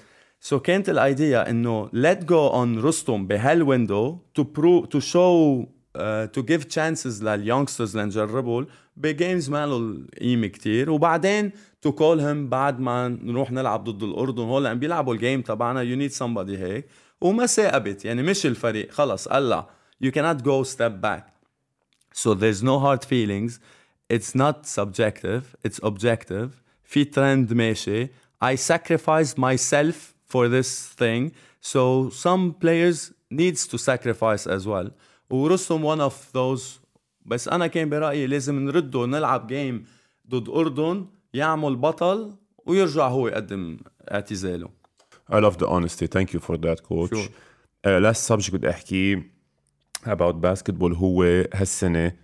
so 0.41 0.61
كانت 0.61 0.89
ال 0.89 1.01
idea 1.01 1.49
انه 1.49 1.87
let 1.89 2.19
go 2.23 2.51
on 2.53 2.83
رستم 2.85 3.27
بهالويندو 3.27 4.17
prove 4.39 4.85
to 4.85 4.99
show 4.99 5.65
uh, 5.97 6.27
to 6.37 6.41
give 6.43 6.67
chances 6.69 7.23
لل 7.23 7.36
youngsters 7.36 7.97
لنجربهم 7.97 8.67
ب 8.97 9.06
games 9.06 9.49
ما 9.49 9.65
له 9.65 9.77
القيمه 9.77 10.47
كثير 10.47 10.91
وبعدين 10.91 11.51
to 11.87 11.89
call 11.91 12.19
him 12.19 12.49
بعد 12.49 12.79
ما 12.79 13.07
نروح 13.07 13.51
نلعب 13.51 13.83
ضد 13.83 14.03
الاردن 14.03 14.43
هول 14.43 14.67
عم 14.67 14.79
بيلعبوا 14.79 15.13
ال 15.13 15.19
game 15.19 15.41
تبعنا 15.41 15.83
you 15.83 15.99
need 16.09 16.15
somebody 16.15 16.59
هيك 16.59 16.85
وما 17.21 17.45
ثاقبت 17.45 18.05
يعني 18.05 18.23
مش 18.23 18.45
الفريق 18.45 18.91
خلص 18.91 19.27
قلع 19.27 19.69
you 20.03 20.11
cannot 20.11 20.43
go 20.43 20.63
step 20.63 21.01
back. 21.01 21.23
So 22.13 22.33
there's 22.33 22.63
no 22.63 22.79
hard 22.79 23.03
feelings. 23.05 23.59
It's 24.13 24.33
not 24.35 24.65
subjective 24.65 25.43
it's 25.67 25.79
objective. 25.83 26.49
في 26.83 27.05
ترند 27.05 27.53
ماشي 27.53 28.07
I 28.43 28.55
sacrificed 28.55 29.37
myself 29.37 30.18
for 30.31 30.47
this 30.47 30.69
thing. 31.01 31.23
So 31.61 32.09
some 32.25 32.43
players 32.63 32.97
needs 33.39 33.61
to 33.71 33.77
sacrifice 33.77 34.47
as 34.47 34.67
well. 34.67 34.89
ورستم 35.29 35.95
one 35.95 36.01
of 36.01 36.31
those. 36.33 36.79
بس 37.25 37.47
أنا 37.47 37.67
كان 37.67 37.89
برأيي 37.89 38.27
لازم 38.27 38.59
نرده 38.59 39.05
نلعب 39.05 39.47
جيم 39.47 39.85
ضد 40.29 40.49
أردن 40.49 41.05
يعمل 41.33 41.75
بطل 41.75 42.33
ويرجع 42.65 43.07
هو 43.07 43.27
يقدم 43.27 43.77
اعتزاله. 44.11 44.69
I 45.31 45.35
love 45.35 45.57
the 45.57 45.67
honesty. 45.67 46.07
Thank 46.07 46.33
you 46.33 46.39
for 46.39 46.57
that 46.57 46.83
coach. 46.83 47.09
Sure. 47.09 47.29
uh, 47.87 47.99
last 47.99 48.23
subject 48.23 48.53
بدي 48.53 48.69
احكيه 48.69 49.31
about 50.05 50.35
basketball 50.41 50.93
هو 50.93 51.23
هالسنة. 51.53 52.15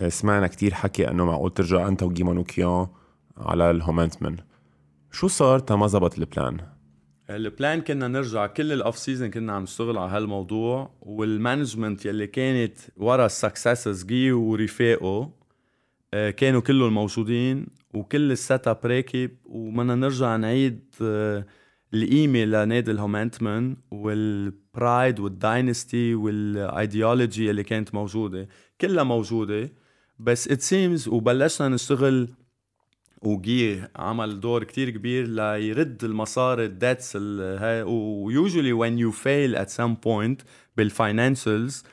Uh, 0.00 0.06
سمعنا 0.08 0.46
كتير 0.46 0.74
حكي 0.74 1.08
إنه 1.10 1.24
معقول 1.24 1.54
ترجع 1.54 1.88
أنت 1.88 2.02
وجي 2.02 2.30
مانوكيان 2.30 2.86
على 3.36 3.70
الهومنتمن. 3.70 4.36
شو 5.12 5.28
صار 5.28 5.58
تا 5.58 5.76
ما 5.76 5.86
زبط 5.86 6.18
ال 6.18 6.27
plan؟ 6.27 6.73
ال 7.30 7.40
plan 7.40 7.80
كنا 7.80 8.08
نرجع 8.08 8.46
كل 8.46 8.72
ال 8.72 8.79
off 8.79 8.98
season 8.98 9.30
كنا 9.30 9.52
عم 9.52 9.62
نشتغل 9.62 9.98
على 9.98 10.10
هالموضوع 10.10 10.90
وال 11.00 11.18
management 11.18 12.06
يلي 12.06 12.26
كانت 12.26 12.78
ورا 12.96 13.26
ال 13.26 13.34
successes 13.34 14.04
جي 14.04 14.32
ورفاقه 14.32 15.30
آه، 16.14 16.30
كانوا 16.30 16.60
كلهم 16.60 16.94
موجودين 16.94 17.66
وكل 17.94 18.32
ال 18.32 18.68
setup 18.68 18.78
راكب 18.84 19.30
وبدنا 19.44 19.94
نرجع 19.94 20.36
نعيد 20.36 20.94
آه، 21.02 21.46
القيمه 21.94 22.44
لنادي 22.44 22.90
الهومنتمن 22.90 23.76
وال 23.90 24.27
pride 24.27 25.20
وال 25.20 25.41
dynasty 25.41 26.14
وال 26.14 26.41
ideology 26.41 27.50
اللي 27.50 27.62
كانت 27.62 27.94
موجودة 27.94 28.48
كلها 28.80 29.04
موجودة. 29.04 29.70
بس 30.18 30.48
it 30.48 30.60
seems 30.60 31.08
وبلشنا 31.08 31.68
نشتغل 31.68 32.28
وجي 33.26 33.82
عمل 33.96 34.40
دور 34.40 34.64
كتير 34.64 34.90
كبير 34.90 35.26
ليرد 35.26 36.04
المصاري 36.04 36.64
ال 36.64 36.73
debts 36.73 37.16
و 37.16 37.36
usually 37.36 38.72
when 38.72 38.98
you 38.98 39.10
fail 39.10 39.56
at 39.56 39.70
some 39.70 39.94
point 39.94 40.42
بال 40.76 40.94
financials 40.94 41.84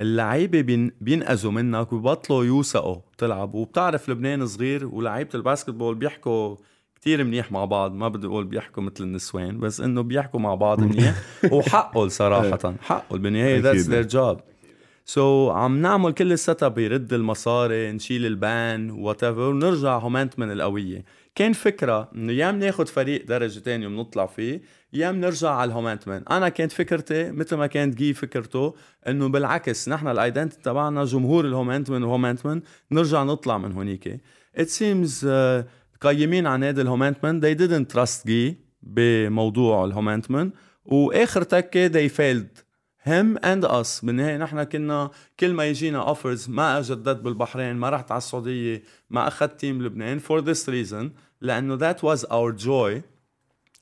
اللعيبة 0.00 0.90
بينقذوا 1.00 1.52
منك 1.52 1.92
وبطلوا 1.92 2.44
يوثقوا 2.44 2.96
تلعب. 3.18 3.54
وبتعرف 3.54 4.08
لبنان 4.08 4.46
صغير 4.46 4.86
ولعيبة 4.86 5.30
ال 5.34 5.39
basketball 5.39 5.94
بيحكوا 5.94 6.56
كتير 6.94 7.24
منيح 7.24 7.52
مع 7.52 7.64
بعض 7.64 7.94
ما 7.94 8.08
بدي 8.08 8.26
أقول 8.26 8.44
بيحكوا 8.44 8.82
مثل 8.82 9.04
النسوان 9.04 9.60
بس 9.60 9.80
إنه 9.80 10.02
بيحكوا 10.02 10.40
مع 10.40 10.54
بعض 10.54 10.80
منيح. 10.80 11.14
وحقه 11.52 12.08
صراحة 12.08 12.74
حقه 12.80 13.18
بالنهاية 13.18 13.60
that's 13.60 13.88
their 13.88 14.02
job 14.02 15.48
so, 15.48 15.56
عم 15.56 15.82
نعمل 15.82 16.12
كل 16.12 16.32
ال 16.32 16.62
setup 16.62 16.78
يرد 16.78 17.12
المصاري 17.12 17.92
نشيل 17.92 18.26
البان 18.26 18.90
whatever 18.90 19.40
ونرجع 19.40 19.98
هومنتمن 19.98 20.50
القوية. 20.50 21.04
كان 21.34 21.52
فكرة 21.52 22.10
إنه 22.14 22.32
يا 22.32 22.50
بناخذ 22.50 22.86
فريق 22.86 23.26
درجة 23.26 23.58
ثانية 23.58 23.86
وبنطلع 23.86 24.26
فيه 24.26 24.62
يا 24.92 25.10
بنرجع 25.10 25.50
على 25.50 25.68
الهومنتمن 25.68 26.22
أنا 26.30 26.48
كانت 26.48 26.72
فكرتي 26.72 27.30
مثل 27.30 27.56
ما 27.56 27.66
كانت 27.66 27.94
جي 27.94 28.14
فكرته 28.14 28.74
إنه 29.08 29.28
بالعكس 29.28 29.88
نحن 29.88 30.08
ال 30.08 30.14
identity 30.14 30.58
تبعنا 30.62 31.04
جمهور 31.04 31.44
الهومنتمن 31.44 32.02
وهومنتمن 32.02 32.60
نرجع 32.92 33.22
نطلع 33.22 33.58
من 33.58 33.72
هونيك. 33.72 34.20
it 34.56 34.68
seems 34.68 35.26
uh, 35.26 35.64
قيمين 36.00 36.46
على 36.46 36.60
نادي 36.60 36.80
الهومنتمن 36.80 37.40
they 37.40 37.58
didn't 37.58 37.96
trust 37.96 38.26
جي 38.26 38.56
بموضوع 38.82 39.84
الهومنتمن 39.84 40.50
وآخر 40.84 41.42
تكة 41.42 41.88
they 41.88 42.10
failed. 42.12 42.67
Him 43.06 43.38
and 43.44 43.64
us. 43.64 44.00
بالنهاية 44.04 44.36
نحن 44.36 44.62
كنا 44.62 45.10
كل 45.40 45.52
ما 45.52 45.64
يجينا 45.64 45.98
offers 46.08 46.48
ما 46.50 46.80
جددت 46.80 47.20
بالبحرين 47.20 47.76
ما 47.76 47.90
رحت 47.90 48.10
على 48.12 48.18
السعودية 48.18 48.82
ما 49.10 49.28
أخذت 49.28 49.60
team 49.60 49.82
لبنان 49.82 50.20
for 50.20 50.40
this 50.42 50.68
reason 50.68 51.10
لأنه 51.40 51.78
that 51.78 51.96
was 51.96 52.24
our 52.24 52.52
joy. 52.66 53.00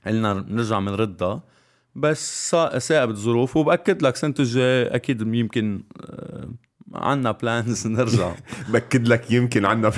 قلنا 0.06 0.44
نرجع 0.48 0.78
بنردها 0.78 1.42
بس 1.94 2.50
ثاقبت 2.78 3.10
الظروف 3.14 3.56
وبأكد 3.56 4.02
لك 4.02 4.16
سنة 4.16 4.34
الجاي 4.38 4.86
أكيد 4.86 5.20
يمكن 5.34 5.82
آه، 6.00 6.48
عنا 6.94 7.30
plans 7.32 7.86
نرجع. 7.96 8.34
بأكد 8.68 9.08
لك 9.08 9.30
يمكن 9.30 9.64
عنا 9.64 9.92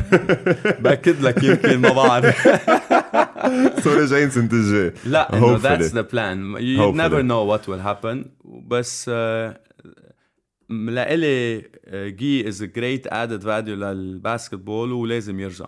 بأكد 0.81 1.21
لك 1.21 1.43
يمكن 1.45 1.79
ما 1.79 1.93
بعرف. 1.93 2.49
sorry 3.81 4.07
جايين 4.07 4.31
سنة 4.31 4.49
الجاي 4.53 4.93
لا 5.07 5.37
انه 5.37 5.57
that's 5.57 5.95
the 5.95 6.01
plan 6.01 6.57
you 6.61 6.93
never 6.93 7.23
know 7.23 7.39
what 7.39 7.69
will 7.69 7.81
happen 7.81 8.25
بس 8.45 9.11
لإلي 10.71 11.63
جي 11.95 12.49
is 12.49 12.63
great 12.63 13.07
added 13.07 13.43
value 13.43 13.77
لل 13.77 13.96
basketball 13.96 14.93
ولازم 14.93 15.41
يرجع. 15.41 15.67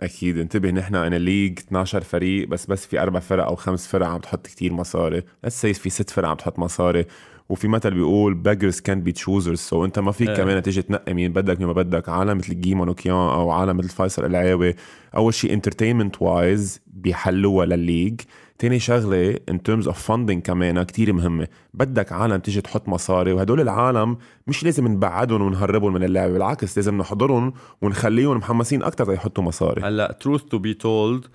أكيد. 0.00 0.38
انتبه 0.38 0.70
نحن 0.70 0.94
أنا 0.94 1.16
league 1.16 1.58
12 1.58 2.00
فريق 2.00 2.48
بس 2.48 2.66
بس 2.66 2.86
في 2.86 3.02
أربع 3.02 3.20
فرق 3.20 3.44
أو 3.44 3.54
خمس 3.54 3.86
فرق 3.86 4.06
عم 4.06 4.20
تحط 4.20 4.46
كتير 4.46 4.72
مصاري. 4.72 5.22
بس 5.42 5.66
في 5.66 5.90
ست 5.90 6.10
فرق 6.10 6.28
عم 6.28 6.36
تحط 6.36 6.58
مصاري. 6.58 7.04
وفي 7.48 7.68
مثل 7.68 7.94
بيقول 7.94 8.42
beggars 8.48 8.76
can't 8.76 9.08
be 9.08 9.22
choosers. 9.22 9.54
so 9.54 9.84
أنت 9.84 9.98
ما 9.98 10.12
فيك 10.12 10.28
إيه. 10.28 10.36
كمان 10.36 10.62
تيجي 10.62 10.82
تنقي 10.82 11.14
مين 11.14 11.32
بدك 11.32 11.58
مين 11.58 11.66
ما 11.66 11.72
بدك. 11.72 12.08
عالم 12.08 12.38
مثل 12.38 12.60
جي 12.60 12.74
مانوكيان 12.74 13.14
أو 13.14 13.50
عالم 13.50 13.76
مثل 13.76 13.88
فيصل 13.88 14.24
العاوي 14.24 14.74
أول 15.16 15.34
شيء 15.34 15.52
entertainment 15.52 16.22
wise 16.22 16.80
بيحلوها 16.86 17.66
للليج. 17.66 18.20
تاني 18.58 18.78
شغلة 18.78 19.34
in 19.50 19.54
terms 19.54 19.86
of 19.86 19.94
funding 19.94 20.38
كمان 20.44 20.82
كتير 20.82 21.12
مهمة. 21.12 21.48
بدك 21.74 22.12
عالم 22.12 22.36
تيجي 22.36 22.60
تحط 22.60 22.88
مصاري 22.88 23.32
وهدول 23.32 23.60
العالم 23.60 24.16
مش 24.46 24.64
لازم 24.64 24.88
نبعدهم 24.88 25.42
ونهربهم 25.42 25.92
من 25.92 26.04
اللعبة 26.04 26.32
بالعكس 26.32 26.76
لازم 26.76 26.98
نحضرهم 26.98 27.52
ونخليهم 27.82 28.36
محمسين 28.36 28.82
أكتر 28.82 29.12
يحطوا 29.12 29.44
مصاري. 29.44 29.82
هلأ 29.82 30.18
truth 30.24 30.40
to 30.40 30.58
be 30.58 30.74
told 30.84 31.28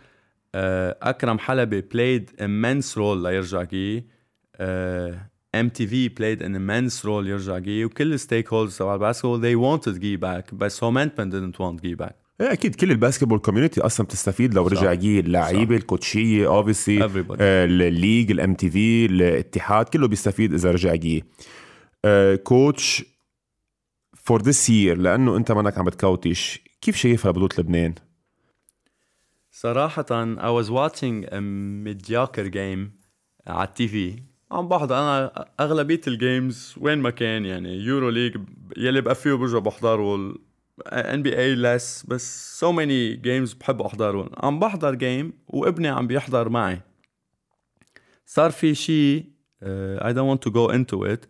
آه، 0.56 0.98
أكرم 1.02 1.40
حلبي 1.40 1.82
played 1.82 2.30
immense 2.42 2.96
role 2.96 3.18
ليرجع 3.24 3.64
جي 3.64 4.08
MTV 5.56 6.10
played 6.10 6.40
an 6.40 6.56
immense 6.56 7.04
role 7.04 7.28
يرجع 7.28 7.58
جي 7.58 7.86
وكل 7.86 8.14
ال 8.14 8.54
stakeholders 8.54 8.78
تبع 8.78 8.94
ال 8.94 8.98
basketball 8.98 9.42
they 9.42 9.82
wanted 9.82 10.00
جي 10.00 10.18
back 10.18 10.54
بس 10.56 10.84
هومنتمن 10.84 11.32
didn't 11.32 11.56
want 11.56 11.82
جي 11.82 11.96
back. 11.96 12.14
إيه 12.42 12.52
أكيد 12.52 12.76
كل 12.76 12.92
ال 12.92 12.96
basketball 12.96 13.40
community 13.40 13.82
أصلا 13.82 14.06
بتستفيد. 14.06 14.54
لو 14.54 14.68
رجع 14.68 14.94
جي 14.94 15.20
اللعيبة 15.20 15.76
الكوتشية 15.76 16.48
obviously 16.48 17.00
Everybody. 17.10 17.38
ال 17.42 18.32
league 18.32 18.54
ال 18.54 18.70
MTV 18.70 19.06
الاتحاد 19.06 19.90
كله 19.90 20.08
بيستفيد 20.08 20.54
إذا 20.54 20.72
رجع 20.72 20.96
جي 20.96 21.24
coach 22.44 23.04
for 24.14 24.42
this 24.42 24.70
year 24.70 24.98
لأنه 24.98 25.38
أنت 25.38 25.52
منك 25.52 25.78
عم 25.78 25.86
بت 25.86 26.04
coach. 26.04 26.60
كيف 26.82 26.96
شايفها 26.96 27.32
ببطوله 27.32 27.50
لبنان؟ 27.58 27.96
صراحة 29.52 30.36
I 30.36 30.64
was 30.64 30.70
watching 30.70 31.26
a 31.26 31.42
mediocre 31.86 32.50
game 32.50 32.90
على 33.48 33.68
ال 33.68 33.88
TV 33.88 34.29
عم 34.52 34.68
بحضر. 34.68 34.96
أنا 34.96 35.46
أغلبية 35.60 36.02
ال 36.08 36.19
games 36.19 36.76
وين 36.78 36.98
ما 36.98 37.10
كان 37.10 37.46
يعني 37.46 37.76
EuroLeague 37.76 38.38
يلي 38.78 39.02
بقى 39.02 39.16
فيه 39.16 39.34
برجع 39.34 39.60
بحضره 39.60 40.36
NBA 40.92 41.40
less 41.40 42.04
بس 42.08 42.66
so 42.66 42.68
many 42.68 43.20
games 43.22 43.54
بحب 43.54 43.82
أحضرهم. 43.82 44.30
عم 44.38 44.60
بحضر 44.60 44.96
game 44.96 45.34
وابني 45.48 45.88
عم 45.88 46.08
بيحضر 46.08 46.50
معي. 46.50 46.82
صار 48.26 48.52
في 48.52 48.76
شيء 48.76 49.26
I 50.00 50.14
don't 50.14 50.28
want 50.34 50.42
to 50.42 50.52
go 50.52 50.72
into 50.72 51.06
it. 51.06 51.28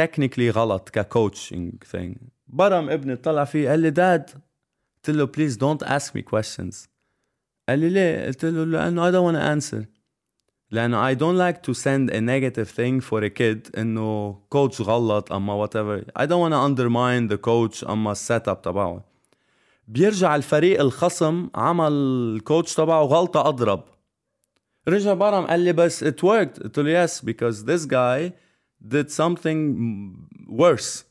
Technically 0.00 0.50
غلط 0.50 0.88
ك 0.88 0.99
coaching 0.99 1.84
thing. 1.84 2.16
برم 2.46 2.90
ابني 2.90 3.16
طلع 3.16 3.44
فيه 3.44 3.70
قال 3.70 3.80
لي 3.80 3.90
dad 3.90 4.30
قلت 4.96 5.16
له 5.16 5.26
please 5.26 5.54
don't 5.54 5.86
ask 5.88 6.12
me 6.12 6.22
questions. 6.22 6.88
قال 7.68 7.78
لي 7.78 7.88
ليه؟ 7.88 8.26
قلت 8.26 8.44
له 8.44 8.90
I 8.90 9.12
don't 9.12 9.24
want 9.24 9.36
to 9.36 9.42
answer. 9.42 9.95
لأنه 10.70 11.12
I 11.12 11.14
don't 11.14 11.36
like 11.36 11.62
to 11.62 11.74
send 11.74 12.10
a 12.10 12.20
negative 12.20 12.68
thing 12.68 13.00
for 13.00 13.22
a 13.22 13.30
kid 13.30 13.70
إنه 13.78 14.38
coach 14.50 14.80
غلط 14.80 15.32
أما 15.32 15.66
whatever. 15.66 16.04
I 16.16 16.26
don't 16.26 16.40
want 16.40 16.54
to 16.54 16.58
undermine 16.58 17.28
the 17.28 17.38
coach 17.38 17.84
أما 17.84 18.12
السيت 18.12 18.48
اب 18.48 18.62
تبعه. 18.62 19.04
بيرجع 19.88 20.36
الفريق 20.36 20.80
الخصم 20.80 21.48
عمل 21.54 21.92
الكوتش 21.92 22.74
تبعه 22.74 23.02
غلطة 23.02 23.48
أضرب. 23.48 23.84
رجع 24.88 25.14
برم 25.14 25.46
قال 25.46 25.60
لي 25.60 25.72
بس 25.72 26.04
it 26.04 26.22
worked. 26.22 26.62
قلت 26.62 26.78
له 26.78 27.06
yes 27.06 27.20
because 27.20 27.64
this 27.64 27.86
guy 27.86 28.32
did 28.88 29.10
something 29.10 29.76
worse. 30.48 31.04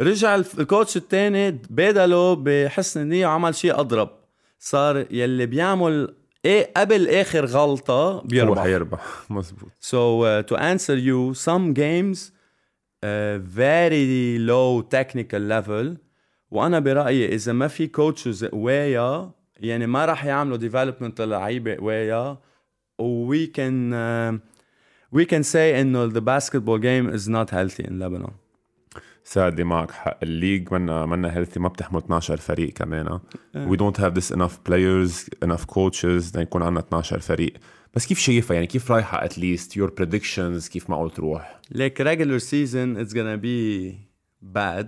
رجع 0.00 0.34
ال 0.34 0.44
coach 0.44 0.96
التاني 0.96 1.50
بدله 1.50 2.34
بحسن 2.34 3.00
النية 3.00 3.26
وعمل 3.26 3.54
شيء 3.54 3.80
أضرب. 3.80 4.10
صار 4.58 5.06
يلي 5.10 5.46
بيعمل 5.46 6.14
إيه 6.44 6.72
قبل 6.76 7.08
اخر 7.08 7.44
غلطة 7.44 8.10
هو 8.12 8.20
بيربح 8.20 8.62
حيربح 8.62 9.00
مزبوط 9.30 9.70
So 9.80 10.22
uh, 10.22 10.42
to 10.42 10.56
answer 10.56 10.96
you, 10.96 11.34
some 11.34 11.72
games 11.72 12.32
uh, 13.02 13.38
very 13.38 14.38
low 14.38 14.82
technical 14.82 15.40
level 15.40 15.98
وأنا 16.50 16.78
برايي 16.78 17.34
اذا 17.34 17.52
ما 17.52 17.68
في 17.68 17.86
coaches 17.86 18.44
قوايا 18.44 19.30
يعني 19.60 19.86
ما 19.86 20.04
راح 20.04 20.24
يعملوا 20.24 20.56
development 20.56 21.20
للعيبه 21.20 21.74
قوايا 21.74 22.38
can 23.56 23.92
uh, 23.92 24.38
we 25.12 25.24
can 25.24 25.42
say 25.42 25.56
انه 25.56 26.10
the 26.10 26.20
basketball 26.20 26.78
game 26.78 27.08
is 27.14 27.28
not 27.28 27.50
healthy 27.50 27.84
in 27.84 27.98
Lebanon. 27.98 28.41
سادي 29.24 29.64
معك 29.64 29.90
حق. 29.90 30.18
ال 30.22 30.29
league 30.29 30.72
منا 30.72 31.06
منا 31.06 31.36
healthy 31.36 31.60
ما 31.60 31.68
بتحمل 31.68 31.98
12 31.98 32.36
فريق 32.36 32.72
كمان 32.72 33.18
we 33.54 33.76
don't 33.76 34.00
have 34.00 34.12
this 34.12 34.32
enough 34.32 34.58
players 34.66 35.26
enough 35.42 35.64
coaches 35.64 36.38
يكون 36.38 36.62
عندنا 36.62 36.80
12 36.80 37.18
فريق. 37.20 37.52
بس 37.94 38.06
كيف 38.06 38.18
شايفها؟ 38.18 38.54
يعني 38.54 38.66
كيف 38.66 38.90
رايحة 38.92 39.24
at 39.24 39.39
least 39.39 39.76
your 39.76 39.90
predictions 39.90 40.68
كيف 40.68 40.90
معقول 40.90 41.10
تروح 41.10 41.60
Like 41.74 42.00
regular 42.04 42.40
season 42.40 42.96
it's 43.02 43.12
gonna 43.14 43.38
be 43.42 43.92
bad. 44.56 44.86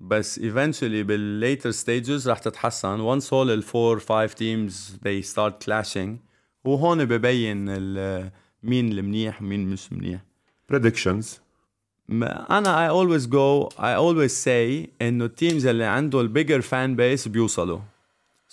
بس 0.00 0.40
eventually 0.40 0.82
بال 1.06 1.56
later 1.58 1.72
stages 1.84 2.26
رح 2.26 2.38
تتحسن. 2.38 3.20
Once 3.20 3.24
all 3.24 3.32
ال 3.32 3.62
4 3.74 3.98
5 3.98 4.34
teams 4.34 4.72
they 5.04 5.26
start 5.34 5.52
clashing. 5.66 6.10
وهون 6.64 7.04
ببين 7.04 7.64
مين 8.62 8.92
المنيح 8.92 9.42
ومين 9.42 9.68
مش 9.68 9.92
منيح. 9.92 10.20
predictions 10.68 11.34
ما- 11.34 11.47
أنا 12.10 12.88
I 12.88 12.90
always 12.90 13.26
go 13.26 13.68
I 13.78 13.94
always 13.94 14.32
say 14.44 14.88
انه 15.02 15.24
ال 15.24 15.31
teams 15.31 15.66
اللي 15.66 15.84
عنده 15.84 16.20
ال 16.20 16.26
bigger 16.26 16.60
fan 16.60 16.96
base 16.96 17.28
بيوصلوا 17.28 17.80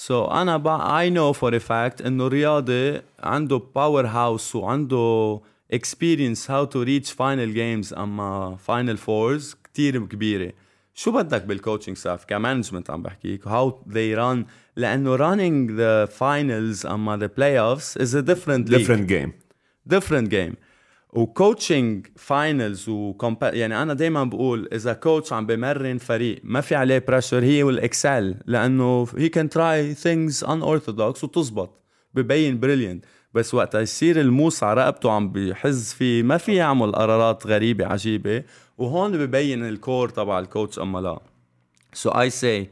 so 0.07 0.11
أنا 0.11 0.57
ب... 0.57 0.67
I 0.67 1.09
know 1.09 1.37
for 1.39 1.53
a 1.53 1.59
fact 1.67 2.05
انه 2.05 2.27
رياضي 2.27 3.01
عنده 3.19 3.61
powerhouse 3.75 4.55
وعنده 4.55 5.39
experience 5.73 6.47
how 6.47 6.65
to 6.65 6.85
reach 6.85 7.09
final 7.11 7.53
games 7.55 7.97
أما 7.97 8.57
final 8.67 8.97
fours 8.97 9.55
كتير 9.63 10.05
كبيرة 10.05 10.51
شو 10.93 11.11
بدك 11.11 11.43
بال 11.43 11.54
coaching 11.54 11.97
staff 11.97 12.25
ك 12.25 12.31
management 12.31 12.89
عم 12.89 13.01
بحكيك 13.01 13.43
how 13.49 13.71
they 13.89 14.17
run 14.17 14.45
لأنه 14.75 15.17
running 15.17 15.69
the 15.69 16.11
finals 16.11 16.85
اما 16.85 17.19
the 17.19 17.29
playoffs 17.29 18.01
is 18.01 18.15
a 18.15 18.21
different 18.21 18.69
league 18.69 18.77
ديفرنت 18.77 19.09
جيم 19.09 19.33
different 19.93 20.29
game 20.29 20.55
و 21.15 21.25
coaching 21.25 22.07
finals 22.15 22.89
وكومبا 22.89 23.49
يعني 23.49 23.81
أنا 23.81 23.93
دائما 23.93 24.23
بقول 24.23 24.69
إذا 24.73 24.93
coach 24.93 25.33
عم 25.33 25.45
بمرن 25.45 25.97
فريق 25.97 26.41
ما 26.43 26.61
في 26.61 26.75
عليه 26.75 27.03
pressure 27.07 27.43
he 27.43 27.63
will 27.63 27.95
excel 27.95 28.35
لأنه 28.45 29.07
he 29.17 29.29
can 29.29 29.49
try 29.49 29.93
things 29.93 30.43
unorthodox 30.43 31.23
وتزبط 31.23 31.81
ببين 32.13 32.59
brilliant 32.59 33.05
بس 33.33 33.53
وقت 33.53 33.75
يصير 33.75 34.21
الموس 34.21 34.63
على 34.63 34.81
رقبته 34.81 35.11
عم 35.11 35.31
بيحز 35.31 35.93
فيه 35.93 36.23
ما 36.23 36.37
في 36.37 36.55
يعمل 36.55 36.91
قرارات 36.91 37.47
غريبة 37.47 37.85
عجيبة 37.85 38.43
وهون 38.77 39.17
ببين 39.17 39.65
ال 39.69 39.77
core 39.77 40.09
تبع 40.09 40.39
ال 40.39 40.46
coach 40.46 40.79
أما 40.79 40.99
لا. 40.99 41.19
so 41.93 42.09
I 42.09 42.29
see 42.29 42.69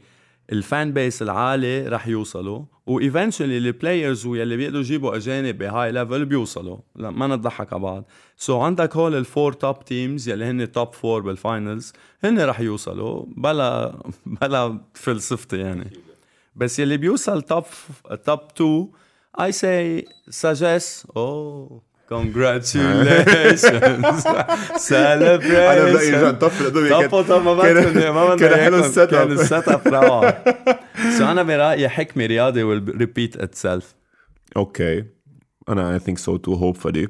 ال 0.52 0.62
fan 0.62 0.92
base 0.92 1.22
العالي 1.22 1.88
رح 1.88 2.08
يوصلوا. 2.08 2.62
و 2.86 2.92
eventually 2.92 3.58
ال 3.58 3.66
players 3.66 4.26
واللي 4.26 4.56
بيقدروا 4.56 4.80
يجيبوا 4.80 5.16
أجانب 5.16 5.58
ب 5.58 5.92
high 5.92 6.06
level 6.06 6.24
بيوصلوا. 6.24 6.78
لا 6.96 7.10
ما 7.10 7.26
نضحك 7.26 7.72
على 7.72 7.82
بعض. 7.82 8.04
so 8.36 8.60
so 8.60 8.62
عندك 8.62 8.96
هول 8.96 9.14
ال 9.14 9.22
four 9.22 9.52
top 9.52 9.84
teams 9.84 10.28
يلي 10.28 10.44
هن 10.44 10.72
top 10.72 10.92
four 10.92 11.20
بال 11.20 11.38
finals 11.38 11.92
هن 12.24 12.40
رح 12.40 12.60
يوصلوا 12.60 13.24
بلا 13.36 13.98
بلا 14.40 14.80
فلسفتي 14.94 15.56
يعني. 15.58 15.90
بس 16.56 16.78
يلي 16.78 16.96
بيوصل 16.96 17.42
top 17.42 17.64
top 18.24 18.40
2 18.56 18.88
I 19.36 19.50
say 19.50 20.04
suggest 20.30 21.06
oh. 21.16 21.82
Congratulations. 22.10 24.24
Celebration 24.88 26.38
طب 26.40 27.22
طب 27.22 27.42
ما 27.44 27.54
بدنا 27.54 28.10
ما 28.12 28.34
بدنا 28.34 28.48
كان 28.48 28.60
حلو. 28.64 28.78
ال 28.78 28.83
setup 28.83 29.10
كان 29.10 29.20
up. 29.20 29.30
ال 29.32 29.68
setup 29.68 29.88
روعه 29.88 30.44
so 31.18 31.24
أنا 31.24 31.42
برايي 31.42 31.88
حكمه 31.88 32.26
رياضي 32.26 32.62
will 32.64 32.82
repeat 32.92 33.40
itself. 33.40 33.84
Okay 34.56 35.04
أنا 35.68 35.94
I 35.94 35.98
think 35.98 36.18
so 36.18 36.36
too 36.36 36.54
hopefully 36.54 37.08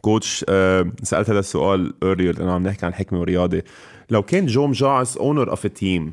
coach 0.00 0.44
آه، 0.48 0.92
سالت 1.02 1.30
هذا 1.30 1.38
السؤال 1.38 1.92
earlier 2.04 2.38
لأنه 2.38 2.52
عم 2.52 2.62
نحكي 2.66 2.86
عن 2.86 2.94
حكمه 2.94 3.20
ورياضه 3.20 3.62
لو 4.10 4.22
كان 4.22 4.46
جو 4.46 4.66
مجاعس 4.66 5.16
owner 5.16 5.50
of 5.50 5.64
a 5.64 5.68
team 5.68 6.12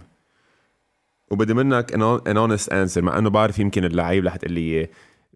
وبدي 1.31 1.53
منك 1.53 1.93
an 1.93 2.37
honest 2.37 2.73
answer 2.73 3.01
مع 3.01 3.17
إنه 3.17 3.29
بعرف 3.29 3.59
يمكن 3.59 3.85
اللعيب 3.85 4.25
رح 4.25 4.35
تقول 4.35 4.53
لي 4.53 4.61
اياه 4.61 4.87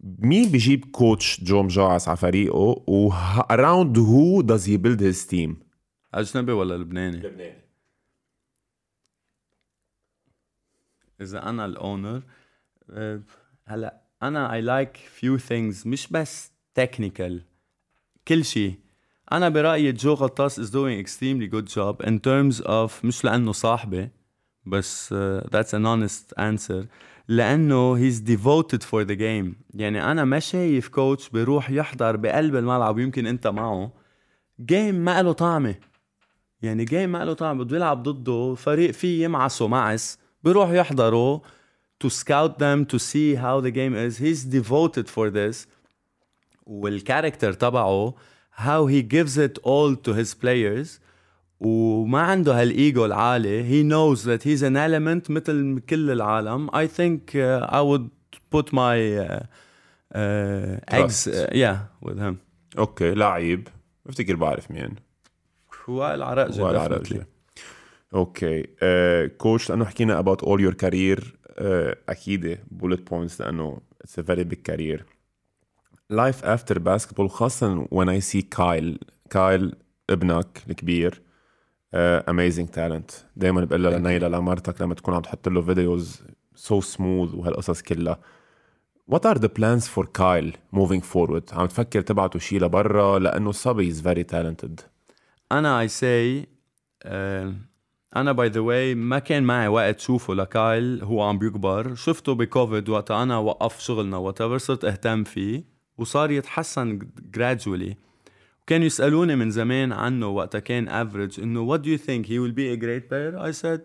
مين 0.04 0.52
بيجيب 0.52 0.86
coach 0.86 1.44
جو 1.44 1.64
مجاعس 1.64 2.08
على 2.08 2.18
فريقه 2.18 2.84
و 2.88 3.12
around 3.52 3.98
who 3.98 4.44
does 4.44 4.66
he 4.66 4.78
build 4.78 5.00
his 5.00 5.28
team 5.32 5.66
اجنبي 6.14 6.52
ولا 6.52 6.78
لبناني؟ 6.78 7.18
لبناني. 7.18 7.66
إذا 11.22 11.50
أنا 11.50 11.66
ال 11.66 11.75
owner 11.75 12.22
هلا 13.66 14.02
أنا 14.24 14.54
I 14.54 14.62
like 14.62 14.98
few 14.98 15.38
things 15.38 15.88
مش 15.88 16.08
بس 16.08 16.52
technical 16.74 17.42
كل 18.28 18.46
شيء. 18.46 18.76
أنا 19.32 19.50
برأيي 19.50 19.92
جو 19.92 20.14
غطاس 20.14 20.60
is 20.60 20.72
doing 20.72 21.06
extremely 21.06 21.48
good 21.48 21.68
job 21.76 22.08
in 22.08 22.20
terms 22.20 22.62
of 22.66 23.06
مش 23.06 23.26
لأنه 23.26 23.52
صاحبي 23.52 24.10
بس 24.66 25.14
uh, 25.14 25.48
that's 25.48 25.74
an 25.74 25.86
honest 25.86 26.34
answer. 26.38 26.86
لأنه 27.28 27.96
he's 27.98 28.20
devoted 28.20 28.84
for 28.84 29.06
the 29.06 29.16
game. 29.16 29.54
يعني 29.74 30.12
أنا 30.12 30.26
ما 30.26 30.40
شايف 30.40 30.88
coach 30.88 31.30
بيروح 31.30 31.72
يحضر 31.72 32.16
بقلب 32.16 32.56
الملعب 32.56 32.96
ويمكن 32.96 33.28
أنت 33.28 33.48
معه. 33.48 33.92
game 34.66 34.96
ما 34.96 35.24
له 35.24 35.32
طعمة. 35.32 35.76
يعني 36.62 36.86
game 36.86 37.12
ما 37.12 37.26
له 37.26 37.34
طعمة. 37.34 37.64
بده 37.64 37.76
يلعب 37.76 38.04
ضده. 38.04 38.56
فريق 38.56 38.92
فيه 38.92 39.24
يمعسوا 39.24 39.68
معس. 39.68 40.20
بيروح 40.44 40.70
يحضروا 40.70 41.40
to 42.04 42.10
scout 42.10 42.60
them 42.60 42.86
to 42.86 43.00
see 43.00 43.36
how 43.36 43.62
the 43.62 43.72
game 43.72 43.96
is. 43.96 44.18
He's 44.18 44.44
devoted 44.44 45.10
for 45.10 45.30
this. 45.30 45.68
وال 46.66 46.82
character 46.82 47.54
تبعه 47.54 48.16
how 48.56 48.88
he 48.88 49.02
gives 49.02 49.38
it 49.38 49.60
all 49.64 49.96
to 49.96 50.14
his 50.14 50.34
players. 50.34 51.00
وما 51.60 52.22
عنده 52.22 52.62
هالإيجو 52.62 53.06
العالي. 53.06 53.64
he 53.64 53.84
knows 53.84 54.30
that 54.30 54.48
he's 54.48 54.64
an 54.64 54.78
element 54.78 55.32
مثل 55.32 55.80
كل 55.90 56.12
العالم. 56.12 56.76
I 56.76 56.88
think 56.88 57.36
I 57.36 57.80
would 57.80 58.10
put 58.52 58.74
my 58.74 59.28
eggs 60.14 61.28
يا 61.28 61.88
with 62.02 62.20
him 62.20 62.38
okay 62.78 63.14
لعيب. 63.14 63.68
بفتكر 64.06 64.36
بعرف 64.36 64.72
مين. 64.72 64.96
وائل 65.88 66.24
عرقجي 66.24 66.62
وائل 66.62 66.76
عرقجي 66.78 67.22
Okay 68.14 68.64
coach 69.38 69.70
لأنه 69.70 69.86
حكينا 69.86 70.20
about 70.20 70.44
all 70.44 70.62
your 70.62 70.74
career 70.74 71.36
أكيد 72.10 72.60
bullet 72.72 73.10
points 73.10 73.42
لأنه 73.42 73.82
it's 74.02 74.20
a 74.20 74.22
very 74.22 74.44
big 74.44 74.60
career 74.60 75.06
life 76.10 76.46
after 76.46 76.80
basketball 76.80 77.30
خاصة 77.30 77.88
when 77.92 78.10
I 78.10 78.22
see 78.22 78.42
كايل 78.42 79.00
كايل 79.30 79.76
ابنك 80.10 80.64
الكبير. 80.70 81.22
آه، 81.98 82.26
amazing 82.32 82.68
talent. 82.68 83.14
دايما 83.36 83.66
بقول 83.66 83.84
لها 83.84 83.98
لنيلة 83.98 84.28
لمرتك 84.28 84.82
لما 84.82 84.94
تكون 84.94 85.14
عم 85.14 85.22
تحط 85.22 85.50
له 85.50 85.62
فيديوز 85.62 86.22
so 86.58 86.82
smooth 86.82 87.36
وهالقصص 87.36 87.82
كلها. 87.82 88.20
What 89.12 89.22
are 89.26 89.40
the 89.40 89.50
plans 89.50 89.88
for 89.88 90.04
Kyle 90.04 90.52
moving 90.76 91.02
forward؟ 91.14 91.54
عم 91.54 91.66
تفكر 91.66 92.02
تبعته 92.02 92.40
شي 92.40 92.60
لبرا؟ 92.60 93.20
لأنه 93.20 93.52
صبي 93.52 93.94
is 93.94 93.98
very 93.98 94.24
talented. 94.34 94.82
أنا 95.52 95.88
I 95.88 95.90
say 95.90 96.46
uh, 97.06 97.10
أنا 98.16 98.32
باي 98.32 98.48
ذا 98.50 98.60
واي 98.60 98.96
ما 98.96 99.20
كان 99.20 99.44
معي 99.44 99.68
وقت 99.68 100.00
شوفه 100.00 100.34
لكايل 100.34 101.04
هو 101.04 101.22
عم 101.22 101.38
بيكبر. 101.38 101.96
شفته 101.96 102.36
بكوفيد 102.36 102.90
وقت 102.90 103.12
أنا 103.12 103.38
وقف 103.38 103.80
شغلنا 103.80 104.18
وات 104.18 104.44
صرت 104.44 104.86
أهتم 104.86 105.24
فيه 105.24 105.64
وصار 105.98 106.32
يتحسن 106.32 107.00
gradually. 107.38 107.96
وكانوا 108.65 108.87
يسالوني 108.87 109.37
من 109.37 109.51
زمان 109.51 109.93
عنه 109.93 110.29
وقتها 110.29 110.59
كان 110.59 110.89
افريج 110.89 111.41
انه 111.41 111.77
what 111.77 111.81
do 111.81 111.87
you 111.87 111.99
think 111.99 112.27
he 112.27 112.39
will 112.39 112.55
be 112.55 112.69
a 112.69 112.77
great 112.77 113.09
player 113.09 113.39
I 113.39 113.51
said 113.51 113.81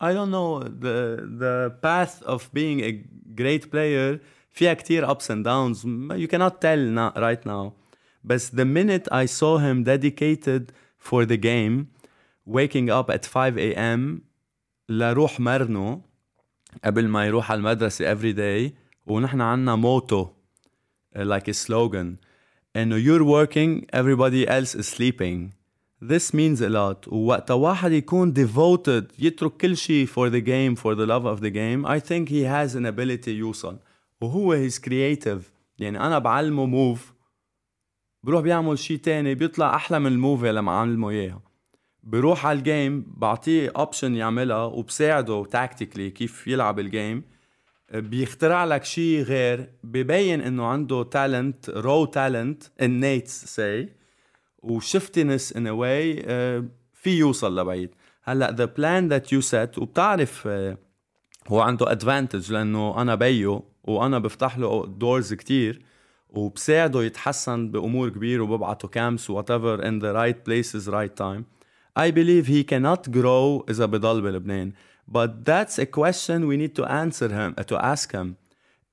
I 0.00 0.12
don't 0.12 0.30
know 0.30 0.60
the 0.84 0.96
the 1.42 1.70
path 1.82 2.22
of 2.22 2.50
being 2.52 2.80
a 2.80 2.92
great 3.34 3.70
player 3.70 4.18
فيها 4.50 4.74
كتير 4.74 5.06
ups 5.06 5.30
and 5.30 5.44
downs 5.44 5.84
you 6.18 6.28
cannot 6.28 6.60
tell 6.60 6.78
now, 6.78 7.12
right 7.16 7.46
now 7.46 7.72
بس 8.24 8.50
the 8.50 8.64
minute 8.64 9.08
I 9.12 9.26
saw 9.26 9.58
him 9.58 9.84
dedicated 9.84 10.72
for 10.98 11.24
the 11.24 11.36
game 11.36 11.86
waking 12.46 12.90
up 12.90 13.10
at 13.10 13.24
5 13.26 13.58
a.m. 13.58 14.20
لروح 14.88 15.40
مرنه 15.40 16.00
قبل 16.84 17.08
ما 17.08 17.26
يروح 17.26 17.50
على 17.50 17.58
المدرسة 17.58 18.14
every 18.14 18.32
day 18.32 18.72
ونحن 19.06 19.40
عنا 19.40 19.76
موتو 19.76 20.28
like 21.16 21.48
a 21.48 21.54
slogan 21.54 22.18
انه 22.75 22.97
you're 22.97 23.23
working 23.23 23.85
everybody 23.93 24.47
else 24.47 24.75
is 24.75 24.87
sleeping. 24.87 25.51
This 26.01 26.33
means 26.33 26.61
a 26.61 26.69
lot. 26.69 27.07
ووقت 27.07 27.51
واحد 27.51 27.91
يكون 27.91 28.33
devoted 28.33 29.03
يترك 29.19 29.57
كل 29.57 29.77
شيء 29.77 30.07
for 30.07 30.29
the 30.29 30.41
game 30.41 30.75
for 30.75 30.95
the 30.95 31.05
love 31.05 31.25
of 31.25 31.41
the 31.41 31.51
game 31.51 31.85
I 31.85 31.99
think 31.99 32.29
he 32.29 32.43
has 32.43 32.75
an 32.75 32.85
ability 32.85 33.27
يوصل. 33.27 33.77
وهو 34.21 34.69
he's 34.69 34.79
creative. 34.79 35.41
يعني 35.79 35.99
أنا 35.99 36.19
بعلمه 36.19 36.65
move 36.65 37.13
بروح 38.23 38.41
بيعمل 38.41 38.79
شيء 38.79 38.97
تاني 38.97 39.35
بيطلع 39.35 39.75
أحلى 39.75 39.99
من 39.99 40.07
ال 40.07 40.15
move 40.15 40.49
اللي 40.49 40.61
معلمه 40.61 41.09
إياها. 41.09 41.41
بروح 42.03 42.45
على 42.45 42.59
ال 42.59 42.68
game 42.68 43.05
بعطيه 43.17 43.71
option 43.75 44.15
يعملها 44.15 44.63
وبساعده 44.63 45.45
tactically 45.45 46.09
كيف 46.09 46.47
يلعب 46.47 46.79
ال 46.79 46.88
game 46.88 47.23
بيخترع 47.93 48.65
لك 48.65 48.83
شيء 48.83 49.21
غير 49.21 49.69
ببين 49.83 50.41
إنه 50.41 50.65
عنده 50.65 51.03
talent 51.03 51.69
raw 51.69 52.05
talent 52.05 52.63
innate 52.63 53.29
say 53.55 53.89
وشفتنس 54.59 55.53
a 55.53 55.55
way 55.55 56.23
uh, 56.23 56.63
في 56.93 57.17
يوصل 57.17 57.59
لبعيد. 57.59 57.89
هلأ 58.23 58.55
the 58.55 58.67
plan 58.79 59.09
that 59.09 59.27
you 59.31 59.41
set 59.41 59.77
وبتعرف 59.77 60.47
uh, 60.47 60.77
هو 61.47 61.59
عنده 61.59 61.85
advantage 61.85 62.51
لأنه 62.51 63.01
أنا 63.01 63.15
بيو 63.15 63.63
وأنا 63.83 64.19
بفتح 64.19 64.57
له 64.57 64.85
دورز 64.85 65.33
كتير 65.33 65.81
وبساعده 66.29 67.03
يتحسن 67.03 67.71
بأمور 67.71 68.09
كبيره 68.09 68.43
وببعته 68.43 68.87
كامس 68.87 69.31
whatever 69.31 69.81
in 69.81 69.99
the 69.99 70.13
right 70.13 70.45
places 70.45 70.87
right 70.87 71.15
time. 71.15 71.45
I 71.95 72.11
believe 72.11 72.47
he 72.47 72.63
cannot 72.63 73.11
grow 73.11 73.65
إذا 73.69 73.85
بضل 73.85 74.21
بلبنان. 74.21 74.71
but 75.10 75.30
that's 75.44 75.76
a 75.78 75.86
question 75.86 76.46
we 76.50 76.56
need 76.62 76.74
to 76.80 76.84
answer 77.02 77.28
him 77.38 77.50
to 77.72 77.76
ask 77.92 78.12
him 78.12 78.28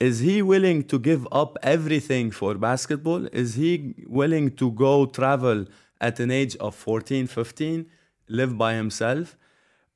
is 0.08 0.16
he 0.28 0.42
willing 0.54 0.80
to 0.92 0.98
give 1.10 1.24
up 1.42 1.52
everything 1.76 2.26
for 2.40 2.52
basketball 2.70 3.22
is 3.44 3.50
he 3.62 3.72
willing 4.22 4.48
to 4.62 4.68
go 4.86 4.94
travel 5.20 5.60
at 6.08 6.16
an 6.20 6.32
age 6.32 6.56
of 6.58 6.76
14 6.76 7.28
15 7.28 7.86
live 8.30 8.58
by 8.58 8.74
himself 8.74 9.38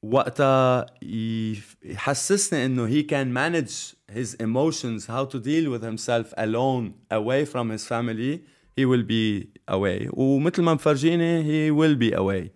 وقتها 0.03 0.85
يف- 1.03 1.75
يحسسني 1.85 2.65
انه 2.65 2.87
he 2.87 3.03
can 3.03 3.33
manage 3.33 3.95
his 4.11 4.35
emotions 4.39 5.05
how 5.07 5.25
to 5.25 5.39
deal 5.39 5.69
with 5.71 5.83
himself 5.83 6.33
alone 6.37 6.93
away 7.11 7.45
from 7.45 7.69
his 7.69 7.85
family 7.87 8.43
he 8.77 8.85
will 8.85 9.03
be 9.03 9.47
away 9.67 10.07
ومثل 10.13 10.61
ما 10.61 10.73
مفرجيني 10.73 11.43
he 11.43 11.71
will 11.71 11.95
be 11.95 12.13
away 12.13 12.51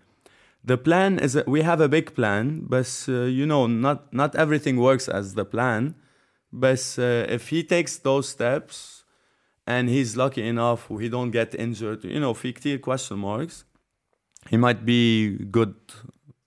the 0.65 0.77
plan 0.77 1.19
is 1.19 1.37
we 1.47 1.61
have 1.61 1.81
a 1.81 1.89
big 1.89 2.13
plan 2.13 2.45
but 2.67 2.89
uh, 3.09 3.23
you 3.39 3.45
know 3.45 3.67
not 3.67 4.13
not 4.13 4.35
everything 4.35 4.77
works 4.77 5.07
as 5.09 5.33
the 5.33 5.45
plan 5.45 5.95
but 6.51 6.83
uh, 6.99 7.25
if 7.37 7.49
he 7.49 7.63
takes 7.63 7.97
those 7.97 8.29
steps 8.29 9.03
and 9.65 9.89
he's 9.89 10.15
lucky 10.17 10.43
enough 10.47 10.87
he 10.99 11.09
don't 11.09 11.31
get 11.31 11.55
injured 11.55 12.03
you 12.03 12.19
know 12.19 12.33
في 12.33 12.51
كتير 12.51 12.79
question 12.79 13.17
marks 13.17 13.63
he 14.49 14.57
might 14.57 14.85
be 14.85 15.37
good 15.51 15.75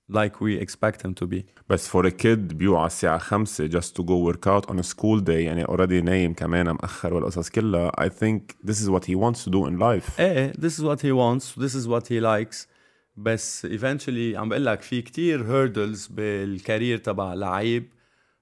like 0.09 0.41
we 0.41 0.57
expect 0.57 1.03
him 1.03 1.15
to 1.15 1.27
be 1.27 1.45
بس 1.69 1.89
for 1.89 2.07
a 2.07 2.11
kid 2.11 2.55
بيوعى 2.55 2.86
الساعة 2.86 3.19
خمسة 3.19 3.69
just 3.69 3.95
to 3.97 4.03
go 4.03 4.19
work 4.19 4.47
out 4.47 4.70
on 4.70 4.78
a 4.78 4.82
school 4.82 5.20
day 5.20 5.31
يعني 5.31 5.65
already 5.65 6.03
نايم 6.05 6.35
كمان 6.35 6.70
مأخر 6.70 7.15
والقصص 7.15 7.51
كلها 7.51 7.93
I 8.01 8.09
think 8.09 8.57
this 8.65 8.81
is 8.81 8.91
what 8.91 9.05
he 9.05 9.15
wants 9.15 9.45
to 9.45 9.51
do 9.51 9.66
in 9.66 9.78
life 9.78 10.20
ايه 10.20 10.53
this 10.53 10.78
is 10.78 10.82
what 10.82 11.01
he 11.01 11.12
wants 11.12 11.55
this 11.61 11.74
is 11.74 11.89
what 11.89 12.09
he 12.09 12.20
likes 12.20 12.66
بس 13.24 13.66
eventually 13.66 14.36
عم 14.36 14.50
بقول 14.50 14.66
لك 14.66 14.82
في 14.82 15.02
كتير 15.02 15.44
hurdles 15.44 16.12
بال 16.11 16.33
career 16.33 16.98
تبع 16.98 17.34
لعيب. 17.34 17.90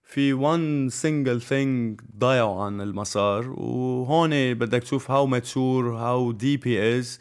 في 0.03 0.33
one 0.33 0.93
single 0.93 1.41
thing 1.43 2.03
ضيعوا 2.17 2.63
عن 2.63 2.81
المسار 2.81 3.49
وهون 3.49 4.53
بدك 4.53 4.83
تشوف 4.83 5.11
mature 5.11 5.97
how 5.97 6.31
deep 6.37 6.63
he 6.63 6.77
is 6.77 7.19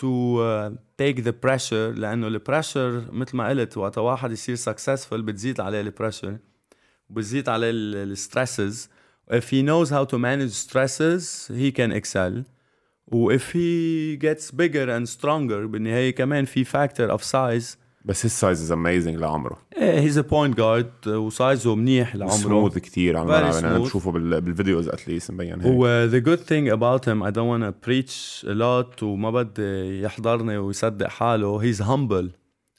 to 0.00 0.40
uh, 0.40 0.70
take 0.98 1.22
the 1.24 1.32
pressure 1.32 1.98
لأنه 1.98 2.26
ال 2.26 2.36
pressure 2.36 3.12
مثل 3.12 3.36
ما 3.36 3.48
قلت 3.48 3.76
وقت 3.76 3.98
واحد 3.98 4.32
يصير 4.32 4.56
successful 4.56 5.14
بتزيد 5.14 5.60
عليه 5.60 5.80
ال 5.80 5.86
pressure 5.86 6.38
وبتزيد 7.10 7.48
عليه 7.48 7.70
ال 7.70 7.83
stresses 7.83 8.88
if 9.30 9.44
he 9.50 9.62
knows 9.62 9.90
how 9.90 10.04
to 10.04 10.18
manage 10.18 10.52
stresses 10.52 11.48
he 11.48 11.70
can 11.72 11.92
excel. 11.92 12.44
و 13.12 13.32
if 13.36 13.42
he 13.52 14.16
gets 14.26 14.50
bigger 14.50 14.88
and 14.88 15.08
stronger 15.18 15.66
بالنهاية 15.66 16.10
كمان 16.14 16.44
في 16.44 16.64
factor 16.64 17.10
of 17.18 17.20
size 17.22 17.76
بس 18.04 18.26
his 18.26 18.30
size 18.44 18.58
is 18.68 18.70
amazing 18.72 19.18
لعمره 19.20 19.58
إيه 19.76 20.08
he's 20.10 20.14
a 20.16 20.22
point 20.22 20.54
guard 20.60 21.06
وسايزه 21.08 21.74
منيح 21.74 22.16
لعمره 22.16 22.32
سموث 22.36 22.78
كتير 22.78 23.16
على 23.16 23.26
Very 23.28 23.30
الملعب 23.32 23.54
يعني 23.54 23.66
أنا 23.66 23.78
smooth. 23.78 23.86
بشوفه 23.88 24.10
بال- 24.12 24.40
بالفيديوز 24.40 24.88
اتليست 24.88 25.30
مبين 25.30 25.60
هيك 25.60 25.72
و 25.76 26.08
the 26.10 26.22
good 26.24 26.40
thing 26.40 26.72
about 26.76 27.04
him 27.04 27.22
I 27.22 27.30
don't 27.30 27.48
want 27.48 27.64
to 27.64 27.88
preach 27.88 28.44
a 28.50 28.54
lot 28.54 29.02
وما 29.02 29.30
بدي 29.30 30.02
يحضرني 30.02 30.56
ويصدق 30.58 31.08
حاله 31.08 31.72
he's 31.72 31.78
humble 31.78 32.26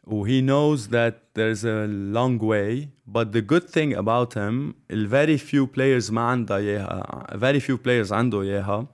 و 0.07 0.27
he 0.27 0.41
knows 0.41 0.87
that 0.87 1.13
there's 1.39 1.63
a 1.63 1.87
long 2.17 2.39
way 2.39 2.87
but 3.17 3.25
the 3.37 3.41
good 3.53 3.69
thing 3.69 3.95
about 3.97 4.33
him 4.33 4.73
ال 4.91 5.09
very 5.09 5.37
few 5.41 5.67
players 5.77 6.11
ما 6.11 6.21
عندها 6.21 6.57
اياها 6.57 7.27
very 7.39 7.59
few 7.61 7.77
players 7.87 8.11
عنده 8.11 8.41
اياها 8.41 8.87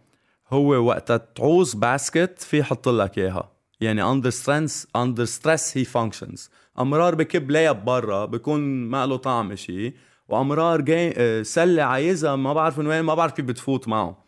هو 0.49 0.86
وقتها 0.86 1.18
تعوز 1.18 1.74
basket 1.73 2.41
في 2.41 2.60
يحط 2.60 2.90
لك 2.90 3.18
إياها. 3.18 3.52
يعني 3.82 4.03
under 4.03 4.32
stress 4.32 4.86
under 4.98 5.26
stress 5.26 5.74
he 5.74 5.86
functions. 5.86 6.49
أمرار 6.80 7.15
بكب 7.15 7.52
لايب 7.52 7.86
برا 7.86 8.26
بكون 8.26 8.60
ما 8.90 9.06
له 9.06 9.15
طعم 9.18 9.56
شيء 9.56 9.94
وأمرار 10.28 10.82
جاي 10.82 11.14
آه، 11.18 11.41
سلة 11.41 11.84
عايزها 11.84 12.36
ما 12.36 12.53
بعرف 12.53 12.80
من 12.80 12.88
وين 12.88 13.02
ما 13.02 13.15
بعرف 13.15 13.32
كيف 13.32 13.45
بتفوت 13.45 13.88
معه. 13.88 14.28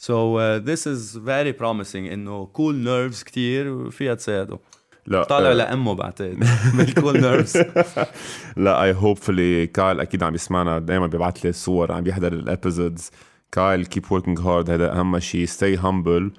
So 0.00 0.36
uh, 0.38 0.60
this 0.60 0.86
is 0.86 1.16
very 1.16 1.52
promising 1.60 1.96
إنه 2.12 2.46
cool 2.46 2.84
nerves 2.86 3.24
كتير 3.24 3.90
فيها 3.90 4.14
تساعده. 4.14 4.58
لا 5.06 5.24
طالع 5.24 5.50
آه، 5.50 5.52
لأمه 5.52 5.94
بعتقد. 5.94 6.44
بال 6.74 6.89
cool 6.89 7.20
nerves 7.20 7.56
لا 8.56 8.82
I 8.82 8.92
hopefully 8.92 9.66
كايل 9.66 10.00
أكيد 10.00 10.22
عم 10.22 10.34
يسمعنا. 10.34 10.78
دائما 10.78 11.06
بيبعت 11.06 11.44
لي 11.44 11.52
صور 11.52 11.92
عم 11.92 12.02
بيحضر 12.02 12.32
ال 12.32 12.41
episodes 12.41 13.10
كايل 13.52 13.86
keep 13.86 14.04
working 14.12 14.40
hard 14.40 14.70
هذا 14.70 14.92
أهم 14.92 15.18
شيء. 15.18 15.44
stay 15.44 15.76
humble 15.76 16.32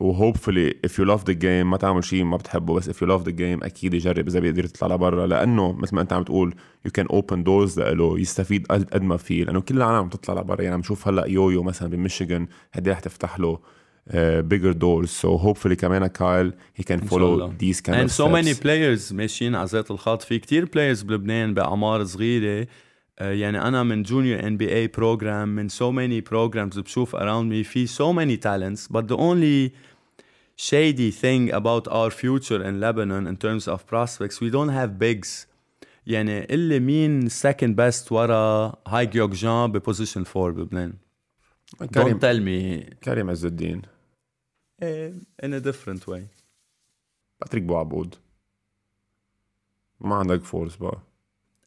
و 0.00 0.07
hopefully 0.07 0.74
if 0.84 0.98
you 0.98 1.04
love 1.04 1.26
the 1.26 1.32
game 1.32 1.70
ما 1.70 1.76
تعمل 1.76 2.04
شيء 2.04 2.24
ما 2.24 2.36
بتحبه 2.36 2.74
بس 2.74 2.88
if 2.88 3.02
you 3.02 3.08
love 3.08 3.22
the 3.22 3.30
game 3.30 3.64
أكيد 3.64 3.94
يجرب 3.94 4.28
إذا 4.28 4.40
بيقدر 4.40 4.64
يطلع 4.64 4.94
لبرا. 4.94 5.26
لأنه 5.26 5.72
مثل 5.72 5.94
ما 5.94 6.02
أنت 6.02 6.12
عم 6.12 6.22
تقول 6.22 6.54
you 6.84 6.90
can 6.90 7.06
open 7.06 7.42
doors 7.42 7.80
له 7.80 8.18
يستفيد 8.18 8.66
قد 8.66 9.02
ما 9.02 9.16
فيه. 9.16 9.44
لأنه 9.44 9.60
كل 9.60 9.76
العالم 9.76 9.96
عم 9.96 10.08
تطلع 10.08 10.40
لبرا. 10.40 10.62
يعني 10.62 10.74
عم 10.74 10.80
نشوف 10.80 11.08
هلأ 11.08 11.26
يويو 11.26 11.62
مثلا 11.62 11.88
بميشيغان 11.88 12.46
قد 12.74 12.88
رح 12.88 13.00
تفتح 13.00 13.40
له 13.40 13.58
bigger 14.40 14.72
doors 14.72 15.08
so 15.08 15.36
hopefully 15.36 15.76
كمان 15.76 16.06
كايل 16.06 16.52
he 16.76 16.84
can 16.84 17.00
follow 17.00 17.52
this 17.60 17.80
can 17.80 18.08
and 18.08 18.10
so 18.10 18.24
many 18.24 18.54
players 18.60 19.12
ماشيين 19.12 19.54
على 19.54 19.68
ذات 19.68 19.90
الخط 19.90 20.22
في 20.22 20.38
كتير 20.38 20.64
players 20.64 21.02
بلبنان 21.02 21.54
بأعمار 21.54 22.04
صغيرة. 22.04 22.66
يعني 23.20 23.68
أنا 23.68 23.82
من 23.82 24.02
Junior 24.02 24.46
NBA 24.46 24.74
program 24.74 25.48
من 25.48 25.68
so 25.68 25.90
many 25.90 26.20
programs 26.20 26.78
بشوف 26.78 27.16
around 27.16 27.52
me 27.52 27.64
في 27.64 27.86
so 27.86 28.12
many 28.12 28.36
talents 28.36 28.80
but 28.96 29.02
the 29.02 29.16
only 29.16 29.72
shady 30.56 31.10
thing 31.10 31.52
about 31.52 31.88
our 31.88 32.10
future 32.10 32.62
in 32.62 32.80
Lebanon 32.80 33.26
in 33.26 33.36
terms 33.36 33.68
of 33.68 33.86
prospects 33.86 34.40
we 34.40 34.50
don't 34.50 34.70
have 34.70 34.98
bigs. 34.98 35.46
يعني 36.06 36.54
اللي 36.54 36.80
مين 36.80 37.28
second 37.30 37.74
best 37.76 38.12
ورا 38.12 38.72
هاي 38.86 39.06
جيوك 39.06 39.30
جان 39.30 39.72
ب 39.72 39.78
position 39.78 40.24
4 40.36 40.52
بلبنان. 40.52 40.94
كريم. 41.94 42.18
Don't 42.18 42.20
tell 42.20 42.40
me. 42.40 42.94
كريم 43.04 43.30
عز 43.30 43.44
الدين. 43.44 43.82
Eh, 44.82 45.12
in 45.46 45.48
a 45.52 45.60
different 45.60 46.08
way. 46.08 46.20
باتريك 47.40 47.62
بوعبود 47.62 48.14
ما 50.00 50.14
عندك 50.14 50.44
fours 50.44 50.76
بقى. 50.76 51.13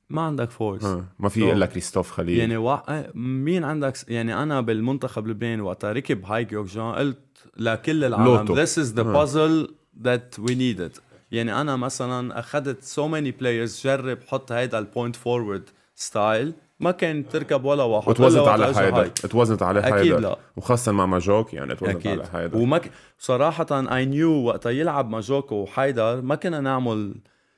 ما 0.10 0.22
عندك 0.22 0.52
fours 0.52 0.84
ها. 0.84 1.06
ما 1.20 1.30
في 1.30 1.54
الا 1.54 1.66
كريستوف 1.66 2.12
خليل 2.12 2.40
يعني 2.40 2.58
وا... 2.58 2.78
مين 3.18 3.64
عندك 3.64 3.94
يعني 4.08 4.44
أنا 4.44 4.62
بالمنتخب 4.62 5.28
لبنان 5.28 5.62
وقتها 5.62 5.92
ركب 5.92 6.26
هاي 6.26 6.46
جيوك 6.46 6.68
جان 6.68 6.92
قلت 6.92 7.20
لكل 7.58 8.04
العالم 8.04 8.26
لوتو. 8.26 8.66
this 8.66 8.70
is 8.70 8.94
the 8.94 9.04
puzzle 9.04 9.72
that 10.04 10.40
we 10.40 10.52
needed 10.52 11.00
يعني 11.32 11.62
أنا 11.62 11.76
مثلا 11.76 12.40
أخذت 12.40 12.84
so 12.84 13.04
many 13.12 13.42
players 13.42 13.84
جرب 13.84 14.18
حط 14.28 14.52
هيدا 14.52 14.80
ال 14.80 14.86
point 14.86 15.16
forward 15.16 15.70
style 15.96 16.54
ما 16.80 16.92
كان 16.92 17.30
تركب 17.30 17.66
ولا 17.66 17.84
واحد 17.84 18.10
وتوزنت 18.10 18.42
إلا 18.42 18.52
على 18.52 18.66
هاي. 18.66 19.06
اتوزنت 19.06 19.64
على 19.64 19.80
أكيد 19.80 19.94
حيدا 19.94 20.20
لا. 20.20 20.38
وخاصة 20.58 20.92
مع 20.92 21.06
ماجوك 21.06 21.54
يعني 21.54 21.74
اتوزنت 21.74 21.96
أكيد 21.96 22.20
على 22.20 22.30
حيدا 22.30 22.58
وما 22.58 22.78
ك... 22.78 22.92
صراحة 23.20 23.68
any 23.72 24.32
وقتها 24.32 24.70
يلعب 24.70 25.10
ماجوكو 25.10 25.56
وحيدر 25.56 26.22
ما 26.22 26.36
كنا 26.36 26.62
نعمل 26.62 27.16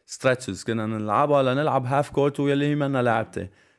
ستريتشز 0.09 0.63
كنا 0.63 0.85
نلعبها 0.85 1.43
لنلعب 1.43 1.85
هاف 1.85 2.09
كورت 2.09 2.39
واللي 2.39 2.65
هي 2.65 2.75
منا 2.75 3.27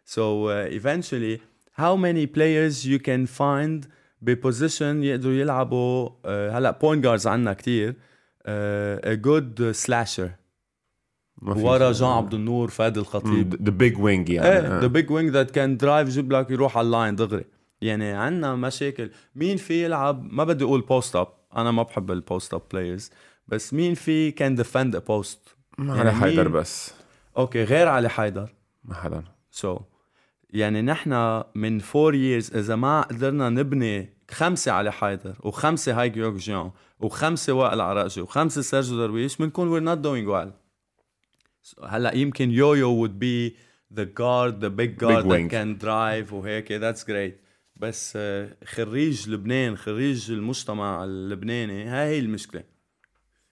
so 0.04 0.46
uh, 0.48 0.80
eventually 0.80 1.40
how 1.80 1.96
many 1.96 2.26
players 2.26 2.84
you 2.84 2.98
can 2.98 3.26
find 3.38 3.88
ببوزيشن 4.22 5.02
يقدروا 5.02 5.34
يلعبوا 5.34 6.08
uh, 6.08 6.28
هلا 6.28 6.70
بوينت 6.70 7.04
جاردز 7.04 7.26
عندنا 7.26 7.56
good 9.14 9.74
slasher. 9.86 10.30
ما 11.42 11.54
في 11.54 11.60
ورا. 11.62 11.92
جان 11.92 12.08
عبد 12.08 12.34
النور 12.34 12.68
فادي 12.68 13.00
الخطيب 13.00 13.62
ذا 13.62 13.70
بيج 13.70 13.98
وينج 13.98 14.28
يعني. 14.28 14.80
ذا 14.80 14.86
بيج 14.86 15.10
وينج 15.10 15.30
ذات 15.30 15.50
كان 15.50 15.76
درايف 15.76 16.08
يجيب 16.08 16.32
لك 16.32 16.50
يروح 16.50 16.78
على 16.78 16.84
اللاين 16.84 17.16
دغري. 17.16 17.44
يعني 17.80 18.12
عندنا 18.12 18.56
مشاكل. 18.56 19.10
مين 19.34 19.56
في 19.56 19.84
يلعب؟ 19.84 20.32
ما 20.32 20.44
بدي 20.44 20.64
أقول 20.64 20.80
بوست 20.80 21.16
اب 21.16 21.28
أنا 21.56 21.70
ما 21.70 21.82
بحب 21.82 22.10
ال 22.10 22.19
post 22.19 22.54
up 22.54 22.62
players 22.72 23.10
بس 23.48 23.74
مين 23.74 23.94
في 23.94 24.30
can 24.30 24.54
defend 24.54 24.96
post 24.96 25.59
ما 25.80 25.96
يعني 25.96 26.08
على 26.08 26.20
حيدر 26.20 26.48
بس. 26.48 26.94
okay 27.36 27.64
غير 27.64 27.88
علي 27.88 28.08
حيدر. 28.08 28.54
ما 28.84 28.94
حدا 28.94 29.24
so, 29.50 29.82
يعني 30.50 30.82
نحن 30.82 31.42
من 31.54 31.78
four 31.78 32.14
years 32.14 32.56
إذا 32.56 32.76
ما 32.76 33.00
قدرنا 33.00 33.48
نبني 33.48 34.12
خمسة 34.30 34.72
علي 34.72 34.92
حيدر 34.92 35.36
وخمسة 35.40 36.00
هاي 36.00 36.08
جيوك 36.08 36.34
جان 36.34 36.70
وخمسة 37.00 37.52
وائل 37.52 37.80
عراقجي 37.80 38.20
وخمسة 38.20 38.62
سيرجيو 38.62 38.96
درويش 38.96 39.36
بنكون 39.36 39.68
we're 39.70 39.84
not 39.84 40.02
doing 40.02 40.28
well. 40.28 40.50
So, 41.62 41.84
هلأ 41.84 42.14
يمكن 42.14 42.50
يويو 42.50 43.06
would 43.06 43.18
be 43.18 43.56
the 43.94 44.04
guard 44.04 44.60
the 44.60 44.70
big 44.70 44.98
guard 44.98 45.26
wing. 45.26 45.48
that 45.48 45.50
can 45.50 45.78
drive 45.84 46.32
وهيك 46.32 46.80
that's 46.80 47.04
great. 47.04 47.50
بس 47.76 48.12
آه، 48.16 48.56
خريج 48.64 49.28
لبنان 49.28 49.76
خريج 49.76 50.30
المجتمع 50.30 51.04
اللبناني 51.04 51.84
هاي 51.84 52.08
هي 52.08 52.18
المشكلة. 52.18 52.62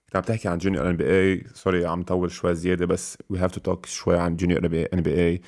كنت 0.08 0.16
عم 0.16 0.22
تحكي 0.22 0.48
عن 0.48 0.58
Junior 0.58 0.90
NBA. 0.90 1.04
Sorry 1.10 1.86
عم 1.86 2.02
طول 2.02 2.30
شوي 2.30 2.54
زيادة 2.54 2.86
بس 2.86 3.18
we 3.30 3.38
have 3.38 3.50
to 3.50 3.60
talk 3.60 3.86
شوي 3.86 4.18
عن 4.18 4.36
Junior 4.36 4.64
NBA. 4.94 5.40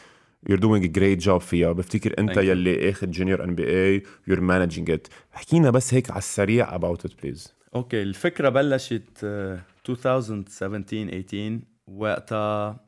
You're 0.51 0.61
doing 0.61 0.83
a 0.85 0.89
great 0.99 1.25
job 1.27 1.37
فيها. 1.39 1.73
بفتكر 1.73 2.15
انت 2.19 2.31
Thank 2.31 2.35
you. 2.37 2.39
يلي 2.45 2.91
اخذ 2.91 3.11
Junior 3.11 3.45
NBA. 3.45 4.03
You're 4.31 4.41
managing 4.41 4.95
it. 4.95 5.11
حكينا 5.33 5.71
بس 5.71 5.95
هيك 5.95 6.11
على 6.11 6.19
السريع 6.19 6.79
about 6.79 6.99
it 7.07 7.11
please. 7.11 7.49
Okay 7.75 8.03
الفكرة 8.03 8.49
بلشت 8.49 9.25
آه، 9.25 9.61
2017 9.89 10.43
18 10.49 11.61
وقتها 11.89 12.81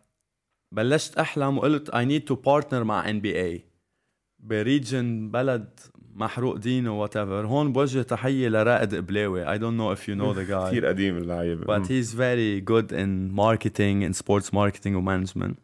بلشت 0.72 1.18
احلم 1.18 1.58
وقلت 1.58 1.90
I 1.90 1.94
need 2.04 2.32
to 2.34 2.36
partner 2.38 2.74
مع 2.74 3.12
NBA 3.12 3.60
بريجن 4.38 5.30
بلد 5.30 5.80
محروق 6.14 6.56
دينه 6.56 7.00
whatever 7.00 7.46
هون 7.46 7.72
بوجه 7.72 8.02
تحية 8.02 8.48
لرائد 8.48 8.94
قبلاوي. 8.94 9.46
I 9.46 9.58
don't 9.58 9.76
know 9.76 9.98
if 9.98 10.08
you 10.08 10.14
know 10.14 10.32
the 10.32 10.50
guy. 10.50 10.68
كثير 10.70 10.86
قديم 10.86 11.16
اللعيبه 11.16 11.64
but 11.64 11.86
he's 11.86 12.12
very 12.12 12.60
good 12.60 12.92
in 12.92 13.30
marketing 13.34 14.02
in 14.02 14.22
sports 14.22 14.52
marketing 14.52 14.94
و 14.94 15.00
management 15.00 15.58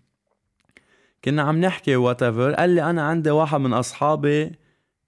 كنا 1.24 1.42
عم 1.42 1.60
نحكي 1.60 1.96
whatever 1.96 2.52
قال 2.52 2.70
لي 2.70 2.90
أنا 2.90 3.02
عندي 3.02 3.30
واحد 3.30 3.60
من 3.60 3.72
أصحابي 3.72 4.52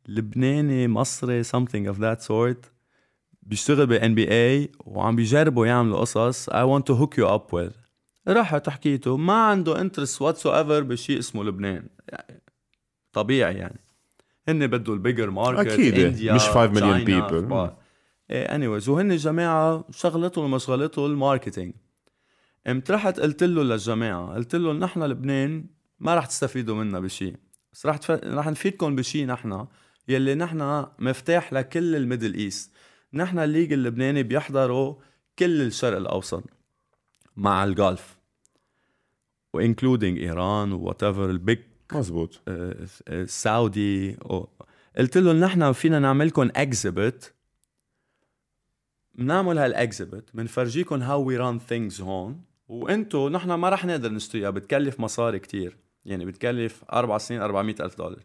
لبناني 0.09 0.89
مصري 0.89 1.45
something 1.45 1.93
of 1.93 1.97
that 1.97 2.27
sort. 2.27 2.69
بيشتغل 3.43 3.87
بال 3.87 4.15
NBA 4.15 4.71
وعم 4.85 5.17
بيجربوا 5.17 5.67
يعملوا 5.67 6.01
قصص 6.01 6.51
I 6.51 6.53
want 6.53 6.85
to 6.85 6.95
hook 6.95 7.17
you 7.21 7.27
up 7.27 7.53
with. 7.53 7.73
رحت 8.29 8.69
حكيته. 8.69 9.17
ما 9.17 9.33
عنده 9.33 9.81
interest 9.81 10.23
whatsoever 10.23 10.83
بشيء 10.83 11.19
اسمه 11.19 11.45
لبنان. 11.45 11.87
طبيعي 13.13 13.55
يعني. 13.55 13.81
هن 14.49 14.67
بدوا 14.67 14.95
ال 14.95 15.00
bigger 15.00 15.31
market 15.31 15.71
أكيد، 15.73 15.99
إنديا 15.99 16.35
مش 16.35 16.41
5 16.41 16.73
million 16.73 17.05
China، 17.05 17.09
people. 17.09 17.35
أخبار. 17.35 17.77
إيه 18.31 18.47
anyways 18.47 18.89
وهن 18.89 19.13
الجماعة 19.13 19.85
شغلتهم 19.91 20.45
ومشغلتهم 20.45 21.07
ال 21.07 21.14
marketing 21.14 21.75
قمت 22.67 22.91
رحت 22.91 23.21
قلت 23.21 23.43
له 23.43 23.63
للجماعة 23.63 24.35
قلت 24.35 24.55
له 24.57 24.73
نحن 24.73 25.03
لبنان 25.03 25.65
ما 25.99 26.15
رح 26.15 26.27
تستفيدوا 26.27 26.77
منا 26.77 27.01
بشيء 27.01 27.37
بس 27.73 27.87
رح 27.87 27.97
تف... 27.97 28.11
رح 28.11 28.47
نفيدكم 28.49 28.97
بشيء 28.97 29.27
نحن 29.27 29.67
يلي 30.09 30.35
نحن 30.35 30.87
مفتاح 30.99 31.53
لكل 31.53 31.97
الميدل 31.97 32.35
إيست 32.35 32.73
نحن 33.13 33.39
ال 33.39 33.44
league 33.44 33.73
اللبناني 33.73 34.23
بيحضروا 34.23 34.95
كل 35.39 35.63
الشرق 35.63 35.97
الأوسط 35.97 36.45
مع 37.37 37.65
ال 37.65 37.76
Gulf 37.76 38.19
و 39.55 39.61
including 39.61 40.19
إيران 40.19 40.73
whatever 40.73 41.03
ال 41.03 41.31
big 41.31 41.59
مزبوط 41.93 42.41
سعودي. 43.25 44.17
قلت 44.99 45.19
له 45.19 45.33
نحن 45.33 45.73
فينا 45.73 45.99
نعملكم 45.99 46.49
exhibit 46.57 47.35
بنعمل 49.15 49.59
هال 49.59 49.74
exhibit 49.74 50.25
بنفرجيكم 50.35 51.03
how 51.03 51.23
we 51.23 51.37
run 51.37 51.59
things 51.59 52.01
هون. 52.01 52.45
وانتو 52.69 53.29
نحن 53.29 53.53
ما 53.53 53.69
رح 53.69 53.85
نقدر 53.85 54.13
نشتريها 54.13 54.51
بتكلف 54.51 55.01
مصاري 55.01 55.39
كتير. 55.39 55.77
يعني 56.05 56.25
بتكلف 56.25 56.85
أربع 56.93 57.19
سنين 57.19 57.41
400 57.41 57.75
ألف 57.81 57.99
دولار. 57.99 58.23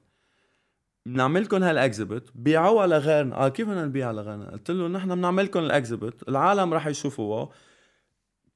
بنعملكم 1.06 1.64
هال 1.64 1.78
exhibit 1.78 2.30
بيعوها 2.36 2.88
لغيرنا. 2.88 3.46
آه 3.46 3.50
كيف 3.50 3.68
بدنا 3.68 3.86
نبيعها 3.86 4.14
لغيرنا؟ 4.14 4.52
قلت 4.52 4.72
له 4.72 4.88
نحن 4.88 5.16
بنعملكم 5.16 5.60
ال 5.60 5.68
exhibit 5.69 6.30
العالم 6.30 6.74
رح 6.74 6.88
يشوفوها. 6.88 7.50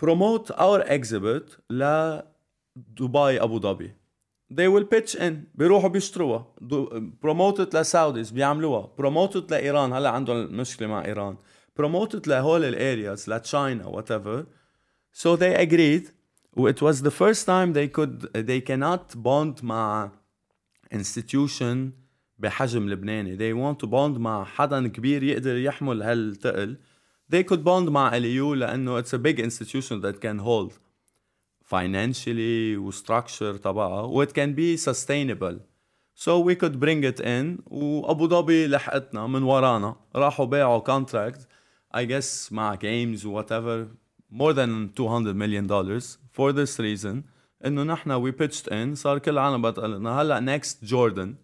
promote 0.01 0.51
our 0.51 0.81
exhibit 0.85 1.59
لدبي 1.69 2.23
ابو 3.43 3.59
ظبي 3.59 3.95
they 4.51 4.67
will 4.67 4.85
pitch 4.85 5.15
in. 5.15 5.33
بيروحوا 5.55 5.89
بيشتروها. 5.89 6.45
promote 7.21 7.63
it 7.63 7.75
ل 7.75 7.83
Saudis 7.83 8.31
بيعملوها. 8.31 8.89
promote 8.97 9.39
it 9.39 9.51
لايران 9.51 9.93
هلا 9.93 10.09
عندهم 10.09 10.57
مشكله 10.57 10.87
مع 10.87 11.05
ايران 11.05 11.37
promote 11.79 12.17
it 12.17 12.27
لهول 12.27 12.63
ال 12.63 12.74
areas 12.74 13.29
ل 13.29 13.39
China 13.39 13.85
whatever 13.85 14.45
so 15.13 15.35
they 15.37 15.55
agreed. 15.55 16.11
it 16.57 16.81
was 16.81 17.01
the 17.01 17.11
first 17.11 17.45
time 17.45 17.73
they 17.73 17.87
could 17.87 18.27
they 18.49 18.61
cannot 18.61 19.15
bond 19.15 19.63
مع 19.63 20.11
institution 20.93 21.77
بحجم 22.39 22.89
لبناني. 22.89 23.37
They 23.37 23.53
want 23.53 23.79
to 23.79 23.89
bond 23.89 24.19
مع 24.19 24.43
حدا 24.43 24.87
كبير 24.87 25.23
يقدر 25.23 25.57
يحمل 25.57 26.01
هالتقل. 26.03 26.77
They 27.35 27.43
could 27.43 27.63
bond 27.63 27.89
مع 27.89 28.17
اليو 28.17 28.53
لأنه 28.53 29.01
it's 29.01 29.13
a 29.13 29.17
big 29.17 29.39
institution 29.39 30.01
that 30.01 30.19
can 30.21 30.39
hold. 30.39 30.73
Financially 31.73 32.77
وstructure 32.77 33.59
تبعها 33.63 34.01
و 34.01 34.25
it 34.25 34.29
can 34.29 34.55
be 34.55 34.77
sustainable 34.77 35.57
so 36.15 36.39
we 36.39 36.55
could 36.55 36.79
bring 36.79 37.03
it 37.03 37.19
in 37.19 37.59
وابو 37.67 38.27
ظبي 38.27 38.67
لحقتنا 38.67 39.27
من 39.27 39.43
ورانا 39.43 39.95
راحوا 40.15 40.45
باعوا 40.45 40.83
contract 40.83 41.39
I 41.93 42.05
guess 42.05 42.51
مع 42.51 42.75
games 42.75 43.25
و 43.25 43.41
whatever 43.41 43.87
more 44.31 44.53
than 44.53 44.89
200 44.95 45.33
million 45.35 45.67
dollars 45.67 46.17
for 46.31 46.51
this 46.53 46.79
reason 46.79 47.23
انه 47.65 47.83
نحن 47.83 48.25
we 48.25 48.31
pitched 48.31 48.67
in 48.71 48.93
صار 48.93 49.19
كل 49.19 49.31
العالم 49.31 49.61
بتقلنا 49.71 50.21
هلا 50.21 50.59
next 50.59 50.85
جوردن 50.85 51.35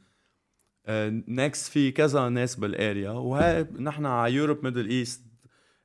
next 1.27 1.72
في 1.72 1.91
كذا 1.91 2.30
ناس 2.30 2.56
بال 2.55 2.74
area 2.74 3.11
وهي 3.11 3.68
نحن 3.80 4.06
على 4.06 4.34
Europe 4.34 4.63
Middle 4.63 4.89
East 4.89 5.22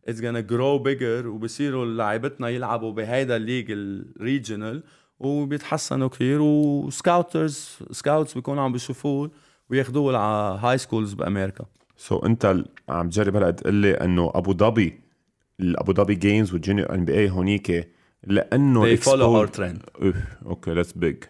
it's 0.08 0.20
gonna 0.20 0.38
grow 0.38 0.78
bigger 0.78 1.28
وبصيروا 1.28 1.84
لعيبتنا 1.86 2.48
يلعبوا 2.48 2.92
بهيدا 2.92 3.36
ال 3.36 3.41
league 3.41 3.66
ال 3.70 3.83
regional 3.83 4.82
وبيتحسنوا 5.20 6.08
كثير 6.08 6.40
و 6.42 6.57
scouters 6.57 7.78
scouts 7.90 8.34
بيكونوا 8.34 8.62
عم 8.62 8.72
بيشوفوه 8.72 9.30
وياخذوه 9.70 10.18
على 10.18 10.58
high 10.58 10.78
schools 10.78 11.12
بأمريكا. 11.12 11.64
so, 11.96 12.24
انت 12.24 12.64
عم 12.88 13.08
تجرب 13.08 13.36
هلا 13.36 13.50
تقول 13.50 13.74
لي 13.74 13.92
إنه 13.92 14.30
أبو 14.34 14.52
ظبي 14.52 15.00
الابو 15.60 15.92
ظبي 15.92 16.14
games 16.14 16.52
وال 16.52 16.63
Junior 16.63 16.94
NBA 16.94 17.30
هونيك 17.30 17.90
لأنه 18.24 18.96
they 18.96 18.98
follow 18.98 19.48
our 19.48 19.56
trend. 19.56 20.04
Okay 20.46 20.72
that's 20.72 20.92
big 20.92 21.24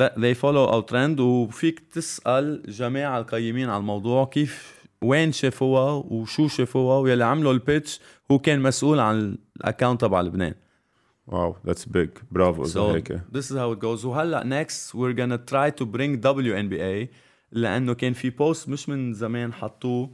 they 0.00 0.34
follow 0.34 0.72
our 0.72 0.92
trend 0.92 1.20
وفيك 1.20 1.80
تسأل 1.80 2.62
جماعة 2.68 3.18
القيمين 3.18 3.68
على 3.68 3.80
الموضوع 3.80 4.24
كيف 4.24 4.75
وين 5.02 5.32
شافوها 5.32 5.92
وشو 5.92 6.48
شافوها 6.48 6.98
واللي 6.98 7.24
عملوا 7.24 7.52
ال 7.52 7.60
pitch 7.60 8.00
هو 8.30 8.38
كان 8.38 8.60
مسؤول 8.60 9.00
عن 9.00 9.38
ال 9.56 9.62
account 9.62 10.00
تبع 10.00 10.20
لبنان. 10.20 10.54
Wow 11.26 11.56
that's 11.66 11.84
big 11.84 12.10
برافو 12.30 12.64
so 12.64 12.76
هيك. 12.76 13.12
this 13.12 13.44
is 13.50 13.56
how 13.56 13.76
it 13.76 13.80
goes. 13.80 14.04
وهلأ 14.04 14.64
next 14.64 14.94
we're 14.94 15.16
gonna 15.16 15.38
try 15.38 15.70
to 15.70 15.86
bring 15.86 16.20
WNBA 16.20 17.08
لأنه 17.52 17.94
كان 17.94 18.12
في 18.12 18.30
post 18.30 18.68
مش 18.68 18.88
من 18.88 19.12
زمان 19.12 19.52
حطوه 19.52 20.10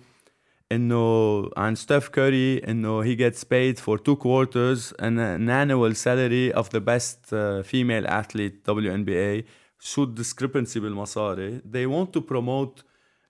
إنه 0.72 1.42
عن 1.56 1.74
ستيف 1.74 2.09
كوري 2.09 2.59
إنه 2.59 3.02
he 3.04 3.16
gets 3.16 3.44
paid 3.44 3.78
for 3.78 3.98
two 3.98 4.16
quarters 4.16 4.92
and 4.98 5.18
an 5.18 5.48
annual 5.50 5.94
salary 5.94 6.52
of 6.60 6.68
the 6.70 6.80
best 6.80 7.32
uh, 7.32 7.62
female 7.62 8.06
athlete 8.06 8.70
WNBA 8.70 9.44
شو 9.80 10.02
ال 10.02 10.09
discrepancy 10.09 10.80
بالمصاري. 10.80 11.59
They 11.59 11.86
want 11.86 12.12
to 12.12 12.20
promote 12.20 12.82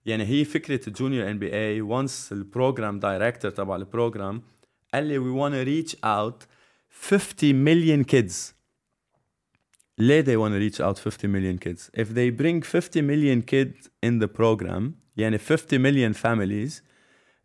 يعني 0.05 0.25
هي 0.25 0.45
فكرة 0.45 0.87
ال 0.87 0.93
Junior 0.93 1.31
NBA 1.31 1.81
once 1.81 2.31
ال 2.31 2.40
program 2.40 2.99
director 2.99 3.51
تبع 3.51 3.75
ال 3.75 3.83
program 3.83 4.41
قال 4.93 5.05
لي 5.05 5.19
want 5.19 5.53
to 5.53 5.67
reach 5.67 5.95
out 5.95 6.45
50 6.89 7.53
million 7.53 8.03
kids. 8.03 8.53
ليه 9.97 10.21
they 10.21 10.37
want 10.37 10.53
to 10.53 10.59
reach 10.59 10.79
out 10.79 10.99
50 10.99 11.27
million 11.27 11.57
kids? 11.57 11.89
If 11.93 12.09
they 12.09 12.29
bring 12.29 12.61
50 12.61 13.01
million 13.01 13.41
kids 13.41 13.89
in 14.05 14.19
the 14.19 14.27
program 14.27 14.91
يعني 15.17 15.37
50 15.37 15.77
million 15.77 16.13
families 16.13 16.81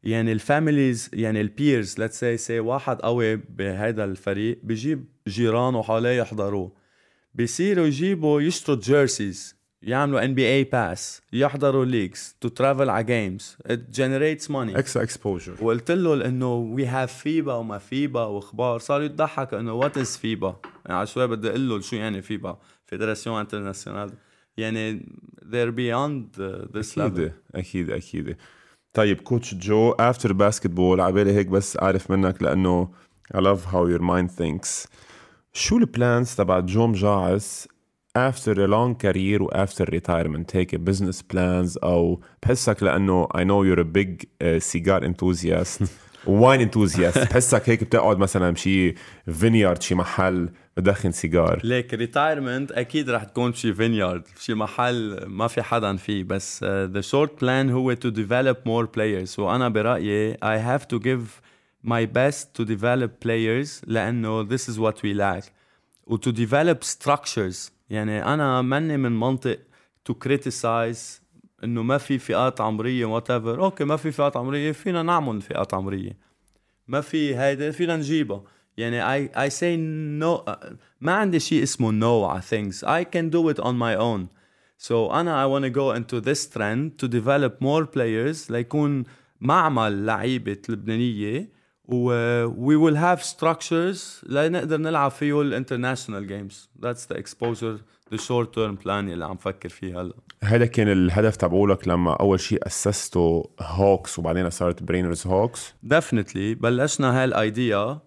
يعني 0.03 0.33
ال 0.33 0.41
families 0.41 1.11
يعني 1.13 1.41
ال 1.41 1.50
peers 1.50 1.95
let's 1.95 2.15
say 2.15 2.51
واحد 2.51 3.01
قوي 3.01 3.37
بهذا 3.37 4.05
الفريق 4.05 4.61
بجيب 4.63 5.05
جيرانه 5.29 5.83
حواليه 5.83 6.19
يحضروه. 6.21 6.73
بيصيروا 7.35 7.87
يجيبوا 7.87 8.41
يشتروا 8.41 8.79
jerseys 8.79 9.58
يعملوا 9.83 10.25
NBA 10.25 10.47
Pass 10.47 11.23
يحضروا 11.33 11.85
leagues 11.85 12.37
to 12.41 12.49
travel 12.49 12.91
على 12.91 13.05
games 13.05 13.57
it 13.67 13.91
generates 13.91 14.51
money 14.51 14.79
extra 14.79 15.03
exposure 15.03 15.55
وقلت 15.61 15.91
له 15.91 16.27
إنه 16.27 16.55
we 16.55 16.87
have 16.87 17.19
FIBA 17.19 17.55
وما 17.55 17.79
FIBA 17.79 18.25
وأخبار. 18.25 18.79
صار 18.79 19.03
يضحك 19.03 19.55
إنه 19.55 19.73
what 19.73 19.99
is 19.99 20.17
FIBA 20.17 20.57
يعني 20.87 20.99
على 20.99 21.07
شوي 21.07 21.27
بدي 21.27 21.49
أقول 21.49 21.69
له 21.69 21.81
شو 21.81 21.97
يعني 21.97 22.23
فيبا 22.23 22.59
فيدراسيون 22.87 23.41
انترناسيونال 23.41 24.11
يعني 24.57 25.01
they're 25.43 25.73
beyond 25.73 26.41
this 26.77 26.97
level. 26.97 27.01
أكيد 27.01 27.33
أكيد. 27.55 27.91
أكيد 27.91 28.37
طيب 28.93 29.21
coach 29.21 29.55
جو 29.55 29.91
after 29.91 30.33
basketball 30.33 31.01
عبالي 31.01 31.33
هيك 31.33 31.47
بس 31.47 31.77
أعرف 31.77 32.11
منك 32.11 32.43
لأنه 32.43 32.91
I 33.35 33.41
love 33.41 33.61
how 33.73 33.87
your 33.87 34.03
mind 34.03 34.31
thinks. 34.31 34.89
شو 35.53 35.79
ال 35.79 35.88
plans 35.88 36.35
تبع 36.35 36.61
جو 36.61 36.87
مجاعس 36.87 37.69
after 38.18 38.54
a 38.54 38.68
long 38.68 38.96
career 38.96 39.42
و 39.42 39.48
after 39.48 39.86
retirement 39.86 40.56
هيك 40.56 40.76
business 40.90 41.22
plans 41.34 41.78
او 41.84 42.22
بحسك 42.44 42.84
لانه 42.84 43.28
I 43.38 43.44
know 43.44 43.64
you're 43.64 43.82
a 43.82 43.98
big 43.98 44.24
uh, 44.24 44.60
cigar 44.74 45.04
enthusiast 45.04 45.84
واين 46.28 46.70
enthusiast 46.72 47.18
بحسك 47.18 47.70
هيك 47.70 47.84
بتقعد 47.84 48.18
مثلا 48.18 48.52
بشي 48.52 48.96
فينيارد 49.32 49.82
شي 49.82 49.96
محل 49.96 50.50
بدخن 50.78 51.12
سيجار 51.12 51.62
ليك 51.64 51.94
ريتايرمنت 51.94 52.72
اكيد 52.72 53.10
رح 53.10 53.24
تكون 53.24 53.52
بشي 53.52 53.74
فينيارد 53.74 54.24
بشي 54.38 54.54
محل 54.54 55.26
ما 55.26 55.48
في 55.48 55.62
حدا 55.62 55.96
فيه 55.96 56.24
بس 56.24 56.64
ذا 56.64 57.02
شورت 57.02 57.42
بلان 57.42 57.70
هو 57.70 57.96
to 57.96 58.10
develop 58.10 58.58
more 58.68 58.88
players 58.98 59.40
وانا 59.40 59.70
برايي 59.70 60.34
I 60.34 60.58
have 60.58 60.84
to 60.96 61.00
give 61.00 61.42
my 61.88 62.06
best 62.06 62.62
to 62.62 62.66
develop 62.66 63.10
players 63.26 63.82
لانه 63.88 64.48
this 64.48 64.62
is 64.62 64.78
what 64.78 64.96
we 64.96 65.14
lack 65.18 65.44
و 66.08 66.18
to 66.18 66.32
develop 66.32 66.84
structures 66.84 67.74
يعني 67.91 68.35
أنا 68.35 68.63
ماني 68.63 68.97
من 68.97 69.21
منطلق 69.21 69.59
to 70.11 70.15
criticize 70.25 71.21
إنه 71.65 71.83
ما 71.83 71.99
في 71.99 72.19
فئات 72.19 72.61
عمرية 72.61 73.05
whatever 73.05 73.65
okay 73.65 73.85
ما 73.85 73.97
في 73.97 74.13
فئات 74.13 74.37
عمرية 74.37 74.73
فينا 74.73 75.03
نعمل 75.03 75.41
فئات 75.41 75.75
عمرية. 75.75 76.17
ما 76.89 77.01
في 77.01 77.37
هيدا 77.37 77.71
فينا 77.71 77.97
نجيبها. 77.97 78.43
يعني 78.77 79.29
I, 79.29 79.31
I 79.35 79.49
say 79.49 79.77
no 80.21 80.51
ما 81.01 81.13
عندي 81.13 81.41
شيء 81.41 81.63
اسمه 81.63 82.01
no 82.01 82.31
على 82.31 82.43
things. 82.43 82.85
I 82.85 83.05
can 83.05 83.31
do 83.31 83.49
it 83.49 83.65
on 83.65 83.75
my 83.75 83.97
own. 83.97 84.29
So 84.89 84.93
أنا 84.93 85.45
I 85.45 85.47
want 85.47 85.65
to 85.65 85.71
go 85.71 85.93
into 85.93 86.21
this 86.21 86.47
trend 86.47 86.99
to 86.99 87.09
develop 87.09 87.61
more 87.61 87.87
players 87.87 88.51
ليكون 88.51 89.05
معمل 89.41 90.07
لعيبة 90.07 90.63
لبنانية. 90.69 91.58
و 91.89 92.11
we 92.49 92.77
will 92.77 92.97
have 92.97 93.23
structures. 93.25 94.25
لنقدر 94.27 94.77
نلعب 94.77 95.11
فيه 95.11 95.43
ال 95.43 95.49
international 95.49 96.27
games 96.27 96.71
that's 96.83 97.15
the 97.15 97.19
exposure 97.19 97.79
the 98.15 98.19
short 98.19 98.53
term 98.53 98.85
plan 98.85 98.89
اللي 98.89 99.25
عم 99.25 99.37
فكر 99.37 99.69
فيه 99.69 100.01
هلا. 100.01 100.15
هذا 100.43 100.67
كان 100.67 100.89
الهدف 100.89 101.37
تبعولك 101.37 101.89
لما 101.89 102.13
أول 102.13 102.41
شيء 102.41 102.67
اسستوا 102.67 103.45
Hawks 103.61 104.19
وبعدين 104.19 104.51
صارت 104.51 104.83
Brainers 104.83 105.27
Hawks 105.27 105.75
definitely. 105.95 106.37
بلشنا 106.37 107.23
هال 107.25 107.49
idea 107.49 107.99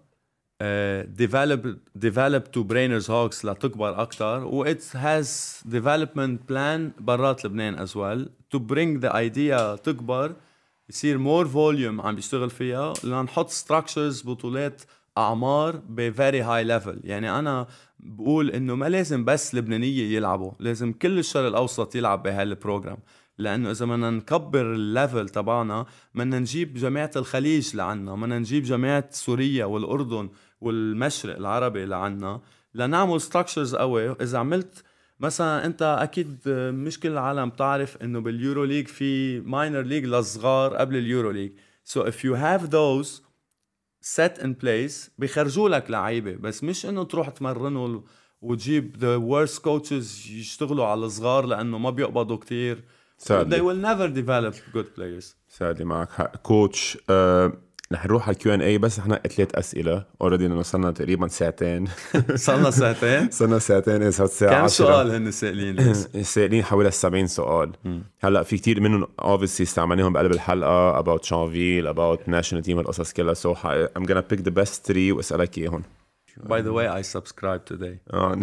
develop 1.22 1.60
develop 1.98 2.44
to 2.54 2.60
Brainers 2.64 3.06
Hawks 3.08 3.44
لتكبر 3.44 4.02
أكثر 4.02 4.44
و 4.44 4.64
it 4.64 4.82
has 4.94 5.26
development 5.72 6.38
plan 6.50 7.00
برات 7.00 7.44
لبنان 7.44 7.86
as 7.86 7.90
well. 7.90 8.28
To 8.54 8.60
bring 8.60 9.00
the 9.00 9.12
idea 9.12 9.82
تكبر 9.82 10.34
يصير 10.88 11.18
مور 11.18 11.48
volume 11.48 12.00
عم 12.00 12.14
بيشتغل 12.14 12.50
فيها 12.50 12.92
لنحط 13.04 13.48
structures 13.48 14.22
بطولات 14.22 14.82
أعمار 15.18 15.76
ب 15.76 15.89
very 15.89 16.42
high 16.42 16.64
level 16.64 17.00
يعني 17.04 17.38
أنا 17.38 17.66
بقول 18.00 18.50
إنه 18.50 18.74
ما 18.74 18.88
لازم 18.88 19.24
بس 19.24 19.54
لبنانية 19.54 20.16
يلعبوا 20.16 20.52
لازم 20.58 20.92
كل 20.92 21.18
الشرق 21.18 21.46
الأوسط 21.46 21.94
يلعب 21.94 22.22
بهال 22.22 22.45
program 22.45 22.98
لأنه 23.38 23.70
إذا 23.70 23.86
بدنا 23.86 24.10
نكبر 24.10 24.72
ال 24.74 24.83
level 24.83 25.28
تبعنا 25.28 25.86
بدنا 26.14 26.38
نجيب 26.38 26.74
جماعة 26.74 27.10
الخليج 27.16 27.76
لعنا 27.76 28.14
بدنا 28.14 28.38
نجيب 28.38 28.62
جماعة 28.62 29.08
سوريا 29.10 29.64
والأردن 29.64 30.30
والمشرق 30.60 31.36
العربي 31.36 31.84
لعنا. 31.84 32.40
لنعمل 32.74 33.20
structures 33.20 33.74
قوي. 33.74 34.10
إذا 34.10 34.38
عملت 34.38 34.84
مثلا 35.22 35.66
أنت 35.66 35.82
أكيد 35.82 36.38
مش 36.48 37.00
كل 37.00 37.08
العالم 37.08 37.48
بتعرف 37.48 37.96
إنه 37.96 38.20
بال 38.20 38.64
EuroLeague 38.64 38.88
في 38.88 39.40
minor 39.40 39.80
league 39.82 40.04
للصغار 40.04 40.76
قبل 40.76 40.96
ال 40.96 41.30
EuroLeague. 41.30 41.52
so 41.84 42.02
if 42.02 42.24
you 42.24 42.34
have 42.34 42.64
those 42.64 43.22
set 44.16 44.42
in 44.42 44.48
place 44.64 45.10
بيخرجوا 45.18 45.68
لك 45.68 45.90
لعيبة. 45.90 46.36
بس 46.36 46.64
مش 46.64 46.86
إنه 46.86 47.04
تروح 47.04 47.28
تمرنه 47.28 48.04
وتجيب 48.40 48.96
the 48.96 49.22
worst 49.32 49.58
coaches 49.58 50.30
يشتغلوا 50.30 50.86
على 50.86 51.06
الصغار 51.06 51.46
لأنه 51.46 51.78
ما 51.78 51.90
بيقبضوا 51.90 52.36
كتير. 52.36 52.84
sadly. 53.18 53.56
they 53.56 53.60
will 53.60 53.82
never 53.86 54.08
develop 54.18 54.76
good 54.76 54.98
players. 54.98 55.34
sadly 55.48 55.84
معك 55.84 56.10
حق. 56.10 56.36
coach 56.36 56.98
آه 57.10 57.52
رح 57.94 58.06
نروح 58.06 58.28
على 58.28 58.34
ال 58.34 58.54
Q&A 58.54 58.78
بس 58.78 58.98
إحنا 58.98 59.16
ثلاث 59.16 59.54
أسئلة. 59.54 60.04
already 60.20 60.48
لأنه 60.48 60.62
صرنا 60.62 60.90
تقريبا 60.90 61.28
ساعتين. 61.28 61.88
صرنا 62.34 62.70
ساعتين؟ 62.70 63.30
صرنا 63.30 63.58
ساعتين 63.58 64.02
إيه 64.02 64.10
صارت 64.10 64.30
الساعة 64.30 64.50
كم 64.50 64.64
10 64.64 64.68
سؤال 64.68 65.10
هن 65.10 65.30
سائلين؟ 65.30 65.94
سائلين 66.34 66.64
حوالي 66.64 66.90
70 66.90 67.26
سؤال. 67.26 67.72
هلأ 68.20 68.42
في 68.42 68.56
كتير 68.56 68.80
منهم 68.80 69.06
obviously 69.22 69.60
استعملناهم 69.60 70.12
بقلب 70.12 70.32
الحلقة 70.32 71.02
about 71.02 71.22
شانفيل 71.22 71.94
about 71.94 72.18
national 72.18 72.64
team 72.66 72.78
القصص 72.78 73.12
كلها. 73.12 73.34
So 73.34 73.54
I'm 73.96 74.04
gonna 74.04 74.22
pick 74.34 74.42
the 74.44 74.62
best 74.62 74.92
three 74.92 75.12
وأسألك 75.12 75.58
إياهم. 75.58 75.82
By 76.40 76.60
the 76.62 76.72
way 76.72 76.88
I 76.88 77.02
subscribed 77.02 77.66
today. 77.72 78.14
آه. 78.14 78.40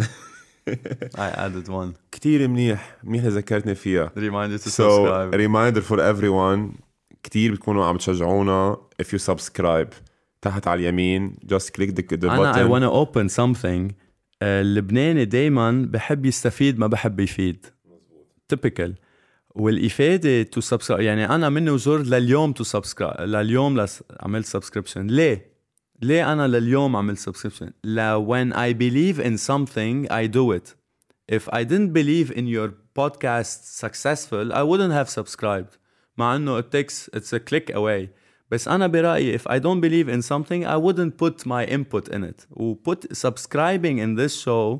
I 1.18 1.30
added 1.46 1.68
one. 1.68 1.94
كتير 2.12 2.48
منيح 2.48 2.96
منيح 3.04 3.24
ذكرتني 3.24 3.74
فيها. 3.74 4.12
Reminder 4.16 4.62
to 4.62 4.68
so 4.68 4.70
subscribe. 4.70 5.34
reminder 5.34 5.80
for 5.80 5.98
everyone 5.98 6.80
كتير 7.22 7.52
بتكونوا 7.52 7.84
عم 7.84 7.96
تشجعونا. 7.96 8.76
If 9.00 9.06
you 9.06 9.18
subscribe 9.18 9.94
تحت 10.42 10.68
على 10.68 10.80
اليمين 10.80 11.36
just 11.46 11.70
click 11.70 11.90
the, 11.90 12.02
the 12.02 12.24
أنا 12.24 12.52
I 12.52 12.56
button 12.56 12.70
wanna 12.70 13.06
open 13.06 13.28
something 13.28 13.94
آه، 14.42 14.60
اللبناني 14.60 15.24
دايما 15.24 15.86
بحب 15.90 16.26
يستفيد 16.26 16.78
ما 16.78 16.86
بحب 16.86 17.20
يفيد 17.20 17.66
typical 18.54 18.90
والإفادة 19.54 20.42
to 20.42 20.60
subscribe 20.60 21.02
يعني 21.02 21.34
أنا 21.34 21.48
مني 21.48 21.70
وزرت 21.70 22.06
لليوم 22.06 22.52
to 22.52 22.64
subscribe 22.64 23.28
لليوم 23.28 23.80
لس... 23.80 24.02
عملت 24.20 24.46
subscription 24.46 25.06
ليه؟ 25.06 25.50
ليه 26.02 26.32
أنا 26.32 26.46
لليوم 26.48 26.96
عملت 26.96 27.18
subscription؟ 27.18 27.72
لا 27.84 28.26
when 28.26 28.52
I 28.52 28.72
believe 28.72 29.20
in 29.20 29.36
something 29.36 30.10
I 30.10 30.26
do 30.26 30.52
it 30.52 30.74
if 31.32 31.48
I 31.52 31.64
didn't 31.64 31.92
believe 31.92 32.30
in 32.30 32.46
your 32.46 32.70
podcast 32.98 33.64
successful 33.86 34.52
I 34.52 34.62
wouldn't 34.62 34.92
have 34.92 35.08
subscribed 35.08 35.78
مع 36.16 36.36
انه 36.36 36.60
it 36.60 36.64
takes 36.64 37.08
it's 37.16 37.32
a 37.32 37.40
click 37.50 37.74
away 37.74 38.08
بس 38.51 38.67
انا 38.67 38.87
برايي 38.87 39.37
if 39.37 39.41
I 39.41 39.59
don't 39.59 39.81
believe 39.81 40.07
in 40.09 40.21
something 40.21 40.65
I 40.65 40.77
wouldn't 40.77 41.17
put 41.17 41.45
my 41.45 41.65
input 41.65 42.07
in 42.15 42.23
it 42.23 42.47
و 42.51 42.75
put 42.75 43.15
subscribing 43.17 43.97
in 43.97 44.15
this 44.15 44.35
show 44.45 44.79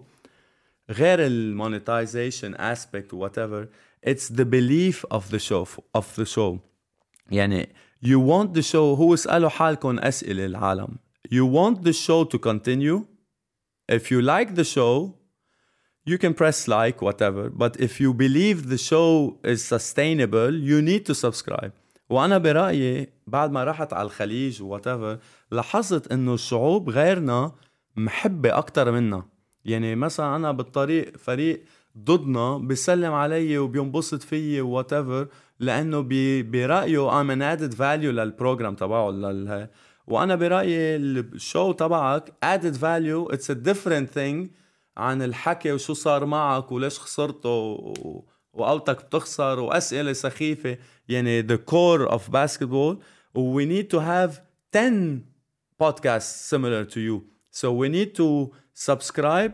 غير 0.90 1.20
ال 1.20 1.58
monetization 1.58 2.56
aspect 2.60 3.14
whatever 3.14 3.68
it's 4.08 4.30
the 4.30 4.46
belief 4.46 5.04
of 5.12 5.30
the 5.32 5.40
show 5.40 5.68
of 5.94 6.16
the 6.16 6.26
show 6.26 6.60
يعني 7.32 7.70
you 8.04 8.20
want 8.20 8.54
the 8.54 8.62
show 8.62 8.76
هو 8.76 9.14
اسألوا 9.14 9.50
حالكم 9.50 10.00
أسئلة 10.00 10.46
العالم 10.46 10.98
you 11.30 11.46
want 11.46 11.84
the 11.84 11.94
show 11.94 12.24
to 12.24 12.38
continue 12.38 13.06
if 13.92 14.12
you 14.12 14.22
like 14.22 14.56
the 14.56 14.64
show 14.64 15.14
you 16.06 16.18
can 16.18 16.34
press 16.34 16.68
like 16.68 17.02
whatever 17.02 17.50
but 17.50 17.80
if 17.80 18.00
you 18.00 18.14
believe 18.14 18.70
the 18.70 18.78
show 18.78 19.38
is 19.44 19.64
sustainable 19.64 20.54
you 20.54 20.82
need 20.82 21.04
to 21.06 21.16
subscribe 21.16 21.74
وأنا 22.11 22.39
برأيي 22.39 23.09
بعد 23.27 23.51
ما 23.51 23.65
رحت 23.65 23.93
على 23.93 24.07
الخليج 24.07 24.63
whatever 24.63 25.19
لاحظت 25.51 26.13
إنه 26.13 26.35
الشعوب 26.35 26.91
غيرنا 26.91 27.53
محبة 27.97 28.59
أكثر 28.59 28.91
منا. 28.91 29.23
يعني 29.65 29.95
مثلا 29.97 30.37
أنا 30.37 30.53
بالطريق 30.53 31.17
فريق 31.17 31.65
ضدنا 31.99 32.59
بيسلم 32.59 33.13
علي 33.13 33.59
وبينبسط 33.59 34.23
فيي 34.23 34.61
what 34.61 34.93
لأنه 35.61 36.01
برأيه 36.43 37.11
I'm 37.11 37.31
an 37.31 37.43
added 37.43 37.75
value 37.75 38.13
لل 38.13 38.27
program 38.27 38.75
تبعه 38.75 39.69
وأنا 40.07 40.35
برأيي 40.35 40.97
ال 40.97 41.12
show 41.12 41.73
تبعك 41.73 42.29
added 42.45 42.77
value 42.77 43.35
it's 43.35 43.51
a 43.51 43.55
different 43.55 44.11
thing 44.15 44.51
عن 44.97 45.23
الحكي 45.23 45.73
وشو 45.73 45.93
صار 45.95 46.25
معك 46.25 46.73
وليش 46.73 46.99
خسرته 46.99 47.49
و... 47.49 48.23
وقلتك 48.53 49.05
بتخسر 49.05 49.61
واسئله 49.61 50.13
سخيفه 50.13 50.79
يعني 51.09 51.43
the 51.43 51.59
core 51.59 52.09
of 52.09 52.21
basketball 52.31 52.97
we 53.37 53.65
need 53.65 53.89
to 53.91 54.01
have 54.01 54.41
10 54.73 55.25
podcasts 55.83 56.49
similar 56.53 56.85
to 56.85 57.01
you 57.01 57.23
so 57.51 57.73
we 57.73 57.89
need 57.89 58.15
to 58.15 58.53
subscribe 58.75 59.53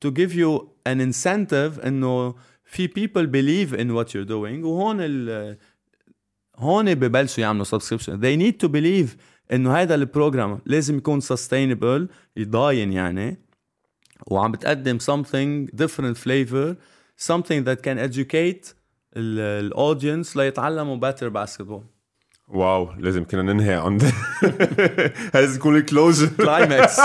to 0.00 0.10
give 0.10 0.34
you 0.34 0.68
an 0.86 1.00
incentive 1.00 1.84
انه 1.86 2.34
في 2.64 2.88
people 2.88 3.26
believe 3.26 3.72
in 3.78 3.94
what 3.94 4.08
you're 4.14 4.28
doing 4.28 4.64
وهون 4.64 4.96
ال 5.00 5.56
هون 6.56 6.94
ببلشوا 6.94 7.42
يعملوا 7.42 7.64
subscription 7.64 8.12
they 8.20 8.36
need 8.36 8.66
to 8.66 8.68
believe 8.68 9.16
انه 9.52 9.76
هذا 9.76 9.94
البروجرام 9.94 10.58
لازم 10.66 10.96
يكون 10.96 11.20
sustainable 11.20 12.08
يضاين 12.36 12.92
يعني 12.92 13.36
وعم 14.26 14.52
بتقدم 14.52 14.98
something 14.98 15.68
different 15.82 16.16
flavor 16.16 16.76
something 17.16 17.64
that 17.64 17.82
can 17.82 17.98
educate 17.98 18.74
ال 19.16 19.29
audience 19.29 20.36
ليتعلموا 20.36 21.10
better 21.10 21.30
basketball. 21.30 21.82
wow 22.48 22.88
لازم 22.98 23.24
كنا 23.24 23.42
ننهي 23.42 23.74
عند 23.74 24.02
هذا 25.34 25.54
يكون 25.54 25.76
ال 25.76 25.83
closer 25.83 26.26
climax 26.26 27.00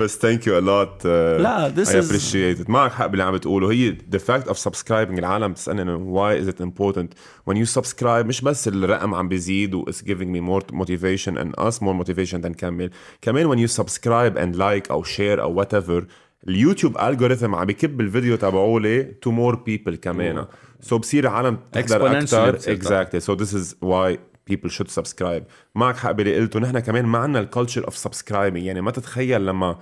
بس 0.00 0.18
thank 0.18 0.46
you 0.46 0.58
a 0.58 0.60
lot 0.60 1.06
لا 1.06 1.68
this 1.68 1.94
is 1.94 2.06
appreciated 2.06 2.70
معك 2.70 2.92
حق 2.92 3.06
باللي 3.06 3.24
عم 3.24 3.34
بتقوله. 3.34 3.72
هي 3.72 3.96
the 4.10 4.18
fact 4.18 4.48
of 4.48 4.58
subscribing 4.58 5.18
العالم 5.18 5.52
بتسالني 5.52 5.82
إنه 5.82 5.96
why 5.96 6.40
is 6.40 6.48
it 6.48 6.60
important 6.60 7.12
when 7.46 7.56
you 7.56 7.64
subscribe 7.64 8.26
مش 8.26 8.40
بس 8.40 8.68
الرقم 8.68 9.14
عم 9.14 9.28
بيزيد 9.28 9.74
و 9.74 9.82
it's 9.82 10.04
giving 10.04 10.30
me 10.30 10.40
more 10.40 10.64
motivation 10.72 11.38
and 11.38 11.54
it's 11.58 11.82
more 11.82 11.94
motivation 11.94 12.40
تنكمل 12.40 12.90
كمان 13.22 13.46
when 13.46 13.58
you 13.58 13.66
subscribe 13.66 14.38
and 14.38 14.56
like 14.56 14.90
أو 14.90 15.02
share 15.02 15.42
أو 15.42 15.52
whatever 15.52 16.06
اليوتيوب 16.48 16.98
algorithm 16.98 17.54
عم 17.54 17.66
بكب 17.66 18.00
الفيديو 18.00 18.36
تبعه 18.36 18.78
لي 18.78 19.14
to 19.26 19.30
more 19.30 19.56
people 19.56 19.94
كمان. 19.94 20.46
سو 20.80 20.98
بصير 20.98 21.26
عالم 21.26 21.58
Exponentially 21.76 22.34
أكثر 22.34 22.58
exactly. 22.58 23.20
So 23.20 23.34
this 23.36 23.52
is 23.52 23.74
why 23.80 24.18
people 24.50 24.70
should 24.70 24.90
subscribe. 24.90 25.42
معك 25.74 25.96
حق 25.96 26.10
باللي 26.10 26.40
قلته. 26.40 26.60
نحن 26.60 26.78
كمان 26.78 27.04
ما 27.04 27.18
عندنا 27.18 27.40
ال 27.40 27.46
culture 27.46 27.84
of 27.84 28.08
subscribing. 28.08 28.56
يعني 28.56 28.80
ما 28.80 28.90
تتخيل 28.90 29.46
لما 29.46 29.78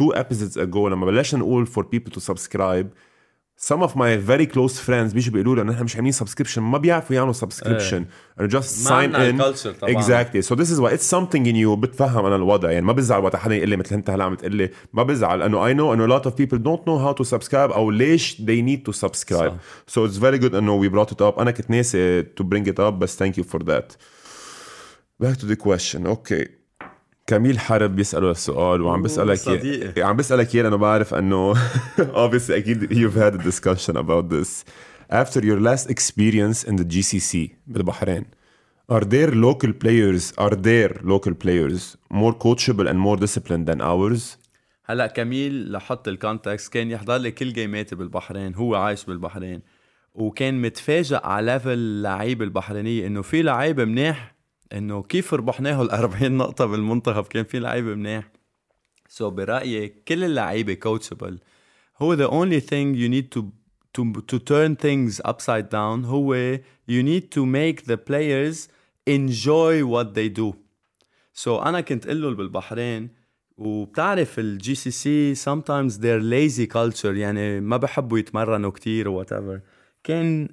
two 0.00 0.16
episodes 0.16 0.56
ago 0.56 0.76
لما 0.76 1.06
بلشنا 1.06 1.40
نقول 1.40 1.66
for 1.66 1.82
people 1.82 2.12
to 2.12 2.20
subscribe 2.32 2.86
some 3.69 3.81
of 3.87 3.91
my 3.95 4.17
very 4.31 4.45
close 4.45 4.79
friends 4.87 5.13
بيجوا 5.13 5.33
بيقولوا 5.33 5.55
لي 5.55 5.63
نحن 5.63 5.83
مش 5.83 5.95
عاملين 5.95 6.13
subscription 6.13 6.57
ما 6.57 6.77
بيعرفوا 6.77 7.15
يعملوا 7.15 7.33
subscription 7.33 8.03
or 8.39 8.47
just 8.47 8.83
ما 8.83 8.89
sign 8.89 8.91
عندنا 8.91 9.31
in 9.31 9.55
الculture 9.55 9.79
طبعاً. 9.81 9.93
exactly 10.01 10.41
so 10.47 10.55
this 10.55 10.69
is 10.69 10.79
why 10.79 10.91
it's 10.97 11.09
something 11.15 11.45
in 11.45 11.55
you 11.55 11.69
بتفهم 11.79 12.25
انا 12.25 12.35
الوضع 12.35 12.71
يعني 12.71 12.85
ما 12.85 12.93
بزعل 12.93 13.23
وقت 13.23 13.35
حدا 13.35 13.55
يقول 13.55 13.69
لي 13.69 13.77
مثل 13.77 13.95
انت 13.95 14.09
هلا 14.09 14.23
عم 14.23 14.35
تقول 14.35 14.55
لي 14.55 14.69
ما 14.93 15.03
بزعل 15.03 15.39
لانه 15.39 15.57
I 15.73 15.77
know 15.77 15.93
انه 15.93 16.07
a 16.07 16.19
lot 16.19 16.23
of 16.25 16.31
people 16.31 16.57
don't 16.57 16.81
know 16.85 16.99
how 17.05 17.23
to 17.23 17.29
subscribe 17.37 17.53
او 17.53 17.91
ليش 17.91 18.35
they 18.41 18.61
need 18.69 18.91
to 18.91 18.97
subscribe 19.07 19.31
صح. 19.31 19.53
so 19.91 20.09
it's 20.09 20.17
very 20.17 20.39
good 20.43 20.55
انه 20.55 20.83
we 20.83 20.91
brought 20.91 21.11
it 21.11 21.17
up 21.19 21.39
انا 21.39 21.51
كنت 21.51 21.69
ناسي 21.69 22.23
to 22.23 22.43
bring 22.43 22.65
it 22.67 22.77
up 22.79 22.93
بس 22.93 23.23
thank 23.23 23.33
you 23.35 23.43
for 23.43 23.59
that 23.63 23.95
back 25.23 25.35
to 25.37 25.45
the 25.45 25.55
question 25.67 26.05
اوكي 26.05 26.58
كميل 27.30 27.58
حرب 27.58 27.96
بيسأله 27.96 28.30
السؤال 28.30 28.82
وعم 28.82 29.02
بسألك 29.02 29.36
صديقي. 29.36 30.02
عم 30.02 30.16
بسألك 30.16 30.54
اياه 30.54 30.62
لأنه 30.62 30.76
بعرف 30.76 31.14
إنه 31.14 31.54
obviously 32.26 32.50
أكيد 32.50 32.92
you've 32.92 33.14
had 33.14 33.40
a 33.40 33.44
discussion 33.50 33.96
about 33.96 34.28
this 34.28 34.64
after 35.10 35.40
your 35.40 35.60
last 35.60 35.90
experience 35.90 36.64
in 36.64 36.76
the 36.76 36.84
GCC 36.84 37.36
بالبحرين 37.66 38.24
are 38.92 39.04
there 39.04 39.30
local 39.30 39.72
players 39.72 40.32
are 40.38 40.56
there 40.56 40.92
local 41.02 41.34
players 41.44 41.96
more 42.10 42.34
coachable 42.34 42.88
and 42.90 42.98
more 42.98 43.16
disciplined 43.16 43.66
than 43.66 43.80
ours 43.80 44.38
هلأ 44.84 45.06
كميل 45.06 45.72
لحط 45.72 46.08
ال 46.08 46.16
context 46.16 46.72
كان 46.72 46.90
يحضر 46.90 47.16
لي 47.16 47.30
كل 47.30 47.52
game 47.52 47.81
اتي 47.81 47.96
بالبحرين 47.96 48.54
هو 48.54 48.74
عايش 48.74 49.04
بالبحرين 49.04 49.62
وكان 50.14 50.62
متفاجئ 50.62 51.26
على 51.26 51.52
level 51.52 51.70
اللعيبه 51.70 52.44
البحرينية 52.44 53.06
إنه 53.06 53.22
في 53.22 53.42
لعيب 53.42 53.80
منيح 53.80 54.39
إنه 54.72 55.02
كيف 55.02 55.34
ربحناه 55.34 55.82
ال 55.82 55.90
40 55.90 56.32
نقطة 56.32 56.66
بالمنتخب؟ 56.66 57.24
كان 57.24 57.44
في 57.44 57.58
لعيب 57.58 57.84
منيح. 57.84 58.30
so 59.08 59.30
so 59.30 59.32
برأيي 59.32 59.88
كل 59.88 60.24
اللعيبة 60.24 60.74
coachable 60.74 61.38
هو 61.98 62.16
the 62.16 62.30
only 62.30 62.60
thing 62.60 62.94
you 62.94 63.08
need 63.08 63.38
to 63.38 63.42
to 63.94 64.02
to 64.32 64.38
turn 64.38 64.76
things 64.76 65.20
upside 65.24 65.68
down. 65.70 66.04
هو 66.04 66.56
you 66.88 67.02
need 67.02 67.30
to 67.30 67.44
make 67.46 67.86
the 67.86 67.96
players 67.96 68.68
enjoy 69.06 69.82
what 69.84 70.14
they 70.14 70.28
do. 70.28 70.54
So 71.32 71.48
أنا 71.48 71.80
كنت 71.80 72.06
أقول 72.06 72.22
له 72.22 72.34
بالبحرين 72.34 73.10
وبتعرف 73.56 74.38
الجي 74.38 74.74
سي 74.74 74.90
سي 74.90 75.34
sometimes 75.34 75.92
they're 75.92 76.22
lazy 76.22 76.66
culture 76.66 77.04
يعني 77.04 77.60
ما 77.60 77.76
بحبوا 77.76 78.18
يتمرنوا 78.18 78.70
كتير 78.70 79.08
or 79.08 79.24
whatever. 79.24 79.60
كان 80.04 80.48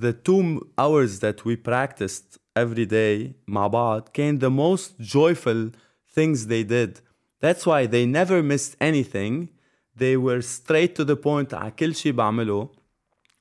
the 0.00 0.12
two 0.12 0.68
hours 0.78 1.20
that 1.20 1.44
we 1.44 1.56
practiced 1.56 2.38
every 2.56 2.86
day 2.86 3.32
مع 3.46 3.66
بعض 3.66 4.08
كان 4.12 4.38
the 4.38 4.50
most 4.50 5.00
joyful 5.00 5.70
things 6.14 6.46
they 6.46 6.64
did. 6.64 7.00
That's 7.40 7.66
why 7.66 7.86
they 7.86 8.06
never 8.06 8.42
missed 8.42 8.76
anything. 8.80 9.48
They 9.96 10.16
were 10.16 10.42
straight 10.42 10.94
to 10.96 11.04
the 11.04 11.16
point. 11.16 11.54
على 11.54 11.70
كل 11.70 11.94
شيء 11.94 12.12
بعمله. 12.12 12.68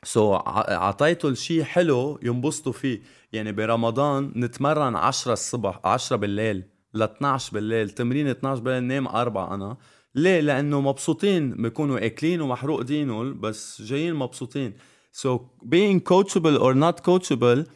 So, 0.06 0.42
عطيته 0.48 1.30
الشيء 1.30 1.64
حلو 1.64 2.20
ينبسطوا 2.24 2.72
فيه. 2.72 3.02
يعني 3.34 3.52
برمضان 3.52 4.32
نتمرن 4.36 4.96
10 4.96 5.34
الصبح 5.34 5.80
10 5.86 6.16
بالليل 6.16 6.64
ل 6.94 7.02
12 7.02 7.54
بالليل 7.54 7.90
تمرين 7.90 8.28
12 8.28 8.62
بالليل 8.62 8.84
نام 8.84 9.08
4 9.08 9.54
أنا. 9.56 9.78
ليه؟ 10.16 10.40
لأنه 10.40 10.82
مبسوطين 10.82 11.52
بيكونوا 11.52 12.06
أكلين 12.06 12.42
ومحروق 12.42 12.82
دينهم 12.82 13.40
بس 13.40 13.82
جايين 13.82 14.16
مبسوطين. 14.16 14.74
So 15.12 15.30
being 15.70 16.00
coachable 16.00 16.58
or 16.60 16.74
not 16.74 17.04
coachable 17.04 17.68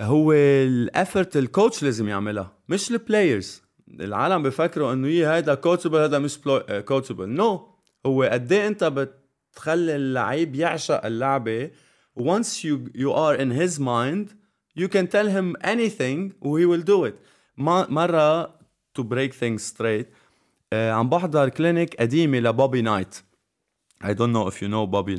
هو 0.00 0.32
ال 0.32 0.47
effort 0.47 1.36
ال 1.36 1.44
coach 1.44 1.82
لازم 1.82 2.08
يعملها 2.08 2.52
مش 2.68 2.90
ال 2.90 2.99
players 2.99 3.62
العالم 4.00 4.42
بفكروا 4.42 4.92
إنه 4.92 5.08
يي 5.08 5.26
هيدا 5.26 5.54
coachable 5.54 5.98
هذا 5.98 6.18
مش 6.18 6.38
coachable 6.84 7.28
no 7.28 7.56
no. 7.56 7.60
هو 8.06 8.22
قد 8.22 8.52
إيه 8.52 8.66
أنت 8.66 8.84
بتخلي 8.84 9.96
اللعيب 9.96 10.54
يعشق 10.54 11.06
اللعبة. 11.06 11.70
Once 12.18 12.64
you 12.64 12.90
you 12.94 13.12
are 13.12 13.34
in 13.34 13.50
his 13.50 13.78
mind 13.78 14.34
you 14.74 14.88
can 14.88 15.06
tell 15.06 15.28
him 15.28 15.56
anything 15.62 16.32
he 16.42 16.66
will 16.66 16.82
do 16.82 17.04
it. 17.04 17.14
مرة 17.56 18.46
to 18.98 19.02
break 19.02 19.32
things 19.34 19.62
straight 19.62 20.06
uh, 20.72 20.74
عم 20.74 21.08
بحضر 21.08 21.48
clinic 21.48 21.94
قديمة 22.00 22.38
لبوبي 22.38 22.82
نايت. 22.82 23.14
I 24.04 24.14
don't 24.14 24.32
know 24.32 24.48
if 24.48 24.62
you 24.62 24.68
know 24.68 24.86
Bobby 24.86 25.16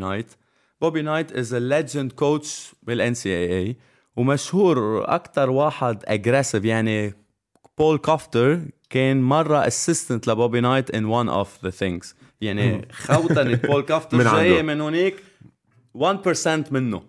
Knight 0.83 0.91
Bobby 0.91 1.01
Knight 1.01 1.31
is 1.31 1.53
a 1.53 1.59
legend 1.59 2.15
coach 2.15 2.75
بال 2.83 3.15
NCAA 3.15 3.75
ومشهور 4.15 5.05
أكتر 5.15 5.49
واحد 5.49 6.03
aggressive 6.03 6.65
يعني 6.65 7.13
Paul 7.77 7.97
Coughter 7.97 8.61
كان 8.89 9.21
مرة 9.21 9.69
assistant 9.69 10.27
لبوبي 10.27 10.61
نايت 10.61 10.95
in 10.95 11.03
one 11.03 11.29
of 11.29 11.67
the 11.67 11.71
things. 11.71 12.13
يعني 12.41 12.87
خوتنة 12.91 13.55
Paul 13.55 13.81
Coughter 13.81 14.17
من 14.17 14.27
عنده. 14.27 14.61
من 14.61 14.81
هونيك 14.81 15.23
1% 15.97 16.71
منه. 16.71 17.03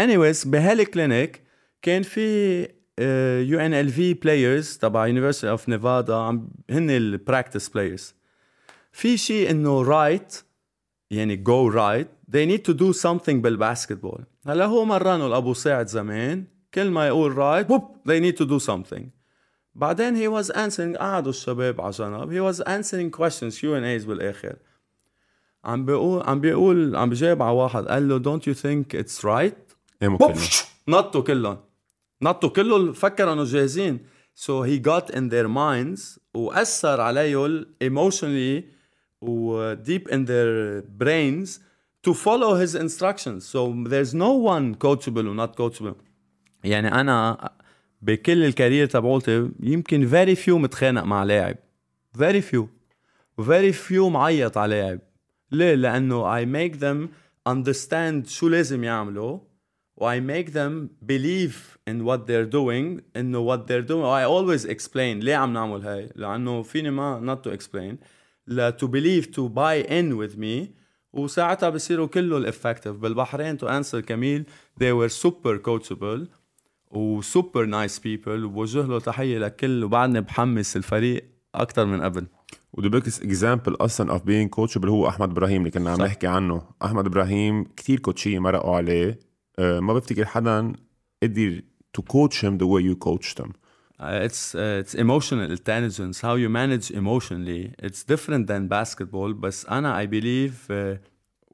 Anyways 0.00 0.46
بهال 0.46 0.78
clinic 0.78 1.42
كان 1.82 2.02
في 2.02 2.60
UNLV 3.48 4.14
players 4.14 4.76
تبع 4.78 5.06
University 5.06 5.50
of 5.50 5.68
Nevada 5.68 6.14
هن 6.70 6.90
ال 6.90 6.99
practice 6.99 7.68
players 7.68 8.14
في 8.92 9.16
شيء 9.16 9.50
إنه 9.50 9.82
right 9.82 10.36
يعني 11.10 11.44
go 11.48 11.72
right 11.74 12.19
they 12.29 12.45
need 12.45 12.65
to 12.65 12.73
do 12.73 12.93
something 12.93 13.41
بالباسكتبول 13.41 14.25
هلا 14.47 14.65
هو 14.65 14.85
مرنه 14.85 15.27
لابو 15.27 15.53
ساعد 15.53 15.87
زمان 15.87 16.45
كل 16.73 16.89
ما 16.89 17.07
يقول 17.07 17.35
right 17.35 17.67
whoop, 17.67 17.83
they 18.07 18.19
need 18.19 18.37
to 18.37 18.45
do 18.45 18.59
something 18.59 19.03
بعدين 19.75 20.15
he 20.15 20.27
was 20.43 20.49
answering 20.49 20.97
قعدوا 20.97 21.29
الشباب 21.29 21.81
على 21.81 21.91
جنب 21.91 22.31
he 22.31 22.53
was 22.53 22.61
answering 22.61 23.11
questions 23.19 23.59
Q&A's 23.59 24.07
بالاخر 24.07 24.55
عم 25.63 25.85
بيقول 25.85 26.23
عم 26.23 26.41
بيقول 26.41 26.95
عم 26.95 27.09
بجاوب 27.09 27.41
على 27.41 27.55
واحد 27.55 27.85
قال 27.85 28.09
له 28.09 28.19
don't 28.19 28.41
you 28.43 28.53
think 28.53 28.99
it's 28.99 29.23
right 29.23 29.75
ايه 30.01 30.07
ممكن 30.07 30.33
نطوا 30.87 31.21
كلهم 31.21 31.57
نطوا 32.21 32.49
كلهم 32.49 32.93
فكروا 32.93 33.33
انه 33.33 33.43
جاهزين 33.43 33.99
so 34.35 34.63
he 34.63 34.79
got 34.79 35.15
in 35.15 35.29
their 35.29 35.47
minds 35.47 36.19
واثر 36.33 37.01
عليهم 37.01 37.65
emotionally 37.83 38.63
و 39.21 39.75
deep 39.75 40.11
in 40.11 40.25
their 40.25 40.81
brains 41.03 41.59
to 42.03 42.13
follow 42.13 42.55
his 42.55 42.75
instructions 42.75 43.45
so 43.45 43.59
there's 43.87 44.13
no 44.13 44.31
one 44.33 44.75
coachable 44.75 45.25
و 45.27 45.33
not 45.33 45.55
coachable 45.55 45.95
يعني 46.63 46.87
انا 46.87 47.49
بكل 48.01 48.43
الكارير 48.43 48.85
تبعولتي 48.85 49.49
يمكن 49.59 50.09
very 50.09 50.35
few 50.35 50.49
متخانق 50.49 51.03
مع 51.03 51.23
لاعب 51.23 51.57
very 52.17 52.41
few 52.41 52.65
very 53.41 53.73
few 53.73 54.09
معيط 54.09 54.57
على 54.57 54.75
لاعب 54.75 54.99
ليه؟ 55.51 55.75
لأنه 55.75 56.41
I 56.41 56.45
make 56.45 56.79
them 56.79 57.09
understand 57.49 58.27
شو 58.27 58.47
لازم 58.47 58.83
يعملوا 58.83 59.39
و 59.97 60.11
I 60.11 60.19
make 60.19 60.51
them 60.51 60.89
believe 61.05 61.77
in 61.89 62.03
what 62.05 62.27
they're 62.27 62.51
doing 62.51 63.01
إنه 63.17 63.55
what 63.55 63.67
they're 63.67 63.87
doing 63.87 64.05
I 64.05 64.23
always 64.23 64.65
explain 64.65 65.23
ليه 65.23 65.35
عم 65.35 65.53
نعمل 65.53 65.81
هاي 65.81 66.09
لأنه 66.15 66.61
فيني 66.61 66.91
ما 66.91 67.35
not 67.35 67.47
to 67.47 67.53
explain 67.53 67.95
لا 68.47 68.77
to 68.81 68.87
believe 68.87 69.25
to 69.31 69.49
buy 69.49 69.83
in 69.89 70.17
with 70.17 70.37
me 70.37 70.78
وساعتها 71.12 71.70
بصيروا 71.70 72.06
كله 72.06 72.36
effective 72.36 72.96
بالبحرين 72.96 73.58
to 73.58 73.66
answer 73.66 74.00
كميل 74.00 74.44
they 74.80 74.92
were 74.92 75.12
super 75.12 75.58
coachable 75.68 76.28
و 76.90 77.02
super 77.02 77.64
nice 77.64 77.98
people 77.98 78.44
وبوجه 78.44 78.82
له 78.82 78.98
تحية 78.98 79.38
لكل 79.38 79.84
وبعدني 79.84 80.20
بحمس 80.20 80.76
الفريق 80.76 81.24
أكثر 81.54 81.84
من 81.84 82.02
قبل. 82.02 82.26
وذا 82.72 82.88
biggest 82.88 83.22
example 83.22 83.74
أصلا 83.74 84.12
of 84.12 84.22
being 84.22 84.50
coachable 84.50 84.88
هو 84.88 85.08
أحمد 85.08 85.30
إبراهيم 85.30 85.60
اللي 85.60 85.70
كنا 85.70 85.90
عم 85.90 86.02
نحكي 86.02 86.26
عنه. 86.26 86.62
أحمد 86.84 87.06
إبراهيم 87.06 87.64
كثير 87.76 87.98
coach 87.98 88.27
يه 88.27 88.38
مرقوا 88.38 88.76
عليه. 88.76 89.18
أه 89.58 89.80
ما 89.80 89.94
بفتكر 89.94 90.24
حدا 90.24 90.72
قدر 91.22 91.62
to 91.98 92.02
coach 92.02 92.34
him 92.34 92.58
the 92.58 92.66
way 92.66 92.82
you 92.82 92.96
coached 93.08 93.44
him. 93.44 93.50
Uh, 93.99 94.27
it's 94.27 94.53
uh, 94.55 94.81
it's 94.81 94.93
emotional 94.93 95.49
intelligence 95.59 96.19
how 96.19 96.35
you 96.43 96.49
manage 96.49 96.91
emotionally 96.91 97.63
it's 97.87 98.03
different 98.03 98.45
than 98.47 98.67
basketball 98.67 99.33
بس 99.33 99.65
انا 99.65 100.03
I 100.03 100.07
believe 100.07 100.69
uh, 100.69 100.97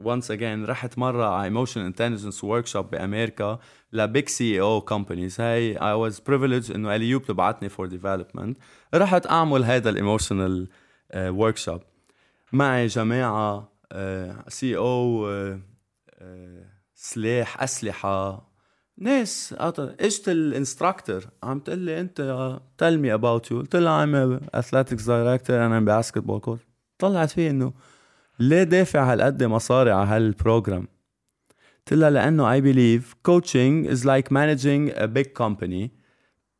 once 0.03 0.29
again 0.29 0.65
رحت 0.69 0.97
مرة 0.97 1.25
على 1.25 1.49
emotional 1.49 1.93
intelligence 1.93 2.41
workshop 2.43 2.77
بأمريكا 2.77 3.59
لبيج 3.93 4.29
سي 4.29 4.61
او 4.61 4.85
companies 4.85 5.39
هاي 5.39 5.75
I 5.75 6.11
was 6.11 6.15
privileged 6.19 6.75
انه 6.75 6.95
اليوب 6.95 7.23
تبعتني 7.23 7.69
for 7.69 7.89
development 7.89 8.53
رحت 8.93 9.27
اعمل 9.27 9.63
هذا 9.63 9.89
الايموشنال 9.89 10.69
ورك 11.15 11.57
شوب 11.57 11.81
معي 12.53 12.87
جماعة 12.87 13.71
سي 14.47 14.77
او 14.77 15.27
سلاح 16.95 17.63
اسلحة 17.63 18.44
ناس. 18.98 19.54
اجت 19.60 20.28
ال 20.28 20.37
instructor 20.37 21.24
عم 21.42 21.58
تقول 21.58 21.78
لي 21.78 22.00
أنت 22.00 22.58
tell 22.78 23.00
me 23.00 23.14
about 23.14 23.50
you 23.50 23.58
قلت 23.58 23.76
لها 23.76 24.00
I'm 24.00 24.40
athletics 24.54 25.04
director 25.04 25.66
أنا 25.66 25.80
basketball 25.80 26.40
coach 26.40 26.62
طلعت 26.98 27.30
فيه 27.30 27.50
إنه 27.50 27.72
ليه 28.40 28.62
دافع 28.62 29.12
هالقد 29.12 29.44
مصاري 29.44 29.90
على 29.90 30.08
هال 30.08 30.24
program؟ 30.24 30.88
قلت 31.78 31.98
لها 31.98 32.10
لأنه 32.10 32.52
I 32.52 32.60
believe 32.60 33.14
coaching 33.22 33.86
is 33.86 34.06
like 34.06 34.32
managing 34.32 34.90
a 34.94 35.04
big 35.04 35.26
company 35.26 35.90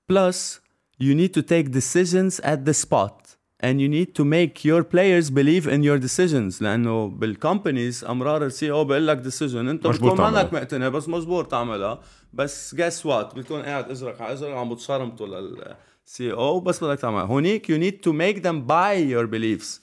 plus 0.08 0.60
you 1.00 1.14
need 1.14 1.30
to 1.30 1.40
take 1.40 1.66
decisions 1.66 2.40
at 2.44 2.58
the 2.58 2.72
spot 2.72 3.36
and 3.62 3.80
you 3.80 3.88
need 3.88 4.14
to 4.14 4.24
make 4.24 4.64
your 4.64 4.82
players 4.84 5.30
believe 5.30 5.66
in 5.66 5.82
your 5.82 5.98
decisions. 5.98 6.62
لأنه 6.62 7.08
بال 7.08 7.26
companies 7.26 8.04
أمرار 8.04 8.46
ال 8.46 8.70
CEO 8.70 8.84
بيقول 8.84 9.06
لك 9.06 9.16
decision 9.16 9.68
أنت 9.68 9.86
بتكون. 9.86 10.20
منك 10.20 10.52
مقتنع 10.52 10.88
بس 10.88 11.08
مجبور 11.08 11.44
تعملها. 11.44 12.00
بس 12.32 12.74
guess 12.74 13.06
what 13.06 13.34
بتكون 13.34 13.62
قاعد 13.62 13.90
إزرق 13.90 14.22
على 14.22 14.32
إزرق 14.32 14.56
عم 14.56 14.74
بتشرمطوا 14.74 15.26
لل 15.26 16.32
CEO 16.32 16.60
بس 16.60 16.84
بدك 16.84 17.00
تعملها. 17.00 17.24
هونيك 17.24 17.72
you 17.72 17.78
need 17.78 17.96
to 18.08 18.12
make 18.12 18.42
them 18.42 18.66
buy 18.68 18.96
your 19.14 19.26
beliefs. 19.26 19.80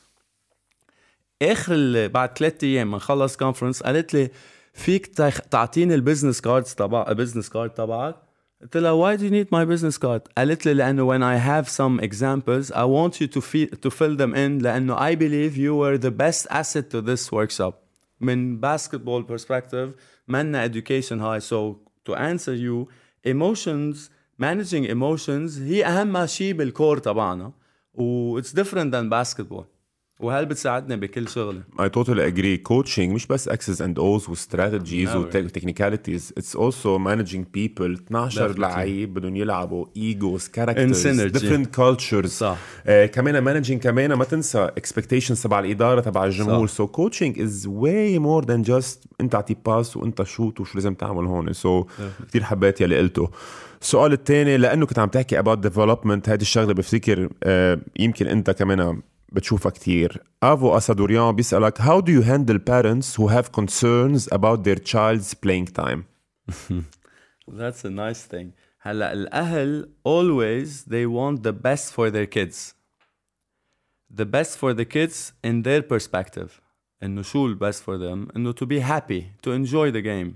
آخر 1.42 2.08
بعد 2.08 2.38
ثلاث 2.38 2.64
أيام 2.64 2.92
من 2.92 3.00
خلص 3.00 3.38
conference 3.38 3.84
قالت 3.84 4.14
لي 4.14 4.30
فيك 4.74 5.08
تعطيني 5.52 5.96
ال 5.96 6.01
business 6.01 6.42
cards 6.42 6.74
تبع 6.74 7.06
ال 7.10 7.14
business 7.14 7.50
card 7.50 7.70
تبعك. 7.70 8.16
قلت 8.63 8.77
لها 8.77 8.93
why 8.93 9.17
do 9.17 9.25
you 9.25 9.31
need 9.31 9.51
my 9.51 9.65
business 9.65 9.99
card 9.99 10.21
قالت 10.39 10.67
لي 10.67 10.75
لانه 10.75 11.07
when 11.07 11.23
I 11.23 11.37
have 11.37 11.69
some 11.69 12.01
examples 12.01 12.73
I 12.73 12.85
want 12.85 13.21
you 13.21 13.29
to 13.29 13.41
feel, 13.41 13.69
to 13.69 13.91
fill 13.91 14.17
them 14.17 14.35
in 14.35 14.63
لانه 14.63 14.97
I 14.97 15.15
believe 15.15 15.57
you 15.57 15.75
were 15.77 15.99
the 15.99 16.11
best 16.11 16.47
asset 16.51 16.91
to 16.91 17.01
this 17.01 17.33
workshop 17.33 17.75
من 18.21 18.61
basketball 18.61 19.23
perspective 19.23 19.89
منا 20.29 20.65
education 20.65 21.19
high 21.21 21.39
so 21.39 21.79
to 22.05 22.15
answer 22.15 22.55
you 22.55 22.89
emotions 23.25 24.11
managing 24.39 24.85
emotions 24.85 25.59
هي 25.59 25.85
اهم 25.87 26.27
شيء 26.27 26.53
بالكور 26.53 26.99
تبعنا 26.99 27.53
و 27.95 28.41
it's 28.41 28.53
different 28.53 28.93
than 28.93 29.09
basketball 29.11 29.72
وهل 30.20 30.46
بتساعدنا 30.46 30.96
بكل 30.96 31.30
شغلة؟ 31.30 31.62
I 31.80 31.90
totally 31.90 32.28
agree 32.28 32.58
coaching 32.58 33.12
مش 33.12 33.28
بس 33.28 33.48
X's 33.48 33.82
and 33.82 34.00
O's 34.00 34.30
و 34.30 34.38
strategies 34.38 35.16
و 35.16 35.24
technicalities 35.24 36.34
it's 36.38 36.56
also 36.56 36.98
managing 36.98 37.46
people 37.54 37.94
12 37.94 38.60
لعيب 38.60 39.14
بدهم 39.14 39.36
يلعبوا. 39.36 39.86
egos 39.98 40.48
characters 40.48 41.08
different 41.08 41.76
cultures 41.76 42.44
كمان 42.86 43.40
managing 43.40 43.82
كمان 43.82 44.14
ما 44.14 44.24
تنسى 44.26 44.60
expectations 44.60 45.42
تبع 45.44 45.60
الإدارة 45.60 46.02
تبع 46.02 46.26
الجمهور. 46.26 46.68
so 46.68 46.88
coaching 46.88 47.42
is 47.42 47.68
way 47.68 48.20
more 48.20 48.46
than 48.46 48.62
just 48.62 49.04
انت 49.22 49.36
اعطي 49.36 49.56
pass 49.66 49.98
وانت 49.98 50.24
shoot 50.24 50.60
وشو 50.60 50.76
لازم 50.76 50.94
تعمل 50.94 51.26
هون. 51.26 51.54
so 51.54 51.84
so, 51.84 51.86
كثير 52.28 52.44
حبيت 52.44 52.82
يلي 52.82 52.98
قلته. 52.98 53.30
السؤال 53.82 54.14
الثاني 54.14 54.58
لأنه 54.58 54.86
كنت 54.86 55.00
عم 55.00 55.10
تحكي 55.10 55.40
اباوت 55.40 55.58
ديفلوبمنت 55.58 56.30
هذه 56.30 56.42
الشغلة 56.42 56.74
بفتكر 56.74 57.30
آه، 57.44 57.80
يمكن 58.00 58.28
انت 58.28 58.52
كمان 58.52 59.02
بتشوفها 59.33 59.71
كتير 59.71 60.23
افو 60.43 60.77
اسادوريان 60.77 61.37
بيسالك 61.37 61.79
how 61.79 62.01
do 62.01 62.11
you 62.11 62.23
handle 62.23 62.59
parents 62.59 63.17
who 63.17 63.29
have 63.29 63.53
concerns 63.53 64.29
about 64.33 64.65
their 64.65 64.79
child's 64.79 65.35
playing 65.35 65.67
time 65.67 66.03
That's 67.49 67.85
a 67.85 67.91
nice 67.91 68.23
thing. 68.25 68.53
هلا 68.81 69.13
الاهل 69.13 69.89
always 70.05 70.85
they 70.85 71.07
want 71.07 71.43
the 71.43 71.53
best 71.53 71.93
for 71.93 72.11
their 72.11 72.27
kids. 72.27 72.75
The 74.11 74.27
best 74.27 74.59
for 74.59 74.75
the 74.75 74.85
kids 74.85 75.33
in 75.43 75.63
their 75.63 75.83
perspective. 75.83 76.61
انه 77.03 77.23
شو 77.23 77.47
ال 77.47 77.59
best 77.59 77.83
for 77.83 77.99
them؟ 77.99 78.37
انه 78.37 78.53
to 78.53 78.67
be 78.67 78.81
happy, 78.81 79.23
to 79.43 79.51
enjoy 79.51 79.91
the 79.91 80.03
game. 80.03 80.35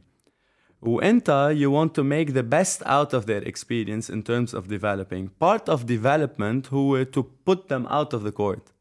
وانت 0.82 1.54
you 1.54 1.70
want 1.70 1.94
to 1.94 2.02
make 2.02 2.32
the 2.32 2.42
best 2.42 2.82
out 2.86 3.14
of 3.14 3.26
their 3.26 3.42
experience 3.42 4.10
in 4.10 4.22
terms 4.22 4.54
of 4.54 4.68
developing. 4.68 5.28
Part 5.40 5.68
of 5.68 5.86
development 5.86 6.72
هو 6.72 7.04
to 7.04 7.22
put 7.46 7.68
them 7.68 7.86
out 7.86 8.14
of 8.14 8.22
the 8.24 8.32
court. 8.32 8.72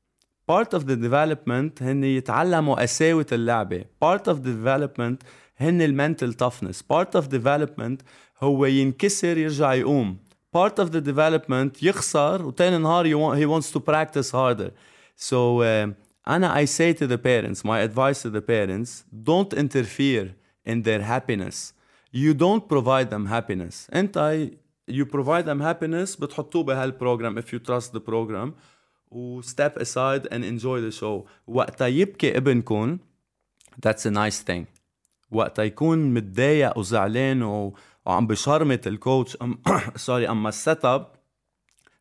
Part 0.46 0.74
of 0.74 0.86
the 0.86 0.96
development 0.96 1.82
هن 1.82 2.04
يتعلموا 2.04 2.74
قساوة 2.82 3.26
اللعبة. 3.32 3.84
Part 4.00 4.28
of 4.28 4.42
the 4.44 4.52
development 4.52 5.24
هن 5.60 5.82
المنتل 5.82 6.34
toughness. 6.34 6.82
Part 6.82 7.14
of 7.14 7.28
development 7.28 8.04
هو 8.42 8.66
ينكسر 8.66 9.38
يرجع 9.38 9.74
يقوم. 9.74 10.18
Part 10.56 10.78
of 10.78 10.92
the 10.92 11.00
development 11.00 11.82
يخسر 11.82 12.46
وتاني 12.46 12.78
نهار 12.78 13.06
you 13.06 13.18
want, 13.18 13.38
he 13.38 13.46
wants 13.46 13.72
to 13.72 13.80
practice 13.80 14.30
harder. 14.30 14.70
So 15.16 15.62
uh, 15.62 15.92
أنا 16.28 16.54
I 16.54 16.64
say 16.64 16.92
to 16.92 17.06
the 17.06 17.18
parents, 17.18 17.64
my 17.64 17.80
advice 17.80 18.22
to 18.22 18.30
the 18.30 18.40
parents, 18.40 19.04
don't 19.24 19.52
interfere 19.52 20.34
in 20.64 20.82
their 20.82 21.02
happiness. 21.02 21.72
You 22.12 22.34
don't 22.34 22.68
provide 22.68 23.10
them 23.10 23.26
happiness. 23.26 23.88
أنت 23.92 24.50
you 24.88 25.04
provide 25.04 25.44
them 25.44 25.60
happiness 25.60 26.16
بتحطوه 26.20 26.62
بهال 26.62 26.86
program 26.86 27.40
if 27.40 27.52
you 27.52 27.58
trust 27.58 27.92
the 27.92 28.00
program 28.00 28.54
و 29.10 29.42
step 29.42 29.76
aside 29.78 30.26
and 30.30 30.44
enjoy 30.44 30.80
the 30.80 31.00
show. 31.00 31.26
وقتا 31.46 31.86
يبكي 31.86 32.36
ابنكم 32.36 32.98
that's 33.86 34.06
a 34.06 34.10
nice 34.10 34.40
thing. 34.40 34.64
وقتا 35.30 35.62
يكون 35.64 36.14
متضايق 36.14 36.78
وزعلان 36.78 37.42
و... 37.42 37.74
وعم 38.06 38.26
بشرمت 38.26 38.86
ال 38.86 38.94
coach 38.94 39.36
أم... 39.42 39.58
sorry 39.96 40.28
أما 40.28 40.48
ال 40.48 40.57
set 40.57 40.84
up 40.84 41.12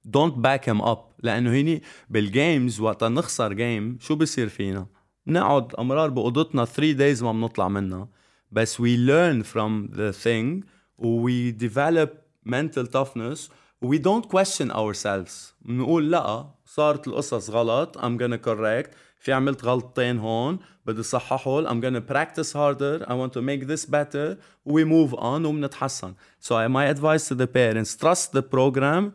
don't 0.07 0.35
back 0.35 0.65
him 0.65 0.81
up. 0.81 0.99
لأنه 1.23 1.51
هيني 1.51 1.81
بال 2.09 2.29
games 2.29 2.79
وقتا 2.79 3.09
نخسر 3.09 3.53
game 3.53 3.97
شو 4.01 4.15
بصير 4.15 4.49
فينا؟ 4.49 4.87
نقعد 5.27 5.75
أمرار 5.75 6.09
بأوضتنا 6.09 6.65
3 6.65 6.97
days 6.97 7.23
ما 7.23 7.31
بنطلع 7.31 7.67
منها. 7.67 8.07
بس 8.51 8.81
we 8.81 8.97
learn 8.97 9.43
from 9.43 9.95
the 9.95 10.13
thing 10.23 10.65
و 10.97 11.27
we 11.27 11.51
develop 11.51 12.09
mental 12.45 12.85
toughness 12.87 13.49
we 13.83 13.97
don't 13.99 14.29
question 14.29 14.71
ourselves. 14.71 15.53
بنقول 15.61 16.11
لأ 16.11 16.54
صارت 16.75 17.07
القصص 17.07 17.49
غلط 17.49 17.97
I'm 17.97 18.17
gonna 18.19 18.47
correct. 18.47 18.89
في 19.19 19.33
عملت 19.33 19.65
غلطتين 19.65 20.19
هون 20.19 20.59
بدي 20.85 21.03
صححهم 21.03 21.67
I'm 21.67 21.83
gonna 21.83 22.11
practice 22.13 22.53
harder. 22.53 23.05
I 23.07 23.13
want 23.13 23.33
to 23.33 23.41
make 23.41 23.67
this 23.67 23.85
better. 23.85 24.37
We 24.65 24.83
move 24.83 25.13
on 25.13 25.45
وبنتحسن 25.45 26.13
so 26.41 26.69
my 26.69 26.85
advice 26.95 27.27
to 27.27 27.35
the 27.35 27.47
parents 27.47 27.95
trust 27.95 28.31
the 28.33 28.41
program 28.41 29.11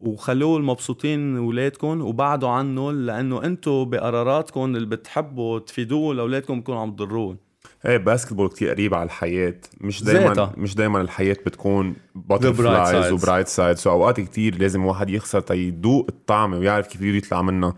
وخلوه 0.00 0.56
المبسوطين 0.56 1.38
ولادكم 1.38 2.00
وبعدوا 2.00 2.48
عنه 2.48 2.92
لأنه 2.92 3.44
أنتم 3.44 3.84
بقراراتكم 3.90 4.76
اللي 4.76 4.86
بتحبوا 4.86 5.58
تفيدوه 5.58 6.14
لأولادكم 6.14 6.60
بتكونوا 6.60 6.80
عم 6.80 6.92
تضروه. 6.92 7.43
إيه 7.86 7.96
basketball 7.96 8.48
كتير 8.48 8.70
قريب 8.70 8.94
على 8.94 9.04
الحياة. 9.04 9.54
مش 9.80 10.04
دايما 10.04 10.52
مش 10.56 10.74
دايما 10.74 11.00
الحياة 11.00 11.36
بتكون 11.46 11.96
butterflies 12.14 13.12
و 13.12 13.17
bright 13.17 13.48
side 13.48 13.76
so 13.76 13.90
أوقات 13.90 14.20
كتير 14.20 14.58
لازم 14.58 14.84
واحد 14.84 15.10
يخسر 15.10 15.40
تيدوق 15.40 16.06
الطعمة 16.08 16.58
ويعرف 16.58 16.86
كيف 16.86 17.00
بده 17.00 17.10
يطلع 17.10 17.42
منها 17.42 17.74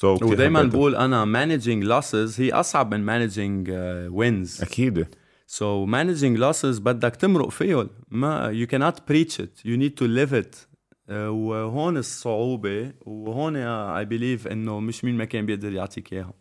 so 0.00 0.04
ودايما 0.04 0.62
بقول 0.62 0.96
أنا 0.96 1.24
managing 1.24 1.84
losses 1.84 2.40
هي 2.40 2.52
أصعب 2.52 2.94
من 2.94 3.00
managing 3.00 3.70
wins 4.10 4.60
uh, 4.60 4.62
أكيد. 4.62 5.06
So 5.48 5.86
managing 5.86 6.40
losses 6.40 6.80
بدك 6.80 7.16
تمرق 7.16 7.48
فيهم. 7.50 7.88
ما 8.10 8.52
you 8.52 8.66
cannot 8.70 8.94
preach 9.12 9.40
it. 9.40 9.64
You 9.64 9.76
need 9.76 9.96
to 10.00 10.06
live 10.06 10.32
it. 10.32 10.56
uh, 10.56 11.12
وهون 11.12 11.96
الصعوبة 11.96 12.92
وهون 13.00 13.54
I 14.02 14.08
believe 14.08 14.50
إنه 14.50 14.80
مش 14.80 15.04
مين 15.04 15.16
ما 15.16 15.24
كان 15.24 15.46
بيقدر 15.46 15.72
يعطيك 15.72 16.12
إياها. 16.12 16.34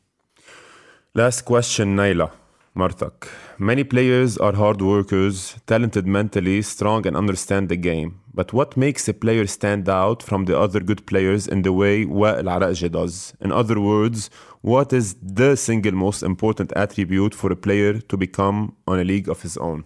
Last 1.17 1.41
question 1.51 1.79
نايلة. 1.81 2.29
مرتك 2.76 3.28
Many 3.58 3.84
players 3.84 4.36
are 4.36 4.52
hard 4.52 4.82
workers, 4.82 5.56
talented 5.66 6.06
mentally, 6.06 6.60
strong 6.62 7.06
and 7.06 7.16
understand 7.16 7.68
the 7.68 7.76
game. 7.76 8.20
But 8.34 8.52
what 8.52 8.76
makes 8.76 9.08
a 9.08 9.14
player 9.14 9.46
stand 9.46 9.88
out 9.88 10.20
from 10.22 10.46
the 10.46 10.58
other 10.58 10.80
good 10.80 11.06
players 11.06 11.46
in 11.46 11.62
the 11.62 11.72
way 11.72 12.04
Wa'il 12.04 12.48
Araqji 12.54 12.90
does? 12.90 13.32
In 13.40 13.52
other 13.52 13.78
words, 13.78 14.28
what 14.60 14.92
is 14.92 15.14
the 15.22 15.56
single 15.56 15.92
most 15.92 16.22
important 16.24 16.72
attribute 16.74 17.32
for 17.32 17.52
a 17.52 17.56
player 17.66 17.92
to 18.10 18.16
become 18.16 18.74
on 18.88 18.98
a 18.98 19.04
league 19.04 19.28
of 19.28 19.42
his 19.42 19.56
own? 19.56 19.84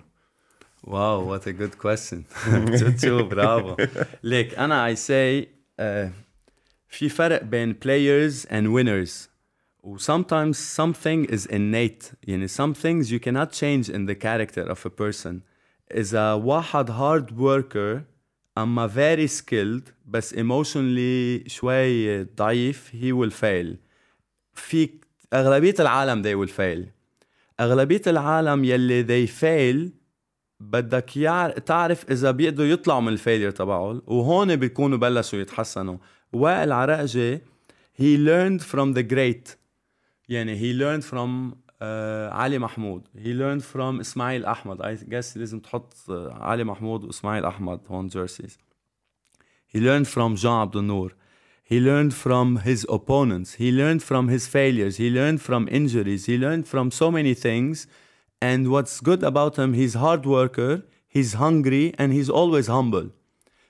Wow, 0.84 1.20
what 1.20 1.46
a 1.46 1.52
good 1.52 1.76
question. 1.78 2.24
توتو 2.78 3.28
برافو. 3.28 3.76
ليك 4.22 4.58
أنا 4.58 4.86
I 4.86 4.94
say 4.94 5.48
uh, 5.78 6.08
في 6.88 7.08
فرق 7.08 7.42
بين 7.42 7.74
players 7.74 8.46
and 8.46 8.72
winners. 8.72 9.28
sometimes 9.96 10.58
something 10.58 11.24
is 11.24 11.46
innate 11.46 12.12
يعني 12.22 12.48
some 12.48 12.74
things 12.74 13.10
you 13.10 13.18
cannot 13.18 13.52
change 13.52 13.88
in 13.88 14.06
the 14.06 14.14
character 14.14 14.62
of 14.62 14.84
a 14.86 14.90
person 14.90 15.42
إذا 15.94 16.32
واحد 16.32 16.90
hard 16.90 17.30
worker 17.30 18.02
أما 18.58 18.88
very 18.88 19.28
skilled 19.28 19.92
بس 20.06 20.34
emotionally 20.34 21.48
شوي 21.48 22.22
ضعيف 22.24 22.90
he 22.92 23.12
will 23.12 23.30
fail 23.30 23.76
في 24.54 24.90
أغلبية 25.32 25.74
العالم 25.80 26.22
they 26.22 26.34
will 26.46 26.52
fail 26.52 26.88
أغلبية 27.60 28.02
العالم 28.06 28.64
يلي 28.64 29.04
they 29.04 29.30
fail 29.30 29.92
بدك 30.60 31.16
يعر... 31.16 31.50
تعرف 31.50 32.10
إذا 32.10 32.30
بيقدروا 32.30 32.68
يطلعوا 32.68 33.00
من 33.00 33.12
الفيلير 33.12 33.50
تبعهم 33.50 34.02
وهون 34.06 34.56
بيكونوا 34.56 34.98
بلشوا 34.98 35.38
يتحسنوا 35.38 35.96
وائل 36.32 36.72
عراقجي 36.72 37.38
he 38.00 38.16
learned 38.16 38.62
from 38.62 38.94
the 38.94 39.02
great 39.02 39.56
يعني 40.32 40.58
he 40.58 40.74
learned 40.74 41.04
from 41.04 41.54
uh, 41.80 42.32
علي 42.32 42.58
محمود 42.58 43.02
he 43.16 43.32
learned 43.34 43.62
from 43.62 44.00
اسماعيل 44.00 44.44
احمد 44.44 44.82
I 44.82 44.96
guess 45.10 45.36
لازم 45.36 45.60
تحط 45.60 45.94
uh, 45.94 46.10
علي 46.32 46.64
محمود 46.64 47.04
واسماعيل 47.04 47.44
احمد 47.44 47.80
on 47.88 48.08
jerseys 48.08 48.58
he 49.66 49.78
learned 49.80 50.08
from 50.08 50.36
Jean 50.36 50.62
Abdel 50.62 50.82
Noor 50.82 51.10
he 51.70 51.80
learned 51.80 52.14
from 52.14 52.56
his 52.68 52.86
opponents 52.88 53.54
he 53.54 53.70
learned 53.70 54.02
from 54.02 54.28
his 54.28 54.48
failures 54.48 54.96
he 54.96 55.10
learned 55.10 55.40
from 55.40 55.68
injuries 55.70 56.26
he 56.26 56.36
learned 56.38 56.66
from 56.66 56.90
so 56.90 57.10
many 57.10 57.34
things 57.34 57.86
and 58.40 58.70
what's 58.72 59.00
good 59.00 59.22
about 59.22 59.56
him 59.56 59.74
he's 59.74 59.94
hard 59.94 60.24
worker 60.24 60.82
he's 61.16 61.34
hungry 61.34 61.94
and 61.98 62.12
he's 62.12 62.30
always 62.30 62.66
humble 62.68 63.08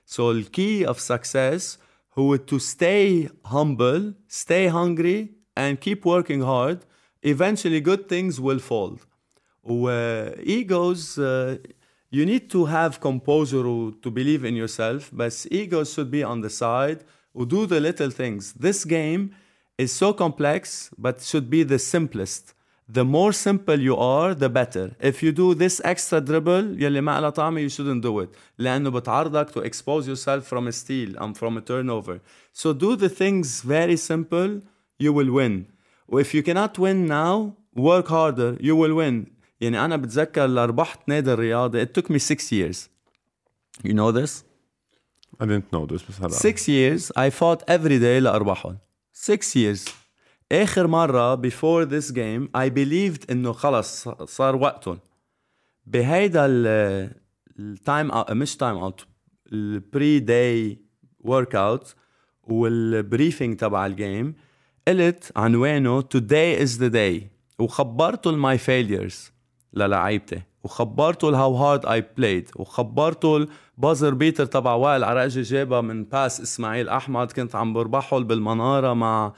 so 0.05 0.33
the 0.33 0.43
key 0.57 0.85
of 0.85 0.99
success 0.99 1.77
who 2.13 2.37
to 2.37 2.57
stay 2.59 3.29
humble 3.45 4.13
stay 4.27 4.67
hungry 4.67 5.19
and 5.55 5.79
keep 5.79 6.05
working 6.05 6.41
hard, 6.41 6.79
eventually 7.21 7.81
good 7.81 8.07
things 8.07 8.39
will 8.39 8.59
fall. 8.59 8.99
Uh, 9.67 10.31
egos, 10.41 11.17
uh, 11.17 11.57
you 12.09 12.25
need 12.25 12.49
to 12.49 12.65
have 12.65 12.99
composure 12.99 13.63
to 14.03 14.11
believe 14.11 14.43
in 14.43 14.55
yourself, 14.55 15.09
but 15.13 15.45
egos 15.51 15.93
should 15.93 16.09
be 16.09 16.23
on 16.23 16.41
the 16.41 16.49
side 16.49 17.03
or 17.33 17.45
do 17.45 17.65
the 17.65 17.79
little 17.79 18.09
things. 18.09 18.53
This 18.53 18.85
game 18.85 19.35
is 19.77 19.93
so 19.93 20.13
complex, 20.13 20.89
but 20.97 21.21
should 21.21 21.49
be 21.49 21.63
the 21.63 21.79
simplest. 21.79 22.53
The 22.91 23.05
more 23.05 23.31
simple 23.33 23.79
you 23.79 23.95
are, 23.95 24.33
the 24.33 24.49
better. 24.49 24.95
If 24.99 25.21
you 25.21 25.31
do 25.31 25.53
this 25.53 25.79
extra 25.85 26.19
dribble, 26.19 26.75
يلي 26.75 27.01
ما 27.01 27.21
لها 27.21 27.29
طعمة, 27.29 27.61
you 27.61 27.69
shouldn't 27.69 28.01
do 28.01 28.19
it. 28.19 28.33
لأنه 28.57 28.89
بتعرضك 28.89 29.51
to 29.51 29.59
expose 29.59 30.07
yourself 30.07 30.47
from 30.47 30.67
a 30.67 30.71
steal 30.71 31.15
and 31.19 31.37
from 31.37 31.57
a 31.57 31.61
turnover. 31.61 32.19
So 32.51 32.73
do 32.73 32.95
the 32.95 33.09
things 33.09 33.61
very 33.61 33.95
simple 33.95 34.61
you 35.02 35.12
will 35.12 35.30
win 35.38 35.64
if 36.20 36.34
you 36.34 36.42
cannot 36.42 36.78
win 36.78 37.06
now 37.06 37.52
work 37.76 38.06
harder 38.08 38.56
you 38.60 38.74
will 38.76 38.94
win 38.94 39.26
يعني 39.60 39.84
أنا 39.84 39.96
بتذكر 39.96 40.46
لربحت 40.46 41.08
نادي 41.08 41.32
الرياضة 41.32 41.84
it 41.84 41.88
took 41.98 42.06
me 42.10 42.18
six 42.18 42.40
years 42.52 42.88
you 43.84 43.92
know 43.94 44.12
this 44.12 44.30
I 45.40 45.46
didn't 45.46 45.70
know 45.72 45.86
this 45.86 46.02
بس 46.08 46.20
هلا 46.20 46.28
six 46.28 46.58
years 46.68 47.12
I 47.16 47.30
fought 47.30 47.62
every 47.68 47.98
day 47.98 48.20
لأربحهم 48.22 48.78
six 49.30 49.54
years 49.56 49.90
آخر 50.52 50.86
مرة 50.86 51.36
before 51.36 51.84
this 51.86 52.10
game 52.10 52.48
I 52.56 52.68
believed 52.70 53.30
إنه 53.30 53.52
خلص 53.52 54.08
صار 54.08 54.56
وقتهم 54.56 54.98
بهيدا 55.86 56.46
ال 57.58 57.68
time 57.68 58.10
مش 58.30 58.56
time 58.56 58.76
out 58.76 59.06
ال 59.52 60.18
pre-day 60.20 60.78
workout 61.20 61.54
وال 61.54 61.94
briefing 62.42 63.56
تبع 63.56 63.86
ال 63.86 63.96
game 63.96 64.34
قلت 64.88 65.32
عنوانه 65.36 66.02
Today 66.02 66.64
is 66.64 66.78
the 66.78 66.90
day 66.94 67.22
وخبرته 67.58 68.30
ال 68.30 68.39
my 68.39 68.58
failures 68.58 69.14
للعيبتي 69.72 70.42
وخبرته 70.64 71.28
ال 71.28 71.54
how 71.56 71.69
hard 71.69 71.86
I 71.86 72.04
played 72.16 72.50
وخبرته 72.56 73.36
ال 73.76 73.81
buzzer 73.81 74.14
beater 74.14 74.44
تبع 74.44 74.74
وائل 74.74 75.04
عراجي 75.04 75.42
جابها 75.42 75.80
من 75.80 76.04
pass 76.04 76.40
إسماعيل 76.40 76.88
أحمد 76.88 77.32
كنت 77.32 77.54
عم 77.56 77.72
بربحه 77.72 78.18
بالمنارة 78.18 78.92
مع 78.92 79.32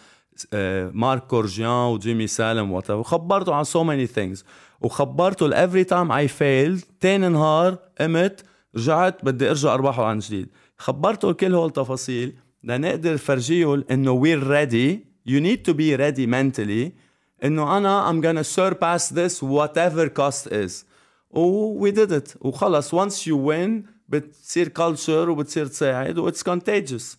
مارك 0.92 1.26
كورجيان 1.26 1.70
وجيمي 1.70 2.26
سالم 2.26 2.72
وخبرته 2.72 3.54
عن 3.54 3.64
so 3.64 3.84
many 3.84 4.06
things 4.06 4.44
وخبرته 4.80 5.66
every 5.66 5.86
time 5.86 6.12
I 6.12 6.28
fail 6.28 6.80
تاني 6.80 7.28
نهار 7.28 7.78
قمت 8.00 8.44
رجعت 8.76 9.24
بدي 9.24 9.50
أرجع 9.50 9.74
أربحه 9.74 10.04
عن 10.04 10.18
جديد. 10.18 10.48
خبرته 10.78 11.32
كل 11.32 11.54
هول 11.54 11.66
التفاصيل 11.66 12.36
لنقدر 12.64 13.16
فرجيه 13.16 13.84
إنه 13.90 14.10
وير 14.10 14.46
ريدي 14.46 15.15
you 15.25 15.39
need 15.39 15.65
to 15.69 15.73
be 15.73 15.97
ready 15.97 16.27
mentally 16.27 16.91
انه 17.43 17.77
انا 17.77 18.11
I'm 18.11 18.23
gonna 18.23 18.43
surpass 18.43 19.09
this 19.09 19.41
whatever 19.41 20.09
cost 20.09 20.51
is 20.51 20.85
و 21.29 21.85
we 21.85 21.91
did 21.91 22.11
it 22.11 22.35
وخلص 22.41 22.95
once 22.95 23.25
you 23.25 23.35
win 23.35 23.69
بتصير 24.09 24.71
culture 24.79 25.09
وبتصير 25.29 25.65
تساعد 25.65 26.17
و 26.17 26.31
it's 26.31 26.43
contagious 26.43 27.17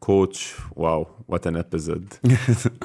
كوتش 0.00 0.54
واو 0.76 1.06
وات 1.28 1.46
ان 1.46 1.56
ابيزود 1.56 2.14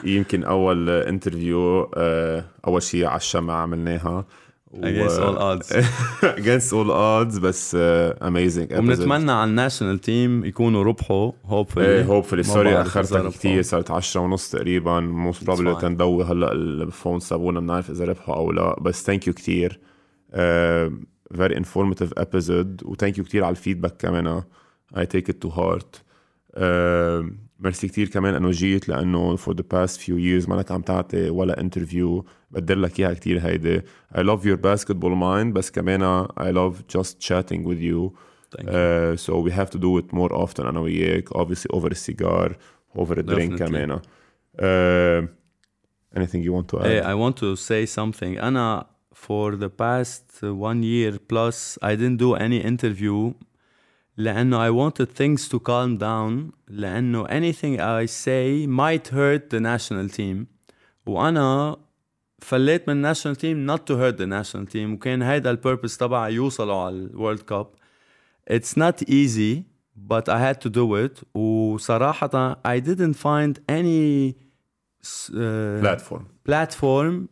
يمكن 0.04 0.44
اول 0.44 0.90
انترفيو 0.90 1.92
آه، 1.96 2.46
اول 2.68 2.84
شيء 2.84 3.06
على 3.06 3.18
الشمع 3.18 3.54
عملناها 3.62 4.26
Against 4.75 5.19
all 5.19 5.39
odds. 5.39 5.71
Against 6.41 6.73
all 6.73 6.91
odds 6.91 7.39
بس 7.39 7.77
amazing 8.23 8.75
uh, 8.75 8.79
وبنتمنى 8.79 9.33
على 9.33 9.51
ال 9.51 9.56
national 9.56 9.99
team 9.99 10.45
يكونوا 10.45 10.85
ربحوا 10.85 11.33
hopefully 11.45 11.85
إيه 11.85 12.05
hopefully 12.05 12.43
sorry 12.43 12.81
اخرتك 12.81 13.27
كثير 13.29 13.63
صارت 13.63 13.91
10 13.91 14.21
ونص 14.21 14.51
تقريبا. 14.51 15.01
most 15.01 15.45
probably 15.45 15.75
تنضوي 15.75 16.25
هلأ 16.25 16.53
ال 16.53 16.64
phone 16.64 17.21
سابونا 17.21 17.61
بنعرف 17.61 17.91
إذا 17.91 18.05
ربحوا 18.05 18.35
أو 18.35 18.53
لا. 18.53 18.77
بس 18.81 19.05
thank 19.05 19.27
you 19.27 19.33
كثير 19.33 19.81
very 21.37 21.57
informative 21.57 22.13
episode 22.19 22.83
و 22.85 22.91
thank 22.91 23.19
you 23.19 23.25
كثير 23.25 23.45
على 23.45 23.51
ال 23.51 23.56
feedback 23.56 23.97
كمان 23.99 24.43
I 24.97 25.07
take 25.07 25.31
it 25.31 25.43
to 25.43 25.49
heart 25.49 26.03
ميرسي 27.59 27.89
كثير 27.89 28.09
كمان 28.09 28.35
إنه 28.35 28.51
جيت 28.51 28.89
لأنه 28.89 29.37
for 29.37 29.55
the 29.55 29.65
past 29.71 30.01
few 30.01 30.19
years 30.19 30.49
ما 30.49 30.65
عم 30.71 30.83
تعطي 30.83 31.31
ولا 31.31 31.61
interview 31.61 32.27
بقدر 32.51 32.79
لك 32.79 33.01
إياها 33.01 33.13
كثير 33.15 33.41
هيدي. 33.41 33.83
I 34.17 34.23
love 34.23 34.47
your 34.47 34.57
basketball 34.57 35.17
mind 35.17 35.55
بس 35.55 35.71
كمان 35.71 36.03
I 36.41 36.53
love 36.53 36.83
just 36.95 37.23
chatting 37.23 37.67
with 37.67 37.83
you 37.83 38.15
so 39.15 39.41
we 39.41 39.51
have 39.51 39.69
to 39.69 39.79
do 39.79 39.99
it 39.99 40.15
more 40.15 40.35
often 40.35 40.67
أنا 40.67 40.81
وياك. 40.81 41.33
Obviously 41.33 41.69
over 41.73 41.91
ال 41.91 42.02
cigar 42.02 42.57
over 42.97 43.19
ال 43.19 43.26
drink 43.26 43.59
كمان. 43.59 44.01
Anything 46.17 46.45
you 46.45 46.57
wanna 46.57 46.77
add? 46.77 46.85
I 46.85 47.09
I 47.09 47.13
want 47.13 47.39
to 47.39 47.55
say 47.55 47.87
something 47.87 48.49
أنا 48.49 48.87
for 49.15 49.55
the 49.55 49.71
past 49.79 50.45
one 50.45 50.85
year 50.85 51.19
plus 51.31 51.79
I 51.85 51.97
didn't 51.97 52.21
do 52.21 52.37
any 52.37 52.65
interview 52.67 53.35
لأنه 54.18 54.58
I 54.68 54.70
wanted 54.70 55.10
things 55.10 55.50
to 55.50 55.60
calm 55.60 55.98
down 55.98 56.52
لأنه 56.68 57.28
anything 57.28 57.80
I 57.80 58.06
say 58.06 58.68
might 58.68 59.08
hurt 59.08 59.50
the 59.50 59.60
national 59.60 60.10
team 60.10 60.48
وأنا 61.06 61.78
فليت 62.42 62.90
من 62.90 63.02
national 63.02 63.36
team 63.36 63.66
not 63.66 63.86
to 63.88 63.96
hurt 63.98 64.18
the 64.18 64.28
national 64.28 64.66
team 64.66 64.94
وكان 64.94 65.22
هيدا 65.22 65.52
البيربس 65.52 65.98
تبعي 65.98 66.34
يوصلوا 66.34 66.76
على 66.76 66.96
الورلد 66.96 67.40
كاب 67.40 67.68
It's 68.50 68.76
not 68.78 69.02
easy 69.08 69.64
but 69.96 70.28
I 70.30 70.40
had 70.40 70.60
to 70.62 70.70
do 70.70 70.96
it 70.96 71.24
وصراحة 71.38 72.58
I 72.66 72.80
didn't 72.80 73.14
find 73.14 73.60
any 73.70 74.36
uh, 75.04 75.80
platform 75.82 76.26
platform 76.46 77.30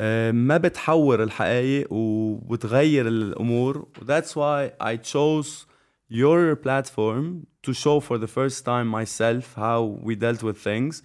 uh, 0.00 0.32
ما 0.32 0.56
بتحور 0.56 1.22
الحقائق 1.22 1.92
وبتغير 1.92 3.08
الامور 3.08 3.86
that's 4.06 4.36
why 4.36 4.70
I 4.80 4.96
chose 4.96 5.66
your 6.07 6.55
platform 6.55 7.47
to 7.63 7.73
show 7.73 7.99
for 7.99 8.17
the 8.17 8.27
first 8.27 8.65
time 8.65 8.87
myself 8.87 9.53
how 9.55 9.83
we 10.01 10.15
dealt 10.15 10.43
with 10.43 10.57
things 10.57 11.01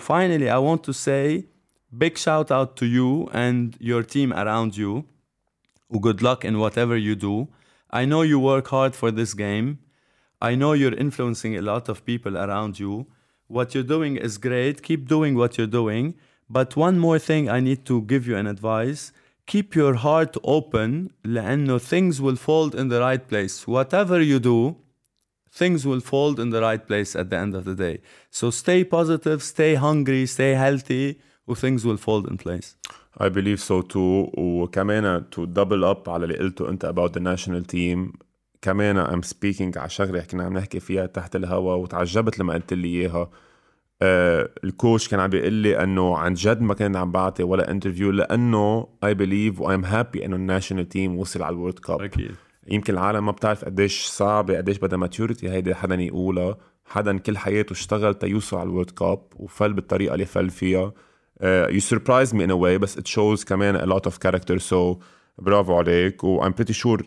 finally 0.00 0.48
I 0.50 0.58
want 0.58 0.82
to 0.84 0.92
say 0.92 1.46
big 1.96 2.18
shout 2.18 2.50
out 2.50 2.76
to 2.76 2.86
you 2.86 3.28
and 3.32 3.76
your 3.80 4.02
team 4.02 4.32
around 4.32 4.76
you 4.76 5.04
good 6.00 6.22
luck 6.22 6.44
in 6.44 6.58
whatever 6.58 6.96
you 6.96 7.14
do 7.14 7.48
I 7.90 8.04
know 8.04 8.22
you 8.22 8.38
work 8.40 8.68
hard 8.68 8.94
for 8.96 9.10
this 9.10 9.34
game 9.34 9.78
I 10.44 10.54
know 10.56 10.74
you're 10.74 10.94
influencing 10.94 11.56
a 11.56 11.62
lot 11.62 11.88
of 11.88 12.04
people 12.04 12.36
around 12.36 12.78
you. 12.78 13.06
What 13.46 13.74
you're 13.74 13.90
doing 13.96 14.18
is 14.18 14.36
great. 14.36 14.82
Keep 14.82 15.08
doing 15.08 15.36
what 15.36 15.56
you're 15.56 15.66
doing. 15.66 16.16
But 16.50 16.76
one 16.76 16.98
more 16.98 17.18
thing 17.18 17.48
I 17.48 17.60
need 17.60 17.86
to 17.86 18.02
give 18.02 18.26
you 18.26 18.36
an 18.36 18.46
advice 18.46 19.10
Keep 19.47 19.75
your 19.75 19.95
heart 19.95 20.37
open 20.43 21.09
لأنه 21.25 21.77
things 21.79 22.21
will 22.21 22.35
fold 22.35 22.75
in 22.75 22.89
the 22.89 22.99
right 22.99 23.27
place. 23.27 23.67
Whatever 23.67 24.21
you 24.21 24.39
do, 24.39 24.75
things 25.51 25.85
will 25.85 26.01
fold 26.01 26.39
in 26.39 26.49
the 26.51 26.61
right 26.61 26.87
place 26.87 27.15
at 27.15 27.29
the 27.29 27.37
end 27.37 27.55
of 27.55 27.63
the 27.65 27.75
day. 27.75 28.01
So 28.29 28.49
stay 28.51 28.83
positive, 28.83 29.41
stay 29.41 29.75
hungry, 29.75 30.25
stay 30.25 30.53
healthy, 30.53 31.17
و 31.47 31.55
things 31.55 31.83
will 31.85 31.97
fold 31.97 32.27
in 32.27 32.37
place. 32.37 32.75
I 33.17 33.29
believe 33.29 33.59
so 33.59 33.81
too 33.81 34.31
وكمان 34.37 35.25
to 35.31 35.45
double 35.45 35.83
up 35.83 36.09
على 36.09 36.25
اللي 36.25 36.37
قلته 36.37 36.69
انت 36.69 36.85
about 36.85 37.13
the 37.13 37.19
national 37.19 37.63
team 37.63 38.13
كمان 38.61 38.97
ام 38.97 39.21
سبيكينج 39.21 39.77
على 39.77 39.89
شغله 39.89 40.21
كنا 40.21 40.43
عم 40.43 40.57
نحكي 40.57 40.79
فيها 40.79 41.05
تحت 41.05 41.35
الهوا 41.35 41.73
وتعجبت 41.73 42.39
لما 42.39 42.53
قلت 42.53 42.73
لي 42.73 42.87
اياها 42.87 43.29
آه 44.02 44.50
ال 44.64 44.71
coach 44.71 45.08
كان 45.08 45.20
عم 45.20 45.30
بيقول 45.30 45.52
لي 45.52 45.82
إنه 45.82 46.16
عن 46.18 46.34
جد 46.34 46.60
ما 46.60 46.74
كان 46.74 46.96
عم 46.96 47.12
بعطي 47.12 47.42
ولا 47.42 47.70
interview 47.70 48.10
لأنه 48.10 48.88
I 49.04 49.14
believe 49.14 49.60
و 49.60 49.74
I 49.74 49.77
am 49.77 49.84
happy 49.84 50.24
إنه 50.24 50.36
ال 50.36 50.42
national 50.42 50.88
team 50.88 51.18
وصل 51.18 51.42
على 51.42 51.54
ال 51.54 51.58
World 51.58 51.78
Cup 51.78 52.02
أكيد. 52.02 52.30
يمكن 52.68 52.92
العالم 52.92 53.26
ما 53.26 53.32
بتعرف 53.32 53.64
قديش 53.64 54.04
صعبة 54.04 54.56
قديش 54.56 54.78
بدها 54.78 54.98
maturity 54.98 55.50
هيدي 55.50 55.74
حدا 55.74 55.94
يقولها. 55.94 56.56
حدا 56.84 57.18
كل 57.18 57.38
حياته 57.38 57.72
اشتغل 57.72 58.14
تيوصل 58.14 58.56
على 58.56 58.66
ال 58.66 58.70
World 58.70 58.90
Cup 58.90 59.22
وفل 59.36 59.72
بالطريقة 59.72 60.14
اللي 60.14 60.24
فل 60.24 60.50
فيها. 60.50 60.92
you 61.42 61.80
surprise 61.80 62.34
me 62.34 62.44
in 62.44 62.52
a 62.52 62.58
way 62.58 62.78
بس 62.78 62.98
it 62.98 63.06
shows 63.06 63.44
كمان 63.44 63.76
a 63.76 63.84
lot 63.84 64.06
of 64.06 64.18
character 64.18 64.58
so 64.58 64.96
برافو 65.38 65.76
عليك. 65.76 66.24
و 66.24 66.48
I'm 66.48 66.52
pretty 66.52 66.74
sure 66.74 67.02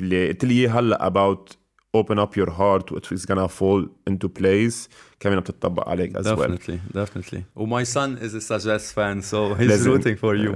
اللي 0.00 0.28
قلت 0.28 0.44
لي 0.44 0.68
هلأ 0.68 1.08
about 1.08 1.65
open 1.94 2.18
up 2.18 2.36
your 2.36 2.50
heart 2.50 2.90
it's 2.92 3.24
gonna 3.24 3.48
fall 3.48 3.86
into 4.10 4.28
place 4.28 4.88
كمان 5.20 5.40
بتطبق 5.40 5.88
عليك 5.88 6.18
as 6.18 6.24
well 6.24 6.36
definitely 6.36 6.78
definitely 6.94 7.40
و 7.56 7.66
my 7.66 7.84
son 7.84 8.18
is 8.22 8.34
a 8.34 8.40
Sagesse 8.40 8.92
fan 8.92 9.22
so 9.22 9.54
he's 9.54 9.68
لازم. 9.68 9.92
rooting 9.94 10.16
for 10.16 10.34
you 10.36 10.52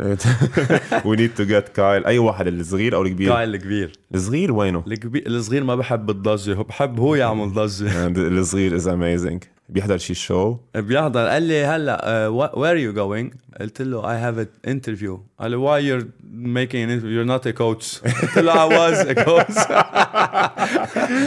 we 1.04 1.16
need 1.16 1.36
to 1.36 1.44
get 1.46 1.70
كايل 1.74 2.06
اي 2.06 2.18
واحد 2.18 2.46
الصغير 2.46 2.94
أو 2.94 3.02
الكبير 3.02 3.28
كايل 3.32 3.54
الكبير 3.54 3.92
الصغير 4.14 4.52
وينه 4.52 4.84
الكبير 4.86 5.26
الصغير 5.26 5.64
ما 5.64 5.74
بحب 5.76 6.10
الضجه 6.10 6.54
هو 6.54 6.62
بحب 6.62 7.00
هو 7.00 7.14
يعمل 7.14 7.52
ضجه 7.52 8.06
الصغير 8.38 8.80
is 8.80 8.84
amazing 8.84 9.59
بيحضر 9.70 9.98
شي 9.98 10.14
شو 10.14 10.56
بيحضر 10.74 11.26
قال 11.26 11.42
لي 11.42 11.64
هلا 11.64 12.28
uh, 12.28 12.48
where 12.54 12.74
are 12.74 12.78
you 12.78 12.92
going 12.96 13.36
قلت 13.60 13.82
له 13.82 14.02
I 14.02 14.16
have 14.24 14.38
an 14.38 14.70
interview 14.70 15.18
قال 15.40 15.50
لي 15.50 15.56
why 15.56 15.80
you're 15.80 16.06
making 16.32 16.82
an 16.84 16.90
interview 16.90 17.14
you're 17.18 17.32
not 17.38 17.46
a 17.46 17.52
coach 17.52 18.00
قلت 18.22 18.38
له 18.38 18.52
I 18.52 18.68
was 18.68 19.06
a 19.08 19.14
coach 19.14 19.58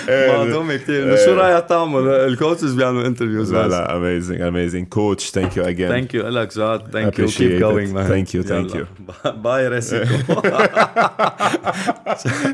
مهضومة 0.10 0.76
كثير 0.76 1.16
شو 1.26 1.34
رايك 1.34 1.66
تعمل 1.66 2.08
ال 2.08 2.16
coaches 2.16 2.74
بيعملوا 2.74 3.08
interviews 3.08 3.54
لا 3.54 3.68
لا 3.68 3.88
amazing 3.88 4.40
amazing 4.40 4.86
coach 4.98 5.24
thank 5.32 5.56
you 5.58 5.64
again 5.64 5.92
thank 5.92 6.14
you 6.14 6.26
لك 6.26 6.58
جاد 6.58 6.82
thank 6.82 7.16
you 7.18 7.28
keep 7.28 7.60
going 7.62 7.94
man 7.94 8.08
thank 8.08 8.34
you 8.36 8.44
thank 8.50 8.76
you 8.76 8.86
باي 9.30 9.68
ريسيكو 9.68 10.34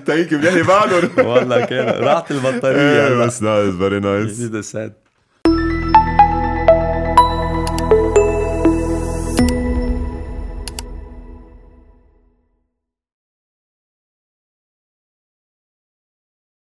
thank 0.09 0.31
you 0.31 0.35
بيحكي 0.35 0.63
بعدهم 0.63 1.27
والله 1.27 1.65
كان 1.65 2.03
راحت 2.03 2.31
البطارية 2.31 3.25
بس 3.25 3.39
nice 3.39 3.75
very 3.79 4.01
nice 4.03 5.08